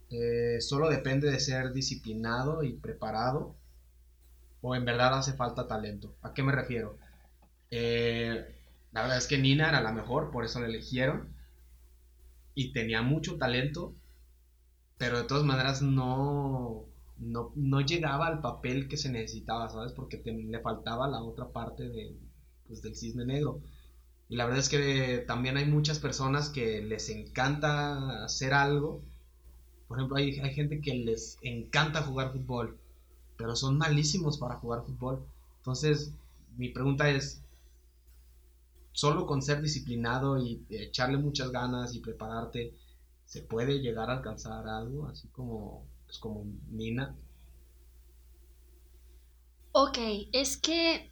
eh, 0.09 0.59
solo 0.61 0.89
depende 0.89 1.29
de 1.31 1.39
ser 1.39 1.71
disciplinado 1.73 2.63
y 2.63 2.73
preparado 2.73 3.55
o 4.67 4.73
en 4.73 4.83
verdad 4.83 5.13
hace 5.13 5.33
falta 5.33 5.67
talento. 5.67 6.15
¿A 6.23 6.33
qué 6.33 6.41
me 6.41 6.51
refiero? 6.51 6.97
Eh, 7.69 8.43
la 8.91 9.01
verdad 9.03 9.19
es 9.19 9.27
que 9.27 9.37
Nina 9.37 9.69
era 9.69 9.79
la 9.79 9.91
mejor, 9.91 10.31
por 10.31 10.43
eso 10.43 10.59
la 10.59 10.65
eligieron 10.65 11.35
y 12.55 12.73
tenía 12.73 13.03
mucho 13.03 13.37
talento, 13.37 13.93
pero 14.97 15.19
de 15.19 15.25
todas 15.25 15.43
maneras 15.43 15.83
no, 15.83 16.87
no, 17.19 17.51
no 17.55 17.81
llegaba 17.81 18.25
al 18.25 18.41
papel 18.41 18.87
que 18.87 18.97
se 18.97 19.11
necesitaba, 19.11 19.69
¿sabes? 19.69 19.93
Porque 19.93 20.19
le 20.25 20.59
faltaba 20.61 21.07
la 21.07 21.21
otra 21.21 21.49
parte 21.49 21.87
de, 21.87 22.17
pues, 22.67 22.81
del 22.81 22.95
cisne 22.95 23.23
negro. 23.23 23.61
Y 24.29 24.35
la 24.35 24.45
verdad 24.45 24.61
es 24.61 24.69
que 24.69 25.23
también 25.27 25.57
hay 25.57 25.65
muchas 25.65 25.99
personas 25.99 26.49
que 26.49 26.81
les 26.81 27.09
encanta 27.09 28.23
hacer 28.23 28.55
algo. 28.55 29.03
Por 29.87 29.99
ejemplo, 29.99 30.17
hay, 30.17 30.39
hay 30.39 30.55
gente 30.55 30.81
que 30.81 30.95
les 30.95 31.37
encanta 31.43 32.01
jugar 32.01 32.31
fútbol, 32.31 32.79
pero 33.37 33.55
son 33.55 33.77
malísimos 33.77 34.37
para 34.37 34.55
jugar 34.55 34.83
fútbol. 34.83 35.25
Entonces, 35.57 36.11
mi 36.57 36.69
pregunta 36.69 37.09
es, 37.09 37.41
solo 38.91 39.25
con 39.25 39.41
ser 39.41 39.61
disciplinado 39.61 40.39
y 40.39 40.65
echarle 40.69 41.17
muchas 41.17 41.51
ganas 41.51 41.93
y 41.93 41.99
prepararte, 41.99 42.73
se 43.25 43.41
puede 43.41 43.79
llegar 43.79 44.09
a 44.09 44.13
alcanzar 44.13 44.67
algo, 44.67 45.07
así 45.07 45.27
como, 45.29 45.83
pues, 46.05 46.17
como 46.17 46.45
Nina. 46.69 47.15
Ok, 49.73 49.97
es 50.31 50.55
que 50.55 51.11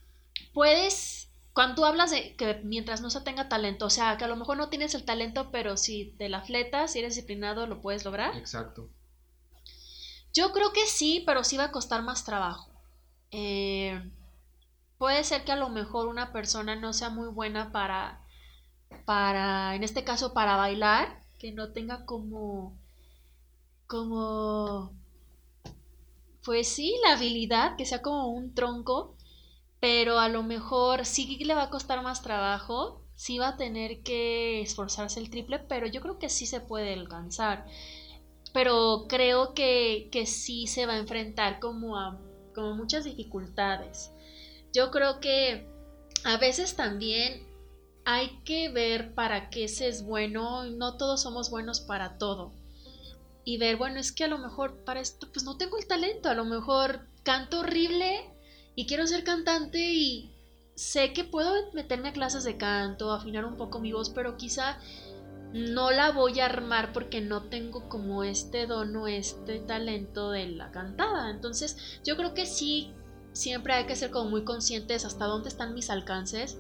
puedes, 0.54 1.30
cuando 1.52 1.76
tú 1.76 1.86
hablas 1.86 2.12
de 2.12 2.36
que 2.38 2.62
mientras 2.64 3.02
no 3.02 3.10
se 3.10 3.20
tenga 3.20 3.50
talento, 3.50 3.88
o 3.88 3.90
sea, 3.90 4.18
que 4.18 4.24
a 4.24 4.30
lo 4.30 4.38
mejor 4.38 4.56
no 4.56 4.70
tienes 4.70 4.96
el 4.96 5.04
talento, 5.04 5.52
pero 5.52 5.76
si 5.76 6.16
te 6.18 6.30
la 6.30 6.42
fletas, 6.42 6.94
si 6.94 7.00
eres 7.00 7.16
disciplinado, 7.16 7.68
lo 7.68 7.82
puedes 7.82 8.06
lograr. 8.06 8.38
Exacto. 8.38 8.90
Yo 10.34 10.52
creo 10.52 10.74
que 10.74 10.86
sí, 10.88 11.24
pero 11.26 11.44
sí 11.44 11.58
va 11.58 11.66
a 11.66 11.72
costar 11.72 12.02
más 12.04 12.26
trabajo. 12.26 12.70
Eh, 13.32 14.02
puede 14.98 15.24
ser 15.24 15.46
que 15.46 15.52
a 15.52 15.56
lo 15.58 15.70
mejor 15.70 16.08
una 16.08 16.32
persona 16.34 16.76
no 16.76 16.94
sea 16.94 17.10
muy 17.10 17.30
buena 17.30 17.72
para, 17.72 18.22
para, 19.06 19.76
en 19.76 19.84
este 19.84 20.04
caso, 20.04 20.34
para 20.34 20.58
bailar, 20.58 21.22
que 21.40 21.52
no 21.54 21.74
tenga 21.74 22.06
como, 22.06 22.78
como, 23.88 24.92
pues 26.44 26.68
sí, 26.68 26.96
la 27.06 27.14
habilidad, 27.14 27.76
que 27.78 27.86
sea 27.86 28.02
como 28.02 28.28
un 28.28 28.54
tronco, 28.54 29.16
pero 29.80 30.20
a 30.20 30.30
lo 30.30 30.44
mejor 30.44 31.06
sí 31.06 31.38
le 31.46 31.56
va 31.56 31.64
a 31.64 31.70
costar 31.70 32.04
más 32.04 32.22
trabajo, 32.24 33.02
sí 33.16 33.38
va 33.40 33.50
a 33.50 33.58
tener 33.58 34.04
que 34.04 34.62
esforzarse 34.62 35.20
el 35.20 35.30
triple, 35.30 35.60
pero 35.60 35.88
yo 35.88 36.02
creo 36.02 36.20
que 36.20 36.30
sí 36.30 36.46
se 36.48 36.62
puede 36.62 36.94
alcanzar 36.94 37.66
pero 38.54 39.06
creo 39.10 39.54
que, 39.54 40.10
que 40.12 40.26
sí 40.26 40.68
se 40.68 40.86
va 40.86 40.94
a 40.94 41.00
enfrentar 41.00 41.60
como 41.60 41.98
a 41.98 42.20
como 42.54 42.76
muchas 42.76 43.04
dificultades. 43.04 44.12
Yo 44.72 44.92
creo 44.92 45.20
que 45.20 45.68
a 46.24 46.38
veces 46.38 46.76
también 46.76 47.46
hay 48.06 48.40
que 48.44 48.70
ver 48.70 49.14
para 49.14 49.50
qué 49.50 49.68
se 49.68 49.88
es 49.88 50.04
bueno, 50.04 50.66
no 50.66 50.98
todos 50.98 51.22
somos 51.22 51.50
buenos 51.50 51.82
para 51.82 52.18
todo. 52.18 52.54
Y 53.46 53.58
ver, 53.58 53.76
bueno, 53.76 54.00
es 54.00 54.12
que 54.12 54.24
a 54.24 54.30
lo 54.30 54.38
mejor 54.38 54.84
para 54.86 55.02
esto 55.02 55.28
pues 55.32 55.44
no 55.44 55.58
tengo 55.58 55.78
el 55.78 55.88
talento, 55.88 56.30
a 56.30 56.34
lo 56.34 56.46
mejor 56.46 57.08
canto 57.24 57.60
horrible 57.60 58.30
y 58.76 58.86
quiero 58.86 59.06
ser 59.06 59.24
cantante 59.24 59.80
y 59.80 60.32
sé 60.76 61.14
que 61.14 61.24
puedo 61.24 61.72
meterme 61.74 62.10
a 62.10 62.14
clases 62.14 62.44
de 62.44 62.58
canto, 62.58 63.12
afinar 63.12 63.46
un 63.46 63.58
poco 63.58 63.80
mi 63.80 63.92
voz, 63.92 64.10
pero 64.10 64.38
quizá 64.38 64.80
no 65.54 65.92
la 65.92 66.12
voy 66.12 66.40
a 66.40 66.46
armar 66.46 66.92
porque 66.94 67.22
no 67.22 67.44
tengo 67.44 67.88
como 67.88 68.24
este 68.24 68.66
don 68.66 68.96
o 68.96 69.08
este 69.08 69.60
talento 69.60 70.32
de 70.32 70.48
la 70.48 70.72
cantada. 70.72 71.30
Entonces, 71.30 72.00
yo 72.04 72.18
creo 72.18 72.34
que 72.34 72.48
sí, 72.48 72.92
siempre 73.34 73.74
hay 73.74 73.86
que 73.86 73.96
ser 73.96 74.10
como 74.10 74.32
muy 74.32 74.44
conscientes 74.44 75.06
hasta 75.06 75.26
dónde 75.26 75.50
están 75.50 75.76
mis 75.76 75.92
alcances 75.92 76.58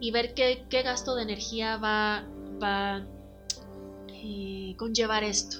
y 0.00 0.12
ver 0.12 0.32
qué, 0.34 0.64
qué 0.70 0.82
gasto 0.82 1.16
de 1.16 1.24
energía 1.24 1.76
va, 1.76 2.24
va 2.62 3.04
eh, 4.08 4.76
conllevar 4.78 5.24
esto. 5.24 5.58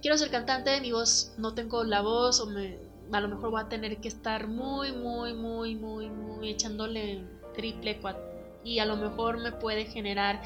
Quiero 0.00 0.16
ser 0.16 0.30
cantante, 0.30 0.80
mi 0.80 0.92
voz, 0.92 1.34
no 1.36 1.54
tengo 1.54 1.82
la 1.82 2.00
voz 2.00 2.40
o 2.40 2.46
me, 2.46 2.78
a 3.12 3.20
lo 3.20 3.28
mejor 3.28 3.50
voy 3.50 3.60
a 3.60 3.68
tener 3.68 4.00
que 4.00 4.08
estar 4.08 4.46
muy, 4.46 4.92
muy, 4.92 5.34
muy, 5.34 5.74
muy, 5.74 6.08
muy 6.08 6.50
echándole 6.50 7.24
triple, 7.54 7.98
cuatro 8.00 8.29
y 8.64 8.78
a 8.78 8.84
lo 8.84 8.96
mejor 8.96 9.38
me 9.38 9.52
puede 9.52 9.84
generar 9.86 10.42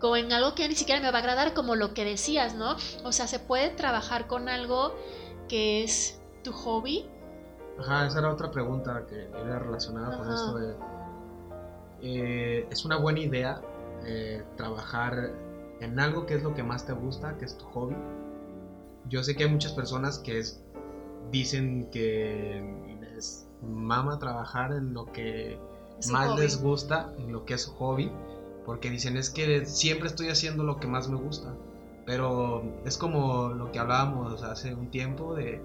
como 0.00 0.16
en 0.16 0.32
algo 0.32 0.54
que 0.54 0.68
ni 0.68 0.74
siquiera 0.74 1.00
me 1.00 1.10
va 1.10 1.18
a 1.18 1.20
agradar, 1.20 1.54
como 1.54 1.74
lo 1.74 1.94
que 1.94 2.04
decías, 2.04 2.54
¿no? 2.54 2.76
O 3.04 3.12
sea, 3.12 3.26
se 3.26 3.38
puede 3.38 3.70
trabajar 3.70 4.26
con 4.26 4.48
algo 4.48 4.94
que 5.48 5.82
es 5.84 6.20
tu 6.44 6.52
hobby. 6.52 7.06
Ajá, 7.78 8.06
esa 8.06 8.20
era 8.20 8.32
otra 8.32 8.50
pregunta 8.50 9.04
que 9.08 9.24
era 9.24 9.58
relacionada 9.58 10.16
con 10.16 10.32
esto 10.32 10.58
de... 10.58 10.74
eh, 12.02 12.66
es 12.70 12.84
una 12.84 12.96
buena 12.96 13.20
idea 13.20 13.60
eh, 14.04 14.44
trabajar 14.56 15.32
en 15.80 15.98
algo 16.00 16.26
que 16.26 16.34
es 16.34 16.42
lo 16.42 16.54
que 16.54 16.62
más 16.62 16.86
te 16.86 16.92
gusta, 16.92 17.36
que 17.38 17.44
es 17.44 17.56
tu 17.58 17.64
hobby. 17.66 17.96
Yo 19.08 19.22
sé 19.22 19.36
que 19.36 19.44
hay 19.44 19.50
muchas 19.50 19.72
personas 19.72 20.18
que 20.18 20.38
es- 20.38 20.62
dicen 21.30 21.88
que 21.90 22.96
les 23.00 23.48
mama 23.62 24.18
trabajar 24.18 24.72
en 24.72 24.94
lo 24.94 25.06
que 25.06 25.58
más 26.10 26.30
hobby. 26.30 26.40
les 26.42 26.62
gusta, 26.62 27.12
en 27.18 27.32
lo 27.32 27.44
que 27.44 27.54
es 27.54 27.62
su 27.62 27.72
hobby, 27.74 28.10
porque 28.64 28.90
dicen 28.90 29.16
es 29.16 29.30
que 29.30 29.64
siempre 29.66 30.08
estoy 30.08 30.28
haciendo 30.28 30.64
lo 30.64 30.78
que 30.78 30.86
más 30.86 31.08
me 31.08 31.16
gusta. 31.16 31.54
Pero 32.04 32.62
es 32.84 32.96
como 32.98 33.48
lo 33.48 33.72
que 33.72 33.80
hablábamos 33.80 34.42
hace 34.42 34.74
un 34.74 34.90
tiempo 34.90 35.34
de, 35.34 35.60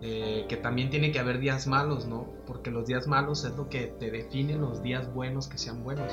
de 0.00 0.46
que 0.48 0.56
también 0.56 0.90
tiene 0.90 1.12
que 1.12 1.18
haber 1.18 1.38
días 1.38 1.66
malos, 1.66 2.06
¿no? 2.06 2.26
Porque 2.46 2.70
los 2.70 2.86
días 2.86 3.06
malos 3.06 3.44
es 3.44 3.56
lo 3.56 3.68
que 3.68 3.86
te 3.86 4.10
define 4.10 4.56
los 4.56 4.82
días 4.82 5.12
buenos 5.12 5.48
que 5.48 5.58
sean 5.58 5.82
buenos. 5.82 6.12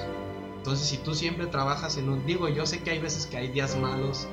Entonces, 0.57 0.87
si 0.87 0.97
tú 0.97 1.13
siempre 1.13 1.47
trabajas 1.47 1.97
en 1.97 2.09
un... 2.09 2.25
Digo, 2.25 2.49
yo 2.49 2.65
sé 2.65 2.81
que 2.81 2.91
hay 2.91 2.99
veces 2.99 3.25
que 3.25 3.37
hay 3.37 3.49
días 3.49 3.77
malos 3.77 4.27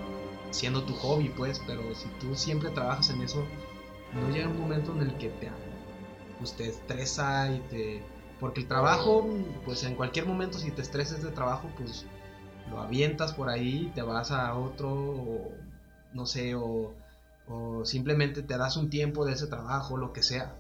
siendo 0.51 0.83
tu 0.83 0.95
hobby, 0.95 1.29
pues, 1.31 1.61
pero 1.67 1.83
si 1.95 2.09
tú 2.21 2.35
siempre 2.35 2.71
trabajas 2.71 3.11
en 3.11 3.23
eso, 3.23 3.45
no 4.13 4.33
llega 4.33 4.49
un 4.49 4.61
momento 4.61 4.93
en 4.93 5.03
el 5.03 5.17
que 5.19 5.29
te, 5.29 5.51
pues, 6.39 6.53
te 6.55 6.69
estresa 6.69 7.53
y 7.53 7.59
te... 7.71 8.03
Porque 8.45 8.61
el 8.61 8.69
trabajo, 8.69 9.27
pues 9.65 9.85
en 9.85 9.95
cualquier 9.95 10.27
momento 10.27 10.59
si 10.59 10.71
te 10.71 10.83
estresas 10.83 11.23
de 11.23 11.31
trabajo, 11.31 11.71
pues 11.79 12.05
lo 12.71 12.79
avientas 12.79 13.33
por 13.33 13.49
ahí, 13.49 13.91
te 13.95 14.03
vas 14.03 14.31
a 14.33 14.55
otro, 14.55 14.91
o 14.91 15.53
no 16.13 16.27
sé, 16.27 16.55
o, 16.55 16.93
o 17.49 17.87
simplemente 17.87 18.43
te 18.43 18.59
das 18.59 18.77
un 18.77 18.91
tiempo 18.91 19.25
de 19.25 19.33
ese 19.33 19.47
trabajo, 19.47 19.97
lo 19.97 20.13
que 20.13 20.23
sea. 20.23 20.55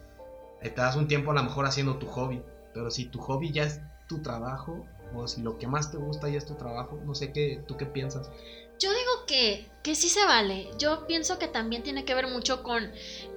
Eh, 0.62 0.70
te 0.70 0.80
das 0.80 0.96
un 0.96 1.08
tiempo 1.08 1.32
a 1.32 1.34
lo 1.34 1.42
mejor 1.42 1.66
haciendo 1.66 1.98
tu 1.98 2.06
hobby, 2.06 2.42
pero 2.72 2.90
si 2.90 3.04
tu 3.04 3.18
hobby 3.18 3.52
ya 3.52 3.64
es 3.64 3.82
tu 4.08 4.22
trabajo, 4.22 4.86
o 5.14 5.28
si 5.28 5.42
lo 5.42 5.58
que 5.58 5.66
más 5.66 5.90
te 5.90 5.98
gusta 5.98 6.30
ya 6.30 6.38
es 6.38 6.46
tu 6.46 6.54
trabajo, 6.54 6.98
no 7.04 7.14
sé 7.14 7.32
qué, 7.32 7.62
tú 7.68 7.76
qué 7.76 7.84
piensas. 7.84 8.30
Yo 8.78 8.88
digo 8.88 9.26
que, 9.26 9.68
que 9.82 9.94
sí 9.94 10.08
se 10.08 10.24
vale. 10.24 10.70
Yo 10.78 11.06
pienso 11.06 11.38
que 11.38 11.48
también 11.48 11.82
tiene 11.82 12.06
que 12.06 12.14
ver 12.14 12.28
mucho 12.28 12.62
con 12.62 12.90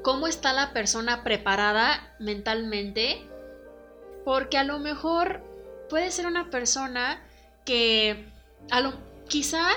cómo 0.03 0.25
está 0.25 0.53
la 0.53 0.71
persona 0.71 1.25
preparada 1.25 2.15
mentalmente. 2.17 3.29
Porque 4.27 4.57
a 4.57 4.65
lo 4.65 4.77
mejor 4.79 5.41
puede 5.89 6.11
ser 6.11 6.27
una 6.27 6.49
persona 6.49 7.25
que 7.63 8.27
a 8.69 8.81
lo, 8.81 8.91
quizá 9.29 9.69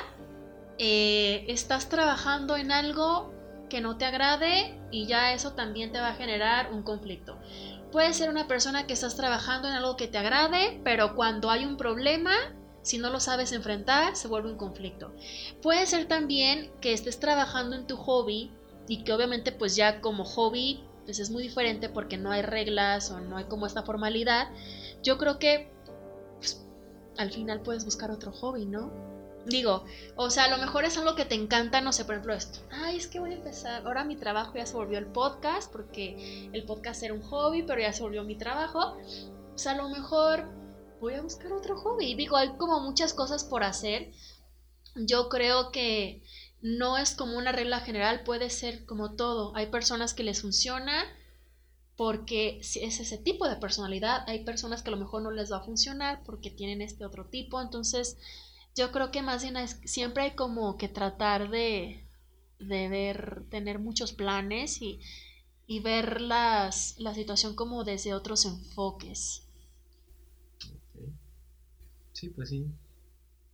eh, 0.76 1.44
estás 1.46 1.88
trabajando 1.88 2.56
en 2.56 2.72
algo 2.72 3.32
que 3.68 3.80
no 3.80 3.96
te 3.96 4.06
agrade 4.06 4.76
y 4.90 5.06
ya 5.06 5.34
eso 5.34 5.52
también 5.52 5.92
te 5.92 6.00
va 6.00 6.08
a 6.08 6.14
generar 6.14 6.72
un 6.72 6.82
conflicto. 6.82 7.38
Puede 7.92 8.12
ser 8.12 8.28
una 8.28 8.48
persona 8.48 8.88
que 8.88 8.92
estás 8.92 9.14
trabajando 9.14 9.68
en 9.68 9.74
algo 9.74 9.96
que 9.96 10.08
te 10.08 10.18
agrade, 10.18 10.80
pero 10.82 11.14
cuando 11.14 11.48
hay 11.48 11.64
un 11.64 11.76
problema 11.76 12.32
si 12.82 12.98
no 12.98 13.10
lo 13.10 13.20
sabes 13.20 13.52
enfrentar, 13.52 14.16
se 14.16 14.26
vuelve 14.26 14.50
un 14.50 14.58
conflicto. 14.58 15.12
Puede 15.62 15.86
ser 15.86 16.08
también 16.08 16.72
que 16.80 16.92
estés 16.92 17.20
trabajando 17.20 17.76
en 17.76 17.86
tu 17.86 17.96
hobby 17.96 18.50
y 18.88 19.04
que 19.04 19.12
obviamente 19.12 19.52
pues 19.52 19.76
ya 19.76 20.00
como 20.00 20.24
hobby 20.24 20.82
pues 21.10 21.18
es 21.18 21.30
muy 21.30 21.42
diferente 21.42 21.88
porque 21.88 22.16
no 22.16 22.30
hay 22.30 22.42
reglas 22.42 23.10
o 23.10 23.18
no 23.18 23.36
hay 23.36 23.46
como 23.46 23.66
esta 23.66 23.82
formalidad. 23.82 24.48
Yo 25.02 25.18
creo 25.18 25.40
que 25.40 25.68
pues, 26.38 26.64
al 27.18 27.32
final 27.32 27.62
puedes 27.62 27.84
buscar 27.84 28.12
otro 28.12 28.30
hobby, 28.30 28.64
¿no? 28.64 28.92
Digo, 29.44 29.84
o 30.14 30.30
sea, 30.30 30.44
a 30.44 30.50
lo 30.50 30.58
mejor 30.58 30.84
es 30.84 30.96
algo 30.98 31.16
que 31.16 31.24
te 31.24 31.34
encanta, 31.34 31.80
no 31.80 31.92
sé, 31.92 32.04
por 32.04 32.14
ejemplo 32.14 32.32
esto. 32.32 32.60
Ay, 32.70 32.96
es 32.96 33.08
que 33.08 33.18
voy 33.18 33.32
a 33.32 33.38
empezar. 33.38 33.84
Ahora 33.84 34.04
mi 34.04 34.14
trabajo 34.14 34.52
ya 34.54 34.66
se 34.66 34.76
volvió 34.76 34.98
el 35.00 35.06
podcast, 35.06 35.72
porque 35.72 36.48
el 36.52 36.62
podcast 36.62 37.02
era 37.02 37.12
un 37.12 37.22
hobby, 37.22 37.64
pero 37.64 37.80
ya 37.80 37.92
se 37.92 38.04
volvió 38.04 38.22
mi 38.22 38.36
trabajo. 38.36 38.96
Sea, 39.56 39.72
a 39.72 39.78
lo 39.78 39.88
mejor 39.88 40.44
voy 41.00 41.14
a 41.14 41.22
buscar 41.22 41.52
otro 41.52 41.76
hobby. 41.76 42.14
Digo, 42.14 42.36
hay 42.36 42.50
como 42.50 42.78
muchas 42.78 43.14
cosas 43.14 43.42
por 43.42 43.64
hacer. 43.64 44.12
Yo 44.94 45.28
creo 45.28 45.72
que 45.72 46.22
no 46.62 46.98
es 46.98 47.14
como 47.14 47.38
una 47.38 47.52
regla 47.52 47.80
general, 47.80 48.22
puede 48.24 48.50
ser 48.50 48.84
como 48.84 49.14
todo. 49.14 49.54
Hay 49.56 49.66
personas 49.66 50.14
que 50.14 50.22
les 50.24 50.42
funciona 50.42 51.04
porque 51.96 52.58
es 52.60 52.76
ese 52.76 53.18
tipo 53.18 53.48
de 53.48 53.56
personalidad. 53.56 54.24
Hay 54.28 54.44
personas 54.44 54.82
que 54.82 54.88
a 54.88 54.92
lo 54.92 54.98
mejor 54.98 55.22
no 55.22 55.30
les 55.30 55.52
va 55.52 55.58
a 55.58 55.64
funcionar 55.64 56.22
porque 56.24 56.50
tienen 56.50 56.82
este 56.82 57.04
otro 57.04 57.26
tipo. 57.26 57.60
Entonces, 57.60 58.16
yo 58.74 58.92
creo 58.92 59.10
que 59.10 59.22
más 59.22 59.42
bien 59.42 59.56
siempre 59.84 60.24
hay 60.24 60.30
como 60.32 60.76
que 60.76 60.88
tratar 60.88 61.50
de, 61.50 62.04
de 62.58 62.88
ver, 62.88 63.44
tener 63.50 63.78
muchos 63.78 64.12
planes 64.12 64.80
y, 64.82 65.00
y 65.66 65.80
ver 65.80 66.20
las, 66.20 66.98
la 66.98 67.14
situación 67.14 67.54
como 67.54 67.84
desde 67.84 68.14
otros 68.14 68.44
enfoques. 68.44 69.46
Sí, 72.12 72.28
pues 72.28 72.50
sí. 72.50 72.66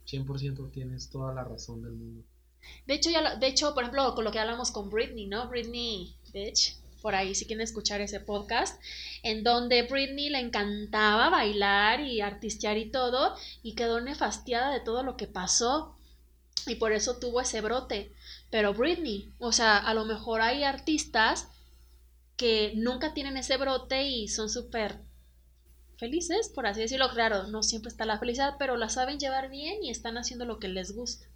100% 0.07 0.71
tienes 0.71 1.11
toda 1.11 1.35
la 1.35 1.45
razón 1.45 1.83
del 1.83 1.93
mundo. 1.93 2.25
De 2.87 2.95
hecho, 2.95 3.11
ya 3.11 3.37
de 3.37 3.47
hecho, 3.47 3.75
por 3.75 3.83
ejemplo, 3.83 4.15
con 4.15 4.25
lo 4.25 4.33
que 4.33 4.39
hablamos 4.39 4.71
con 4.71 4.91
Britney, 4.91 5.27
¿no? 5.27 5.49
Britney 5.49 6.15
Bitch, 6.33 6.77
por 7.03 7.15
ahí 7.15 7.35
si 7.35 7.47
quieren 7.47 7.63
escuchar 7.63 8.01
ese 8.01 8.21
podcast, 8.21 8.81
en 9.23 9.45
donde 9.45 9.83
Britney 9.83 10.29
le 10.29 10.41
encantaba 10.41 11.31
bailar 11.31 12.01
y 12.01 12.21
artistear 12.21 12.77
y 12.79 12.91
todo, 12.91 13.37
y 13.63 13.75
quedó 13.75 14.01
nefastiada 14.01 14.73
de 14.73 14.81
todo 14.81 15.03
lo 15.03 15.17
que 15.17 15.27
pasó, 15.27 15.97
y 16.67 16.77
por 16.77 16.93
eso 16.93 17.19
tuvo 17.19 17.41
ese 17.41 17.61
brote. 17.61 18.13
Pero 18.51 18.75
Britney, 18.75 19.33
o 19.39 19.53
sea, 19.53 19.77
a 19.77 19.95
lo 19.95 20.05
mejor 20.05 20.41
hay 20.41 20.65
artistas 20.65 21.49
que 22.37 22.73
nunca 22.77 23.15
tienen 23.15 23.37
ese 23.37 23.57
brote 23.57 24.07
y 24.09 24.29
son 24.29 24.51
súper 24.51 24.99
felices, 25.97 26.49
por 26.49 26.67
así 26.67 26.81
decirlo. 26.81 27.09
Claro, 27.11 27.45
no 27.45 27.63
siempre 27.63 27.89
está 27.89 28.05
la 28.05 28.19
felicidad, 28.19 28.57
pero 28.59 28.77
la 28.77 28.89
saben 28.89 29.19
llevar 29.19 29.51
bien 29.51 29.83
y 29.83 29.91
están 29.91 30.19
haciendo 30.19 30.45
lo 30.45 30.59
que 30.59 30.69
les 30.69 30.95
gusta. 30.95 31.27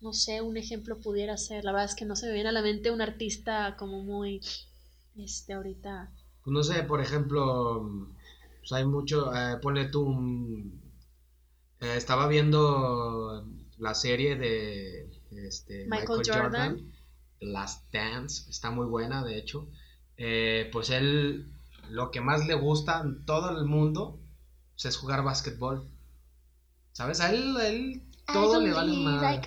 No 0.00 0.12
sé, 0.12 0.42
un 0.42 0.56
ejemplo 0.56 0.98
pudiera 0.98 1.36
ser, 1.36 1.64
la 1.64 1.72
verdad 1.72 1.90
es 1.90 1.94
que 1.94 2.04
no 2.04 2.16
se 2.16 2.26
me 2.26 2.34
viene 2.34 2.50
a 2.50 2.52
la 2.52 2.62
mente 2.62 2.90
un 2.90 3.00
artista 3.00 3.76
como 3.78 4.02
muy, 4.02 4.40
este, 5.16 5.54
ahorita. 5.54 6.10
Pues 6.42 6.52
no 6.52 6.62
sé, 6.62 6.82
por 6.82 7.00
ejemplo, 7.00 8.08
pues 8.58 8.72
hay 8.72 8.84
mucho, 8.84 9.34
eh, 9.34 9.56
ponle 9.62 9.86
tú 9.86 10.02
un... 10.02 10.80
Eh, 11.80 11.94
estaba 11.96 12.28
viendo 12.28 13.46
la 13.78 13.94
serie 13.94 14.36
de 14.36 15.10
este, 15.30 15.86
Michael, 15.86 16.22
Jordan, 16.26 16.92
Last 17.40 17.92
Dance, 17.92 18.50
está 18.50 18.70
muy 18.70 18.86
buena, 18.86 19.24
de 19.24 19.38
hecho. 19.38 19.68
Eh, 20.16 20.68
pues 20.72 20.90
él 20.90 21.50
lo 21.90 22.10
que 22.10 22.20
más 22.20 22.46
le 22.46 22.54
gusta 22.54 23.00
en 23.00 23.24
todo 23.24 23.58
el 23.58 23.64
mundo 23.64 24.18
pues, 24.74 24.86
es 24.86 24.96
jugar 24.96 25.22
básquetbol. 25.22 25.88
¿Sabes? 26.92 27.20
A 27.20 27.32
él, 27.32 27.56
él 27.60 28.02
todo 28.32 28.60
le 28.60 28.72
vale 28.72 28.96
mal. 28.96 29.40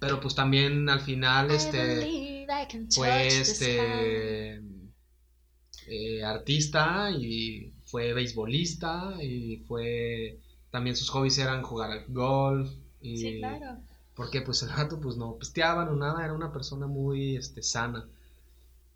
Pero 0.00 0.20
pues 0.20 0.34
también 0.34 0.88
al 0.88 1.00
final 1.00 1.50
este 1.50 2.46
fue 2.90 3.26
este 3.28 4.60
eh, 5.86 6.24
artista 6.24 7.10
y 7.10 7.72
fue 7.84 8.12
beisbolista 8.12 9.14
y 9.22 9.58
fue 9.68 10.40
también 10.70 10.96
sus 10.96 11.10
hobbies 11.10 11.38
eran 11.38 11.62
jugar 11.62 11.90
al 11.90 12.04
golf 12.08 12.70
y 13.00 13.16
sí, 13.18 13.38
claro. 13.38 13.78
porque 14.14 14.40
pues 14.40 14.62
el 14.62 14.70
rato 14.70 15.00
pues 15.00 15.16
no 15.16 15.36
pisteaba 15.36 15.84
o 15.84 15.94
nada, 15.94 16.24
era 16.24 16.32
una 16.32 16.52
persona 16.52 16.86
muy 16.86 17.36
este 17.36 17.62
sana. 17.62 18.08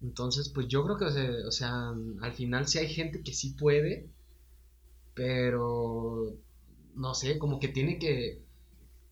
Entonces, 0.00 0.48
pues 0.48 0.68
yo 0.68 0.84
creo 0.84 0.96
que, 0.96 1.04
o 1.44 1.50
sea, 1.50 1.92
al 2.20 2.32
final 2.32 2.68
sí 2.68 2.78
hay 2.78 2.88
gente 2.88 3.22
que 3.22 3.32
sí 3.32 3.50
puede, 3.50 4.08
pero 5.14 6.36
no 6.94 7.14
sé, 7.14 7.38
como 7.38 7.58
que 7.58 7.68
tiene 7.68 7.98
que, 7.98 8.40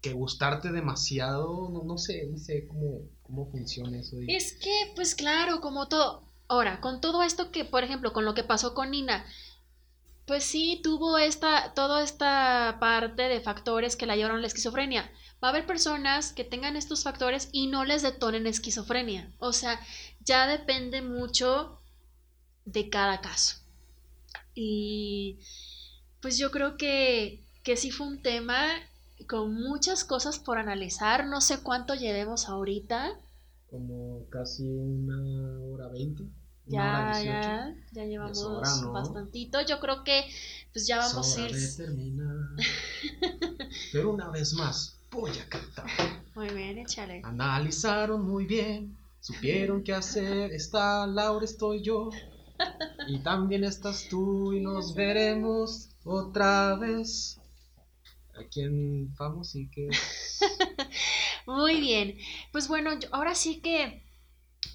que 0.07 0.15
gustarte 0.15 0.71
demasiado, 0.71 1.69
no, 1.71 1.83
no 1.83 1.99
sé, 1.99 2.27
no 2.31 2.39
sé 2.39 2.67
cómo, 2.67 3.01
cómo 3.23 3.51
funciona 3.51 3.99
eso. 3.99 4.17
Es 4.29 4.53
que, 4.53 4.93
pues 4.95 5.15
claro, 5.15 5.61
como 5.61 5.89
todo, 5.89 6.23
ahora, 6.49 6.81
con 6.81 7.01
todo 7.01 7.23
esto 7.23 7.51
que, 7.51 7.65
por 7.65 7.83
ejemplo, 7.83 8.13
con 8.13 8.25
lo 8.25 8.35
que 8.35 8.45
pasó 8.45 8.75
con 8.75 8.93
Nina, 8.93 9.27
pues 10.27 10.45
sí 10.45 10.81
tuvo 10.83 11.19
esta, 11.19 11.73
toda 11.75 12.03
esta 12.03 12.79
parte 12.81 13.23
de 13.23 13.41
factores 13.41 13.97
que 13.97 14.07
la 14.07 14.17
llevaron 14.17 14.39
a 14.39 14.41
la 14.41 14.47
esquizofrenia. 14.47 15.11
Va 15.43 15.49
a 15.49 15.51
haber 15.51 15.67
personas 15.67 16.33
que 16.33 16.45
tengan 16.45 16.77
estos 16.77 17.03
factores 17.03 17.49
y 17.53 17.67
no 17.67 17.85
les 17.85 18.03
detonen 18.03 18.47
esquizofrenia. 18.47 19.33
O 19.39 19.53
sea, 19.53 19.81
ya 20.25 20.47
depende 20.47 21.03
mucho 21.03 21.79
de 22.65 22.89
cada 22.91 23.21
caso. 23.21 23.59
Y 24.55 25.39
pues 26.21 26.39
yo 26.39 26.51
creo 26.51 26.77
que, 26.77 27.45
que 27.63 27.77
sí 27.77 27.91
fue 27.91 28.07
un 28.07 28.23
tema 28.23 28.67
con 29.29 29.55
muchas 29.55 30.05
cosas 30.05 30.39
por 30.39 30.59
analizar. 30.59 31.27
No 31.27 31.41
sé 31.41 31.63
cuánto 31.63 31.95
llevemos 31.95 32.49
ahorita. 32.49 33.19
Como 33.71 34.27
casi 34.31 34.65
una 34.65 35.61
hora 35.61 35.89
veinte. 35.89 36.25
Ya, 36.67 37.13
ya, 37.23 37.75
ya 37.93 38.05
llevamos 38.05 38.93
bastantito. 38.93 39.61
Yo 39.61 39.79
creo 39.79 40.03
que 40.03 40.25
pues 40.73 40.87
ya 40.87 40.99
vamos 40.99 41.37
a 41.37 41.49
ir. 41.49 41.57
Pero 43.93 44.11
una 44.11 44.31
vez 44.31 44.53
más, 44.55 44.99
voy 45.11 45.31
a 45.39 45.49
cantar. 45.49 45.87
Muy 46.35 46.51
bien, 46.51 46.79
échale. 46.79 47.21
Analizaron 47.25 48.27
muy 48.27 48.47
bien 48.47 48.97
supieron 49.27 49.83
qué 49.83 49.93
hacer. 49.93 50.53
Está 50.53 51.07
Laura, 51.07 51.45
estoy 51.45 51.83
yo. 51.83 52.11
Y 53.09 53.19
también 53.19 53.63
estás 53.63 54.09
tú 54.09 54.55
y 54.55 54.61
nos 54.61 54.95
veremos 54.95 55.91
otra 56.05 56.75
vez. 56.75 57.39
Aquí 58.39 58.63
en 58.63 59.15
Famos 59.17 59.55
y 59.55 59.69
que... 59.71 59.89
Muy 61.47 61.81
bien. 61.81 62.19
Pues 62.53 62.69
bueno, 62.69 62.91
ahora 63.13 63.35
sí 63.35 63.61
que 63.61 64.03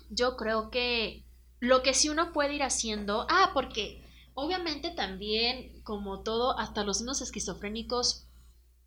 yo 0.09 0.35
creo 0.35 0.69
que 0.69 1.25
lo 1.59 1.83
que 1.83 1.93
sí 1.93 2.09
uno 2.09 2.31
puede 2.33 2.55
ir 2.55 2.63
haciendo... 2.63 3.25
Ah, 3.29 3.51
porque 3.53 4.03
obviamente 4.33 4.91
también, 4.91 5.81
como 5.83 6.21
todo, 6.21 6.57
hasta 6.57 6.83
los 6.83 7.01
niños 7.01 7.21
esquizofrénicos 7.21 8.27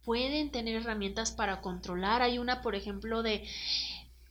pueden 0.05 0.51
tener 0.51 0.77
herramientas 0.77 1.33
para 1.33 1.61
controlar. 1.61 2.23
Hay 2.23 2.39
una, 2.39 2.63
por 2.63 2.75
ejemplo, 2.75 3.23
de 3.23 3.47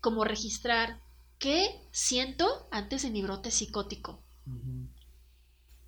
como 0.01 0.23
registrar 0.23 0.99
qué 1.39 1.81
siento 1.91 2.67
antes 2.71 3.03
de 3.03 3.09
mi 3.09 3.21
brote 3.21 3.51
psicótico. 3.51 4.21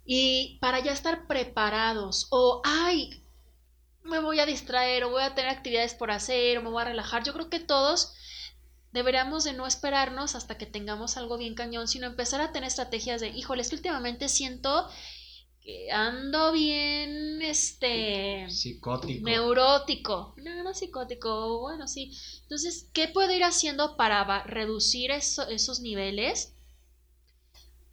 Y 0.06 0.57
para 0.61 0.80
ya 0.80 0.91
estar 0.91 1.27
preparados, 1.27 2.27
o 2.30 2.61
ay, 2.64 3.22
me 4.06 4.19
voy 4.19 4.40
a 4.40 4.45
distraer, 4.45 5.03
o 5.03 5.10
voy 5.10 5.23
a 5.23 5.36
tener 5.36 5.52
actividades 5.52 5.94
por 5.94 6.11
hacer, 6.11 6.57
o 6.57 6.61
me 6.61 6.69
voy 6.69 6.82
a 6.82 6.86
relajar. 6.86 7.23
Yo 7.23 7.34
creo 7.34 7.49
que 7.49 7.60
todos 7.60 8.14
deberíamos 8.91 9.44
de 9.44 9.53
no 9.53 9.68
esperarnos 9.68 10.36
hasta 10.36 10.57
que 10.57 10.65
tengamos 10.65 11.18
algo 11.18 11.38
bien 11.38 11.56
cañón, 11.56 11.88
sino 11.88 12.07
empezar 12.07 12.40
a 12.40 12.52
tener 12.52 12.68
estrategias 12.68 13.19
de, 13.19 13.30
híjole, 13.30 13.61
es 13.61 13.69
que 13.69 13.76
últimamente 13.76 14.30
siento 14.30 14.88
que 15.61 15.91
ando 15.91 16.52
bien, 16.52 17.41
este... 17.41 18.49
Psicótico. 18.49 19.26
Neurótico. 19.26 20.36
No, 20.38 20.64
no 20.64 20.73
psicótico, 20.73 21.60
bueno, 21.60 21.88
sí. 21.88 22.15
Entonces, 22.44 22.88
¿qué 22.94 23.07
puedo 23.07 23.34
ir 23.34 23.44
haciendo 23.44 23.98
para 23.98 24.44
reducir 24.44 25.11
esos 25.11 25.80
niveles? 25.82 26.53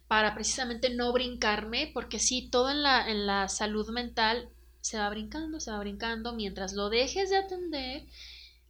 Para 0.07 0.35
precisamente 0.35 0.91
no 0.91 1.11
brincarme, 1.11 1.89
porque 1.93 2.19
sí, 2.19 2.49
todo 2.51 2.69
en 2.69 2.83
la, 2.83 3.09
en 3.09 3.25
la 3.25 3.49
salud 3.49 3.89
mental 3.89 4.49
se 4.83 4.99
va 4.99 5.09
brincando, 5.09 5.59
se 5.59 5.71
va 5.71 5.79
brincando, 5.79 6.33
mientras 6.33 6.73
lo 6.73 6.89
dejes 6.91 7.31
de 7.31 7.37
atender, 7.37 8.05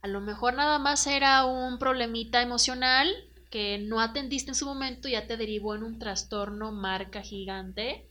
a 0.01 0.07
lo 0.07 0.21
mejor 0.21 0.53
nada 0.55 0.79
más 0.79 1.07
era 1.07 1.45
un 1.45 1.79
problemita 1.79 2.41
emocional 2.41 3.13
que 3.51 3.79
no 3.79 3.99
atendiste 4.01 4.51
en 4.51 4.55
su 4.55 4.65
momento 4.65 5.07
y 5.09 5.13
ya 5.13 5.27
te 5.27 5.37
derivó 5.37 5.75
en 5.75 5.83
un 5.83 5.99
trastorno 5.99 6.71
marca 6.71 7.21
gigante 7.21 8.07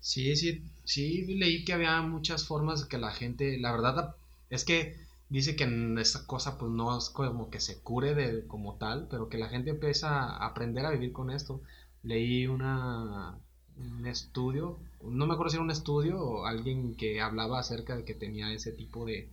Sí, 0.00 0.34
sí, 0.36 0.62
sí, 0.84 1.24
leí 1.38 1.64
que 1.64 1.72
había 1.72 2.00
muchas 2.02 2.46
formas 2.46 2.84
que 2.84 2.98
la 2.98 3.12
gente, 3.12 3.58
la 3.58 3.72
verdad 3.72 4.14
es 4.50 4.64
que 4.64 4.96
dice 5.28 5.54
que 5.56 5.64
esa 6.00 6.26
cosa 6.26 6.58
pues 6.58 6.70
no 6.72 6.96
es 6.98 7.10
como 7.10 7.50
que 7.50 7.60
se 7.60 7.80
cure 7.82 8.14
de 8.14 8.46
como 8.46 8.76
tal, 8.76 9.06
pero 9.10 9.28
que 9.28 9.38
la 9.38 9.48
gente 9.48 9.70
empieza 9.70 10.08
a 10.24 10.46
aprender 10.46 10.84
a 10.86 10.90
vivir 10.90 11.12
con 11.12 11.30
esto. 11.30 11.62
Leí 12.02 12.46
una, 12.46 13.38
un 13.76 14.06
estudio, 14.06 14.78
no 15.02 15.26
me 15.26 15.34
acuerdo 15.34 15.50
si 15.50 15.56
era 15.56 15.64
un 15.64 15.70
estudio 15.70 16.20
o 16.20 16.46
alguien 16.46 16.96
que 16.96 17.20
hablaba 17.20 17.60
acerca 17.60 17.96
de 17.96 18.04
que 18.04 18.14
tenía 18.14 18.52
ese 18.52 18.72
tipo 18.72 19.04
de 19.04 19.30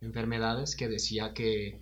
enfermedades 0.00 0.76
que 0.76 0.88
decía 0.88 1.32
que 1.34 1.80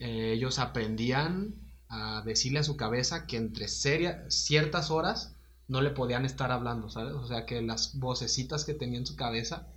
eh, 0.00 0.32
ellos 0.32 0.58
aprendían 0.58 1.54
a 1.88 2.22
decirle 2.24 2.60
a 2.60 2.64
su 2.64 2.76
cabeza 2.76 3.26
que 3.26 3.36
entre 3.36 3.68
ciertas 3.68 4.90
horas 4.90 5.36
no 5.68 5.80
le 5.80 5.90
podían 5.90 6.24
estar 6.24 6.50
hablando, 6.52 6.88
¿sabes? 6.90 7.14
O 7.14 7.26
sea, 7.26 7.46
que 7.46 7.62
las 7.62 7.98
vocecitas 7.98 8.64
que 8.64 8.74
tenía 8.74 8.98
en 8.98 9.06
su 9.06 9.16
cabeza, 9.16 9.68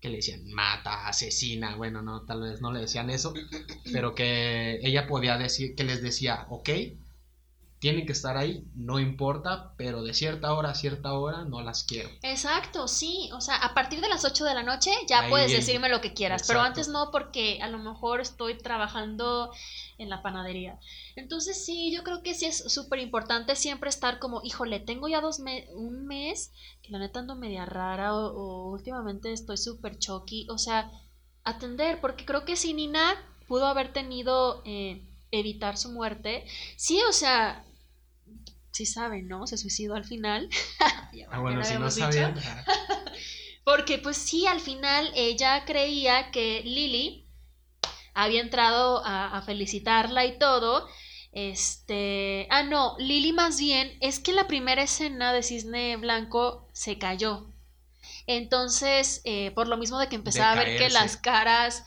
que 0.00 0.08
le 0.08 0.16
decían 0.16 0.46
mata, 0.50 1.06
asesina, 1.06 1.76
bueno, 1.76 2.02
no, 2.02 2.22
tal 2.22 2.42
vez 2.42 2.60
no 2.60 2.72
le 2.72 2.80
decían 2.80 3.10
eso, 3.10 3.32
pero 3.92 4.14
que 4.14 4.80
ella 4.82 5.06
podía 5.06 5.38
decir, 5.38 5.74
que 5.74 5.84
les 5.84 6.02
decía, 6.02 6.46
ok, 6.50 6.68
tienen 7.80 8.04
que 8.04 8.12
estar 8.12 8.36
ahí, 8.36 8.62
no 8.74 9.00
importa, 9.00 9.72
pero 9.78 10.02
de 10.02 10.12
cierta 10.12 10.52
hora 10.52 10.70
a 10.70 10.74
cierta 10.74 11.14
hora 11.14 11.44
no 11.46 11.62
las 11.62 11.82
quiero. 11.82 12.10
Exacto, 12.22 12.86
sí, 12.86 13.30
o 13.32 13.40
sea, 13.40 13.56
a 13.56 13.72
partir 13.72 14.02
de 14.02 14.08
las 14.08 14.26
8 14.26 14.44
de 14.44 14.52
la 14.52 14.62
noche 14.62 14.90
ya 15.08 15.28
puedes 15.30 15.50
decirme 15.50 15.88
lo 15.88 16.02
que 16.02 16.12
quieras, 16.12 16.44
pero 16.46 16.60
antes 16.60 16.88
no 16.88 17.10
porque 17.10 17.58
a 17.62 17.68
lo 17.68 17.78
mejor 17.78 18.20
estoy 18.20 18.58
trabajando 18.58 19.50
en 19.96 20.10
la 20.10 20.20
panadería. 20.20 20.78
Entonces 21.16 21.64
sí, 21.64 21.90
yo 21.90 22.04
creo 22.04 22.22
que 22.22 22.34
sí 22.34 22.44
es 22.44 22.70
súper 22.70 22.98
importante 22.98 23.56
siempre 23.56 23.88
estar 23.88 24.18
como, 24.18 24.42
híjole, 24.44 24.80
tengo 24.80 25.08
ya 25.08 25.22
dos 25.22 25.40
un 25.74 26.06
mes, 26.06 26.52
que 26.82 26.92
la 26.92 26.98
neta 26.98 27.20
ando 27.20 27.34
media 27.34 27.64
rara 27.64 28.14
o, 28.14 28.72
últimamente 28.72 29.32
estoy 29.32 29.56
súper 29.56 29.98
choqui, 29.98 30.46
o 30.50 30.58
sea, 30.58 30.90
atender, 31.44 31.98
porque 32.02 32.26
creo 32.26 32.44
que 32.44 32.56
si 32.56 32.74
Nina 32.74 33.14
pudo 33.48 33.66
haber 33.66 33.94
tenido... 33.94 34.60
Eh, 34.66 35.06
evitar 35.32 35.76
su 35.76 35.92
muerte. 35.92 36.44
Sí, 36.74 37.00
o 37.08 37.12
sea, 37.12 37.64
sí 38.72 38.86
saben, 38.86 39.28
¿no? 39.28 39.46
Se 39.46 39.58
suicidó 39.58 39.94
al 39.94 40.04
final. 40.04 40.48
ah, 41.30 41.40
bueno, 41.40 41.64
si 41.64 41.74
no 41.74 41.90
sabían. 41.90 42.34
Porque 43.64 43.98
pues 43.98 44.16
sí, 44.16 44.46
al 44.46 44.60
final 44.60 45.10
ella 45.14 45.64
creía 45.64 46.30
que 46.30 46.62
Lily 46.64 47.26
había 48.14 48.40
entrado 48.40 49.02
a, 49.04 49.40
felicitarla 49.42 50.24
y 50.24 50.38
todo. 50.38 50.88
Este, 51.32 52.48
ah, 52.50 52.62
no, 52.62 52.96
Lily 52.98 53.32
más 53.32 53.58
bien 53.58 53.96
es 54.00 54.18
que 54.18 54.32
la 54.32 54.46
primera 54.46 54.82
escena 54.82 55.32
de 55.32 55.42
Cisne 55.42 55.96
Blanco 55.96 56.68
se 56.72 56.98
cayó. 56.98 57.46
Entonces, 58.26 59.20
eh, 59.24 59.52
por 59.52 59.68
lo 59.68 59.76
mismo 59.76 59.98
de 59.98 60.08
que 60.08 60.16
empezaba 60.16 60.52
a 60.52 60.64
ver 60.64 60.78
que 60.78 60.88
las 60.88 61.16
caras 61.16 61.84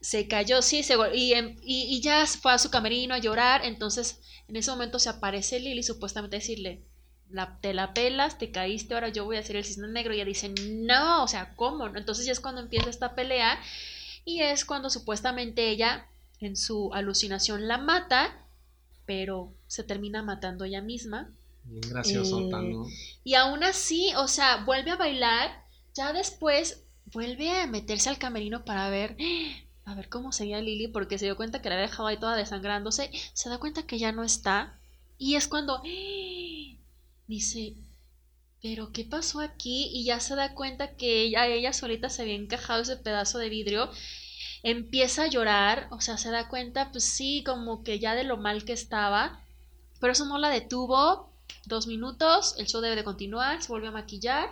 se 0.00 0.28
cayó, 0.28 0.62
sí, 0.62 0.82
se, 0.82 0.94
y, 1.14 1.34
y, 1.34 1.56
y, 1.62 2.00
ya 2.00 2.26
fue 2.26 2.52
a 2.52 2.58
su 2.58 2.70
camerino 2.70 3.14
a 3.14 3.18
llorar. 3.18 3.64
Entonces, 3.64 4.20
en 4.48 4.56
ese 4.56 4.70
momento 4.70 4.98
se 4.98 5.10
aparece 5.10 5.60
Lily 5.60 5.82
supuestamente 5.82 6.36
decirle, 6.36 6.82
la, 7.28 7.58
te 7.60 7.74
la 7.74 7.94
pelas, 7.94 8.38
te 8.38 8.50
caíste, 8.50 8.94
ahora 8.94 9.08
yo 9.08 9.24
voy 9.24 9.36
a 9.36 9.40
hacer 9.40 9.56
el 9.56 9.64
cisne 9.64 9.88
negro. 9.88 10.12
Y 10.12 10.16
ella 10.16 10.24
dice, 10.24 10.48
no, 10.48 11.22
o 11.22 11.28
sea, 11.28 11.54
¿cómo? 11.54 11.86
Entonces 11.86 12.24
ya 12.24 12.32
es 12.32 12.40
cuando 12.40 12.60
empieza 12.60 12.90
esta 12.90 13.14
pelea 13.14 13.60
y 14.24 14.40
es 14.40 14.64
cuando 14.64 14.90
supuestamente 14.90 15.68
ella 15.68 16.08
en 16.40 16.56
su 16.56 16.92
alucinación 16.94 17.68
la 17.68 17.78
mata, 17.78 18.46
pero 19.06 19.52
se 19.66 19.84
termina 19.84 20.22
matando 20.22 20.64
ella 20.64 20.80
misma. 20.80 21.30
Bien 21.64 21.82
gracioso, 21.90 22.40
eh, 22.40 22.74
Y 23.22 23.34
aún 23.34 23.62
así, 23.62 24.12
o 24.16 24.28
sea, 24.28 24.64
vuelve 24.64 24.90
a 24.92 24.96
bailar, 24.96 25.64
ya 25.94 26.12
después 26.12 26.84
vuelve 27.12 27.50
a 27.50 27.66
meterse 27.66 28.08
al 28.08 28.18
camerino 28.18 28.64
para 28.64 28.88
ver 28.88 29.16
a 29.90 29.94
ver 29.94 30.08
cómo 30.08 30.32
seguía 30.32 30.60
Lily 30.60 30.88
porque 30.88 31.18
se 31.18 31.24
dio 31.26 31.36
cuenta 31.36 31.60
que 31.60 31.68
la 31.68 31.76
había 31.76 31.88
dejado 31.88 32.08
ahí 32.08 32.18
toda 32.18 32.36
desangrándose, 32.36 33.10
se 33.32 33.48
da 33.48 33.58
cuenta 33.58 33.86
que 33.86 33.98
ya 33.98 34.12
no 34.12 34.24
está 34.24 34.78
y 35.18 35.34
es 35.34 35.48
cuando 35.48 35.82
dice, 37.26 37.76
pero 38.62 38.92
¿qué 38.92 39.04
pasó 39.04 39.40
aquí? 39.40 39.90
Y 39.92 40.04
ya 40.04 40.20
se 40.20 40.34
da 40.34 40.54
cuenta 40.54 40.96
que 40.96 41.22
ella, 41.22 41.46
ella 41.46 41.72
solita 41.72 42.08
se 42.08 42.22
había 42.22 42.34
encajado 42.34 42.82
ese 42.82 42.96
pedazo 42.96 43.38
de 43.38 43.48
vidrio, 43.48 43.90
empieza 44.62 45.24
a 45.24 45.28
llorar, 45.28 45.88
o 45.90 46.00
sea, 46.00 46.18
se 46.18 46.30
da 46.30 46.48
cuenta, 46.48 46.90
pues 46.90 47.04
sí, 47.04 47.42
como 47.44 47.82
que 47.82 47.98
ya 47.98 48.14
de 48.14 48.24
lo 48.24 48.36
mal 48.36 48.64
que 48.64 48.72
estaba, 48.72 49.44
pero 50.00 50.12
eso 50.12 50.24
no 50.24 50.38
la 50.38 50.48
detuvo, 50.48 51.30
dos 51.66 51.86
minutos, 51.86 52.54
el 52.58 52.66
show 52.66 52.80
debe 52.80 52.96
de 52.96 53.04
continuar, 53.04 53.62
se 53.62 53.68
vuelve 53.68 53.88
a 53.88 53.92
maquillar 53.92 54.50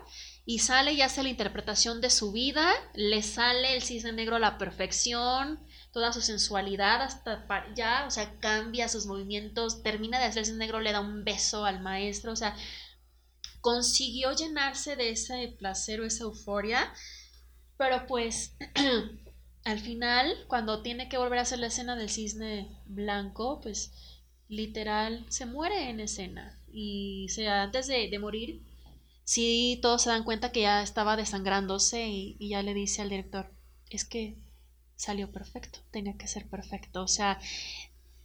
y 0.49 0.61
sale 0.61 0.95
y 0.95 1.03
hace 1.03 1.23
la 1.23 1.29
interpretación 1.29 2.01
de 2.01 2.09
su 2.09 2.33
vida, 2.33 2.73
le 2.95 3.23
sale 3.23 3.75
el 3.75 3.83
cisne 3.83 4.13
negro 4.13 4.37
a 4.37 4.39
la 4.39 4.57
perfección, 4.57 5.61
toda 5.93 6.11
su 6.15 6.23
sensualidad 6.23 7.03
hasta 7.03 7.45
ya, 7.75 8.07
o 8.07 8.11
sea, 8.11 8.41
cambia 8.41 8.89
sus 8.89 9.05
movimientos, 9.05 9.83
termina 9.83 10.19
de 10.19 10.25
hacer 10.25 10.39
el 10.39 10.47
cisne 10.47 10.61
negro, 10.61 10.81
le 10.81 10.93
da 10.93 11.01
un 11.01 11.23
beso 11.23 11.67
al 11.67 11.83
maestro, 11.83 12.33
o 12.33 12.37
sea, 12.37 12.57
consiguió 13.61 14.33
llenarse 14.33 14.97
de 14.97 15.11
ese 15.11 15.55
placer 15.59 16.01
o 16.01 16.07
esa 16.07 16.25
euforia, 16.25 16.95
pero 17.77 18.07
pues 18.07 18.57
al 19.65 19.81
final, 19.81 20.35
cuando 20.47 20.81
tiene 20.81 21.11
que 21.11 21.19
volver 21.19 21.41
a 21.41 21.43
hacer 21.43 21.59
la 21.59 21.67
escena 21.67 21.95
del 21.95 22.09
cisne 22.09 22.75
blanco, 22.87 23.61
pues 23.61 23.93
literal 24.49 25.27
se 25.29 25.45
muere 25.45 25.91
en 25.91 26.01
escena 26.01 26.59
y 26.73 27.27
sea, 27.29 27.65
antes 27.65 27.87
de 27.87 28.19
morir 28.19 28.63
sí 29.29 29.79
todos 29.83 30.01
se 30.01 30.09
dan 30.09 30.25
cuenta 30.25 30.53
que 30.53 30.63
ya 30.63 30.83
estaba 30.83 31.15
desangrándose 31.15 32.09
y, 32.09 32.49
ya 32.49 32.63
le 32.63 32.73
dice 32.73 33.03
al 33.03 33.11
director, 33.11 33.53
es 33.91 34.07
que 34.07 34.39
salió 34.97 35.31
perfecto, 35.31 35.81
tenía 35.91 36.17
que 36.17 36.27
ser 36.27 36.49
perfecto. 36.49 37.03
O 37.03 37.09
sea, 37.09 37.39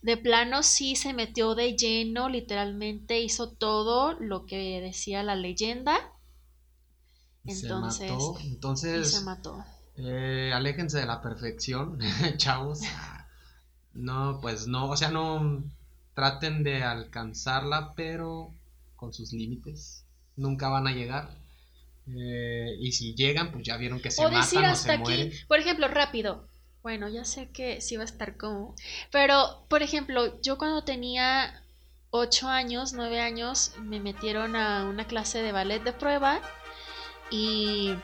de 0.02 0.16
plano 0.16 0.64
sí 0.64 0.96
se 0.96 1.12
metió 1.12 1.56
de 1.56 1.76
lleno, 1.76 2.30
literalmente 2.30 3.20
hizo 3.20 3.52
todo 3.52 4.14
lo 4.14 4.46
que 4.46 4.80
decía 4.80 5.24
la 5.24 5.36
leyenda. 5.36 6.00
Entonces, 7.44 8.08
se 8.08 8.14
mató. 8.14 8.40
Entonces, 8.40 9.12
se 9.12 9.26
mató. 9.26 9.66
Eh, 9.98 10.52
aléjense 10.54 11.00
de 11.00 11.06
la 11.06 11.22
perfección, 11.22 12.00
chavos. 12.38 12.80
No, 13.94 14.40
pues 14.42 14.68
no, 14.68 14.90
o 14.90 14.96
sea, 14.96 15.12
no 15.12 15.66
traten 16.14 16.64
de 16.64 16.82
alcanzarla, 16.82 17.94
pero 17.94 18.54
con 18.96 19.12
sus 19.12 19.34
límites 19.34 20.03
nunca 20.36 20.70
van 20.70 20.88
a 20.88 20.92
llegar. 20.92 21.30
Eh, 22.08 22.76
y 22.80 22.92
si 22.92 23.16
llegan, 23.16 23.52
pues 23.52 23.64
ya 23.64 23.78
vieron 23.78 24.02
que 24.02 24.12
se 24.12 24.22
matan 24.22 24.72
o 24.72 24.76
se 24.76 24.98
mueren. 24.98 25.32
Por 25.48 25.60
ejemplo, 25.60 25.88
rápido. 25.88 26.48
Bueno, 26.82 27.08
ya 27.08 27.24
sé 27.24 27.50
que 27.52 27.80
sí 27.80 27.96
va 27.96 28.02
a 28.02 28.06
estar 28.06 28.36
como. 28.38 28.76
Pero, 29.12 29.66
por 29.70 29.84
ejemplo, 29.84 30.42
yo 30.42 30.58
cuando 30.58 30.84
tenía 30.84 31.64
8 32.10 32.50
años, 32.50 32.92
9 32.94 33.22
años, 33.22 33.74
me 33.80 34.02
metieron 34.02 34.56
a 34.58 34.86
una 34.86 35.08
clase 35.08 35.42
de 35.42 35.54
ballet 35.54 35.82
de 35.82 35.94
prueba. 35.94 36.42
Y 37.32 37.96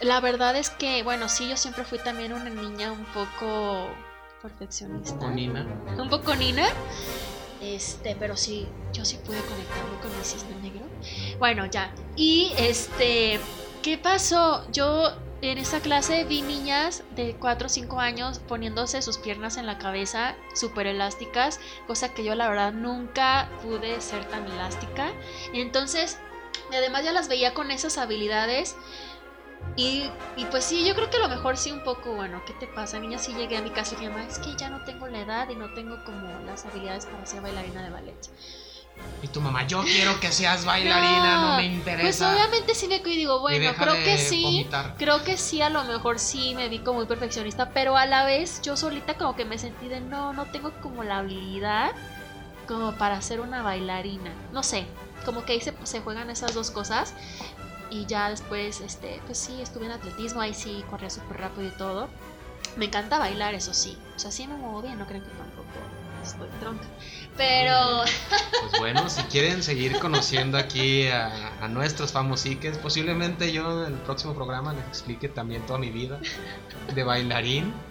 la 0.00 0.20
verdad 0.20 0.56
es 0.56 0.70
que, 0.70 1.04
bueno, 1.04 1.28
sí, 1.28 1.48
yo 1.48 1.56
siempre 1.56 1.84
fui 1.84 1.98
también 1.98 2.32
una 2.32 2.50
niña 2.50 2.90
un 2.90 3.04
poco 3.06 3.88
perfeccionista. 4.42 5.12
Un 5.12 5.18
poco 5.20 5.30
nina. 5.30 5.64
Un 5.96 6.08
poco 6.08 6.34
nina. 6.34 6.66
Este, 7.62 8.16
pero 8.18 8.36
sí, 8.36 8.66
yo 8.92 9.04
sí 9.04 9.16
pude 9.16 9.40
conectarme 9.40 9.98
con 10.00 10.14
el 10.14 10.24
cisne 10.24 10.54
negro. 10.62 10.86
Bueno, 11.38 11.66
ya. 11.66 11.92
Y 12.16 12.52
este, 12.56 13.40
¿qué 13.82 13.98
pasó? 13.98 14.70
Yo 14.70 15.12
en 15.40 15.58
esa 15.58 15.80
clase 15.80 16.24
vi 16.24 16.42
niñas 16.42 17.04
de 17.14 17.36
4 17.38 17.66
o 17.66 17.68
5 17.68 18.00
años 18.00 18.40
poniéndose 18.40 19.02
sus 19.02 19.18
piernas 19.18 19.56
en 19.56 19.66
la 19.66 19.78
cabeza, 19.78 20.34
súper 20.54 20.88
elásticas, 20.88 21.60
cosa 21.86 22.12
que 22.12 22.24
yo 22.24 22.34
la 22.34 22.48
verdad 22.48 22.72
nunca 22.72 23.48
pude 23.62 24.00
ser 24.00 24.24
tan 24.24 24.46
elástica. 24.46 25.12
Entonces, 25.52 26.18
además 26.72 27.04
ya 27.04 27.12
las 27.12 27.28
veía 27.28 27.54
con 27.54 27.70
esas 27.70 27.98
habilidades. 27.98 28.76
Y, 29.78 30.10
y, 30.34 30.44
pues 30.46 30.64
sí, 30.64 30.84
yo 30.84 30.96
creo 30.96 31.08
que 31.08 31.18
a 31.18 31.20
lo 31.20 31.28
mejor 31.28 31.56
sí 31.56 31.70
un 31.70 31.84
poco, 31.84 32.12
bueno, 32.12 32.42
¿qué 32.44 32.52
te 32.54 32.66
pasa, 32.66 32.98
niña? 32.98 33.16
Sí 33.20 33.32
llegué 33.34 33.56
a 33.58 33.62
mi 33.62 33.70
casa 33.70 33.94
y 33.94 34.00
mi 34.00 34.08
mamá, 34.08 34.24
es 34.24 34.40
que 34.40 34.56
ya 34.56 34.70
no 34.70 34.82
tengo 34.82 35.06
la 35.06 35.20
edad 35.20 35.48
y 35.50 35.54
no 35.54 35.72
tengo 35.72 36.02
como 36.04 36.28
las 36.44 36.66
habilidades 36.66 37.06
para 37.06 37.24
ser 37.24 37.42
bailarina 37.42 37.84
de 37.84 37.90
ballet. 37.90 38.18
Y 39.22 39.28
tu 39.28 39.40
mamá, 39.40 39.68
yo 39.68 39.84
quiero 39.84 40.18
que 40.18 40.32
seas 40.32 40.64
bailarina, 40.64 41.42
no, 41.42 41.56
me 41.58 41.66
interesa. 41.66 42.02
Pues 42.02 42.20
obviamente 42.22 42.74
sí 42.74 42.88
me 42.88 42.96
y 42.96 43.16
digo, 43.16 43.38
bueno, 43.38 43.72
creo 43.78 43.94
que 43.94 44.18
sí. 44.18 44.68
Creo 44.98 45.22
que 45.22 45.36
sí, 45.36 45.62
a 45.62 45.70
lo 45.70 45.84
mejor 45.84 46.18
sí 46.18 46.56
me 46.56 46.68
vi 46.68 46.80
como 46.80 46.98
muy 46.98 47.06
perfeccionista, 47.06 47.70
pero 47.70 47.96
a 47.96 48.04
la 48.04 48.24
vez 48.24 48.60
yo 48.62 48.76
solita 48.76 49.14
como 49.14 49.36
que 49.36 49.44
me 49.44 49.58
sentí 49.58 49.86
de 49.86 50.00
no, 50.00 50.32
no 50.32 50.46
tengo 50.46 50.72
como 50.80 51.04
la 51.04 51.18
habilidad 51.18 51.92
como 52.66 52.96
para 52.96 53.22
ser 53.22 53.38
una 53.38 53.62
bailarina. 53.62 54.32
No 54.52 54.64
sé, 54.64 54.86
como 55.24 55.44
que 55.44 55.52
ahí 55.52 55.60
se, 55.60 55.72
se 55.84 56.00
juegan 56.00 56.30
esas 56.30 56.52
dos 56.52 56.72
cosas. 56.72 57.14
Y 57.90 58.06
ya 58.06 58.30
después, 58.30 58.80
este, 58.80 59.20
pues 59.26 59.38
sí, 59.38 59.60
estuve 59.60 59.86
en 59.86 59.92
atletismo, 59.92 60.40
ahí 60.40 60.54
sí 60.54 60.84
corría 60.90 61.10
súper 61.10 61.38
rápido 61.38 61.68
y 61.68 61.72
todo. 61.72 62.08
Me 62.76 62.86
encanta 62.86 63.18
bailar, 63.18 63.54
eso 63.54 63.72
sí. 63.74 63.98
O 64.16 64.18
sea, 64.18 64.30
sí 64.30 64.46
me 64.46 64.56
muevo 64.56 64.82
bien, 64.82 64.98
no 64.98 65.06
creen 65.06 65.22
que 65.22 65.30
tampoco 65.30 65.68
estoy 66.22 66.48
tronca. 66.60 66.86
Pero. 67.36 68.04
Pues 68.60 68.80
bueno, 68.80 69.08
si 69.08 69.22
quieren 69.22 69.62
seguir 69.62 69.98
conociendo 69.98 70.58
aquí 70.58 71.06
a, 71.06 71.68
nuestros 71.70 72.12
famosiques, 72.12 72.76
posiblemente 72.76 73.52
yo 73.52 73.86
en 73.86 73.94
el 73.94 74.00
próximo 74.00 74.34
programa 74.34 74.72
les 74.74 74.84
explique 74.86 75.28
también 75.28 75.64
toda 75.64 75.78
mi 75.78 75.90
vida 75.90 76.20
de 76.94 77.02
bailarín. 77.04 77.72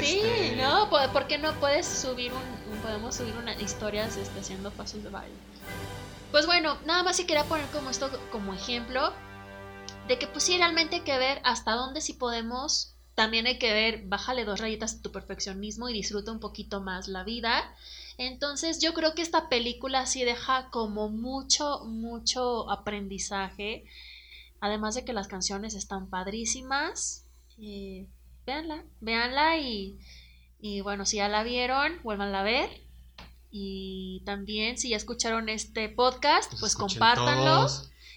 Sí, 0.00 0.20
este, 0.20 0.56
¿no? 0.56 0.90
¿Por 0.90 1.26
qué 1.28 1.38
no 1.38 1.52
puedes 1.54 1.86
subir 1.86 2.30
un. 2.32 2.78
Podemos 2.80 3.14
subir 3.14 3.34
una 3.40 3.54
historias 3.54 4.16
este, 4.18 4.40
haciendo 4.40 4.70
pasos 4.70 5.02
de 5.02 5.08
baile? 5.08 5.34
Pues 6.30 6.46
bueno, 6.46 6.78
nada 6.84 7.02
más 7.02 7.16
si 7.16 7.26
quería 7.26 7.44
poner 7.44 7.66
como 7.68 7.90
esto 7.90 8.10
como 8.30 8.54
ejemplo 8.54 9.12
de 10.08 10.18
que 10.18 10.26
pues 10.26 10.44
sí 10.44 10.56
realmente 10.56 10.96
hay 10.96 11.02
que 11.02 11.18
ver 11.18 11.40
hasta 11.44 11.72
dónde 11.72 12.00
sí 12.00 12.12
podemos 12.12 12.96
también 13.16 13.46
hay 13.46 13.58
que 13.58 13.72
ver, 13.72 14.02
bájale 14.04 14.44
dos 14.44 14.60
rayitas 14.60 14.96
a 14.96 15.02
tu 15.02 15.10
perfeccionismo 15.10 15.88
y 15.88 15.94
disfruta 15.94 16.30
un 16.32 16.38
poquito 16.38 16.82
más 16.82 17.08
la 17.08 17.24
vida. 17.24 17.74
Entonces 18.18 18.78
yo 18.78 18.92
creo 18.92 19.14
que 19.14 19.22
esta 19.22 19.48
película 19.48 20.04
sí 20.04 20.22
deja 20.22 20.68
como 20.68 21.08
mucho, 21.08 21.86
mucho 21.86 22.70
aprendizaje. 22.70 23.84
Además 24.60 24.96
de 24.96 25.06
que 25.06 25.14
las 25.14 25.28
canciones 25.28 25.74
están 25.74 26.10
padrísimas. 26.10 27.24
Eh, 27.58 28.06
véanla, 28.44 28.84
véanla 29.00 29.56
y, 29.60 29.98
y 30.60 30.82
bueno, 30.82 31.06
si 31.06 31.16
ya 31.16 31.30
la 31.30 31.42
vieron, 31.42 31.98
vuélvanla 32.02 32.40
a 32.40 32.44
ver. 32.44 32.85
Y 33.50 34.22
también 34.24 34.78
si 34.78 34.90
ya 34.90 34.96
escucharon 34.96 35.48
este 35.48 35.88
podcast, 35.88 36.50
pues, 36.50 36.60
pues 36.60 36.76
compártanlo. 36.76 37.66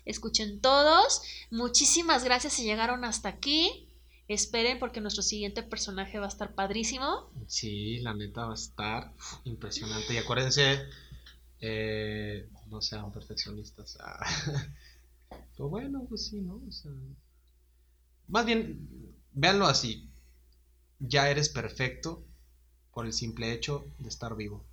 Escuchen 0.06 0.60
todos. 0.60 1.22
Muchísimas 1.52 2.24
gracias 2.24 2.54
si 2.54 2.64
llegaron 2.64 3.06
hasta 3.06 3.30
aquí. 3.30 3.88
Esperen 4.28 4.78
porque 4.78 5.02
nuestro 5.02 5.24
siguiente 5.24 5.64
personaje 5.64 6.20
va 6.20 6.26
a 6.26 6.30
estar 6.30 6.54
padrísimo. 6.54 7.32
Sí, 7.48 8.00
la 8.00 8.14
neta 8.14 8.46
va 8.46 8.52
a 8.52 8.56
estar 8.56 9.14
impresionante. 9.44 10.14
Y 10.14 10.18
acuérdense, 10.18 10.86
eh, 11.62 12.48
no 12.68 12.82
sean 12.82 13.12
perfeccionistas. 13.12 13.98
Ah. 14.00 14.26
Pero 15.58 15.70
bueno, 15.70 16.06
pues 16.08 16.28
sí, 16.28 16.40
¿no? 16.42 16.62
más 18.28 18.46
bien, 18.46 18.88
véanlo 19.32 19.66
así. 19.66 20.10
Ya 21.00 21.30
eres 21.30 21.50
perfecto 21.50 22.24
por 22.94 23.06
el 23.06 23.14
simple 23.14 23.52
hecho 23.54 23.86
de 23.98 24.10
estar 24.10 24.36
vivo. 24.36 24.66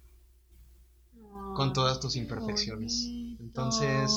Con 1.54 1.72
todas 1.72 2.00
tus 2.00 2.16
imperfecciones. 2.16 3.06
Entonces 3.40 4.10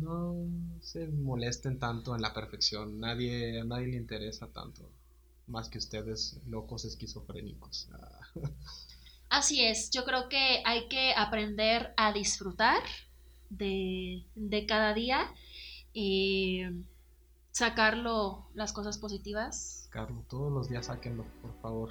no 0.00 0.34
se 0.80 1.08
molesten 1.08 1.78
tanto 1.78 2.14
en 2.14 2.22
la 2.22 2.34
perfección. 2.34 3.00
Nadie, 3.00 3.60
a 3.60 3.64
nadie 3.64 3.88
le 3.88 3.96
interesa 3.96 4.48
tanto. 4.48 4.90
Más 5.46 5.68
que 5.68 5.78
ustedes, 5.78 6.40
locos 6.46 6.84
esquizofrénicos. 6.84 7.88
Así 9.28 9.64
es, 9.64 9.90
yo 9.90 10.04
creo 10.04 10.28
que 10.28 10.62
hay 10.64 10.88
que 10.88 11.12
aprender 11.16 11.92
a 11.96 12.12
disfrutar 12.12 12.82
de, 13.50 14.64
cada 14.68 14.94
día 14.94 15.32
y 15.92 16.62
sacarlo, 17.50 18.46
las 18.54 18.72
cosas 18.72 18.98
positivas. 18.98 19.84
Sacarlo, 19.86 20.24
todos 20.28 20.52
los 20.52 20.68
días 20.68 20.86
sáquenlo, 20.86 21.24
por 21.42 21.60
favor. 21.60 21.90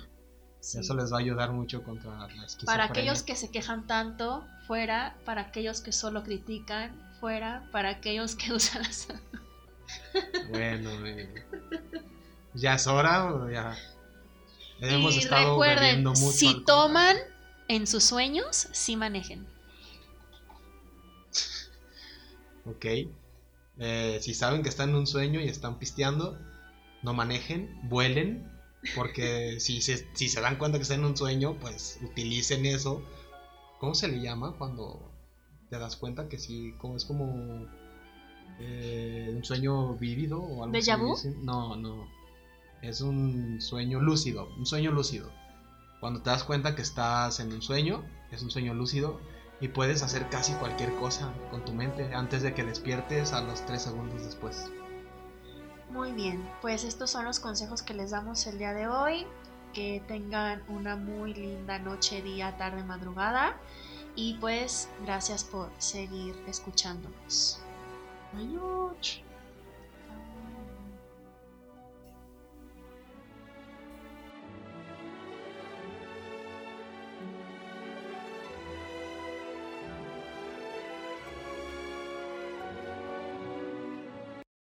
Eso 0.64 0.96
les 0.96 1.12
va 1.12 1.18
a 1.18 1.20
ayudar 1.20 1.52
mucho 1.52 1.84
contra 1.84 2.18
la 2.18 2.26
esquizofrenia. 2.26 2.66
Para 2.66 2.86
aquellos 2.86 3.22
que 3.22 3.36
se 3.36 3.52
quejan 3.52 3.86
tanto, 3.86 4.46
fuera. 4.66 5.18
Para 5.26 5.42
aquellos 5.42 5.82
que 5.82 5.92
solo 5.92 6.24
critican, 6.24 6.98
fuera 7.20 7.68
para 7.72 7.90
aquellos 7.90 8.36
que 8.36 8.54
usan 8.54 8.84
Bueno, 10.50 10.90
ya 12.54 12.76
es 12.76 12.88
hora 12.88 13.34
o 13.34 13.50
ya 13.50 13.76
hemos 14.80 15.18
estado 15.18 15.52
recuerden, 15.52 16.04
mucho. 16.04 16.32
Si 16.32 16.64
toman 16.66 17.18
en 17.68 17.88
sus 17.88 18.04
sueños, 18.04 18.68
sí 18.72 18.96
manejen. 18.96 19.46
Ok. 22.66 22.86
Eh, 23.80 24.20
si 24.22 24.34
saben 24.34 24.64
que 24.64 24.70
están 24.70 24.90
en 24.90 24.96
un 24.96 25.08
sueño 25.08 25.42
y 25.42 25.48
están 25.48 25.80
pisteando, 25.80 26.38
no 27.02 27.14
manejen, 27.14 27.80
vuelen, 27.84 28.52
porque 28.96 29.60
si, 29.60 29.82
se, 29.82 30.08
si 30.14 30.30
se 30.30 30.42
dan 30.42 30.58
cuenta 30.58 30.78
que 30.78 30.84
están 30.84 31.00
en 31.00 31.06
un 31.06 31.18
sueño, 31.18 31.58
pues 31.60 32.00
utilicen 32.02 32.66
eso. 32.66 33.02
¿Cómo 33.80 33.96
se 33.96 34.08
le 34.08 34.22
llama 34.22 34.56
cuando 34.58 35.12
te 35.70 35.80
das 35.80 35.96
cuenta 35.96 36.30
que 36.30 36.38
sí, 36.38 36.74
como 36.78 36.98
es 36.98 37.06
como 37.06 37.68
eh, 38.60 39.34
un 39.36 39.44
sueño 39.44 39.96
vívido 39.96 40.40
o 40.40 40.64
algo 40.64 41.14
así. 41.14 41.30
No, 41.42 41.76
no. 41.76 42.08
Es 42.82 43.02
un 43.02 43.62
sueño 43.62 44.00
lúcido, 44.00 44.50
un 44.58 44.66
sueño 44.66 44.92
lúcido. 44.92 45.32
Cuando 46.00 46.22
te 46.22 46.30
das 46.30 46.44
cuenta 46.44 46.76
que 46.76 46.82
estás 46.82 47.40
en 47.40 47.54
un 47.54 47.62
sueño, 47.62 48.04
es 48.32 48.44
un 48.44 48.52
sueño 48.52 48.74
lúcido 48.74 49.20
y 49.62 49.70
puedes 49.70 50.04
hacer 50.04 50.30
casi 50.30 50.54
cualquier 50.54 50.94
cosa 50.96 51.34
con 51.50 51.64
tu 51.64 51.74
mente 51.74 52.14
antes 52.14 52.44
de 52.44 52.54
que 52.54 52.64
despiertes 52.64 53.32
a 53.32 53.42
los 53.42 53.66
tres 53.66 53.84
segundos 53.84 54.24
después. 54.26 54.70
Muy 55.94 56.12
bien, 56.12 56.44
pues 56.60 56.84
estos 56.84 57.12
son 57.12 57.26
los 57.26 57.40
consejos 57.40 57.84
que 57.84 57.94
les 57.94 58.10
damos 58.10 58.48
el 58.48 58.58
día 58.58 58.74
de 58.74 58.88
hoy. 58.88 59.28
Que 59.74 60.02
tengan 60.08 60.64
una 60.68 60.96
muy 60.96 61.36
linda 61.36 61.78
noche, 61.78 62.24
día, 62.24 62.58
tarde, 62.58 62.84
madrugada. 62.84 63.56
Y 64.16 64.36
pues 64.36 64.90
gracias 65.04 65.44
por 65.44 65.70
seguir 65.78 66.36
escuchándonos. 66.48 67.60
Adiós. 68.36 69.24